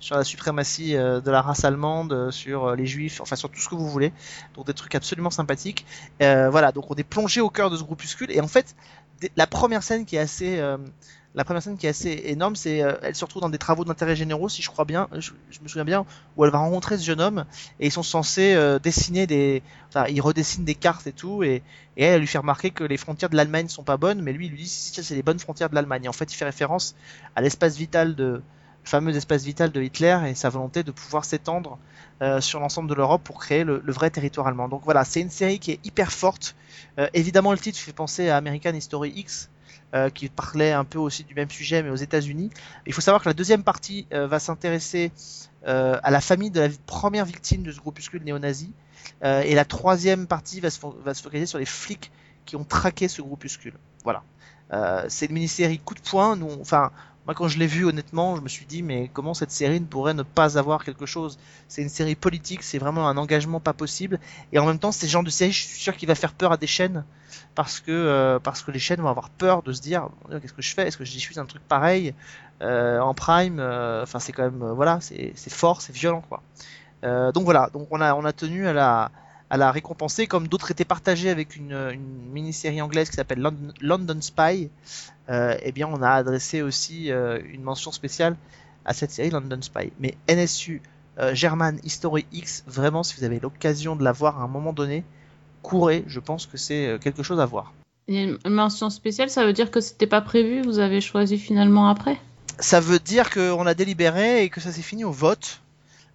sur 0.03 0.17
la 0.17 0.25
suprématie 0.25 0.97
euh, 0.97 1.21
de 1.21 1.31
la 1.31 1.41
race 1.41 1.63
allemande, 1.63 2.11
euh, 2.11 2.31
sur 2.31 2.65
euh, 2.65 2.75
les 2.75 2.85
juifs, 2.85 3.21
enfin 3.21 3.37
sur 3.37 3.49
tout 3.49 3.59
ce 3.59 3.69
que 3.69 3.75
vous 3.75 3.89
voulez. 3.89 4.11
Donc 4.55 4.67
des 4.67 4.73
trucs 4.73 4.95
absolument 4.95 5.29
sympathiques. 5.29 5.85
Voilà, 6.19 6.71
donc 6.71 6.91
on 6.91 6.95
est 6.95 7.03
plongé 7.03 7.41
au 7.41 7.49
cœur 7.49 7.69
de 7.69 7.77
ce 7.77 7.83
groupuscule 7.83 8.31
et 8.31 8.41
en 8.41 8.47
fait 8.47 8.75
la 9.37 9.47
première 9.47 9.83
scène 9.83 10.05
qui 10.05 10.17
est 10.17 10.19
assez 10.19 10.61
la 11.35 11.43
première 11.43 11.63
scène 11.63 11.77
qui 11.77 11.87
est 11.87 11.89
assez 11.89 12.21
énorme, 12.25 12.55
c'est 12.55 12.77
elle 12.77 13.15
se 13.15 13.25
retrouve 13.25 13.41
dans 13.41 13.49
des 13.49 13.57
travaux 13.57 13.85
d'intérêt 13.85 14.15
généraux, 14.15 14.49
si 14.49 14.61
je 14.61 14.69
crois 14.69 14.85
bien, 14.85 15.07
je, 15.17 15.31
me 15.63 15.67
souviens 15.67 15.85
bien, 15.85 16.05
où 16.37 16.45
elle 16.45 16.51
va 16.51 16.59
rencontrer 16.59 16.97
ce 16.97 17.03
jeune 17.03 17.21
homme 17.21 17.45
et 17.79 17.87
ils 17.87 17.91
sont 17.91 18.03
censés 18.03 18.55
dessiner 18.83 19.25
des, 19.25 19.63
enfin 19.89 20.05
ils 20.09 20.21
redessinent 20.21 20.65
des 20.65 20.75
cartes 20.75 21.07
et 21.07 21.13
tout 21.13 21.43
et, 21.43 21.63
elle, 21.97 22.19
lui 22.19 22.27
fait 22.27 22.37
remarquer 22.37 22.71
que 22.71 22.83
les 22.83 22.97
frontières 22.97 23.29
de 23.29 23.35
l'Allemagne 23.35 23.67
sont 23.67 23.83
pas 23.83 23.97
bonnes, 23.97 24.21
mais 24.21 24.33
lui 24.33 24.47
il 24.47 24.51
lui 24.51 24.59
dit 24.59 24.67
si, 24.67 25.03
c'est 25.03 25.15
les 25.15 25.23
bonnes 25.23 25.39
frontières 25.39 25.69
de 25.69 25.75
l'Allemagne. 25.75 26.05
Et 26.05 26.07
en 26.07 26.13
fait 26.13 26.31
il 26.31 26.35
fait 26.35 26.45
référence 26.45 26.95
à 27.35 27.41
l'espace 27.41 27.77
vital 27.77 28.15
de 28.15 28.41
fameux 28.83 29.15
espace 29.15 29.43
vital 29.43 29.71
de 29.71 29.81
Hitler 29.81 30.17
et 30.27 30.35
sa 30.35 30.49
volonté 30.49 30.83
de 30.83 30.91
pouvoir 30.91 31.25
s'étendre 31.25 31.77
euh, 32.21 32.41
sur 32.41 32.59
l'ensemble 32.59 32.89
de 32.89 32.95
l'Europe 32.95 33.23
pour 33.23 33.39
créer 33.39 33.63
le, 33.63 33.81
le, 33.83 33.93
vrai 33.93 34.09
territoire 34.09 34.47
allemand. 34.47 34.69
Donc 34.69 34.81
voilà, 34.83 35.03
c'est 35.03 35.21
une 35.21 35.29
série 35.29 35.59
qui 35.59 35.71
est 35.71 35.79
hyper 35.85 36.11
forte. 36.11 36.55
Euh, 36.99 37.07
évidemment, 37.13 37.51
le 37.51 37.57
titre 37.57 37.79
fait 37.79 37.93
penser 37.93 38.29
à 38.29 38.37
American 38.37 38.73
History 38.73 39.13
X, 39.15 39.49
euh, 39.93 40.09
qui 40.09 40.27
parlait 40.29 40.71
un 40.71 40.85
peu 40.85 40.99
aussi 40.99 41.23
du 41.23 41.35
même 41.35 41.49
sujet, 41.49 41.83
mais 41.83 41.89
aux 41.89 41.95
États-Unis. 41.95 42.49
Il 42.85 42.93
faut 42.93 43.01
savoir 43.01 43.21
que 43.21 43.29
la 43.29 43.33
deuxième 43.33 43.63
partie 43.63 44.07
euh, 44.13 44.27
va 44.27 44.39
s'intéresser 44.39 45.11
euh, 45.67 45.97
à 46.03 46.11
la 46.11 46.19
famille 46.19 46.51
de 46.51 46.59
la 46.59 46.69
première 46.85 47.25
victime 47.25 47.63
de 47.63 47.71
ce 47.71 47.79
groupuscule 47.79 48.23
néo-nazi, 48.23 48.73
euh, 49.23 49.41
et 49.41 49.55
la 49.55 49.65
troisième 49.65 50.27
partie 50.27 50.59
va 50.59 50.69
se, 50.69 50.79
va 51.03 51.13
se 51.13 51.21
focaliser 51.21 51.45
sur 51.45 51.59
les 51.59 51.65
flics 51.65 52.11
qui 52.45 52.55
ont 52.55 52.63
traqué 52.63 53.07
ce 53.07 53.21
groupuscule. 53.21 53.75
Voilà. 54.03 54.23
Euh, 54.73 55.05
c'est 55.07 55.27
une 55.27 55.33
mini-série 55.33 55.79
coup 55.79 55.93
de 55.93 56.01
poing. 56.01 56.35
Nous, 56.35 56.49
enfin, 56.59 56.91
moi, 57.25 57.33
quand 57.35 57.47
je 57.47 57.57
l'ai 57.57 57.67
vue, 57.67 57.85
honnêtement, 57.85 58.35
je 58.35 58.41
me 58.41 58.49
suis 58.49 58.65
dit, 58.65 58.83
mais 58.83 59.09
comment 59.13 59.33
cette 59.33 59.51
série 59.51 59.79
ne 59.79 59.85
pourrait 59.85 60.13
ne 60.13 60.23
pas 60.23 60.57
avoir 60.57 60.83
quelque 60.83 61.05
chose? 61.05 61.39
C'est 61.69 61.81
une 61.81 61.89
série 61.89 62.15
politique, 62.15 62.63
c'est 62.63 62.77
vraiment 62.77 63.07
un 63.07 63.15
engagement 63.15 63.61
pas 63.61 63.73
possible. 63.73 64.19
Et 64.51 64.59
en 64.59 64.65
même 64.65 64.79
temps, 64.79 64.91
c'est 64.91 65.05
le 65.05 65.11
genre 65.11 65.23
de 65.23 65.29
série, 65.29 65.51
je 65.51 65.63
suis 65.63 65.79
sûr 65.79 65.95
qu'il 65.95 66.07
va 66.07 66.15
faire 66.15 66.33
peur 66.33 66.51
à 66.51 66.57
des 66.57 66.67
chaînes, 66.67 67.05
parce 67.55 67.79
que 67.79 67.91
euh, 67.91 68.39
parce 68.39 68.61
que 68.61 68.71
les 68.71 68.79
chaînes 68.79 68.99
vont 68.99 69.09
avoir 69.09 69.29
peur 69.29 69.63
de 69.63 69.71
se 69.71 69.81
dire, 69.81 70.09
qu'est-ce 70.29 70.53
que 70.53 70.61
je 70.61 70.73
fais? 70.73 70.87
Est-ce 70.87 70.97
que 70.97 71.05
je 71.05 71.11
diffuse 71.11 71.39
un 71.39 71.45
truc 71.45 71.61
pareil 71.67 72.13
euh, 72.61 72.99
en 72.99 73.13
prime 73.13 73.59
Enfin, 73.59 74.19
c'est 74.19 74.33
quand 74.33 74.43
même, 74.43 74.61
euh, 74.61 74.73
voilà, 74.73 74.99
c'est 75.01 75.33
fort, 75.49 75.81
c'est 75.81 75.95
violent, 75.95 76.23
quoi. 76.27 76.41
Euh, 77.03 77.31
donc 77.31 77.43
voilà, 77.43 77.69
donc 77.73 77.87
on 77.91 77.99
a 77.99 78.15
on 78.15 78.23
a 78.23 78.31
tenu 78.31 78.67
à 78.67 78.73
la 78.73 79.11
à 79.53 79.57
la 79.57 79.71
récompenser, 79.71 80.25
comme 80.25 80.47
d'autres 80.47 80.71
étaient 80.71 80.83
partagés 80.83 81.29
avec 81.29 81.55
une, 81.55 81.73
une 81.73 82.31
mini-série 82.31 82.81
anglaise 82.81 83.11
qui 83.11 83.17
s'appelle 83.17 83.37
London, 83.37 83.71
London, 83.81 84.19
Spy. 84.19 84.71
Euh, 85.29 85.55
eh 85.61 85.71
bien, 85.71 85.87
on 85.87 86.01
a 86.01 86.09
adressé 86.09 86.63
aussi 86.63 87.11
euh, 87.11 87.39
une 87.51 87.61
mention 87.61 87.91
spéciale 87.91 88.35
à 88.83 88.95
cette 88.95 89.11
série 89.11 89.29
London 89.29 89.61
Spy. 89.61 89.93
Mais 89.99 90.17
NSU 90.27 90.81
euh, 91.19 91.35
German 91.35 91.79
History 91.83 92.25
X, 92.31 92.63
vraiment, 92.65 93.03
si 93.03 93.15
vous 93.15 93.25
avez 93.25 93.39
l'occasion 93.39 93.95
de 93.95 94.03
la 94.03 94.11
voir 94.11 94.41
à 94.41 94.43
un 94.43 94.47
moment 94.47 94.73
donné, 94.73 95.03
courez. 95.61 96.03
Je 96.07 96.19
pense 96.19 96.47
que 96.47 96.57
c'est 96.57 96.97
quelque 96.99 97.21
chose 97.21 97.39
à 97.39 97.45
voir. 97.45 97.73
Une 98.07 98.39
mention 98.45 98.89
spéciale, 98.89 99.29
ça 99.29 99.45
veut 99.45 99.53
dire 99.53 99.69
que 99.69 99.81
c'était 99.81 100.07
pas 100.07 100.21
prévu, 100.21 100.63
vous 100.63 100.79
avez 100.79 100.99
choisi 100.99 101.37
finalement 101.37 101.89
après? 101.89 102.19
Ça 102.57 102.79
veut 102.79 102.97
dire 102.97 103.29
qu'on 103.29 103.67
a 103.67 103.75
délibéré 103.75 104.45
et 104.45 104.49
que 104.49 104.61
ça 104.61 104.71
s'est 104.71 104.81
fini 104.81 105.03
au 105.03 105.11
vote. 105.11 105.61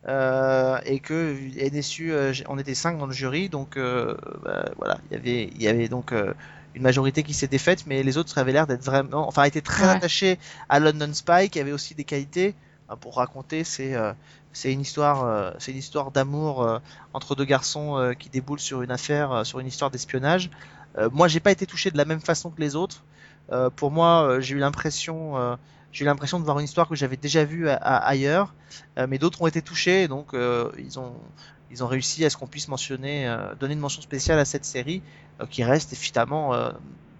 Euh, 0.09 0.79
et 0.87 1.01
que 1.01 1.37
NSU, 1.59 2.13
euh, 2.13 2.33
on 2.49 2.59
était 2.59 2.75
5 2.75 2.99
dans 2.99 3.07
le 3.07 3.13
jury, 3.13 3.49
donc 3.51 3.77
euh, 3.77 4.17
bah, 4.43 4.65
voilà, 4.79 4.99
il 5.11 5.15
y 5.17 5.21
avait, 5.21 5.45
il 5.55 5.63
y 5.63 5.69
avait 5.69 5.89
donc 5.89 6.13
une 6.75 6.83
majorité 6.83 7.23
qui 7.23 7.35
s'est 7.35 7.47
défaite, 7.49 7.85
mais 7.87 8.03
les 8.03 8.17
autres 8.19 8.39
avaient 8.39 8.53
l'air 8.53 8.67
d'être 8.67 8.85
vraiment, 8.85 9.29
enfin, 9.29 9.45
étaient 9.45 9.61
très 9.61 9.85
Ouais. 9.85 9.91
attachés 9.91 10.39
à 10.69 10.81
London 10.81 11.13
Spy, 11.13 11.51
qui 11.51 11.61
avait 11.61 11.73
aussi 11.73 11.95
des 11.95 12.05
qualités 12.05 12.55
pour 13.01 13.17
raconter. 13.17 13.65
C'est, 13.65 13.95
euh, 13.95 14.13
c'est 14.53 14.73
une 14.73 14.81
histoire, 14.81 15.25
euh, 15.25 15.51
c'est 15.59 15.73
une 15.73 15.79
histoire 15.79 16.11
d'amour 16.11 16.63
euh, 16.63 16.79
entre 17.13 17.35
deux 17.35 17.45
garçons 17.45 18.15
qui 18.19 18.31
déboulent 18.31 18.61
sur 18.61 18.83
une 18.83 18.91
affaire, 18.91 19.45
sur 19.45 19.61
une 19.61 19.67
histoire 19.67 19.91
d'espionnage. 19.91 20.51
Moi, 21.13 21.29
j'ai 21.29 21.39
pas 21.41 21.53
été 21.53 21.65
touché 21.67 21.91
de 21.91 21.97
la 21.97 22.05
même 22.05 22.21
façon 22.21 22.51
que 22.51 22.61
les 22.61 22.75
autres. 22.75 23.05
Pour 23.77 23.91
moi, 23.91 24.41
j'ai 24.41 24.57
eu 24.57 24.59
l'impression, 24.59 25.57
j'ai 25.93 26.05
eu 26.05 26.07
l'impression 26.07 26.39
de 26.39 26.45
voir 26.45 26.59
une 26.59 26.65
histoire 26.65 26.89
que 26.89 26.95
j'avais 26.95 27.17
déjà 27.17 27.45
vue 27.45 27.69
ailleurs, 27.69 28.55
Euh, 28.99 29.07
mais 29.09 29.19
d'autres 29.19 29.43
ont 29.43 29.47
été 29.47 29.63
touchés, 29.63 30.09
donc 30.09 30.35
euh, 30.35 30.71
ils 30.79 30.99
ont, 30.99 31.15
ils 31.71 31.83
ont 31.85 31.87
réussi 31.87 32.25
à 32.25 32.31
ce 32.31 32.37
qu'on 32.37 32.47
puisse 32.47 32.69
mentionner, 32.69 33.27
euh, 33.27 33.55
donner 33.55 33.75
une 33.75 33.81
mention 33.81 34.03
spéciale 34.03 34.39
à 34.39 34.45
cette 34.45 34.65
série, 34.65 35.03
qui 35.51 35.63
reste 35.63 35.93
évidemment 35.93 36.53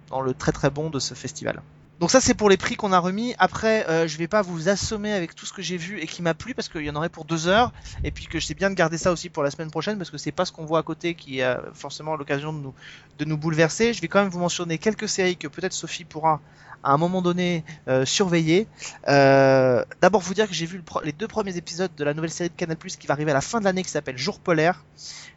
dans 0.09 0.19
le 0.19 0.33
très 0.33 0.51
très 0.51 0.69
bon 0.69 0.89
de 0.89 0.99
ce 0.99 1.13
festival. 1.13 1.61
Donc 1.99 2.11
ça 2.11 2.21
c'est 2.21 2.33
pour 2.33 2.49
les 2.49 2.55
prix 2.55 2.75
qu'on 2.75 2.93
a 2.93 2.99
remis. 2.99 3.35
Après, 3.39 3.85
euh, 3.89 4.07
je 4.07 4.17
vais 4.17 4.27
pas 4.27 4.41
vous 4.41 4.69
assommer 4.69 5.11
avec 5.11 5.35
tout 5.35 5.45
ce 5.45 5.51
que 5.51 5.61
j'ai 5.61 5.75
vu 5.75 5.99
et 5.99 6.07
qui 6.07 6.21
m'a 6.21 6.33
plu 6.33 6.53
parce 6.53 6.69
qu'il 6.69 6.83
y 6.83 6.89
en 6.89 6.95
aurait 6.95 7.09
pour 7.09 7.25
deux 7.25 7.47
heures 7.47 7.73
et 8.05 8.11
puis 8.11 8.25
que 8.25 8.39
je 8.39 8.53
bien 8.53 8.69
de 8.69 8.75
garder 8.75 8.97
ça 8.97 9.11
aussi 9.11 9.29
pour 9.29 9.43
la 9.43 9.51
semaine 9.51 9.69
prochaine 9.69 9.97
parce 9.97 10.09
que 10.09 10.17
c'est 10.17 10.31
pas 10.31 10.45
ce 10.45 10.53
qu'on 10.53 10.65
voit 10.65 10.79
à 10.79 10.83
côté 10.83 11.13
qui 11.13 11.41
a 11.41 11.61
forcément 11.73 12.15
l'occasion 12.15 12.53
de 12.53 12.59
nous 12.59 12.73
de 13.19 13.25
nous 13.25 13.37
bouleverser. 13.37 13.93
Je 13.93 14.01
vais 14.01 14.07
quand 14.07 14.21
même 14.21 14.29
vous 14.29 14.39
mentionner 14.39 14.77
quelques 14.77 15.09
séries 15.09 15.35
que 15.35 15.49
peut-être 15.49 15.73
Sophie 15.73 16.05
pourra 16.05 16.39
à 16.83 16.91
un 16.91 16.97
moment 16.97 17.21
donné 17.21 17.63
euh, 17.87 18.05
surveiller. 18.05 18.67
Euh, 19.07 19.83
D'abord 20.01 20.21
vous 20.21 20.33
dire 20.33 20.47
que 20.47 20.53
j'ai 20.53 20.65
vu 20.65 20.81
les 21.03 21.11
deux 21.11 21.27
premiers 21.27 21.57
épisodes 21.57 21.91
de 21.95 22.03
la 22.03 22.13
nouvelle 22.13 22.31
série 22.31 22.49
de 22.49 22.55
Canal+ 22.55 22.77
qui 22.77 23.07
va 23.07 23.13
arriver 23.13 23.31
à 23.31 23.33
la 23.33 23.41
fin 23.41 23.59
de 23.59 23.65
l'année 23.65 23.83
qui 23.83 23.89
s'appelle 23.89 24.17
Jour 24.17 24.39
polaire 24.39 24.83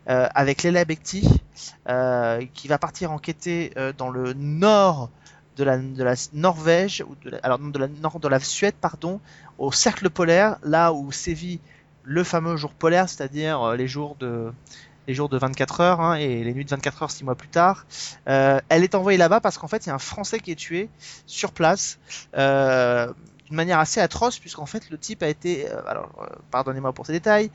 euh, 0.08 0.28
avec 0.34 0.62
Léla 0.62 0.84
Bekti 0.84 1.28
euh, 1.88 2.44
qui 2.54 2.68
va 2.68 2.78
partir 2.78 3.12
enquêter 3.12 3.72
dans 3.98 4.10
le 4.10 4.32
nord 4.34 5.10
de 5.56 5.64
la, 5.64 5.78
Norvège 6.32 7.04
ou 7.06 7.14
de 7.24 7.30
la, 7.30 7.38
alors 7.38 7.58
nord 7.58 8.20
de 8.20 8.28
la 8.28 8.40
Suède 8.40 8.74
pardon 8.80 9.20
au 9.58 9.70
cercle 9.70 10.10
polaire 10.10 10.56
là 10.62 10.92
où 10.92 11.12
sévit 11.12 11.60
le 12.04 12.24
fameux 12.24 12.56
jour 12.56 12.72
polaire 12.72 13.08
c'est-à-dire 13.08 13.72
les 13.74 13.86
jours 13.86 14.16
de 14.18 14.52
les 15.06 15.14
jours 15.14 15.28
de 15.28 15.38
24 15.38 15.80
heures 15.80 16.00
hein, 16.00 16.14
et 16.14 16.44
les 16.44 16.54
nuits 16.54 16.64
de 16.64 16.70
24 16.70 17.02
heures 17.02 17.10
six 17.10 17.24
mois 17.24 17.34
plus 17.34 17.48
tard. 17.48 17.86
Euh, 18.28 18.60
elle 18.68 18.84
est 18.84 18.94
envoyée 18.94 19.18
là-bas 19.18 19.40
parce 19.40 19.58
qu'en 19.58 19.68
fait 19.68 19.86
il 19.86 19.88
y 19.88 19.92
a 19.92 19.94
un 19.94 19.98
Français 19.98 20.40
qui 20.40 20.50
est 20.50 20.56
tué 20.56 20.88
sur 21.26 21.52
place 21.52 21.98
euh, 22.36 23.12
d'une 23.46 23.56
manière 23.56 23.78
assez 23.78 24.00
atroce 24.00 24.38
puisqu'en 24.38 24.66
fait 24.66 24.90
le 24.90 24.98
type 24.98 25.22
a 25.22 25.28
été, 25.28 25.68
euh, 25.70 25.80
alors 25.86 26.10
euh, 26.22 26.26
pardonnez-moi 26.50 26.92
pour 26.92 27.06
ces 27.06 27.12
détails, 27.12 27.50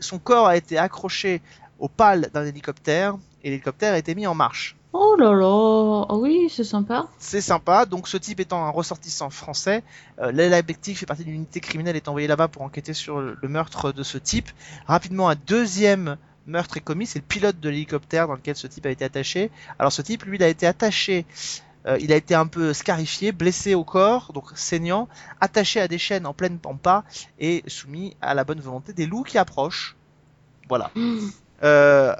son 0.00 0.18
corps 0.18 0.46
a 0.46 0.56
été 0.56 0.78
accroché 0.78 1.42
aux 1.78 1.88
pales 1.88 2.30
d'un 2.32 2.44
hélicoptère 2.44 3.16
et 3.44 3.50
l'hélicoptère 3.50 3.94
a 3.94 3.98
été 3.98 4.14
mis 4.14 4.26
en 4.26 4.34
marche. 4.34 4.76
Oh 4.94 5.16
là 5.18 5.34
là, 5.34 6.06
ah 6.08 6.16
oui, 6.16 6.48
c'est 6.48 6.64
sympa. 6.64 7.08
C'est 7.18 7.42
sympa. 7.42 7.84
Donc 7.84 8.08
ce 8.08 8.16
type 8.16 8.40
étant 8.40 8.64
un 8.64 8.70
ressortissant 8.70 9.28
français, 9.28 9.82
euh, 10.18 10.32
Leila 10.32 10.62
fait 10.62 11.06
partie 11.06 11.24
d'une 11.24 11.34
unité 11.34 11.60
criminelle 11.60 11.94
est 11.94 12.08
envoyée 12.08 12.26
là-bas 12.26 12.48
pour 12.48 12.62
enquêter 12.62 12.94
sur 12.94 13.20
le 13.20 13.36
le 13.40 13.48
meurtre 13.48 13.92
de 13.92 14.02
ce 14.02 14.16
type. 14.16 14.48
Rapidement, 14.86 15.28
un 15.28 15.36
deuxième 15.46 16.16
meurtre 16.48 16.76
est 16.76 16.80
commis. 16.80 17.06
C'est 17.06 17.18
le 17.20 17.24
pilote 17.24 17.60
de 17.60 17.68
l'hélicoptère 17.68 18.26
dans 18.28 18.34
lequel 18.34 18.56
ce 18.56 18.66
type 18.66 18.86
a 18.86 18.90
été 18.90 19.04
attaché. 19.04 19.50
Alors 19.78 19.92
ce 19.92 20.02
type, 20.02 20.24
lui, 20.24 20.36
il 20.36 20.42
a 20.42 20.48
été 20.48 20.66
attaché. 20.66 21.26
euh, 21.86 21.96
il 22.00 22.12
a 22.12 22.16
été 22.16 22.34
un 22.34 22.46
peu 22.46 22.72
scarifié, 22.74 23.32
blessé 23.32 23.74
au 23.74 23.84
corps, 23.84 24.32
donc 24.34 24.46
saignant, 24.56 25.08
attaché 25.40 25.80
à 25.80 25.88
des 25.88 25.98
chaînes 25.98 26.26
en 26.26 26.34
pleine 26.34 26.58
pampa 26.58 27.04
et 27.38 27.62
soumis 27.68 28.16
à 28.20 28.34
la 28.34 28.44
bonne 28.44 28.60
volonté 28.60 28.92
des 28.92 29.06
loups 29.06 29.22
qui 29.22 29.38
approchent. 29.38 29.96
Voilà. 30.68 30.90
Euh, 31.64 32.14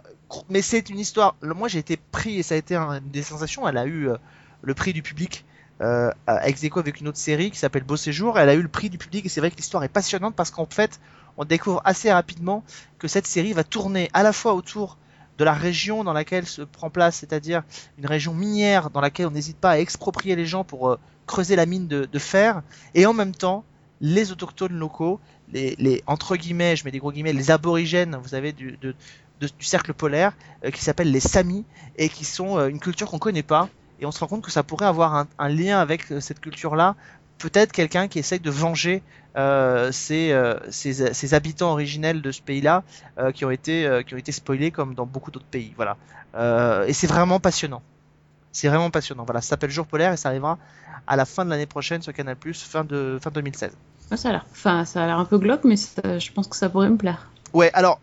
mais 0.48 0.62
c'est 0.62 0.90
une 0.90 0.98
histoire. 0.98 1.36
Moi, 1.42 1.68
j'ai 1.68 1.78
été 1.78 1.96
pris 1.96 2.40
et 2.40 2.42
ça 2.42 2.54
a 2.56 2.58
été 2.58 2.74
un- 2.74 2.98
une 2.98 3.08
des 3.10 3.22
sensations. 3.22 3.68
Elle 3.68 3.78
a 3.78 3.86
eu 3.86 4.08
euh, 4.08 4.16
le 4.62 4.74
prix 4.74 4.92
du 4.92 5.00
public 5.00 5.44
euh, 5.80 6.10
ex 6.42 6.64
avec 6.76 7.00
une 7.00 7.06
autre 7.06 7.18
série 7.18 7.52
qui 7.52 7.58
s'appelle 7.58 7.84
Beau 7.84 7.96
Séjour. 7.96 8.36
Elle 8.36 8.48
a 8.48 8.54
eu 8.54 8.62
le 8.62 8.68
prix 8.68 8.90
du 8.90 8.98
public 8.98 9.24
et 9.26 9.28
c'est 9.28 9.38
vrai 9.38 9.52
que 9.52 9.56
l'histoire 9.56 9.84
est 9.84 9.88
passionnante 9.88 10.34
parce 10.34 10.50
qu'en 10.50 10.66
fait, 10.66 10.98
on 11.39 11.45
découvre 11.45 11.80
assez 11.84 12.12
rapidement 12.12 12.64
que 12.99 13.09
cette 13.09 13.26
série 13.26 13.53
va 13.53 13.64
tourner 13.64 14.11
à 14.12 14.22
la 14.22 14.32
fois 14.32 14.55
autour 14.55 14.99
de 15.39 15.45
la 15.45 15.55
région 15.55 16.03
dans 16.03 16.12
laquelle 16.12 16.47
se 16.47 16.62
prend 16.62 16.91
place, 16.91 17.16
c'est-à-dire 17.16 17.62
une 17.97 18.07
région 18.07 18.34
minière 18.34 18.91
dans 18.91 19.01
laquelle 19.01 19.28
on 19.28 19.30
n'hésite 19.30 19.57
pas 19.57 19.70
à 19.70 19.78
exproprier 19.78 20.34
les 20.34 20.47
gens 20.47 20.64
pour 20.64 20.91
euh, 20.91 20.99
creuser 21.26 21.55
la 21.55 21.64
mine 21.64 21.86
de, 21.86 22.18
fer, 22.18 22.62
et 22.95 23.07
en 23.07 23.12
même 23.12 23.34
temps 23.34 23.64
les 24.01 24.32
autochtones 24.32 24.72
locaux, 24.72 25.20
les, 25.53 26.03
entre 26.07 26.36
guillemets, 26.36 26.76
je 26.76 26.84
mets 26.84 26.91
des 26.91 26.99
gros 26.99 27.12
guillemets, 27.12 27.32
les 27.32 27.51
aborigènes, 27.51 28.16
vous 28.22 28.41
du, 28.53 28.76
du 29.41 29.64
cercle 29.64 29.95
polaire, 29.95 30.32
euh, 30.64 30.70
qui 30.70 30.82
s'appellent 30.82 31.12
les 31.12 31.20
Samis, 31.20 31.64
et 31.97 32.09
qui 32.09 32.24
sont 32.24 32.59
euh, 32.59 32.68
une 32.68 32.80
culture 32.80 33.09
qu'on 33.09 33.18
connaît 33.18 33.43
pas, 33.45 33.68
et 34.01 34.07
on 34.07 34.11
se 34.11 34.18
rend 34.20 34.26
compte 34.26 34.43
que 34.43 34.51
ça 34.51 34.64
pourrait 34.64 34.86
avoir 34.86 35.26
un, 35.39 35.49
lien 35.49 35.78
avec 35.78 36.05
cette 36.20 36.41
culture-là, 36.41 36.97
peut-être 37.39 37.72
quelqu'un 37.72 38.09
qui 38.09 38.18
essaye 38.18 38.41
de 38.41 38.51
venger 38.51 39.03
euh, 39.36 39.93
ces, 39.93 40.32
euh, 40.32 40.59
ces, 40.70 41.14
ces 41.14 41.34
habitants 41.34 41.70
originels 41.72 42.22
de 42.22 42.32
ce 42.32 42.43
pays-là, 42.43 42.82
euh, 43.18 43.30
qui 43.32 43.45
ont 43.45 43.51
été 43.51 43.86
euh, 43.86 44.03
qui 44.03 44.14
ont 44.14 44.18
été 44.18 44.32
spoilés 44.32 44.70
comme 44.70 44.95
dans 44.95 45.07
beaucoup 45.07 45.30
d'autres 45.30 45.47
pays, 45.47 45.72
voilà. 45.76 45.97
Euh, 46.34 46.86
et 46.86 46.93
c'est 46.93 47.07
vraiment 47.07 47.41
passionnant. 47.41 47.82
C'est 48.53 48.68
vraiment 48.68 48.91
passionnant. 48.91 49.24
Voilà, 49.24 49.41
ça 49.41 49.51
s'appelle 49.51 49.70
Jour 49.70 49.86
polaire 49.86 50.12
et 50.12 50.16
ça 50.16 50.30
arrivera 50.30 50.59
à 51.07 51.16
la 51.16 51.24
fin 51.24 51.45
de 51.45 51.51
l'année 51.51 51.66
prochaine 51.66 52.03
sur 52.03 52.12
Canal+, 52.12 52.36
fin 52.55 52.84
de 52.84 53.18
fin 53.22 53.30
2016. 53.30 53.70
Ah, 54.11 54.16
ça 54.16 54.30
a 54.30 54.32
l'air, 54.32 54.47
enfin, 54.51 54.84
ça 54.84 55.05
a 55.05 55.07
l'air 55.07 55.18
un 55.18 55.24
peu 55.24 55.39
glauque, 55.39 55.64
mais 55.64 55.76
ça- 55.76 56.18
je 56.18 56.32
pense 56.32 56.49
que 56.49 56.57
ça 56.57 56.68
pourrait 56.68 56.89
me 56.89 56.97
plaire. 56.97 57.30
Ouais, 57.53 57.70
alors, 57.74 58.01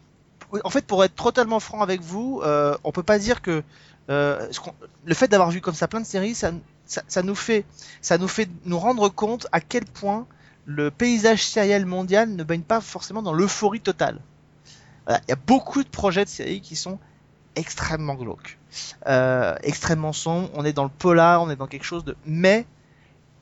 en 0.63 0.69
fait, 0.69 0.85
pour 0.85 1.03
être 1.03 1.15
totalement 1.15 1.59
franc 1.59 1.81
avec 1.81 2.01
vous, 2.01 2.41
euh, 2.45 2.77
on 2.83 2.91
peut 2.91 3.03
pas 3.03 3.19
dire 3.19 3.41
que 3.41 3.63
euh, 4.09 4.47
le 5.05 5.13
fait 5.15 5.27
d'avoir 5.27 5.49
vu 5.49 5.61
comme 5.61 5.73
ça 5.73 5.87
plein 5.87 5.99
de 5.99 6.05
séries, 6.05 6.35
ça, 6.35 6.51
ça, 6.85 7.01
ça 7.07 7.23
nous 7.23 7.35
fait, 7.35 7.65
ça 8.01 8.17
nous 8.17 8.27
fait 8.27 8.49
nous 8.65 8.79
rendre 8.79 9.09
compte 9.09 9.47
à 9.51 9.61
quel 9.61 9.85
point 9.85 10.27
le 10.65 10.91
paysage 10.91 11.45
sériel 11.45 11.85
mondial 11.85 12.29
ne 12.35 12.43
baigne 12.43 12.61
pas 12.61 12.81
forcément 12.81 13.21
dans 13.21 13.33
l'euphorie 13.33 13.81
totale. 13.81 14.19
Voilà, 15.05 15.21
Il 15.27 15.29
y 15.29 15.33
a 15.33 15.37
beaucoup 15.47 15.83
de 15.83 15.89
projets 15.89 16.25
de 16.25 16.29
séries 16.29 16.61
qui 16.61 16.75
sont 16.75 16.99
extrêmement 17.55 18.15
glauques, 18.15 18.57
euh, 19.07 19.55
extrêmement 19.63 20.13
sombres. 20.13 20.49
On 20.53 20.65
est 20.65 20.73
dans 20.73 20.83
le 20.83 20.89
polar, 20.89 21.41
on 21.41 21.49
est 21.49 21.55
dans 21.55 21.67
quelque 21.67 21.85
chose 21.85 22.03
de. 22.03 22.15
Mais 22.25 22.65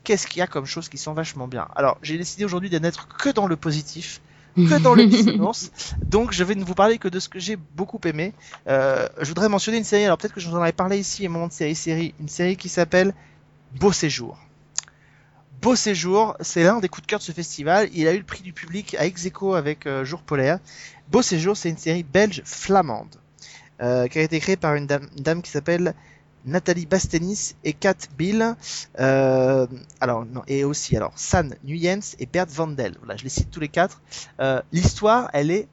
qu'est-ce 0.04 0.26
qu'il 0.26 0.40
y 0.40 0.42
a 0.42 0.46
comme 0.46 0.66
choses 0.66 0.88
qui 0.88 0.98
sont 0.98 1.14
vachement 1.14 1.48
bien? 1.48 1.66
Alors, 1.74 1.98
j'ai 2.02 2.18
décidé 2.18 2.44
aujourd'hui 2.44 2.70
de 2.70 2.78
n'être 2.78 3.08
que 3.08 3.30
dans 3.30 3.46
le 3.46 3.56
positif 3.56 4.20
que 4.56 4.78
dans 4.80 4.94
le 4.94 5.06
bisounours. 5.06 5.70
Donc 6.06 6.32
je 6.32 6.44
vais 6.44 6.54
ne 6.54 6.64
vous 6.64 6.74
parler 6.74 6.98
que 6.98 7.08
de 7.08 7.18
ce 7.18 7.28
que 7.28 7.38
j'ai 7.38 7.56
beaucoup 7.56 8.00
aimé. 8.04 8.32
Euh, 8.68 9.08
je 9.20 9.26
voudrais 9.26 9.48
mentionner 9.48 9.78
une 9.78 9.84
série, 9.84 10.04
alors 10.04 10.18
peut-être 10.18 10.34
que 10.34 10.40
je 10.40 10.48
vous 10.48 10.56
en 10.56 10.62
avais 10.62 10.72
parlé 10.72 10.98
ici 10.98 11.26
à 11.26 11.28
un 11.28 11.32
moment 11.32 11.48
de 11.48 11.52
série 11.52 11.74
série, 11.74 12.14
une 12.20 12.28
série 12.28 12.56
qui 12.56 12.68
s'appelle 12.68 13.14
Beau 13.74 13.92
Séjour. 13.92 14.38
Beau 15.60 15.74
Séjour, 15.74 16.36
c'est 16.40 16.62
l'un 16.62 16.78
des 16.78 16.88
coups 16.88 17.02
de 17.02 17.10
cœur 17.10 17.18
de 17.18 17.24
ce 17.24 17.32
festival. 17.32 17.88
Il 17.92 18.06
a 18.06 18.14
eu 18.14 18.18
le 18.18 18.24
prix 18.24 18.42
du 18.42 18.52
public 18.52 18.94
à 18.98 19.06
ex 19.06 19.28
avec 19.54 19.86
euh, 19.86 20.04
Jour 20.04 20.22
polaire. 20.22 20.60
Beau 21.10 21.22
Séjour, 21.22 21.56
c'est 21.56 21.70
une 21.70 21.78
série 21.78 22.04
belge 22.04 22.42
flamande 22.44 23.16
euh, 23.82 24.06
qui 24.06 24.18
a 24.18 24.22
été 24.22 24.38
créée 24.38 24.56
par 24.56 24.76
une 24.76 24.86
dame, 24.86 25.08
une 25.16 25.24
dame 25.24 25.42
qui 25.42 25.50
s'appelle 25.50 25.94
Nathalie 26.44 26.86
Bastenis 26.86 27.54
et 27.64 27.72
Kat 27.72 27.96
Bill. 28.16 28.54
Euh, 29.00 29.66
alors 30.00 30.24
non, 30.24 30.42
et 30.46 30.62
aussi 30.62 30.96
alors 30.96 31.12
San 31.16 31.56
Nuyens 31.64 32.14
et 32.20 32.26
Bert 32.26 32.46
Vandel. 32.46 32.94
Voilà, 33.00 33.16
je 33.16 33.24
les 33.24 33.30
cite 33.30 33.50
tous 33.50 33.60
les 33.60 33.68
quatre. 33.68 34.02
Euh, 34.40 34.62
L'histoire, 34.72 35.30
elle 35.32 35.50
est 35.50 35.66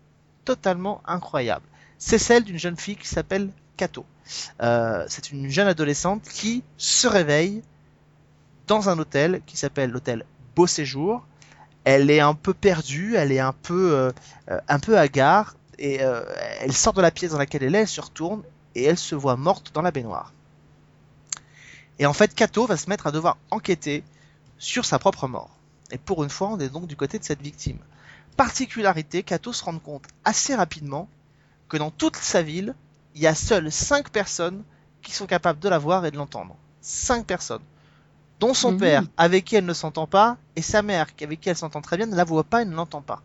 totalement 0.43 1.01
incroyable. 1.05 1.65
C'est 1.99 2.17
celle 2.17 2.43
d'une 2.43 2.57
jeune 2.57 2.77
fille 2.77 2.95
qui 2.95 3.07
s'appelle 3.07 3.51
Kato. 3.77 4.05
Euh, 4.61 5.05
c'est 5.07 5.31
une 5.31 5.49
jeune 5.49 5.67
adolescente 5.67 6.23
qui 6.23 6.63
se 6.77 7.07
réveille 7.07 7.61
dans 8.71 8.87
un 8.87 8.97
hôtel 8.99 9.41
qui 9.45 9.57
s'appelle 9.57 9.91
l'hôtel 9.91 10.23
Beau 10.55 10.65
Séjour. 10.65 11.25
Elle 11.83 12.09
est 12.09 12.21
un 12.21 12.33
peu 12.33 12.53
perdue, 12.53 13.17
elle 13.17 13.33
est 13.33 13.39
un 13.41 13.51
peu, 13.51 13.91
euh, 13.91 14.11
euh, 14.49 14.97
hagard, 14.97 15.57
et 15.77 16.01
euh, 16.01 16.23
elle 16.61 16.71
sort 16.71 16.93
de 16.93 17.01
la 17.01 17.11
pièce 17.11 17.31
dans 17.31 17.37
laquelle 17.37 17.63
elle 17.63 17.75
est, 17.75 17.81
elle 17.81 17.87
se 17.89 17.99
retourne 17.99 18.43
et 18.75 18.85
elle 18.85 18.97
se 18.97 19.13
voit 19.13 19.35
morte 19.35 19.73
dans 19.73 19.81
la 19.81 19.91
baignoire. 19.91 20.31
Et 21.99 22.05
en 22.05 22.13
fait, 22.13 22.33
Kato 22.33 22.65
va 22.65 22.77
se 22.77 22.89
mettre 22.89 23.07
à 23.07 23.11
devoir 23.11 23.37
enquêter 23.49 24.05
sur 24.57 24.85
sa 24.85 24.99
propre 24.99 25.27
mort. 25.27 25.49
Et 25.91 25.97
pour 25.97 26.23
une 26.23 26.29
fois, 26.29 26.47
on 26.47 26.59
est 26.59 26.69
donc 26.69 26.87
du 26.87 26.95
côté 26.95 27.19
de 27.19 27.25
cette 27.25 27.41
victime. 27.41 27.79
Particularité, 28.37 29.21
Kato 29.21 29.51
se 29.51 29.65
rend 29.65 29.79
compte 29.79 30.05
assez 30.23 30.55
rapidement 30.55 31.09
que 31.67 31.75
dans 31.75 31.91
toute 31.91 32.15
sa 32.15 32.41
ville, 32.41 32.73
il 33.15 33.21
y 33.21 33.27
a 33.27 33.35
seules 33.35 33.69
5 33.69 34.11
personnes 34.11 34.63
qui 35.01 35.11
sont 35.11 35.25
capables 35.25 35.59
de 35.59 35.67
la 35.67 35.77
voir 35.77 36.05
et 36.05 36.11
de 36.11 36.15
l'entendre. 36.15 36.55
5 36.79 37.25
personnes. 37.25 37.63
Dont 38.41 38.53
son 38.53 38.71
Mhm. 38.71 38.77
père, 38.79 39.03
avec 39.17 39.45
qui 39.45 39.55
elle 39.55 39.65
ne 39.65 39.73
s'entend 39.73 40.07
pas, 40.07 40.37
et 40.55 40.61
sa 40.63 40.81
mère, 40.81 41.07
avec 41.21 41.39
qui 41.39 41.49
elle 41.49 41.55
s'entend 41.55 41.81
très 41.81 41.95
bien, 41.95 42.07
ne 42.07 42.15
la 42.15 42.23
voit 42.25 42.43
pas 42.43 42.63
et 42.63 42.65
ne 42.65 42.75
l'entend 42.75 43.01
pas. 43.01 43.21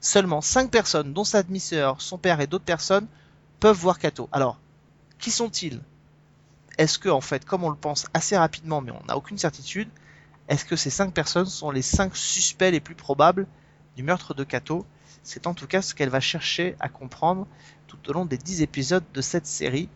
Seulement 0.00 0.40
5 0.40 0.70
personnes, 0.70 1.12
dont 1.12 1.24
sa 1.24 1.42
demi-sœur, 1.42 2.00
son 2.00 2.16
père 2.16 2.40
et 2.40 2.46
d'autres 2.46 2.64
personnes, 2.64 3.06
peuvent 3.58 3.76
voir 3.76 3.98
Kato. 3.98 4.28
Alors, 4.32 4.58
qui 5.18 5.30
sont-ils? 5.32 5.82
Est-ce 6.78 6.98
que, 6.98 7.08
en 7.08 7.20
fait, 7.20 7.44
comme 7.44 7.64
on 7.64 7.68
le 7.68 7.76
pense 7.76 8.06
assez 8.14 8.38
rapidement, 8.38 8.80
mais 8.80 8.92
on 8.92 9.04
n'a 9.06 9.16
aucune 9.16 9.36
certitude, 9.36 9.90
est-ce 10.48 10.64
que 10.64 10.76
ces 10.76 10.88
5 10.88 11.12
personnes 11.12 11.46
sont 11.46 11.72
les 11.72 11.82
5 11.82 12.16
suspects 12.16 12.70
les 12.70 12.80
plus 12.80 12.94
probables 12.94 13.46
du 13.96 14.02
meurtre 14.04 14.34
de 14.34 14.44
Kato? 14.44 14.86
C'est 15.24 15.46
en 15.48 15.54
tout 15.54 15.66
cas 15.66 15.82
ce 15.82 15.94
qu'elle 15.94 16.08
va 16.08 16.20
chercher 16.20 16.76
à 16.80 16.88
comprendre 16.88 17.46
tout 17.88 17.98
au 18.08 18.12
long 18.12 18.24
des 18.24 18.38
10 18.38 18.62
épisodes 18.62 19.04
de 19.12 19.20
cette 19.20 19.46
série, 19.46 19.88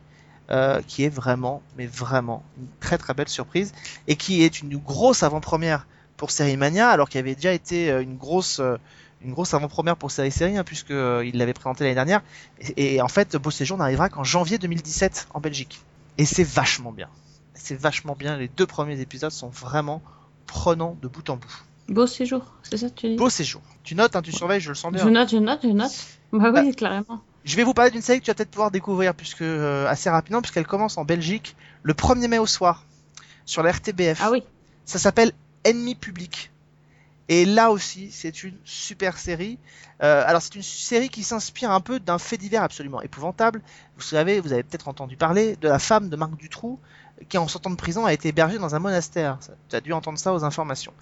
euh, 0.50 0.80
qui 0.86 1.04
est 1.04 1.08
vraiment, 1.08 1.62
mais 1.76 1.86
vraiment, 1.86 2.42
une 2.58 2.66
très 2.80 2.98
très 2.98 3.14
belle 3.14 3.28
surprise, 3.28 3.72
et 4.08 4.16
qui 4.16 4.42
est 4.42 4.60
une 4.60 4.76
grosse 4.76 5.22
avant-première 5.22 5.86
pour 6.16 6.30
Série 6.30 6.56
Mania, 6.56 6.90
alors 6.90 7.08
qu'il 7.08 7.18
y 7.18 7.22
avait 7.22 7.34
déjà 7.34 7.52
été 7.52 7.90
euh, 7.90 8.02
une 8.02 8.16
grosse... 8.16 8.60
euh, 8.60 8.76
une 9.22 9.32
grosse 9.32 9.54
avant-première 9.54 9.96
pour 9.96 10.10
Série 10.10 10.30
Série, 10.30 10.58
hein, 10.58 10.64
puisqu'il 10.64 11.32
l'avait 11.38 11.54
présenté 11.54 11.82
l'année 11.84 11.94
dernière. 11.94 12.20
Et, 12.60 12.96
et 12.96 13.00
en 13.00 13.08
fait, 13.08 13.36
Beau 13.36 13.50
Séjour 13.50 13.78
n'arrivera 13.78 14.10
qu'en 14.10 14.22
janvier 14.22 14.58
2017 14.58 15.28
en 15.32 15.40
Belgique. 15.40 15.80
Et 16.18 16.26
c'est 16.26 16.44
vachement 16.44 16.92
bien. 16.92 17.08
C'est 17.54 17.74
vachement 17.74 18.16
bien. 18.18 18.36
Les 18.36 18.48
deux 18.48 18.66
premiers 18.66 19.00
épisodes 19.00 19.30
sont 19.30 19.48
vraiment 19.48 20.02
prenants 20.46 20.98
de 21.00 21.08
bout 21.08 21.30
en 21.30 21.36
bout. 21.36 21.64
Beau 21.88 22.06
séjour, 22.06 22.42
c'est 22.64 22.76
ça 22.76 22.90
que 22.90 22.94
tu 22.94 23.08
dis? 23.08 23.16
Beau 23.16 23.30
séjour. 23.30 23.62
Tu 23.82 23.94
notes, 23.94 24.14
hein, 24.14 24.20
tu 24.20 24.32
surveilles, 24.32 24.60
je 24.60 24.68
le 24.68 24.74
sens 24.74 24.92
bien. 24.92 25.02
Je 25.02 25.08
note, 25.08 25.30
je 25.30 25.36
note, 25.38 25.60
je 25.62 25.68
note. 25.68 25.92
Bah 26.32 26.50
oui, 26.54 26.74
clairement. 26.74 27.22
Je 27.44 27.56
vais 27.56 27.62
vous 27.62 27.74
parler 27.74 27.90
d'une 27.90 28.02
série 28.02 28.20
que 28.20 28.24
tu 28.24 28.30
vas 28.30 28.34
peut-être 28.34 28.50
pouvoir 28.50 28.70
découvrir 28.70 29.14
puisque 29.14 29.42
euh, 29.42 29.86
assez 29.86 30.08
rapidement 30.08 30.40
puisqu'elle 30.40 30.66
commence 30.66 30.96
en 30.96 31.04
Belgique 31.04 31.56
le 31.82 31.92
1er 31.92 32.28
mai 32.28 32.38
au 32.38 32.46
soir 32.46 32.84
sur 33.44 33.62
la 33.62 33.72
RTBF. 33.72 34.20
Ah 34.22 34.30
oui. 34.30 34.42
Ça 34.86 34.98
s'appelle 34.98 35.32
Ennemi 35.64 35.94
public. 35.94 36.50
Et 37.28 37.46
là 37.46 37.70
aussi, 37.70 38.10
c'est 38.10 38.44
une 38.44 38.56
super 38.64 39.18
série. 39.18 39.58
Euh, 40.02 40.24
alors 40.26 40.42
c'est 40.42 40.54
une 40.54 40.62
série 40.62 41.08
qui 41.08 41.22
s'inspire 41.22 41.70
un 41.70 41.80
peu 41.80 42.00
d'un 42.00 42.18
fait 42.18 42.36
divers 42.36 42.62
absolument 42.62 43.00
épouvantable. 43.02 43.62
Vous 43.96 44.02
savez, 44.02 44.40
vous 44.40 44.52
avez 44.52 44.62
peut-être 44.62 44.88
entendu 44.88 45.16
parler 45.16 45.56
de 45.56 45.68
la 45.68 45.78
femme 45.78 46.08
de 46.08 46.16
Marc 46.16 46.36
Dutroux 46.36 46.78
qui 47.28 47.38
en 47.38 47.48
sortant 47.48 47.70
de 47.70 47.76
prison 47.76 48.04
a 48.04 48.12
été 48.12 48.28
hébergée 48.28 48.58
dans 48.58 48.74
un 48.74 48.78
monastère. 48.78 49.38
Tu 49.68 49.76
as 49.76 49.80
dû 49.80 49.92
entendre 49.92 50.18
ça 50.18 50.34
aux 50.34 50.44
informations. 50.44 50.92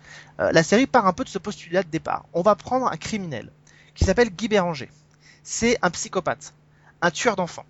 Euh, 0.40 0.52
la 0.52 0.62
série 0.62 0.86
part 0.86 1.06
un 1.06 1.12
peu 1.12 1.24
de 1.24 1.28
ce 1.28 1.38
postulat 1.38 1.82
de 1.82 1.88
départ. 1.88 2.26
On 2.32 2.42
va 2.42 2.54
prendre 2.54 2.86
un 2.86 2.96
criminel 2.96 3.50
qui 3.94 4.04
s'appelle 4.04 4.30
Guy 4.30 4.48
Béranger. 4.48 4.90
C'est 5.42 5.78
un 5.82 5.90
psychopathe, 5.90 6.54
un 7.00 7.10
tueur 7.10 7.36
d'enfants. 7.36 7.66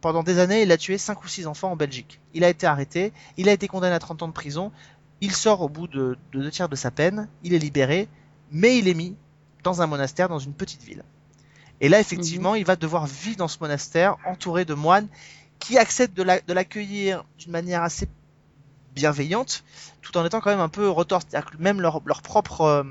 Pendant 0.00 0.22
des 0.22 0.38
années, 0.38 0.62
il 0.62 0.72
a 0.72 0.78
tué 0.78 0.98
5 0.98 1.22
ou 1.24 1.28
6 1.28 1.46
enfants 1.46 1.72
en 1.72 1.76
Belgique. 1.76 2.20
Il 2.34 2.44
a 2.44 2.48
été 2.48 2.66
arrêté, 2.66 3.12
il 3.36 3.48
a 3.48 3.52
été 3.52 3.68
condamné 3.68 3.94
à 3.94 3.98
30 3.98 4.22
ans 4.22 4.28
de 4.28 4.32
prison, 4.32 4.72
il 5.20 5.32
sort 5.34 5.60
au 5.60 5.68
bout 5.68 5.86
de, 5.88 6.16
de 6.32 6.40
deux 6.42 6.50
tiers 6.50 6.68
de 6.68 6.76
sa 6.76 6.90
peine, 6.90 7.28
il 7.42 7.52
est 7.54 7.58
libéré, 7.58 8.08
mais 8.50 8.78
il 8.78 8.88
est 8.88 8.94
mis 8.94 9.16
dans 9.62 9.82
un 9.82 9.86
monastère 9.86 10.28
dans 10.28 10.38
une 10.38 10.54
petite 10.54 10.82
ville. 10.82 11.04
Et 11.80 11.88
là, 11.88 12.00
effectivement, 12.00 12.54
il 12.54 12.64
va 12.64 12.76
devoir 12.76 13.06
vivre 13.06 13.36
dans 13.36 13.48
ce 13.48 13.58
monastère 13.60 14.16
entouré 14.26 14.64
de 14.64 14.74
moines 14.74 15.08
qui 15.58 15.78
acceptent 15.78 16.16
de 16.16 16.22
la- 16.22 16.40
de 16.40 16.52
l'accueillir 16.52 17.24
d'une 17.38 17.52
manière 17.52 17.82
assez 17.82 18.08
bienveillante, 18.94 19.64
tout 20.02 20.16
en 20.16 20.24
étant 20.24 20.40
quand 20.40 20.50
même 20.50 20.60
un 20.60 20.68
peu 20.68 20.88
retors. 20.88 21.22
Même 21.58 21.80
leur, 21.80 22.02
leur 22.06 22.22
propre, 22.22 22.62
euh, 22.62 22.84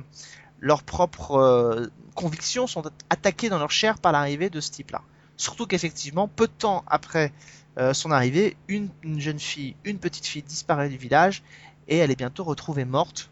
leurs 0.62 0.84
propres 0.84 1.38
euh, 1.38 1.88
convictions 2.16 2.68
sont 2.68 2.84
attaquées 3.10 3.50
dans 3.50 3.60
leur 3.60 3.72
chair 3.72 3.98
par 4.00 4.12
l'arrivée 4.12 4.50
de 4.50 4.60
ce 4.60 4.72
type-là. 4.72 5.02
Surtout 5.38 5.66
qu'effectivement, 5.66 6.28
peu 6.28 6.48
de 6.48 6.52
temps 6.52 6.84
après 6.88 7.32
euh, 7.78 7.94
son 7.94 8.12
arrivée, 8.12 8.58
une, 8.68 8.90
une 9.04 9.20
jeune 9.20 9.40
fille, 9.40 9.76
une 9.86 10.00
petite 10.00 10.26
fille 10.26 10.44
disparaît 10.44 10.90
du 10.90 10.98
village 10.98 11.44
et 11.88 11.98
elle 11.98 12.12
est 12.12 12.18
bientôt 12.18 12.44
retrouvée 12.44 12.86
morte. 12.86 13.30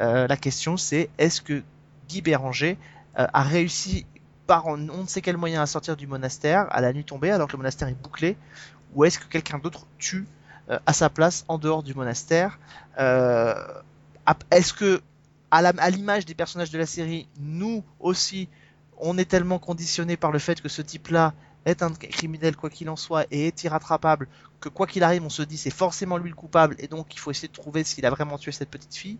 Euh, 0.00 0.26
la 0.26 0.36
question 0.36 0.76
c'est 0.76 1.08
est-ce 1.18 1.40
que 1.40 1.62
Guy 2.08 2.20
Béranger 2.20 2.76
a 3.18 3.42
réussi 3.42 4.04
par 4.46 4.66
on 4.66 4.76
ne 4.76 5.06
sait 5.06 5.22
quel 5.22 5.38
moyen 5.38 5.62
à 5.62 5.66
sortir 5.66 5.96
du 5.96 6.06
monastère 6.06 6.66
à 6.70 6.82
la 6.82 6.92
nuit 6.92 7.02
tombée 7.04 7.30
alors 7.30 7.48
que 7.48 7.52
le 7.52 7.58
monastère 7.58 7.88
est 7.88 7.94
bouclé 7.94 8.36
ou 8.94 9.06
est-ce 9.06 9.18
que 9.18 9.24
quelqu'un 9.24 9.58
d'autre 9.58 9.86
tue 9.96 10.26
à 10.68 10.92
sa 10.92 11.08
place 11.08 11.46
en 11.48 11.56
dehors 11.56 11.82
du 11.82 11.94
monastère 11.94 12.58
Est-ce 12.98 14.74
que 14.74 15.00
à 15.56 15.90
l'image 15.90 16.24
des 16.24 16.34
personnages 16.34 16.70
de 16.70 16.78
la 16.78 16.86
série, 16.86 17.28
nous 17.38 17.84
aussi, 18.00 18.48
on 18.98 19.18
est 19.18 19.24
tellement 19.24 19.58
conditionnés 19.58 20.16
par 20.16 20.32
le 20.32 20.38
fait 20.38 20.60
que 20.60 20.68
ce 20.68 20.82
type-là 20.82 21.34
est 21.64 21.82
un 21.82 21.90
criminel 21.90 22.56
quoi 22.56 22.70
qu'il 22.70 22.88
en 22.88 22.96
soit 22.96 23.26
et 23.30 23.48
est 23.48 23.64
irrattrapable 23.64 24.28
que 24.60 24.68
quoi 24.68 24.86
qu'il 24.86 25.02
arrive, 25.02 25.24
on 25.24 25.30
se 25.30 25.42
dit 25.42 25.58
c'est 25.58 25.70
forcément 25.70 26.16
lui 26.16 26.30
le 26.30 26.36
coupable 26.36 26.76
et 26.78 26.88
donc 26.88 27.14
il 27.14 27.18
faut 27.18 27.30
essayer 27.30 27.48
de 27.48 27.52
trouver 27.52 27.84
s'il 27.84 28.06
a 28.06 28.10
vraiment 28.10 28.38
tué 28.38 28.52
cette 28.52 28.70
petite 28.70 28.94
fille. 28.94 29.18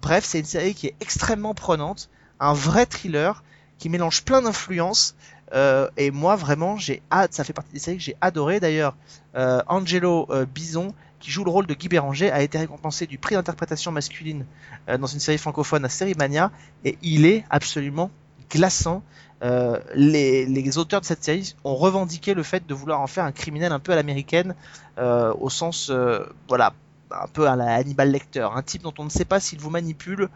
Bref, 0.00 0.24
c'est 0.24 0.38
une 0.38 0.44
série 0.44 0.74
qui 0.74 0.88
est 0.88 0.94
extrêmement 1.00 1.54
prenante, 1.54 2.08
un 2.40 2.52
vrai 2.54 2.86
thriller 2.86 3.42
qui 3.78 3.88
mélange 3.88 4.24
plein 4.24 4.42
d'influences. 4.42 5.14
euh, 5.54 5.88
et 5.96 6.10
moi, 6.10 6.36
vraiment, 6.36 6.76
j'ai 6.76 7.02
hâte. 7.10 7.32
Ça 7.32 7.44
fait 7.44 7.52
partie 7.52 7.72
des 7.72 7.78
séries 7.78 7.96
que 7.96 8.02
j'ai 8.02 8.16
adoré. 8.20 8.60
D'ailleurs, 8.60 8.96
euh, 9.34 9.62
Angelo 9.66 10.26
euh, 10.30 10.44
Bison, 10.44 10.92
qui 11.20 11.30
joue 11.30 11.44
le 11.44 11.50
rôle 11.50 11.66
de 11.66 11.74
Guy 11.74 11.88
Béranger, 11.88 12.30
a 12.30 12.42
été 12.42 12.58
récompensé 12.58 13.06
du 13.06 13.18
prix 13.18 13.34
d'interprétation 13.34 13.90
masculine 13.92 14.44
euh, 14.88 14.98
dans 14.98 15.06
une 15.06 15.20
série 15.20 15.38
francophone 15.38 15.84
à 15.84 15.88
Série 15.88 16.14
Mania, 16.14 16.50
et 16.84 16.96
il 17.02 17.26
est 17.26 17.44
absolument 17.50 18.10
glaçant. 18.50 19.02
Euh, 19.42 19.78
les, 19.94 20.46
les 20.46 20.78
auteurs 20.78 21.00
de 21.00 21.06
cette 21.06 21.22
série 21.22 21.54
ont 21.62 21.76
revendiqué 21.76 22.34
le 22.34 22.42
fait 22.42 22.66
de 22.66 22.74
vouloir 22.74 23.00
en 23.00 23.06
faire 23.06 23.24
un 23.24 23.32
criminel 23.32 23.70
un 23.72 23.78
peu 23.78 23.92
à 23.92 23.94
l'américaine, 23.96 24.54
euh, 24.98 25.32
au 25.40 25.48
sens, 25.50 25.90
euh, 25.90 26.24
voilà, 26.48 26.72
un 27.10 27.28
peu 27.28 27.46
à 27.48 27.54
la 27.56 27.74
Hannibal 27.76 28.10
Lecter, 28.10 28.48
un 28.52 28.62
type 28.62 28.82
dont 28.82 28.94
on 28.98 29.04
ne 29.04 29.10
sait 29.10 29.24
pas 29.24 29.38
s'il 29.40 29.60
vous 29.60 29.70
manipule 29.70 30.28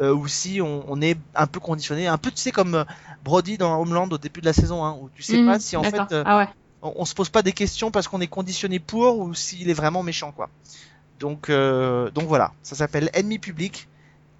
ou 0.00 0.28
si 0.28 0.60
on, 0.62 0.84
on 0.86 1.00
est 1.02 1.18
un 1.34 1.48
peu 1.48 1.58
conditionné, 1.58 2.06
un 2.06 2.18
peu 2.18 2.30
tu 2.30 2.36
sais 2.36 2.52
comme 2.52 2.84
Brody 3.24 3.58
dans 3.58 3.80
Homeland 3.80 4.06
au 4.12 4.18
début 4.18 4.40
de 4.40 4.46
la 4.46 4.52
saison 4.52 4.84
1, 4.84 4.92
où 4.92 5.10
tu 5.12 5.24
sais 5.24 5.38
Mhm, 5.38 5.46
pas 5.46 5.58
si 5.58 5.76
en 5.76 5.82
fait 5.82 6.00
Ah 6.24 6.36
ouais. 6.38 6.48
On, 6.82 6.92
on 6.96 7.04
se 7.04 7.14
pose 7.14 7.28
pas 7.30 7.42
des 7.42 7.52
questions 7.52 7.90
parce 7.90 8.08
qu'on 8.08 8.20
est 8.20 8.26
conditionné 8.28 8.78
pour 8.78 9.18
ou 9.18 9.34
s'il 9.34 9.68
est 9.70 9.74
vraiment 9.74 10.02
méchant 10.02 10.32
quoi. 10.32 10.48
Donc 11.20 11.50
euh, 11.50 12.10
donc 12.10 12.26
voilà, 12.26 12.52
ça 12.62 12.76
s'appelle 12.76 13.10
Ennemi 13.12 13.38
public 13.38 13.88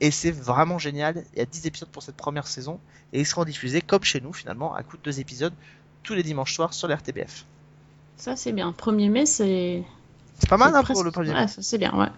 et 0.01 0.11
c'est 0.11 0.31
vraiment 0.31 0.79
génial. 0.79 1.25
Il 1.35 1.39
y 1.39 1.43
a 1.43 1.47
10 1.47 1.67
épisodes 1.67 1.89
pour 1.89 2.03
cette 2.03 2.17
première 2.17 2.47
saison 2.47 2.79
et 3.13 3.21
ils 3.21 3.27
seront 3.27 3.45
diffusés 3.45 3.81
comme 3.81 4.05
chez 4.05 4.21
nous 4.21 4.33
finalement 4.33 4.75
à 4.75 4.83
coup 4.83 4.97
de 4.97 5.03
deux 5.03 5.19
épisodes 5.21 5.55
tous 6.05 6.15
les 6.15 6.23
dimanches 6.23 6.55
soirs 6.55 6.73
sur 6.75 6.89
l'RTBF. 6.89 7.45
Ça, 8.17 8.35
c'est 8.35 8.53
bien. 8.53 8.73
1er 8.73 9.11
mai, 9.11 9.27
c'est. 9.27 9.85
C'est 10.39 10.49
pas 10.49 10.57
mal 10.57 10.75
hein, 10.75 10.83
presque- 10.83 10.93
pour 10.95 11.05
le 11.05 11.11
premier. 11.11 11.33
Ouais, 11.33 11.49
ça, 11.49 11.63
c'est 11.63 11.79
bien, 11.79 11.93
ouais. 11.97 12.09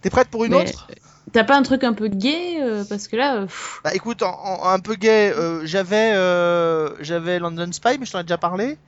T'es 0.00 0.10
prête 0.10 0.28
pour 0.28 0.44
une 0.44 0.52
Mais, 0.52 0.68
autre? 0.70 0.88
T'as 1.34 1.44
pas 1.44 1.56
un 1.56 1.62
truc 1.62 1.84
un 1.84 1.92
peu 1.92 2.08
gay 2.08 2.62
euh, 2.62 2.84
Parce 2.84 3.08
que 3.08 3.16
là. 3.16 3.36
euh, 3.42 3.46
pff, 3.46 3.80
Bah 3.84 3.94
écoute, 3.94 4.22
en, 4.22 4.32
en- 4.32 4.68
un 4.68 4.78
peu 4.78 4.94
gay, 4.94 5.32
euh, 5.36 5.66
j'avais 5.66 6.12
euh, 6.14 6.94
j'avais 7.00 7.38
London 7.38 7.70
Spy, 7.72 7.98
mais 7.98 8.06
je 8.06 8.12
t'en 8.12 8.20
ai 8.20 8.22
déjà 8.24 8.38
parlé. 8.38 8.78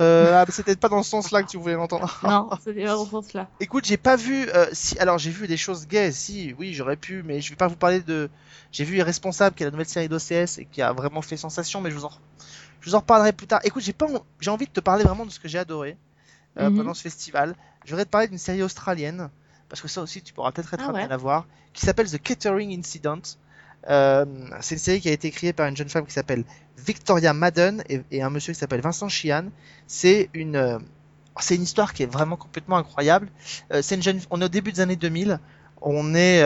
Euh, 0.00 0.32
ah, 0.36 0.46
c'était 0.50 0.76
pas 0.76 0.88
dans 0.88 1.02
ce 1.02 1.10
sens-là 1.10 1.42
que 1.42 1.48
tu 1.48 1.58
voulais 1.58 1.74
l'entendre. 1.74 2.18
non, 2.22 2.50
c'était 2.64 2.84
pas 2.84 2.94
dans 2.96 3.04
ce 3.04 3.10
sens-là. 3.10 3.48
Écoute, 3.60 3.84
j'ai 3.84 3.96
pas 3.98 4.16
vu. 4.16 4.48
euh, 4.54 4.66
si, 4.72 4.98
alors 4.98 5.18
j'ai 5.18 5.30
vu 5.30 5.46
des 5.46 5.56
choses 5.58 5.86
gays. 5.86 6.12
Si, 6.12 6.54
oui, 6.58 6.72
j'aurais 6.74 6.96
pu, 6.96 7.22
mais 7.24 7.40
je 7.40 7.50
vais 7.50 7.56
pas 7.56 7.68
vous 7.68 7.76
parler 7.76 8.00
de. 8.00 8.30
J'ai 8.72 8.84
vu 8.84 8.96
Irresponsable, 8.98 9.54
qui 9.56 9.62
est 9.64 9.66
la 9.66 9.72
nouvelle 9.72 9.88
série 9.88 10.08
d'OCS 10.08 10.58
et 10.58 10.66
qui 10.66 10.80
a 10.82 10.92
vraiment 10.92 11.22
fait 11.22 11.36
sensation, 11.36 11.80
mais 11.80 11.90
je 11.90 11.96
vous 11.96 12.04
en, 12.06 12.12
je 12.80 12.90
vous 12.90 12.94
en 12.96 13.00
reparlerai 13.00 13.32
plus 13.32 13.46
tard. 13.46 13.60
Écoute, 13.64 13.82
j'ai 13.82 13.92
pas, 13.92 14.06
j'ai 14.40 14.50
envie 14.50 14.66
de 14.66 14.70
te 14.72 14.80
parler 14.80 15.04
vraiment 15.04 15.26
de 15.26 15.30
ce 15.30 15.40
que 15.40 15.48
j'ai 15.48 15.58
adoré 15.58 15.96
euh, 16.58 16.70
Mhm. 16.70 16.76
pendant 16.76 16.94
ce 16.94 17.02
festival. 17.02 17.56
Je 17.84 17.90
voudrais 17.90 18.04
te 18.06 18.10
parler 18.10 18.28
d'une 18.28 18.38
série 18.38 18.62
australienne 18.62 19.30
parce 19.70 19.80
que 19.80 19.88
ça 19.88 20.02
aussi, 20.02 20.20
tu 20.22 20.34
pourras 20.34 20.52
peut-être 20.52 20.74
être 20.74 20.82
Ah 20.84 20.88
amené 20.90 20.98
ouais. 21.00 21.04
à 21.06 21.08
la 21.08 21.16
voir, 21.16 21.46
qui 21.72 21.86
s'appelle 21.86 22.10
The 22.10 22.20
Catering 22.22 22.78
Incident. 22.78 23.22
Euh, 23.88 24.26
c'est 24.60 24.74
une 24.74 24.80
série 24.80 25.00
qui 25.00 25.08
a 25.08 25.12
été 25.12 25.30
créée 25.30 25.54
par 25.54 25.66
une 25.66 25.76
jeune 25.76 25.88
femme 25.88 26.04
qui 26.04 26.12
s'appelle 26.12 26.44
Victoria 26.76 27.32
Madden 27.32 27.82
et, 27.88 28.02
et 28.10 28.22
un 28.22 28.28
monsieur 28.28 28.52
qui 28.52 28.58
s'appelle 28.58 28.82
Vincent 28.82 29.08
Chian. 29.08 29.46
C'est 29.86 30.28
une, 30.34 30.56
euh, 30.56 30.78
c'est 31.40 31.54
une 31.56 31.62
histoire 31.62 31.94
qui 31.94 32.02
est 32.02 32.12
vraiment 32.12 32.36
complètement 32.36 32.76
incroyable. 32.76 33.30
Euh, 33.72 33.80
c'est 33.80 33.94
une 33.94 34.02
jeune, 34.02 34.20
on 34.30 34.42
est 34.42 34.44
au 34.44 34.48
début 34.48 34.72
des 34.72 34.80
années 34.80 34.96
2000. 34.96 35.40
On 35.80 36.14
est, 36.14 36.44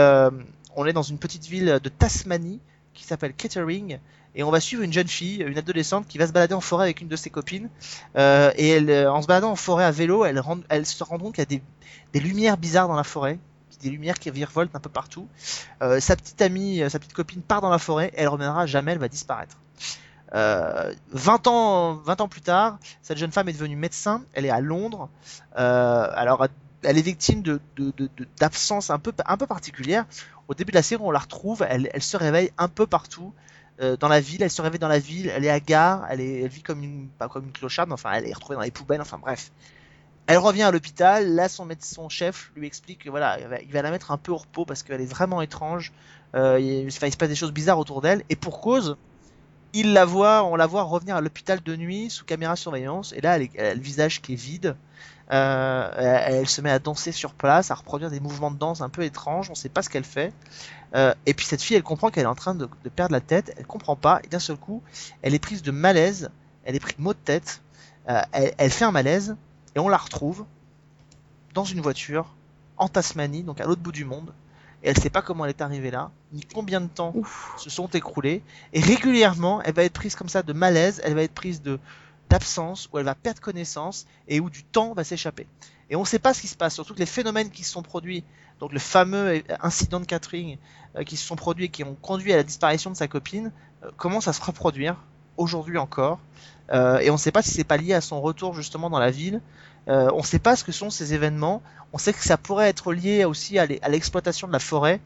on 0.77 0.87
est 0.87 0.93
dans 0.93 1.03
une 1.03 1.19
petite 1.19 1.47
ville 1.47 1.81
de 1.83 1.89
Tasmanie 1.89 2.61
qui 2.93 3.03
s'appelle 3.03 3.35
Kettering 3.35 3.99
et 4.35 4.43
on 4.43 4.51
va 4.51 4.61
suivre 4.61 4.83
une 4.83 4.93
jeune 4.93 5.09
fille, 5.09 5.43
une 5.43 5.59
adolescente 5.59 6.09
qui 6.09 6.19
va 6.19 6.27
se 6.27 6.33
balader 6.33 6.55
en 6.55 6.61
forêt 6.61 6.85
avec 6.85 7.01
une 7.01 7.09
de 7.09 7.17
ses 7.17 7.31
copines. 7.31 7.69
Euh, 8.17 8.51
et 8.57 8.79
euh, 8.79 9.11
en 9.11 9.23
se 9.23 9.27
baladant 9.27 9.53
en 9.53 9.57
forêt 9.57 9.85
à 9.85 9.91
vélo, 9.91 10.25
elle, 10.25 10.87
se 10.87 11.05
rend 11.05 11.19
compte 11.19 11.35
qu'il 11.35 11.43
y 11.49 11.57
a 11.57 11.61
des, 12.13 12.21
lumières 12.21 12.57
bizarres 12.57 12.89
dans 12.89 12.97
la 12.97 13.05
forêt, 13.05 13.39
des 13.81 13.91
lumières 13.91 14.19
qui 14.19 14.31
virevoltent 14.31 14.75
un 14.75 14.81
peu 14.81 14.91
partout. 14.91 15.29
Euh, 15.83 16.01
sa 16.01 16.17
petite 16.17 16.41
amie, 16.43 16.83
sa 16.89 16.99
petite 16.99 17.13
copine 17.13 17.43
part 17.43 17.61
dans 17.61 17.71
la 17.71 17.79
forêt, 17.79 18.13
elle 18.17 18.29
reviendra 18.29 18.67
jamais, 18.67 18.93
elle 18.93 18.99
va 18.99 19.09
disparaître. 19.09 19.57
Euh, 20.35 20.93
20 21.13 21.47
ans, 21.47 21.95
20 21.95 22.21
ans 22.23 22.29
plus 22.29 22.41
tard, 22.41 22.79
cette 23.03 23.19
jeune 23.19 23.31
femme 23.31 23.49
est 23.49 23.53
devenue 23.53 23.77
médecin. 23.77 24.25
Elle 24.33 24.47
est 24.47 24.51
à 24.51 24.61
Londres. 24.61 25.11
Alors, 25.55 26.49
elle 26.83 26.99
est 26.99 27.03
victime 27.03 27.43
de, 27.43 27.61
d'absences 28.41 28.91
un 28.91 28.99
peu, 28.99 29.13
un 29.27 29.37
peu 29.37 29.47
particulières. 29.47 30.07
Au 30.49 30.55
début 30.55 30.73
de 30.73 30.77
la 30.77 30.83
série, 30.83 31.01
on 31.05 31.13
la 31.13 31.21
retrouve. 31.21 31.65
Elle 31.69 32.03
se 32.03 32.17
réveille 32.17 32.51
un 32.59 32.67
peu 32.67 32.89
partout 32.89 33.33
euh, 33.81 33.97
dans 33.97 34.09
la 34.09 34.21
ville. 34.21 34.43
Elle 34.43 34.51
se 34.51 34.63
réveille 34.63 34.79
dans 34.79 34.89
la 34.89 34.99
ville. 34.99 35.31
Elle 35.35 35.45
est 35.45 35.51
à 35.51 35.61
gare. 35.61 36.07
Elle, 36.11 36.47
vit 36.49 36.63
comme 36.63 36.83
une, 36.83 37.09
pas 37.09 37.29
comme 37.29 37.45
une 37.45 37.53
clocharde. 37.53 37.93
Enfin, 37.93 38.13
elle 38.13 38.27
est 38.27 38.33
retrouvée 38.33 38.57
dans 38.57 38.63
les 38.63 38.71
poubelles. 38.71 39.01
Enfin, 39.01 39.19
bref. 39.19 39.51
Elle 40.27 40.39
revient 40.39 40.63
à 40.63 40.71
l'hôpital. 40.71 41.35
Là, 41.35 41.49
son 41.49 42.09
chef 42.09 42.51
lui 42.57 42.67
explique 42.67 43.05
que 43.05 43.11
voilà, 43.11 43.39
il 43.63 43.73
va, 43.73 43.83
la 43.83 43.91
mettre 43.91 44.11
un 44.11 44.17
peu 44.17 44.33
au 44.33 44.39
repos 44.39 44.65
parce 44.65 44.83
qu'elle 44.83 45.01
est 45.01 45.07
vraiment 45.07 45.43
étrange. 45.43 45.93
Euh, 46.35 46.59
il, 46.59 46.91
se 46.91 46.99
passe 46.99 47.29
des 47.29 47.35
choses 47.35 47.53
bizarres 47.53 47.79
autour 47.79 48.01
d'elle. 48.01 48.23
Et 48.31 48.37
pour 48.37 48.61
cause, 48.61 48.97
il 49.73 49.93
la 49.93 50.05
voit, 50.05 50.45
on 50.45 50.57
la 50.57 50.67
voit 50.67 50.83
revenir 50.83 51.17
à 51.17 51.21
l'hôpital 51.21 51.61
de 51.63 51.77
nuit 51.77 52.11
sous 52.11 52.25
caméra 52.25 52.57
surveillance. 52.57 53.13
Et 53.13 53.21
là, 53.21 53.39
elle 53.39 53.67
a 53.67 53.75
le 53.75 53.81
visage 53.81 54.23
qui 54.23 54.33
est 54.33 54.37
vide. 54.37 54.77
Euh, 55.33 55.91
elle, 55.97 56.35
elle 56.35 56.49
se 56.49 56.61
met 56.61 56.71
à 56.71 56.79
danser 56.79 57.13
sur 57.13 57.33
place, 57.33 57.71
à 57.71 57.75
reproduire 57.75 58.11
des 58.11 58.21
mouvements 58.21 58.51
de 58.51 58.59
danse 58.59 58.81
un 58.81 58.89
peu 58.89 59.03
étranges. 59.03 59.51
On 59.51 59.55
sait 59.55 59.69
pas 59.69 59.83
ce 59.83 59.89
qu'elle 59.89 60.05
fait. 60.05 60.33
Euh, 60.95 61.15
et 61.27 61.35
puis 61.35 61.47
cette 61.47 61.63
fille, 61.63 61.77
elle 61.77 61.83
comprend 61.83 62.11
qu'elle 62.11 62.25
est 62.25 62.29
en 62.29 62.35
train 62.35 62.55
de, 62.55 62.69
de 62.85 62.89
perdre 62.89 63.13
la 63.13 63.21
tête. 63.21 63.55
Elle 63.57 63.67
comprend 63.67 63.97
pas. 63.97 64.21
Et 64.25 64.29
d'un 64.29 64.39
seul 64.39 64.57
coup, 64.57 64.83
elle 65.23 65.35
est 65.35 65.39
prise 65.39 65.63
de 65.63 65.71
malaise. 65.71 66.31
Elle 66.65 66.77
est 66.77 66.81
prise 66.81 66.97
de 66.97 67.03
maux 67.03 67.15
de 67.15 67.19
tête. 67.19 67.63
Euh, 68.09 68.21
elle, 68.33 68.55
elle 68.59 68.71
fait 68.71 68.85
un 68.85 68.93
malaise 68.93 69.37
et 69.75 69.79
on 69.79 69.89
la 69.89 69.97
retrouve 69.97 70.45
dans 71.55 71.65
une 71.65 71.81
voiture 71.81 72.35
en 72.77 72.89
Tasmanie, 72.89 73.43
donc 73.43 73.61
à 73.61 73.65
l'autre 73.65 73.81
bout 73.81 73.93
du 73.93 74.05
monde. 74.05 74.33
Et 74.83 74.89
elle 74.91 74.99
sait 74.99 75.11
pas 75.11 75.23
comment 75.23 75.47
elle 75.47 75.51
est 75.51 75.63
arrivée 75.63 75.91
là, 75.91 76.11
ni 76.33 76.43
combien 76.43 76.81
de 76.81 76.89
temps 76.89 77.13
Ouf. 77.15 77.55
se 77.57 77.71
sont 77.71 77.89
écroulés. 77.89 78.43
Et 78.75 78.81
régulièrement, 78.81 79.63
elle 79.63 79.73
va 79.73 79.85
être 79.85 79.95
prise 79.95 80.15
comme 80.15 80.29
ça 80.29 80.43
de 80.43 80.53
malaise, 80.53 81.01
elle 81.05 81.15
va 81.15 81.23
être 81.23 81.33
prise 81.33 81.63
de, 81.63 81.81
d'absence, 82.29 82.89
où 82.93 82.99
elle 82.99 83.05
va 83.05 83.15
perdre 83.15 83.41
connaissance 83.41 84.07
et 84.29 84.41
où 84.41 84.51
du 84.51 84.65
temps 84.65 84.93
va 84.95 85.05
s'échapper. 85.05 85.47
Et 85.91 85.97
on 85.97 86.01
ne 86.01 86.07
sait 86.07 86.19
pas 86.19 86.35
ce 86.35 86.41
qui 86.41 86.49
se 86.49 86.57
passe, 86.57 86.75
surtout 86.75 86.95
que 86.95 86.99
les 86.99 87.07
phénomènes 87.07 87.51
qui 87.51 87.63
se 87.65 87.71
sont 87.71 87.83
produits, 87.83 88.25
donc 88.61 88.73
le 88.73 88.79
fameux 88.79 89.43
incident 89.61 90.01
de 90.01 90.07
Catherine 90.07 90.57
euh, 90.97 91.03
qui 91.05 91.17
se 91.17 91.27
sont 91.27 91.37
produits 91.37 91.67
et 91.67 91.69
qui 91.69 91.85
ont 91.85 91.97
conduit 92.01 92.33
à 92.33 92.37
la 92.37 92.43
disparition 92.43 92.91
de 92.91 92.97
sa 92.97 93.09
copine, 93.09 93.53
euh, 93.85 93.91
commencent 93.97 94.29
à 94.29 94.33
se 94.33 94.43
reproduire 94.43 94.97
aujourd'hui 95.37 95.77
encore. 95.79 96.19
Euh, 96.73 96.99
et 97.01 97.11
on 97.11 97.15
ne 97.15 97.19
sait 97.19 97.33
pas 97.33 97.43
si 97.43 97.51
c'est 97.51 97.65
pas 97.65 97.77
lié 97.77 97.93
à 97.93 98.01
son 98.01 98.21
retour 98.23 98.55
justement 98.55 98.89
dans 98.89 98.99
la 98.99 99.11
ville. 99.11 99.43
Euh, 99.89 100.09
on 100.15 100.19
ne 100.19 100.23
sait 100.23 100.39
pas 100.39 100.57
ce 100.57 100.65
que 100.65 100.73
sont 100.73 100.89
ces 100.89 101.13
événements. 101.13 101.61
On 101.93 101.99
sait 101.99 102.15
que 102.15 102.25
ça 102.25 102.39
pourrait 102.39 102.69
être 102.71 102.93
lié 102.95 103.27
aussi 103.27 103.59
à 103.59 103.67
l'e- 103.67 103.79
à 103.83 103.89
l'exploitation 103.91 104.47
de 104.47 104.53
la 104.53 104.59
forêt. 104.59 105.01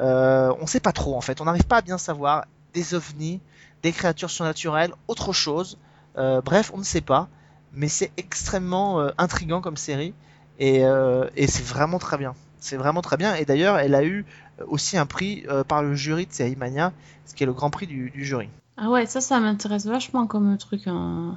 Euh, 0.00 0.54
on 0.58 0.62
ne 0.62 0.66
sait 0.68 0.78
pas 0.80 0.92
trop 0.92 1.16
en 1.16 1.20
fait. 1.20 1.40
On 1.40 1.46
n'arrive 1.46 1.64
pas 1.64 1.78
à 1.78 1.82
bien 1.82 1.98
savoir 1.98 2.44
des 2.74 2.94
ovnis, 2.94 3.40
des 3.82 3.90
créatures 3.90 4.30
surnaturelles, 4.30 4.92
autre 5.08 5.32
chose. 5.32 5.78
Euh, 6.18 6.40
bref, 6.40 6.70
on 6.74 6.78
ne 6.78 6.84
sait 6.84 7.00
pas. 7.00 7.28
Mais 7.72 7.88
c'est 7.88 8.10
extrêmement 8.16 9.00
euh, 9.00 9.10
intriguant 9.18 9.60
comme 9.60 9.76
série 9.76 10.12
et, 10.58 10.84
euh, 10.84 11.28
et 11.36 11.46
c'est 11.46 11.64
vraiment 11.64 11.98
très 11.98 12.18
bien. 12.18 12.34
C'est 12.58 12.76
vraiment 12.76 13.00
très 13.02 13.16
bien. 13.16 13.34
Et 13.36 13.44
d'ailleurs, 13.44 13.78
elle 13.78 13.94
a 13.94 14.04
eu 14.04 14.26
aussi 14.66 14.98
un 14.98 15.06
prix 15.06 15.46
par 15.68 15.82
le 15.82 15.94
jury 15.94 16.26
de 16.26 16.32
Série 16.32 16.56
Mania, 16.56 16.92
ce 17.24 17.34
qui 17.34 17.42
est 17.44 17.46
le 17.46 17.54
grand 17.54 17.70
prix 17.70 17.86
du, 17.86 18.10
du 18.10 18.24
jury. 18.24 18.50
Ah 18.76 18.90
ouais, 18.90 19.06
ça, 19.06 19.20
ça 19.22 19.40
m'intéresse 19.40 19.86
vachement 19.86 20.26
comme 20.26 20.58
truc. 20.58 20.82
hein. 20.86 21.36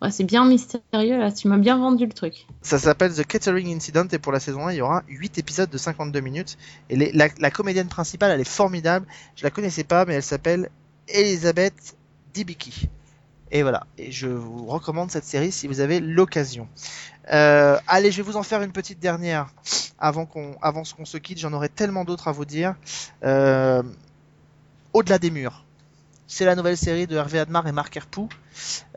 Ouais, 0.00 0.10
c'est 0.10 0.24
bien 0.24 0.46
mystérieux 0.46 1.18
là, 1.18 1.30
tu 1.30 1.46
m'as 1.48 1.58
bien 1.58 1.76
vendu 1.76 2.06
le 2.06 2.12
truc. 2.12 2.46
Ça 2.62 2.78
s'appelle 2.78 3.12
The 3.14 3.26
Catering 3.26 3.76
Incident 3.76 4.06
et 4.10 4.18
pour 4.18 4.32
la 4.32 4.40
saison 4.40 4.66
1, 4.66 4.72
il 4.72 4.76
y 4.78 4.80
aura 4.80 5.02
8 5.08 5.36
épisodes 5.36 5.68
de 5.68 5.76
52 5.76 6.20
minutes. 6.20 6.56
Et 6.88 6.96
les- 6.96 7.12
la, 7.12 7.28
la 7.38 7.50
comédienne 7.50 7.88
principale, 7.88 8.30
elle 8.30 8.40
est 8.40 8.48
formidable. 8.48 9.06
Je 9.36 9.42
la 9.44 9.50
connaissais 9.50 9.84
pas, 9.84 10.06
mais 10.06 10.14
elle 10.14 10.22
s'appelle 10.22 10.70
Elisabeth 11.08 11.96
Debicki. 12.32 12.88
Et 13.52 13.62
voilà. 13.62 13.86
Et 13.98 14.12
je 14.12 14.28
vous 14.28 14.66
recommande 14.66 15.10
cette 15.10 15.24
série 15.24 15.52
si 15.52 15.66
vous 15.66 15.80
avez 15.80 16.00
l'occasion. 16.00 16.68
Euh, 17.32 17.78
allez, 17.86 18.10
je 18.10 18.18
vais 18.18 18.22
vous 18.22 18.36
en 18.36 18.42
faire 18.42 18.62
une 18.62 18.72
petite 18.72 19.00
dernière 19.00 19.48
avant 19.98 20.26
qu'on 20.26 20.56
avant 20.62 20.82
qu'on 20.82 21.04
se 21.04 21.16
quitte. 21.18 21.38
J'en 21.38 21.52
aurai 21.52 21.68
tellement 21.68 22.04
d'autres 22.04 22.28
à 22.28 22.32
vous 22.32 22.44
dire. 22.44 22.74
Euh, 23.24 23.82
Au-delà 24.92 25.18
des 25.18 25.30
murs. 25.30 25.64
C'est 26.26 26.44
la 26.44 26.54
nouvelle 26.54 26.76
série 26.76 27.08
de 27.08 27.16
Hervé 27.16 27.40
Admar 27.40 27.66
et 27.66 27.72
Marc 27.72 27.96
Herpoux 27.96 28.28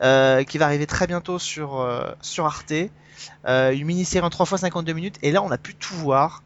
euh, 0.00 0.44
qui 0.44 0.56
va 0.56 0.66
arriver 0.66 0.86
très 0.86 1.08
bientôt 1.08 1.40
sur, 1.40 1.84
sur 2.20 2.46
Arte. 2.46 2.72
Une 3.44 3.84
mini-série 3.84 4.24
en 4.24 4.30
3 4.30 4.46
fois 4.46 4.58
52 4.58 4.92
minutes 4.92 5.18
et 5.22 5.32
là 5.32 5.42
on 5.42 5.50
a 5.50 5.58
pu 5.58 5.74
tout 5.74 5.94
voir. 5.94 6.44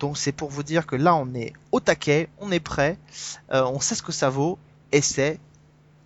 Donc 0.00 0.18
c'est 0.18 0.32
pour 0.32 0.50
vous 0.50 0.64
dire 0.64 0.86
que 0.86 0.96
là 0.96 1.14
on 1.14 1.32
est 1.34 1.52
au 1.70 1.78
taquet, 1.78 2.28
on 2.40 2.50
est 2.50 2.58
prêt, 2.58 2.98
on 3.50 3.78
sait 3.78 3.94
ce 3.94 4.02
que 4.02 4.10
ça 4.10 4.28
vaut 4.28 4.58
et 4.90 5.02
c'est 5.02 5.38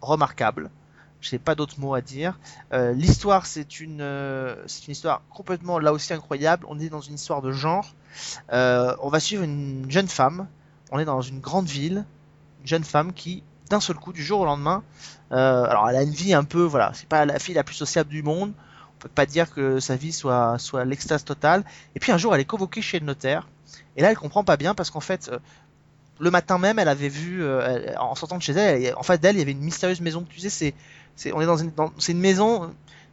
remarquable. 0.03 0.71
Je 1.21 1.35
n'ai 1.35 1.39
pas 1.39 1.55
d'autres 1.55 1.81
mots 1.81 1.95
à 1.95 2.01
dire. 2.01 2.39
Euh, 2.73 2.93
L'histoire 2.93 3.47
c'est 3.47 3.81
une 3.81 4.01
euh, 4.01 4.55
c'est 4.67 4.87
une 4.87 4.93
histoire 4.93 5.23
complètement 5.31 5.79
là 5.79 5.93
aussi 5.93 6.13
incroyable. 6.13 6.65
On 6.69 6.79
est 6.79 6.89
dans 6.89 7.01
une 7.01 7.15
histoire 7.15 7.43
de 7.43 7.53
genre. 7.53 7.95
Euh, 8.53 8.95
on 9.01 9.09
va 9.09 9.21
suivre 9.21 9.43
une 9.43 9.91
jeune 9.91 10.09
femme. 10.09 10.47
On 10.91 10.99
est 10.99 11.05
dans 11.05 11.21
une 11.21 11.41
grande 11.41 11.67
ville, 11.67 12.05
une 12.61 12.67
jeune 12.67 12.85
femme 12.85 13.13
qui 13.13 13.43
d'un 13.69 13.81
seul 13.81 13.97
coup 13.97 14.15
du 14.15 14.23
jour 14.23 14.41
au 14.41 14.45
lendemain, 14.47 14.83
alors 15.31 15.91
elle 15.91 15.97
a 15.97 16.03
une 16.03 16.15
vie 16.15 16.33
un 16.33 16.45
peu 16.45 16.63
voilà, 16.63 16.93
c'est 16.95 17.07
pas 17.07 17.27
la 17.27 17.39
fille 17.39 17.55
la 17.55 17.65
plus 17.65 17.75
sociable 17.75 18.09
du 18.09 18.23
monde 18.23 18.55
on 18.99 19.01
peut 19.03 19.09
pas 19.09 19.27
dire 19.27 19.55
que 19.55 19.79
sa 19.79 19.95
vie 19.95 20.13
soit 20.13 20.59
soit 20.59 20.85
l'extase 20.85 21.25
totale. 21.25 21.65
Et 21.95 22.01
puis 22.01 22.11
un 22.11 22.19
jour, 22.19 22.35
elle 22.35 22.41
est 22.41 22.45
convoquée 22.45 22.83
chez 22.83 22.99
le 22.99 23.07
notaire. 23.07 23.47
Et 23.97 24.03
là, 24.03 24.11
elle 24.11 24.17
comprend 24.17 24.43
pas 24.43 24.57
bien 24.57 24.75
parce 24.75 24.91
qu'en 24.91 25.01
fait, 25.01 25.31
le 26.21 26.31
matin 26.31 26.59
même, 26.59 26.79
elle 26.79 26.89
avait 26.89 27.09
vu, 27.09 27.43
euh, 27.43 27.95
en 27.99 28.15
sortant 28.15 28.37
de 28.39 28.43
chez 28.43 28.53
elle, 28.53 28.83
elle- 28.83 28.95
en 28.97 29.03
face 29.03 29.21
d'elle, 29.21 29.37
il 29.37 29.39
y 29.39 29.43
avait 29.43 29.53
une 29.53 29.61
mystérieuse 29.61 30.01
maison. 30.01 30.25
Tu 30.29 30.41
sais, 30.41 30.51
c'est, 30.51 30.75
c'est, 31.17 31.33
on 31.33 31.41
est 31.41 31.47
dans 31.47 31.57
une, 31.57 31.71
dans- 31.73 31.93
c'est 31.99 32.13
une 32.13 32.21
maison 32.21 32.65
euh, 32.65 32.67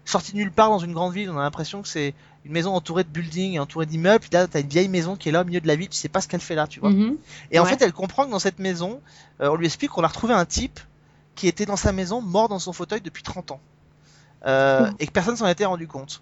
sortie 0.06 0.32
de 0.34 0.38
nulle 0.38 0.52
part 0.52 0.69
dans 0.69 0.80
une 0.80 0.94
grande 0.94 1.14
ville. 1.14 1.30
On 1.30 1.38
a 1.38 1.41
l'impression 1.44 1.82
que 1.82 1.88
c'est 1.88 2.14
une 2.45 2.52
maison 2.52 2.73
entourée 2.73 3.03
de 3.03 3.10
buildings 3.10 3.53
et 3.53 3.60
entourée 3.60 3.86
d'immeubles. 3.86 4.19
Puis 4.19 4.30
là, 4.32 4.48
t'as 4.48 4.61
une 4.61 4.68
vieille 4.68 4.88
maison 4.90 5.15
qui 5.15 5.30
est 5.30 5.32
là 5.32 5.41
au 5.41 5.45
milieu 5.45 5.61
de 5.61 5.68
la 5.68 5.76
ville. 5.76 5.90
Tu 5.90 5.98
sais 5.98 6.10
pas 6.10 6.22
ce 6.22 6.27
qu'elle 6.27 6.41
fait 6.41 6.56
là, 6.56 6.68
tu 6.68 6.80
vois. 6.80 6.90
Mhm. 6.91 7.18
Et 7.52 7.60
en 7.60 7.65
fait, 7.65 7.82
elle 7.82 7.94
comprend 7.94 8.26
que 8.26 8.32
dans 8.32 8.40
cette 8.40 8.60
maison, 8.60 9.02
euh, 9.41 9.49
on 9.49 9.56
lui 9.56 9.65
explique 9.65 9.91
qu'on 9.91 10.03
a 10.03 10.07
retrouvé 10.07 10.34
un 10.34 10.45
type 10.45 10.80
qui 11.36 11.48
était 11.48 11.65
dans 11.65 11.76
sa 11.76 11.91
maison, 11.91 12.22
mort 12.22 12.48
dans 12.49 12.60
son 12.60 12.72
fauteuil 12.73 13.02
depuis 13.02 13.23
30 13.23 13.52
ans. 13.52 13.60
Euh. 14.45 14.90
Et 14.99 15.07
que 15.07 15.11
personne 15.11 15.36
s'en 15.36 15.48
était 15.48 15.65
rendu 15.65 15.88
compte. 15.88 16.22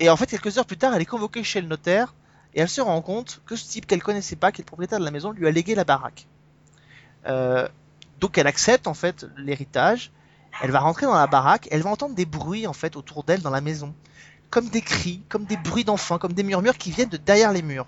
Et 0.00 0.08
en 0.08 0.16
fait, 0.16 0.26
quelques 0.26 0.56
heures 0.58 0.64
plus 0.66 0.78
tard, 0.78 0.94
elle 0.94 1.02
est 1.02 1.06
convoquée 1.06 1.44
chez 1.44 1.60
le 1.60 1.68
notaire 1.68 2.14
et 2.54 2.60
elle 2.60 2.68
se 2.68 2.80
rend 2.80 3.00
compte 3.02 3.40
que 3.46 3.56
ce 3.56 3.68
type 3.68 3.86
qu'elle 3.86 4.02
connaissait 4.02 4.36
pas, 4.36 4.52
qui 4.52 4.60
est 4.60 4.64
le 4.64 4.66
propriétaire 4.66 4.98
de 4.98 5.04
la 5.04 5.10
maison, 5.10 5.30
lui 5.32 5.46
a 5.46 5.50
légué 5.50 5.74
la 5.74 5.84
baraque. 5.84 6.26
Euh, 7.26 7.68
donc 8.18 8.38
elle 8.38 8.46
accepte 8.46 8.86
en 8.86 8.94
fait 8.94 9.26
l'héritage. 9.36 10.10
Elle 10.62 10.70
va 10.72 10.80
rentrer 10.80 11.06
dans 11.06 11.14
la 11.14 11.26
baraque, 11.26 11.68
elle 11.70 11.82
va 11.82 11.90
entendre 11.90 12.14
des 12.14 12.26
bruits 12.26 12.66
en 12.66 12.72
fait 12.72 12.96
autour 12.96 13.22
d'elle 13.24 13.40
dans 13.40 13.50
la 13.50 13.60
maison, 13.60 13.94
comme 14.50 14.68
des 14.68 14.80
cris, 14.82 15.22
comme 15.28 15.44
des 15.44 15.56
bruits 15.56 15.84
d'enfants, 15.84 16.18
comme 16.18 16.32
des 16.32 16.42
murmures 16.42 16.76
qui 16.76 16.90
viennent 16.90 17.08
de 17.08 17.16
derrière 17.16 17.52
les 17.52 17.62
murs. 17.62 17.86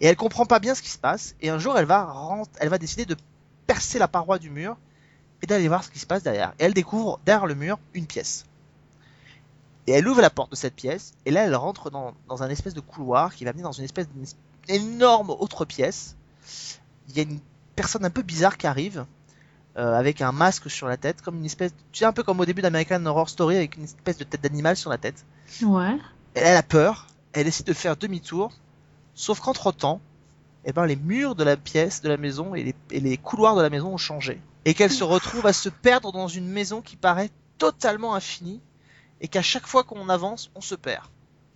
Et 0.00 0.06
elle 0.06 0.16
comprend 0.16 0.46
pas 0.46 0.58
bien 0.60 0.74
ce 0.74 0.82
qui 0.82 0.88
se 0.90 0.98
passe. 0.98 1.34
Et 1.40 1.50
un 1.50 1.58
jour, 1.58 1.76
elle 1.76 1.84
va 1.84 2.04
rent- 2.04 2.46
elle 2.60 2.68
va 2.68 2.78
décider 2.78 3.04
de 3.04 3.16
percer 3.66 3.98
la 3.98 4.08
paroi 4.08 4.38
du 4.38 4.50
mur 4.50 4.76
et 5.42 5.46
d'aller 5.46 5.68
voir 5.68 5.82
ce 5.84 5.90
qui 5.90 5.98
se 5.98 6.06
passe 6.06 6.22
derrière. 6.22 6.52
Et 6.58 6.64
elle 6.64 6.74
découvre 6.74 7.18
derrière 7.26 7.46
le 7.46 7.54
mur 7.54 7.78
une 7.94 8.06
pièce. 8.06 8.44
Et 9.86 9.92
elle 9.92 10.06
ouvre 10.06 10.20
la 10.20 10.30
porte 10.30 10.50
de 10.50 10.56
cette 10.56 10.74
pièce, 10.74 11.12
et 11.26 11.30
là 11.30 11.44
elle 11.44 11.54
rentre 11.54 11.90
dans, 11.90 12.14
dans 12.28 12.42
un 12.42 12.48
espèce 12.48 12.74
de 12.74 12.80
couloir 12.80 13.34
qui 13.34 13.44
va 13.44 13.52
mener 13.52 13.62
dans 13.62 13.72
une 13.72 13.84
espèce 13.84 14.06
d'énorme 14.68 15.30
autre 15.30 15.64
pièce. 15.64 16.16
Il 17.08 17.16
y 17.16 17.20
a 17.20 17.22
une 17.24 17.40
personne 17.74 18.04
un 18.04 18.10
peu 18.10 18.22
bizarre 18.22 18.56
qui 18.56 18.66
arrive, 18.66 19.04
euh, 19.78 19.94
avec 19.94 20.20
un 20.20 20.32
masque 20.32 20.70
sur 20.70 20.86
la 20.86 20.96
tête, 20.96 21.22
comme 21.22 21.36
une 21.36 21.46
espèce, 21.46 21.72
tu 21.92 22.00
sais 22.00 22.04
un 22.04 22.12
peu 22.12 22.22
comme 22.22 22.38
au 22.40 22.44
début 22.44 22.62
d'American 22.62 23.04
Horror 23.06 23.28
Story, 23.28 23.56
avec 23.56 23.76
une 23.76 23.84
espèce 23.84 24.18
de 24.18 24.24
tête 24.24 24.42
d'animal 24.42 24.76
sur 24.76 24.90
la 24.90 24.98
tête. 24.98 25.24
Ouais. 25.62 25.96
Et 26.34 26.40
elle 26.40 26.56
a 26.56 26.62
peur, 26.62 27.06
elle 27.32 27.44
décide 27.44 27.66
de 27.66 27.72
faire 27.72 27.96
demi-tour, 27.96 28.52
sauf 29.14 29.40
qu'entre 29.40 29.72
temps, 29.72 30.00
eh 30.64 30.72
ben, 30.72 30.86
les 30.86 30.96
murs 30.96 31.34
de 31.34 31.42
la 31.42 31.56
pièce, 31.56 32.02
de 32.02 32.08
la 32.08 32.18
maison 32.18 32.54
et 32.54 32.62
les, 32.62 32.74
et 32.90 33.00
les 33.00 33.16
couloirs 33.16 33.56
de 33.56 33.62
la 33.62 33.70
maison 33.70 33.94
ont 33.94 33.98
changé. 33.98 34.40
Et 34.64 34.74
qu'elle 34.74 34.92
se 34.92 35.04
retrouve 35.04 35.46
à 35.46 35.52
se 35.52 35.68
perdre 35.68 36.12
dans 36.12 36.28
une 36.28 36.46
maison 36.46 36.82
qui 36.82 36.96
paraît 36.96 37.30
totalement 37.58 38.14
infinie 38.14 38.60
et 39.22 39.28
qu'à 39.28 39.40
chaque 39.40 39.66
fois 39.66 39.84
qu'on 39.84 40.08
avance, 40.08 40.50
on 40.54 40.60
se 40.60 40.74
perd. 40.74 41.06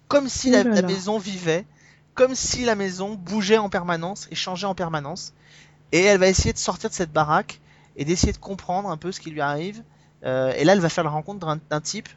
Comme 0.09 0.29
si 0.29 0.51
la, 0.51 0.63
là. 0.63 0.83
maison 0.83 1.19
vivait, 1.19 1.67
comme 2.15 2.35
si 2.35 2.65
la 2.65 2.77
maison 2.77 3.15
bougeait 3.15 3.59
en 3.59 3.69
permanence 3.69 4.29
et 4.31 4.35
changeait 4.37 4.67
en 4.67 4.75
permanence. 4.75 5.35
Et 5.93 6.01
elle 6.01 6.19
va 6.19 6.29
essayer 6.29 6.53
de 6.53 6.59
sortir 6.59 6.89
de 6.91 6.95
cette 6.95 7.13
baraque 7.13 7.61
et 7.97 8.05
d'essayer 8.05 8.33
de 8.33 8.39
comprendre 8.39 8.89
un 8.89 8.97
peu 8.97 9.11
ce 9.13 9.21
qui 9.21 9.31
lui 9.31 9.41
arrive. 9.41 9.83
Euh, 10.25 10.53
et 10.57 10.65
là, 10.65 10.73
elle 10.73 10.81
va 10.81 10.89
faire 10.89 11.05
la 11.05 11.11
rencontre 11.11 11.59
d'un- 11.69 11.81
type 11.81 12.09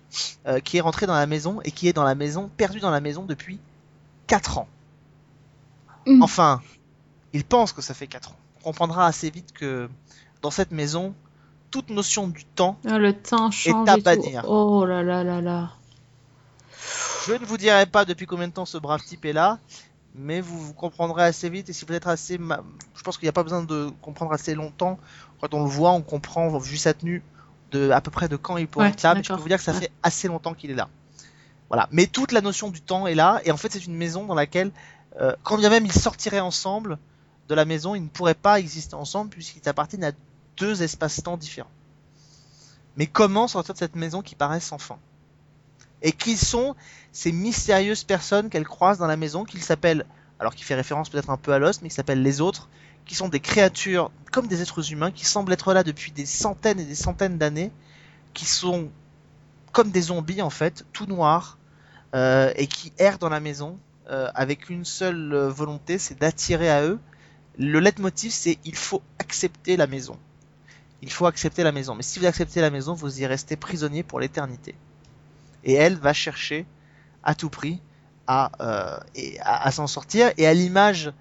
euh, 0.47 0.59
qui 0.59 0.77
est 0.77 0.81
rentré 0.81 1.05
dans 1.05 1.13
la 1.13 1.25
maison 1.25 1.59
et 1.63 1.71
qui 1.71 1.87
est 1.87 1.93
dans 1.93 2.03
la 2.03 2.15
maison, 2.15 2.49
perdu 2.55 2.79
dans 2.79 2.91
la 2.91 3.01
maison 3.01 3.23
depuis 3.23 3.59
4 4.27 4.59
ans. 4.59 4.67
Mm. 6.05 6.21
Enfin, 6.23 6.61
il 7.33 7.43
pense 7.43 7.73
que 7.73 7.81
ça 7.81 7.93
fait 7.93 8.07
4 8.07 8.31
ans. 8.31 8.35
On 8.61 8.63
comprendra 8.65 9.05
assez 9.07 9.29
vite 9.29 9.51
que 9.51 9.89
dans 10.41 10.51
cette 10.51 10.71
maison, 10.71 11.13
toute 11.71 11.89
notion 11.89 12.27
du 12.27 12.45
temps, 12.45 12.77
Ah, 12.87 12.97
le 12.97 13.13
temps 13.13 13.51
change 13.51 13.87
à 13.89 13.93
et 13.93 13.97
tout. 13.97 14.03
bannir. 14.03 14.43
Oh 14.47 14.85
là 14.85 15.03
là 15.03 15.23
là 15.23 15.41
là. 15.41 15.71
je 17.27 17.33
ne 17.33 17.45
vous 17.45 17.57
dirai 17.57 17.85
pas 17.85 18.05
depuis 18.05 18.25
combien 18.25 18.47
de 18.47 18.53
temps 18.53 18.65
ce 18.65 18.77
brave 18.77 19.01
type 19.03 19.25
est 19.25 19.33
là, 19.33 19.59
mais 20.15 20.41
vous, 20.41 20.59
vous 20.59 20.73
comprendrez 20.73 21.23
assez 21.23 21.49
vite 21.49 21.69
et 21.69 21.73
si 21.73 21.85
vous 21.85 21.93
êtes 21.93 22.07
assez... 22.07 22.37
ma- 22.37 22.63
Je 22.95 23.01
pense 23.03 23.17
qu'il 23.17 23.25
n'y 23.25 23.29
a 23.29 23.33
pas 23.33 23.43
besoin 23.43 23.63
de 23.63 23.91
comprendre 24.01 24.31
assez 24.33 24.55
longtemps. 24.55 24.99
Quand 25.41 25.53
on 25.53 25.63
le 25.63 25.69
voit, 25.69 25.91
on 25.91 26.01
comprend, 26.01 26.57
vu 26.57 26.77
sa 26.77 26.93
tenue, 26.93 27.23
de 27.71 27.91
à 27.91 28.01
peu 28.01 28.09
près 28.11 28.27
de 28.27 28.35
quand 28.35 28.57
il 28.57 28.67
pourrait 28.67 28.89
être 28.89 29.03
là, 29.03 29.13
mais 29.13 29.23
je 29.23 29.31
peux 29.31 29.39
vous 29.39 29.47
dire 29.47 29.57
que 29.57 29.63
ça 29.63 29.73
Ouais. 29.73 29.81
fait 29.81 29.91
assez 30.03 30.27
longtemps 30.27 30.53
qu'il 30.55 30.71
est 30.71 30.75
là. 30.75 30.89
Voilà. 31.69 31.87
Mais 31.91 32.07
toute 32.07 32.31
la 32.31 32.41
notion 32.41 32.69
du 32.69 32.81
temps 32.81 33.05
est 33.05 33.13
là, 33.15 33.41
et 33.45 33.51
en 33.51 33.57
fait 33.57 33.71
c'est 33.71 33.85
une 33.85 33.95
maison 33.95 34.25
dans 34.25 34.33
laquelle, 34.33 34.71
euh, 35.21 35.35
quand 35.43 35.57
bien 35.57 35.69
même 35.69 35.85
ils 35.85 35.91
sortiraient 35.93 36.39
ensemble 36.39 36.97
de 37.47 37.55
la 37.55 37.65
maison, 37.65 37.93
ils 37.95 38.01
ne 38.03 38.07
pourraient 38.07 38.33
pas 38.33 38.59
exister 38.59 38.95
ensemble 38.95 39.29
puisqu'ils 39.29 39.67
appartiennent 39.69 40.03
à 40.03 40.11
deux 40.59 40.83
espaces-temps 40.83 41.37
différents. 41.37 41.71
Mais 42.97 43.07
comment 43.07 43.47
sortir 43.47 43.73
de 43.73 43.79
cette 43.79 43.95
maison 43.95 44.21
qui 44.21 44.35
paraît 44.35 44.59
sans 44.59 44.77
fin? 44.77 44.97
Et 46.01 46.11
qui 46.11 46.37
sont 46.37 46.75
ces 47.11 47.31
mystérieuses 47.31 48.03
personnes 48.03 48.49
qu'elle 48.49 48.67
croise 48.67 48.97
dans 48.97 49.07
la 49.07 49.17
maison, 49.17 49.43
qu'il 49.43 49.61
s'appelle, 49.61 50.05
alors 50.39 50.55
qui 50.55 50.63
fait 50.63 50.75
référence 50.75 51.09
peut-être 51.09 51.29
un 51.29 51.37
peu 51.37 51.53
à 51.53 51.59
Lost, 51.59 51.81
mais 51.81 51.89
qui 51.89 51.95
s'appelle 51.95 52.21
les 52.21 52.41
autres, 52.41 52.69
qui 53.05 53.15
sont 53.15 53.29
des 53.29 53.39
créatures 53.39 54.11
comme 54.31 54.47
des 54.47 54.61
êtres 54.61 54.91
humains, 54.91 55.11
qui 55.11 55.25
semblent 55.25 55.51
être 55.51 55.73
là 55.73 55.83
depuis 55.83 56.11
des 56.11 56.25
centaines 56.25 56.79
et 56.79 56.85
des 56.85 56.95
centaines 56.95 57.37
d'années, 57.37 57.71
qui 58.33 58.45
sont 58.45 58.89
comme 59.71 59.91
des 59.91 60.03
zombies 60.03 60.41
en 60.41 60.49
fait, 60.49 60.85
tout 60.93 61.05
noirs, 61.05 61.57
euh, 62.15 62.51
et 62.55 62.67
qui 62.67 62.91
errent 62.97 63.19
dans 63.19 63.29
la 63.29 63.39
maison 63.39 63.79
euh, 64.09 64.29
avec 64.33 64.69
une 64.69 64.85
seule 64.85 65.33
euh, 65.33 65.49
volonté, 65.49 65.99
c'est 65.99 66.19
d'attirer 66.19 66.69
à 66.69 66.83
eux. 66.83 66.99
Le 67.57 67.79
leitmotiv, 67.79 68.31
c'est 68.31 68.57
il 68.65 68.75
faut 68.75 69.01
accepter 69.19 69.77
la 69.77 69.85
maison. 69.85 70.17
Il 71.01 71.11
faut 71.11 71.25
accepter 71.25 71.63
la 71.63 71.71
maison. 71.71 71.95
Mais 71.95 72.03
si 72.03 72.19
vous 72.19 72.25
acceptez 72.25 72.61
la 72.61 72.69
maison, 72.69 72.93
vous 72.93 73.21
y 73.21 73.25
restez 73.25 73.55
prisonnier 73.55 74.03
pour 74.03 74.19
l'éternité. 74.19 74.75
Et 75.63 75.73
elle 75.73 75.95
va 75.95 76.13
chercher 76.13 76.65
à 77.23 77.35
tout 77.35 77.49
prix 77.49 77.81
à, 78.27 78.51
euh, 78.61 78.99
à, 79.41 79.71
s'en 79.71 79.87
sortir. 79.87 80.31
Et 80.37 80.45
à 80.45 80.53
l'image 80.53 81.11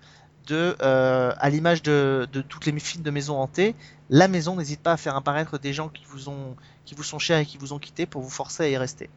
de, 0.47 0.77
euh, 0.83 1.33
à 1.39 1.51
l'image 1.51 1.83
de, 1.83 2.29
de 2.33 2.43
toutes 2.43 2.67
les 2.67 2.79
films 2.79 3.03
de 3.03 3.11
maison 3.11 3.39
hantée, 3.39 3.75
la 4.11 4.29
maison 4.29 4.57
n'hésite 4.57 4.81
pas 4.81 4.93
à 4.93 4.97
faire 4.97 5.17
apparaître 5.17 5.59
des 5.59 5.73
gens 5.73 5.89
qui 5.89 6.05
vous 6.09 6.29
ont, 6.29 6.57
qui 6.85 6.95
vous 6.95 7.03
sont 7.03 7.19
chers 7.19 7.39
et 7.39 7.47
qui 7.47 7.59
vous 7.59 7.73
ont 7.73 7.79
quitté 7.79 8.07
pour 8.07 8.23
vous 8.23 8.31
forcer 8.31 8.65
à 8.65 8.69
y 8.69 8.77
rester. 8.77 9.11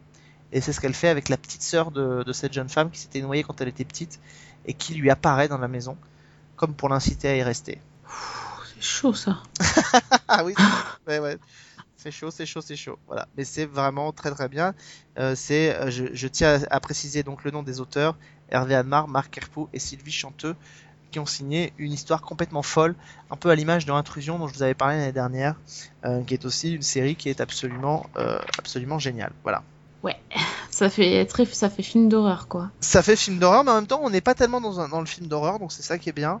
Et 0.52 0.60
c'est 0.60 0.72
ce 0.72 0.80
qu'elle 0.80 0.94
fait 0.94 1.08
avec 1.08 1.28
la 1.28 1.38
petite 1.38 1.62
sœur 1.62 1.90
de, 1.90 2.22
de 2.22 2.32
cette 2.32 2.52
jeune 2.52 2.68
femme 2.68 2.90
qui 2.90 3.00
s'était 3.00 3.22
noyée 3.22 3.42
quand 3.42 3.60
elle 3.60 3.68
était 3.68 3.86
petite 3.86 4.20
et 4.66 4.74
qui 4.74 4.94
lui 4.94 5.10
apparaît 5.10 5.48
dans 5.48 5.58
la 5.58 5.68
maison, 5.68 5.96
comme 6.56 6.74
pour 6.74 6.88
l'inciter 6.88 7.28
à 7.28 7.36
y 7.36 7.42
rester. 7.42 7.80
Chaud 8.82 9.14
ça. 9.14 9.42
ah 10.28 10.44
oui, 10.44 10.54
ouais, 11.06 11.18
ouais. 11.18 11.38
C'est 11.96 12.10
chaud, 12.10 12.30
c'est 12.30 12.46
chaud, 12.46 12.60
c'est 12.60 12.76
chaud. 12.76 12.98
Voilà. 13.06 13.28
Mais 13.36 13.44
c'est 13.44 13.64
vraiment 13.64 14.12
très 14.12 14.30
très 14.32 14.48
bien. 14.48 14.74
Euh, 15.18 15.34
c'est, 15.36 15.74
euh, 15.74 15.90
je, 15.90 16.06
je 16.12 16.28
tiens 16.28 16.60
à, 16.68 16.76
à 16.76 16.80
préciser 16.80 17.22
donc 17.22 17.44
le 17.44 17.52
nom 17.52 17.62
des 17.62 17.80
auteurs 17.80 18.16
Hervé 18.50 18.74
Admar, 18.74 19.08
Marc 19.08 19.30
Kerpou 19.30 19.68
et 19.72 19.78
Sylvie 19.78 20.12
Chanteux 20.12 20.56
qui 21.12 21.18
ont 21.18 21.26
signé 21.26 21.72
une 21.78 21.92
histoire 21.92 22.22
complètement 22.22 22.62
folle, 22.62 22.94
un 23.30 23.36
peu 23.36 23.50
à 23.50 23.54
l'image 23.54 23.86
de 23.86 23.92
Intrusion 23.92 24.38
dont 24.38 24.48
je 24.48 24.54
vous 24.54 24.62
avais 24.62 24.74
parlé 24.74 24.96
l'année 24.96 25.12
dernière, 25.12 25.56
euh, 26.04 26.22
qui 26.24 26.34
est 26.34 26.44
aussi 26.46 26.74
une 26.74 26.82
série 26.82 27.14
qui 27.14 27.28
est 27.28 27.40
absolument, 27.40 28.06
euh, 28.16 28.38
absolument 28.58 28.98
géniale. 28.98 29.32
Voilà. 29.42 29.62
Ça 30.70 30.88
fait 30.88 31.26
très, 31.26 31.44
ça 31.44 31.68
fait 31.68 31.82
film 31.82 32.08
d'horreur 32.08 32.48
quoi. 32.48 32.70
Ça 32.80 33.02
fait 33.02 33.14
film 33.14 33.38
d'horreur, 33.38 33.62
mais 33.62 33.70
en 33.72 33.74
même 33.74 33.86
temps, 33.86 34.00
on 34.02 34.08
n'est 34.08 34.22
pas 34.22 34.34
tellement 34.34 34.60
dans, 34.60 34.80
un, 34.80 34.88
dans 34.88 35.00
le 35.00 35.06
film 35.06 35.26
d'horreur, 35.26 35.58
donc 35.58 35.70
c'est 35.70 35.82
ça 35.82 35.98
qui 35.98 36.08
est 36.08 36.14
bien. 36.14 36.40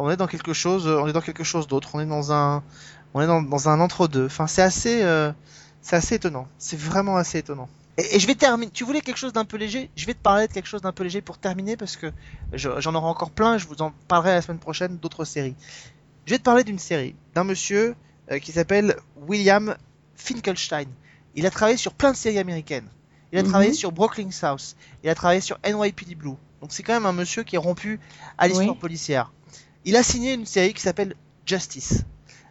On 0.00 0.10
est 0.10 0.16
dans 0.16 0.26
quelque 0.28 0.52
chose, 0.52 0.86
on 0.86 1.06
est 1.08 1.12
dans 1.12 1.20
quelque 1.20 1.44
chose 1.44 1.66
d'autre. 1.66 1.90
On 1.94 2.00
est 2.00 2.06
dans 2.06 2.32
un, 2.32 2.62
on 3.14 3.20
est 3.20 3.26
dans, 3.26 3.42
dans 3.42 3.68
un 3.68 3.80
entre-deux. 3.80 4.26
Enfin, 4.26 4.46
c'est 4.46 4.62
assez, 4.62 5.02
euh, 5.02 5.32
c'est 5.82 5.96
assez 5.96 6.14
étonnant. 6.14 6.46
C'est 6.58 6.78
vraiment 6.78 7.16
assez 7.16 7.38
étonnant. 7.38 7.68
Et, 7.96 8.14
et 8.16 8.20
je 8.20 8.26
vais 8.28 8.36
terminer. 8.36 8.70
Tu 8.70 8.84
voulais 8.84 9.00
quelque 9.00 9.16
chose 9.16 9.32
d'un 9.32 9.44
peu 9.44 9.56
léger? 9.56 9.90
Je 9.96 10.06
vais 10.06 10.14
te 10.14 10.20
parler 10.20 10.46
de 10.46 10.52
quelque 10.52 10.68
chose 10.68 10.82
d'un 10.82 10.92
peu 10.92 11.02
léger 11.02 11.20
pour 11.20 11.38
terminer 11.38 11.76
parce 11.76 11.96
que 11.96 12.12
je- 12.52 12.80
j'en 12.80 12.94
aurai 12.94 13.06
encore 13.08 13.30
plein. 13.32 13.58
Je 13.58 13.66
vous 13.66 13.82
en 13.82 13.92
parlerai 14.06 14.34
la 14.34 14.42
semaine 14.42 14.60
prochaine 14.60 14.98
d'autres 14.98 15.24
séries. 15.24 15.56
Je 16.26 16.32
vais 16.34 16.38
te 16.38 16.44
parler 16.44 16.62
d'une 16.62 16.78
série 16.78 17.16
d'un 17.34 17.44
monsieur 17.44 17.96
euh, 18.30 18.38
qui 18.38 18.52
s'appelle 18.52 18.96
William 19.26 19.74
Finkelstein. 20.14 20.86
Il 21.34 21.46
a 21.46 21.50
travaillé 21.50 21.76
sur 21.76 21.92
plein 21.94 22.12
de 22.12 22.16
séries 22.16 22.38
américaines. 22.38 22.86
Il 23.32 23.38
a 23.38 23.42
Mhm. 23.42 23.48
travaillé 23.48 23.72
sur 23.72 23.92
Brooklyn 23.92 24.30
South. 24.30 24.76
Il 25.02 25.10
a 25.10 25.14
travaillé 25.14 25.40
sur 25.40 25.58
NYPD 25.64 26.14
Blue. 26.14 26.34
Donc 26.60 26.70
c'est 26.72 26.82
quand 26.82 26.92
même 26.94 27.06
un 27.06 27.12
monsieur 27.12 27.42
qui 27.44 27.56
est 27.56 27.58
rompu 27.58 28.00
à 28.36 28.46
l'histoire 28.48 28.70
Oui. 28.70 28.78
policière. 28.80 29.32
Il 29.84 29.96
a 29.96 30.02
signé 30.02 30.34
une 30.34 30.46
série 30.46 30.74
qui 30.74 30.82
s'appelle 30.82 31.14
Justice. 31.46 32.04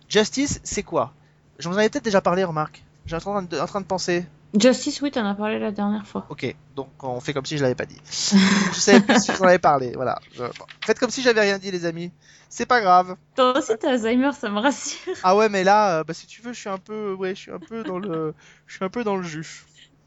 Justice, 0.09 0.59
c'est 0.63 0.83
quoi? 0.83 1.13
J'en 1.59 1.73
avais 1.73 1.89
peut-être 1.89 2.03
déjà 2.05 2.21
parlé, 2.21 2.43
remarque. 2.43 2.83
J'ai 3.05 3.15
en 3.15 3.19
train 3.19 3.41
de, 3.43 3.59
en 3.59 3.65
train 3.65 3.81
de 3.81 3.85
penser. 3.85 4.25
Justice, 4.59 5.01
oui, 5.01 5.11
t'en 5.11 5.25
as 5.25 5.35
parlé 5.35 5.59
la 5.59 5.71
dernière 5.71 6.07
fois. 6.07 6.25
Ok, 6.29 6.55
donc 6.75 6.89
on 7.03 7.19
fait 7.19 7.33
comme 7.33 7.45
si 7.45 7.57
je 7.57 7.63
l'avais 7.63 7.75
pas 7.75 7.85
dit. 7.85 7.99
je 8.09 8.79
savais 8.79 9.01
plus 9.01 9.21
si 9.21 9.31
j'en 9.33 9.45
avais 9.45 9.59
parlé. 9.59 9.91
Voilà. 9.93 10.17
Je- 10.33 10.43
bon. 10.43 10.65
Faites 10.85 10.99
comme 10.99 11.09
si 11.09 11.21
j'avais 11.21 11.41
rien 11.41 11.57
dit, 11.59 11.69
les 11.69 11.85
amis. 11.85 12.11
C'est 12.49 12.65
pas 12.65 12.79
grave. 12.79 13.17
Toi 13.35 13.57
aussi 13.57 13.73
t'as 13.77 13.91
Alzheimer, 13.91 14.31
ça 14.31 14.49
me 14.49 14.59
rassure. 14.59 15.13
Ah 15.23 15.35
ouais, 15.35 15.49
mais 15.49 15.63
là, 15.65 15.99
euh, 15.99 16.03
bah, 16.05 16.13
si 16.13 16.27
tu 16.27 16.41
veux, 16.41 16.53
je 16.53 16.59
suis 16.59 16.69
un 16.69 16.77
peu, 16.77 17.13
ouais, 17.13 17.35
je 17.35 17.41
suis 17.41 17.51
un 17.51 17.59
peu 17.59 17.83
dans 17.83 17.99
le, 17.99 18.33
je 18.67 18.75
suis 18.75 18.85
un 18.85 18.89
peu 18.89 19.03
dans 19.03 19.17
le 19.17 19.23
jus. 19.23 19.65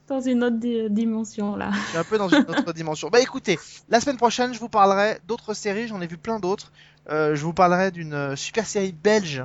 Dans 0.09 0.21
une 0.21 0.43
autre 0.43 0.57
di- 0.57 0.89
dimension 0.91 1.55
là. 1.55 1.71
Je 1.73 1.89
suis 1.91 1.99
un 1.99 2.05
peu 2.05 2.19
dans 2.19 2.29
une 2.29 2.39
autre 2.49 2.73
dimension. 2.73 3.11
Bah 3.11 3.21
écoutez, 3.21 3.59
la 3.91 4.01
semaine 4.01 4.17
prochaine, 4.17 4.53
je 4.55 4.59
vous 4.59 4.69
parlerai 4.71 5.21
d'autres 5.29 5.55
séries. 5.55 5.87
J'en 5.87 6.01
ai 6.01 6.07
vu 6.09 6.17
plein 6.17 6.41
d'autres. 6.41 6.73
Euh, 7.09 7.35
je 7.35 7.43
vous 7.45 7.53
parlerai 7.53 7.91
d'une 7.91 8.13
euh, 8.15 8.37
super 8.37 8.67
série 8.67 8.93
belge 8.93 9.45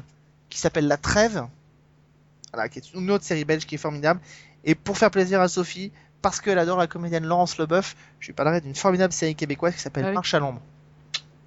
qui 0.50 0.60
s'appelle 0.60 0.88
La 0.88 0.98
Trêve. 0.98 1.46
Voilà, 2.54 2.70
qui 2.70 2.80
est 2.80 2.94
une 2.94 3.10
autre 3.12 3.24
série 3.24 3.46
belge 3.46 3.66
qui 3.66 3.76
est 3.76 3.80
formidable. 3.80 4.20
Et 4.64 4.76
pour 4.76 4.98
faire 4.98 5.12
plaisir 5.12 5.42
à 5.42 5.48
Sophie, 5.48 5.92
parce 6.22 6.42
qu'elle 6.42 6.60
adore 6.60 6.78
la 6.78 6.88
comédienne 6.88 7.26
Laurence 7.26 7.58
Leboeuf, 7.58 7.96
je 8.20 8.28
lui 8.28 8.34
parlerai 8.34 8.62
d'une 8.62 8.76
formidable 8.76 9.14
série 9.14 9.36
québécoise 9.36 9.76
qui 9.76 9.82
s'appelle 9.82 10.06
Ah 10.06 10.10
oui. 10.10 10.14
Marche 10.16 10.34
à 10.34 10.40
l'ombre. 10.40 10.62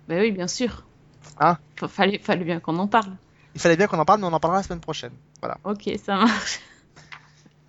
Bah 0.09 0.16
oui, 0.18 0.30
bien 0.32 0.48
sûr. 0.48 0.85
Ah. 1.39 1.59
Fa- 1.76 1.89
Fallait, 1.89 2.18
fallait 2.18 2.44
bien 2.44 2.60
qu'on 2.60 2.78
en 2.78 2.86
parle. 2.89 3.12
Il 3.55 3.60
fallait 3.60 3.76
bien 3.76 3.86
qu'on 3.86 3.98
en 3.98 4.05
parle, 4.05 4.20
mais 4.20 4.26
on 4.26 4.32
en 4.32 4.40
parlera 4.40 4.60
la 4.60 4.62
semaine 4.66 4.80
prochaine. 4.80 5.12
Ok, 5.64 5.90
ça 6.05 6.16
marche. 6.16 6.60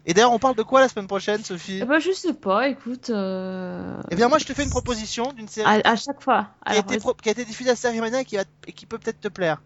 Et 0.06 0.14
d'ailleurs, 0.14 0.32
on 0.32 0.40
parle 0.40 0.56
de 0.56 0.64
quoi 0.64 0.80
la 0.80 0.88
semaine 0.90 1.08
prochaine, 1.08 1.44
Sophie 1.44 1.84
ben, 1.84 2.00
je 2.00 2.12
sais 2.12 2.34
pas, 2.34 2.68
écoute. 2.70 3.10
euh, 3.10 4.00
Eh 4.12 4.16
bien, 4.16 4.28
moi, 4.30 4.38
je 4.40 4.46
te 4.46 4.54
fais 4.54 4.64
une 4.64 4.70
proposition 4.70 5.34
d'une 5.34 5.48
série 5.48 5.68
À, 5.84 5.92
à 5.92 5.96
chaque 5.96 6.22
fois. 6.22 6.48
qui, 6.66 6.74
a 6.74 6.78
été 6.78 6.98
pro- 6.98 7.14
qui 7.14 7.30
a 7.30 7.32
été 7.34 7.46
diffusée 7.46 7.70
à 7.72 7.76
Série 7.76 8.00
Mania 8.00 8.22
et 8.22 8.26
qui, 8.26 8.38
va- 8.38 8.44
et 8.68 8.72
qui 8.72 8.86
peut 8.86 8.98
peut-être 8.98 9.20
te 9.20 9.28
plaire. 9.28 9.62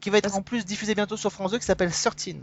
Qui 0.00 0.10
va 0.10 0.18
être 0.18 0.24
Parce- 0.24 0.36
en 0.36 0.42
plus 0.42 0.64
diffusée 0.64 0.94
bientôt 0.94 1.16
sur 1.16 1.32
France 1.32 1.52
2, 1.52 1.58
qui 1.58 1.64
s'appelle 1.64 1.90
13. 1.90 2.36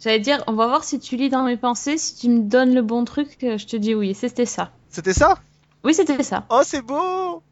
J'allais 0.00 0.20
dire, 0.20 0.42
on 0.46 0.52
va 0.54 0.66
voir 0.66 0.84
si 0.84 0.98
tu 1.00 1.16
lis 1.16 1.28
dans 1.30 1.44
mes 1.44 1.56
pensées. 1.56 1.96
Si 1.96 2.16
tu 2.16 2.28
me 2.28 2.40
donnes 2.40 2.74
le 2.74 2.82
bon 2.82 3.04
truc, 3.04 3.36
euh, 3.44 3.56
je 3.58 3.66
te 3.66 3.76
dis 3.76 3.94
oui. 3.94 4.14
C'était 4.14 4.46
ça. 4.46 4.72
C'était 4.90 5.12
ça? 5.14 5.38
Oui, 5.84 5.94
c'était 5.94 6.22
ça. 6.22 6.44
Oh, 6.50 6.60
c'est 6.64 6.82
beau 6.82 7.42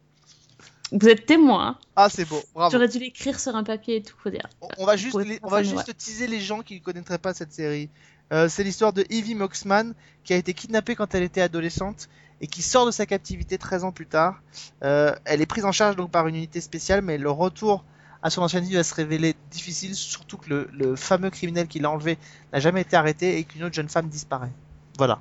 Vous 0.91 1.07
êtes 1.07 1.25
témoin. 1.25 1.67
hein. 1.67 1.77
Ah, 1.95 2.09
c'est 2.09 2.25
beau, 2.25 2.41
bravo. 2.53 2.71
J'aurais 2.71 2.89
dû 2.89 2.99
l'écrire 2.99 3.39
sur 3.39 3.55
un 3.55 3.63
papier 3.63 3.97
et 3.97 4.01
tout, 4.03 4.15
faut 4.21 4.29
dire. 4.29 4.47
On- 4.77 4.85
va 4.85 4.97
juste, 4.97 5.11
Pour 5.11 5.21
les- 5.21 5.35
une 5.35 5.39
on 5.43 5.47
va 5.47 5.57
personne, 5.61 5.77
juste 5.77 5.97
teaser 5.97 6.27
les 6.27 6.41
gens 6.41 6.61
qui 6.61 6.75
ne 6.75 6.79
connaîtraient 6.79 7.17
pas 7.17 7.33
cette 7.33 7.53
série. 7.53 7.89
Euh, 8.31 8.47
c'est 8.49 8.63
l'histoire 8.63 8.93
de 8.93 9.05
Evie 9.09 9.35
Moxman 9.35 9.93
qui 10.23 10.33
a 10.33 10.37
été 10.37 10.53
kidnappée 10.53 10.95
quand 10.95 11.13
elle 11.15 11.23
était 11.23 11.41
adolescente 11.41 12.07
et 12.39 12.47
qui 12.47 12.61
sort 12.61 12.85
de 12.85 12.91
sa 12.91 13.05
captivité 13.05 13.57
13 13.57 13.83
ans 13.83 13.91
plus 13.91 14.07
tard. 14.07 14.41
Euh, 14.83 15.13
elle 15.25 15.41
est 15.41 15.45
prise 15.45 15.65
en 15.65 15.71
charge 15.71 15.95
donc 15.95 16.11
par 16.11 16.27
une 16.27 16.35
unité 16.35 16.61
spéciale, 16.61 17.01
mais 17.01 17.17
le 17.17 17.29
retour 17.29 17.83
à 18.23 18.29
son 18.29 18.41
ancienne 18.43 18.63
vie 18.63 18.75
va 18.75 18.83
se 18.83 18.93
révéler 18.93 19.35
difficile, 19.51 19.95
surtout 19.95 20.37
que 20.37 20.49
le, 20.49 20.69
le 20.73 20.95
fameux 20.95 21.29
criminel 21.29 21.67
qui 21.67 21.79
l'a 21.79 21.89
enlevé 21.89 22.17
n'a 22.53 22.59
jamais 22.59 22.81
été 22.81 22.95
arrêté 22.95 23.37
et 23.37 23.43
qu'une 23.43 23.63
autre 23.63 23.75
jeune 23.75 23.89
femme 23.89 24.07
disparaît. 24.07 24.51
Voilà. 24.97 25.19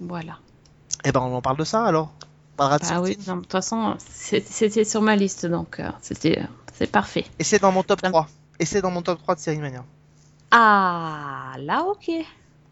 Voilà. 0.00 0.38
Et 1.04 1.12
ben 1.12 1.20
on 1.20 1.34
en 1.34 1.42
parle 1.42 1.56
de 1.56 1.64
ça 1.64 1.84
alors. 1.84 2.12
Ah 2.58 3.00
oui, 3.00 3.16
de 3.16 3.22
toute 3.22 3.52
façon, 3.52 3.96
c'était 3.98 4.84
sur 4.84 5.00
ma 5.00 5.14
liste, 5.16 5.46
donc 5.46 5.78
euh, 5.78 5.90
c'était, 6.02 6.42
c'est 6.74 6.90
parfait. 6.90 7.24
Et 7.38 7.44
c'est 7.44 7.60
dans 7.60 7.70
mon 7.72 7.82
top 7.84 8.00
Ça- 8.00 8.08
3. 8.08 8.28
Et 8.58 8.64
c'est 8.64 8.82
dans 8.82 8.90
mon 8.90 9.02
top 9.02 9.18
3 9.20 9.36
de 9.36 9.40
Série 9.40 9.58
Mania. 9.58 9.84
Ah, 10.50 11.52
là, 11.58 11.84
ok. 11.84 12.10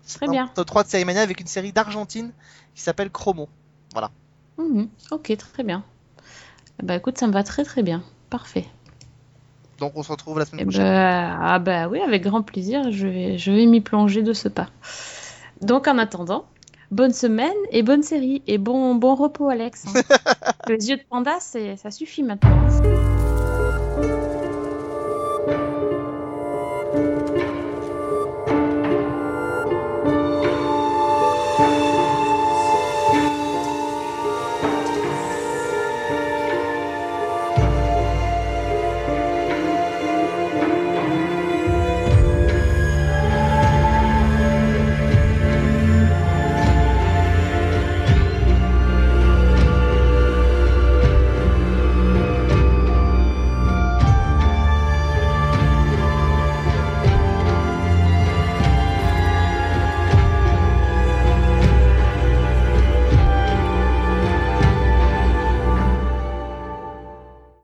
Très 0.06 0.28
bien. 0.28 0.48
Top 0.54 0.66
3 0.66 0.84
de 0.84 0.88
Série 0.88 1.04
Mania 1.04 1.20
avec 1.22 1.40
une 1.40 1.46
série 1.46 1.72
d'Argentine 1.72 2.30
qui 2.74 2.82
s'appelle 2.82 3.10
Chromo. 3.10 3.48
Mhm, 4.58 4.88
Ok, 5.10 5.36
très 5.36 5.62
bien. 5.62 5.84
Bah 6.82 6.94
écoute, 6.96 7.18
ça 7.18 7.26
me 7.26 7.32
va 7.32 7.42
très 7.42 7.64
très 7.64 7.82
bien. 7.82 8.02
Parfait. 8.30 8.64
Donc 9.78 9.92
on 9.96 10.02
se 10.02 10.10
retrouve 10.10 10.38
la 10.38 10.46
semaine 10.46 10.60
Eh 10.62 10.64
prochaine. 10.64 10.84
ben, 10.84 11.38
ah 11.42 11.58
bah 11.58 11.88
oui, 11.88 12.00
avec 12.00 12.22
grand 12.22 12.40
plaisir, 12.42 12.90
je 12.90 13.06
vais, 13.06 13.36
je 13.38 13.52
vais 13.52 13.66
m'y 13.66 13.82
plonger 13.82 14.22
de 14.22 14.32
ce 14.32 14.48
pas. 14.48 14.68
Donc 15.60 15.88
en 15.88 15.98
attendant, 15.98 16.46
bonne 16.90 17.12
semaine 17.12 17.52
et 17.70 17.82
bonne 17.82 18.02
série 18.02 18.42
et 18.46 18.56
bon, 18.56 18.94
bon 18.94 19.14
repos 19.14 19.48
Alex. 19.50 19.84
hein. 19.86 20.00
Les 20.68 20.88
yeux 20.88 20.96
de 20.96 21.02
panda, 21.08 21.36
c'est, 21.40 21.76
ça 21.76 21.90
suffit 21.90 22.22
maintenant. 22.22 23.15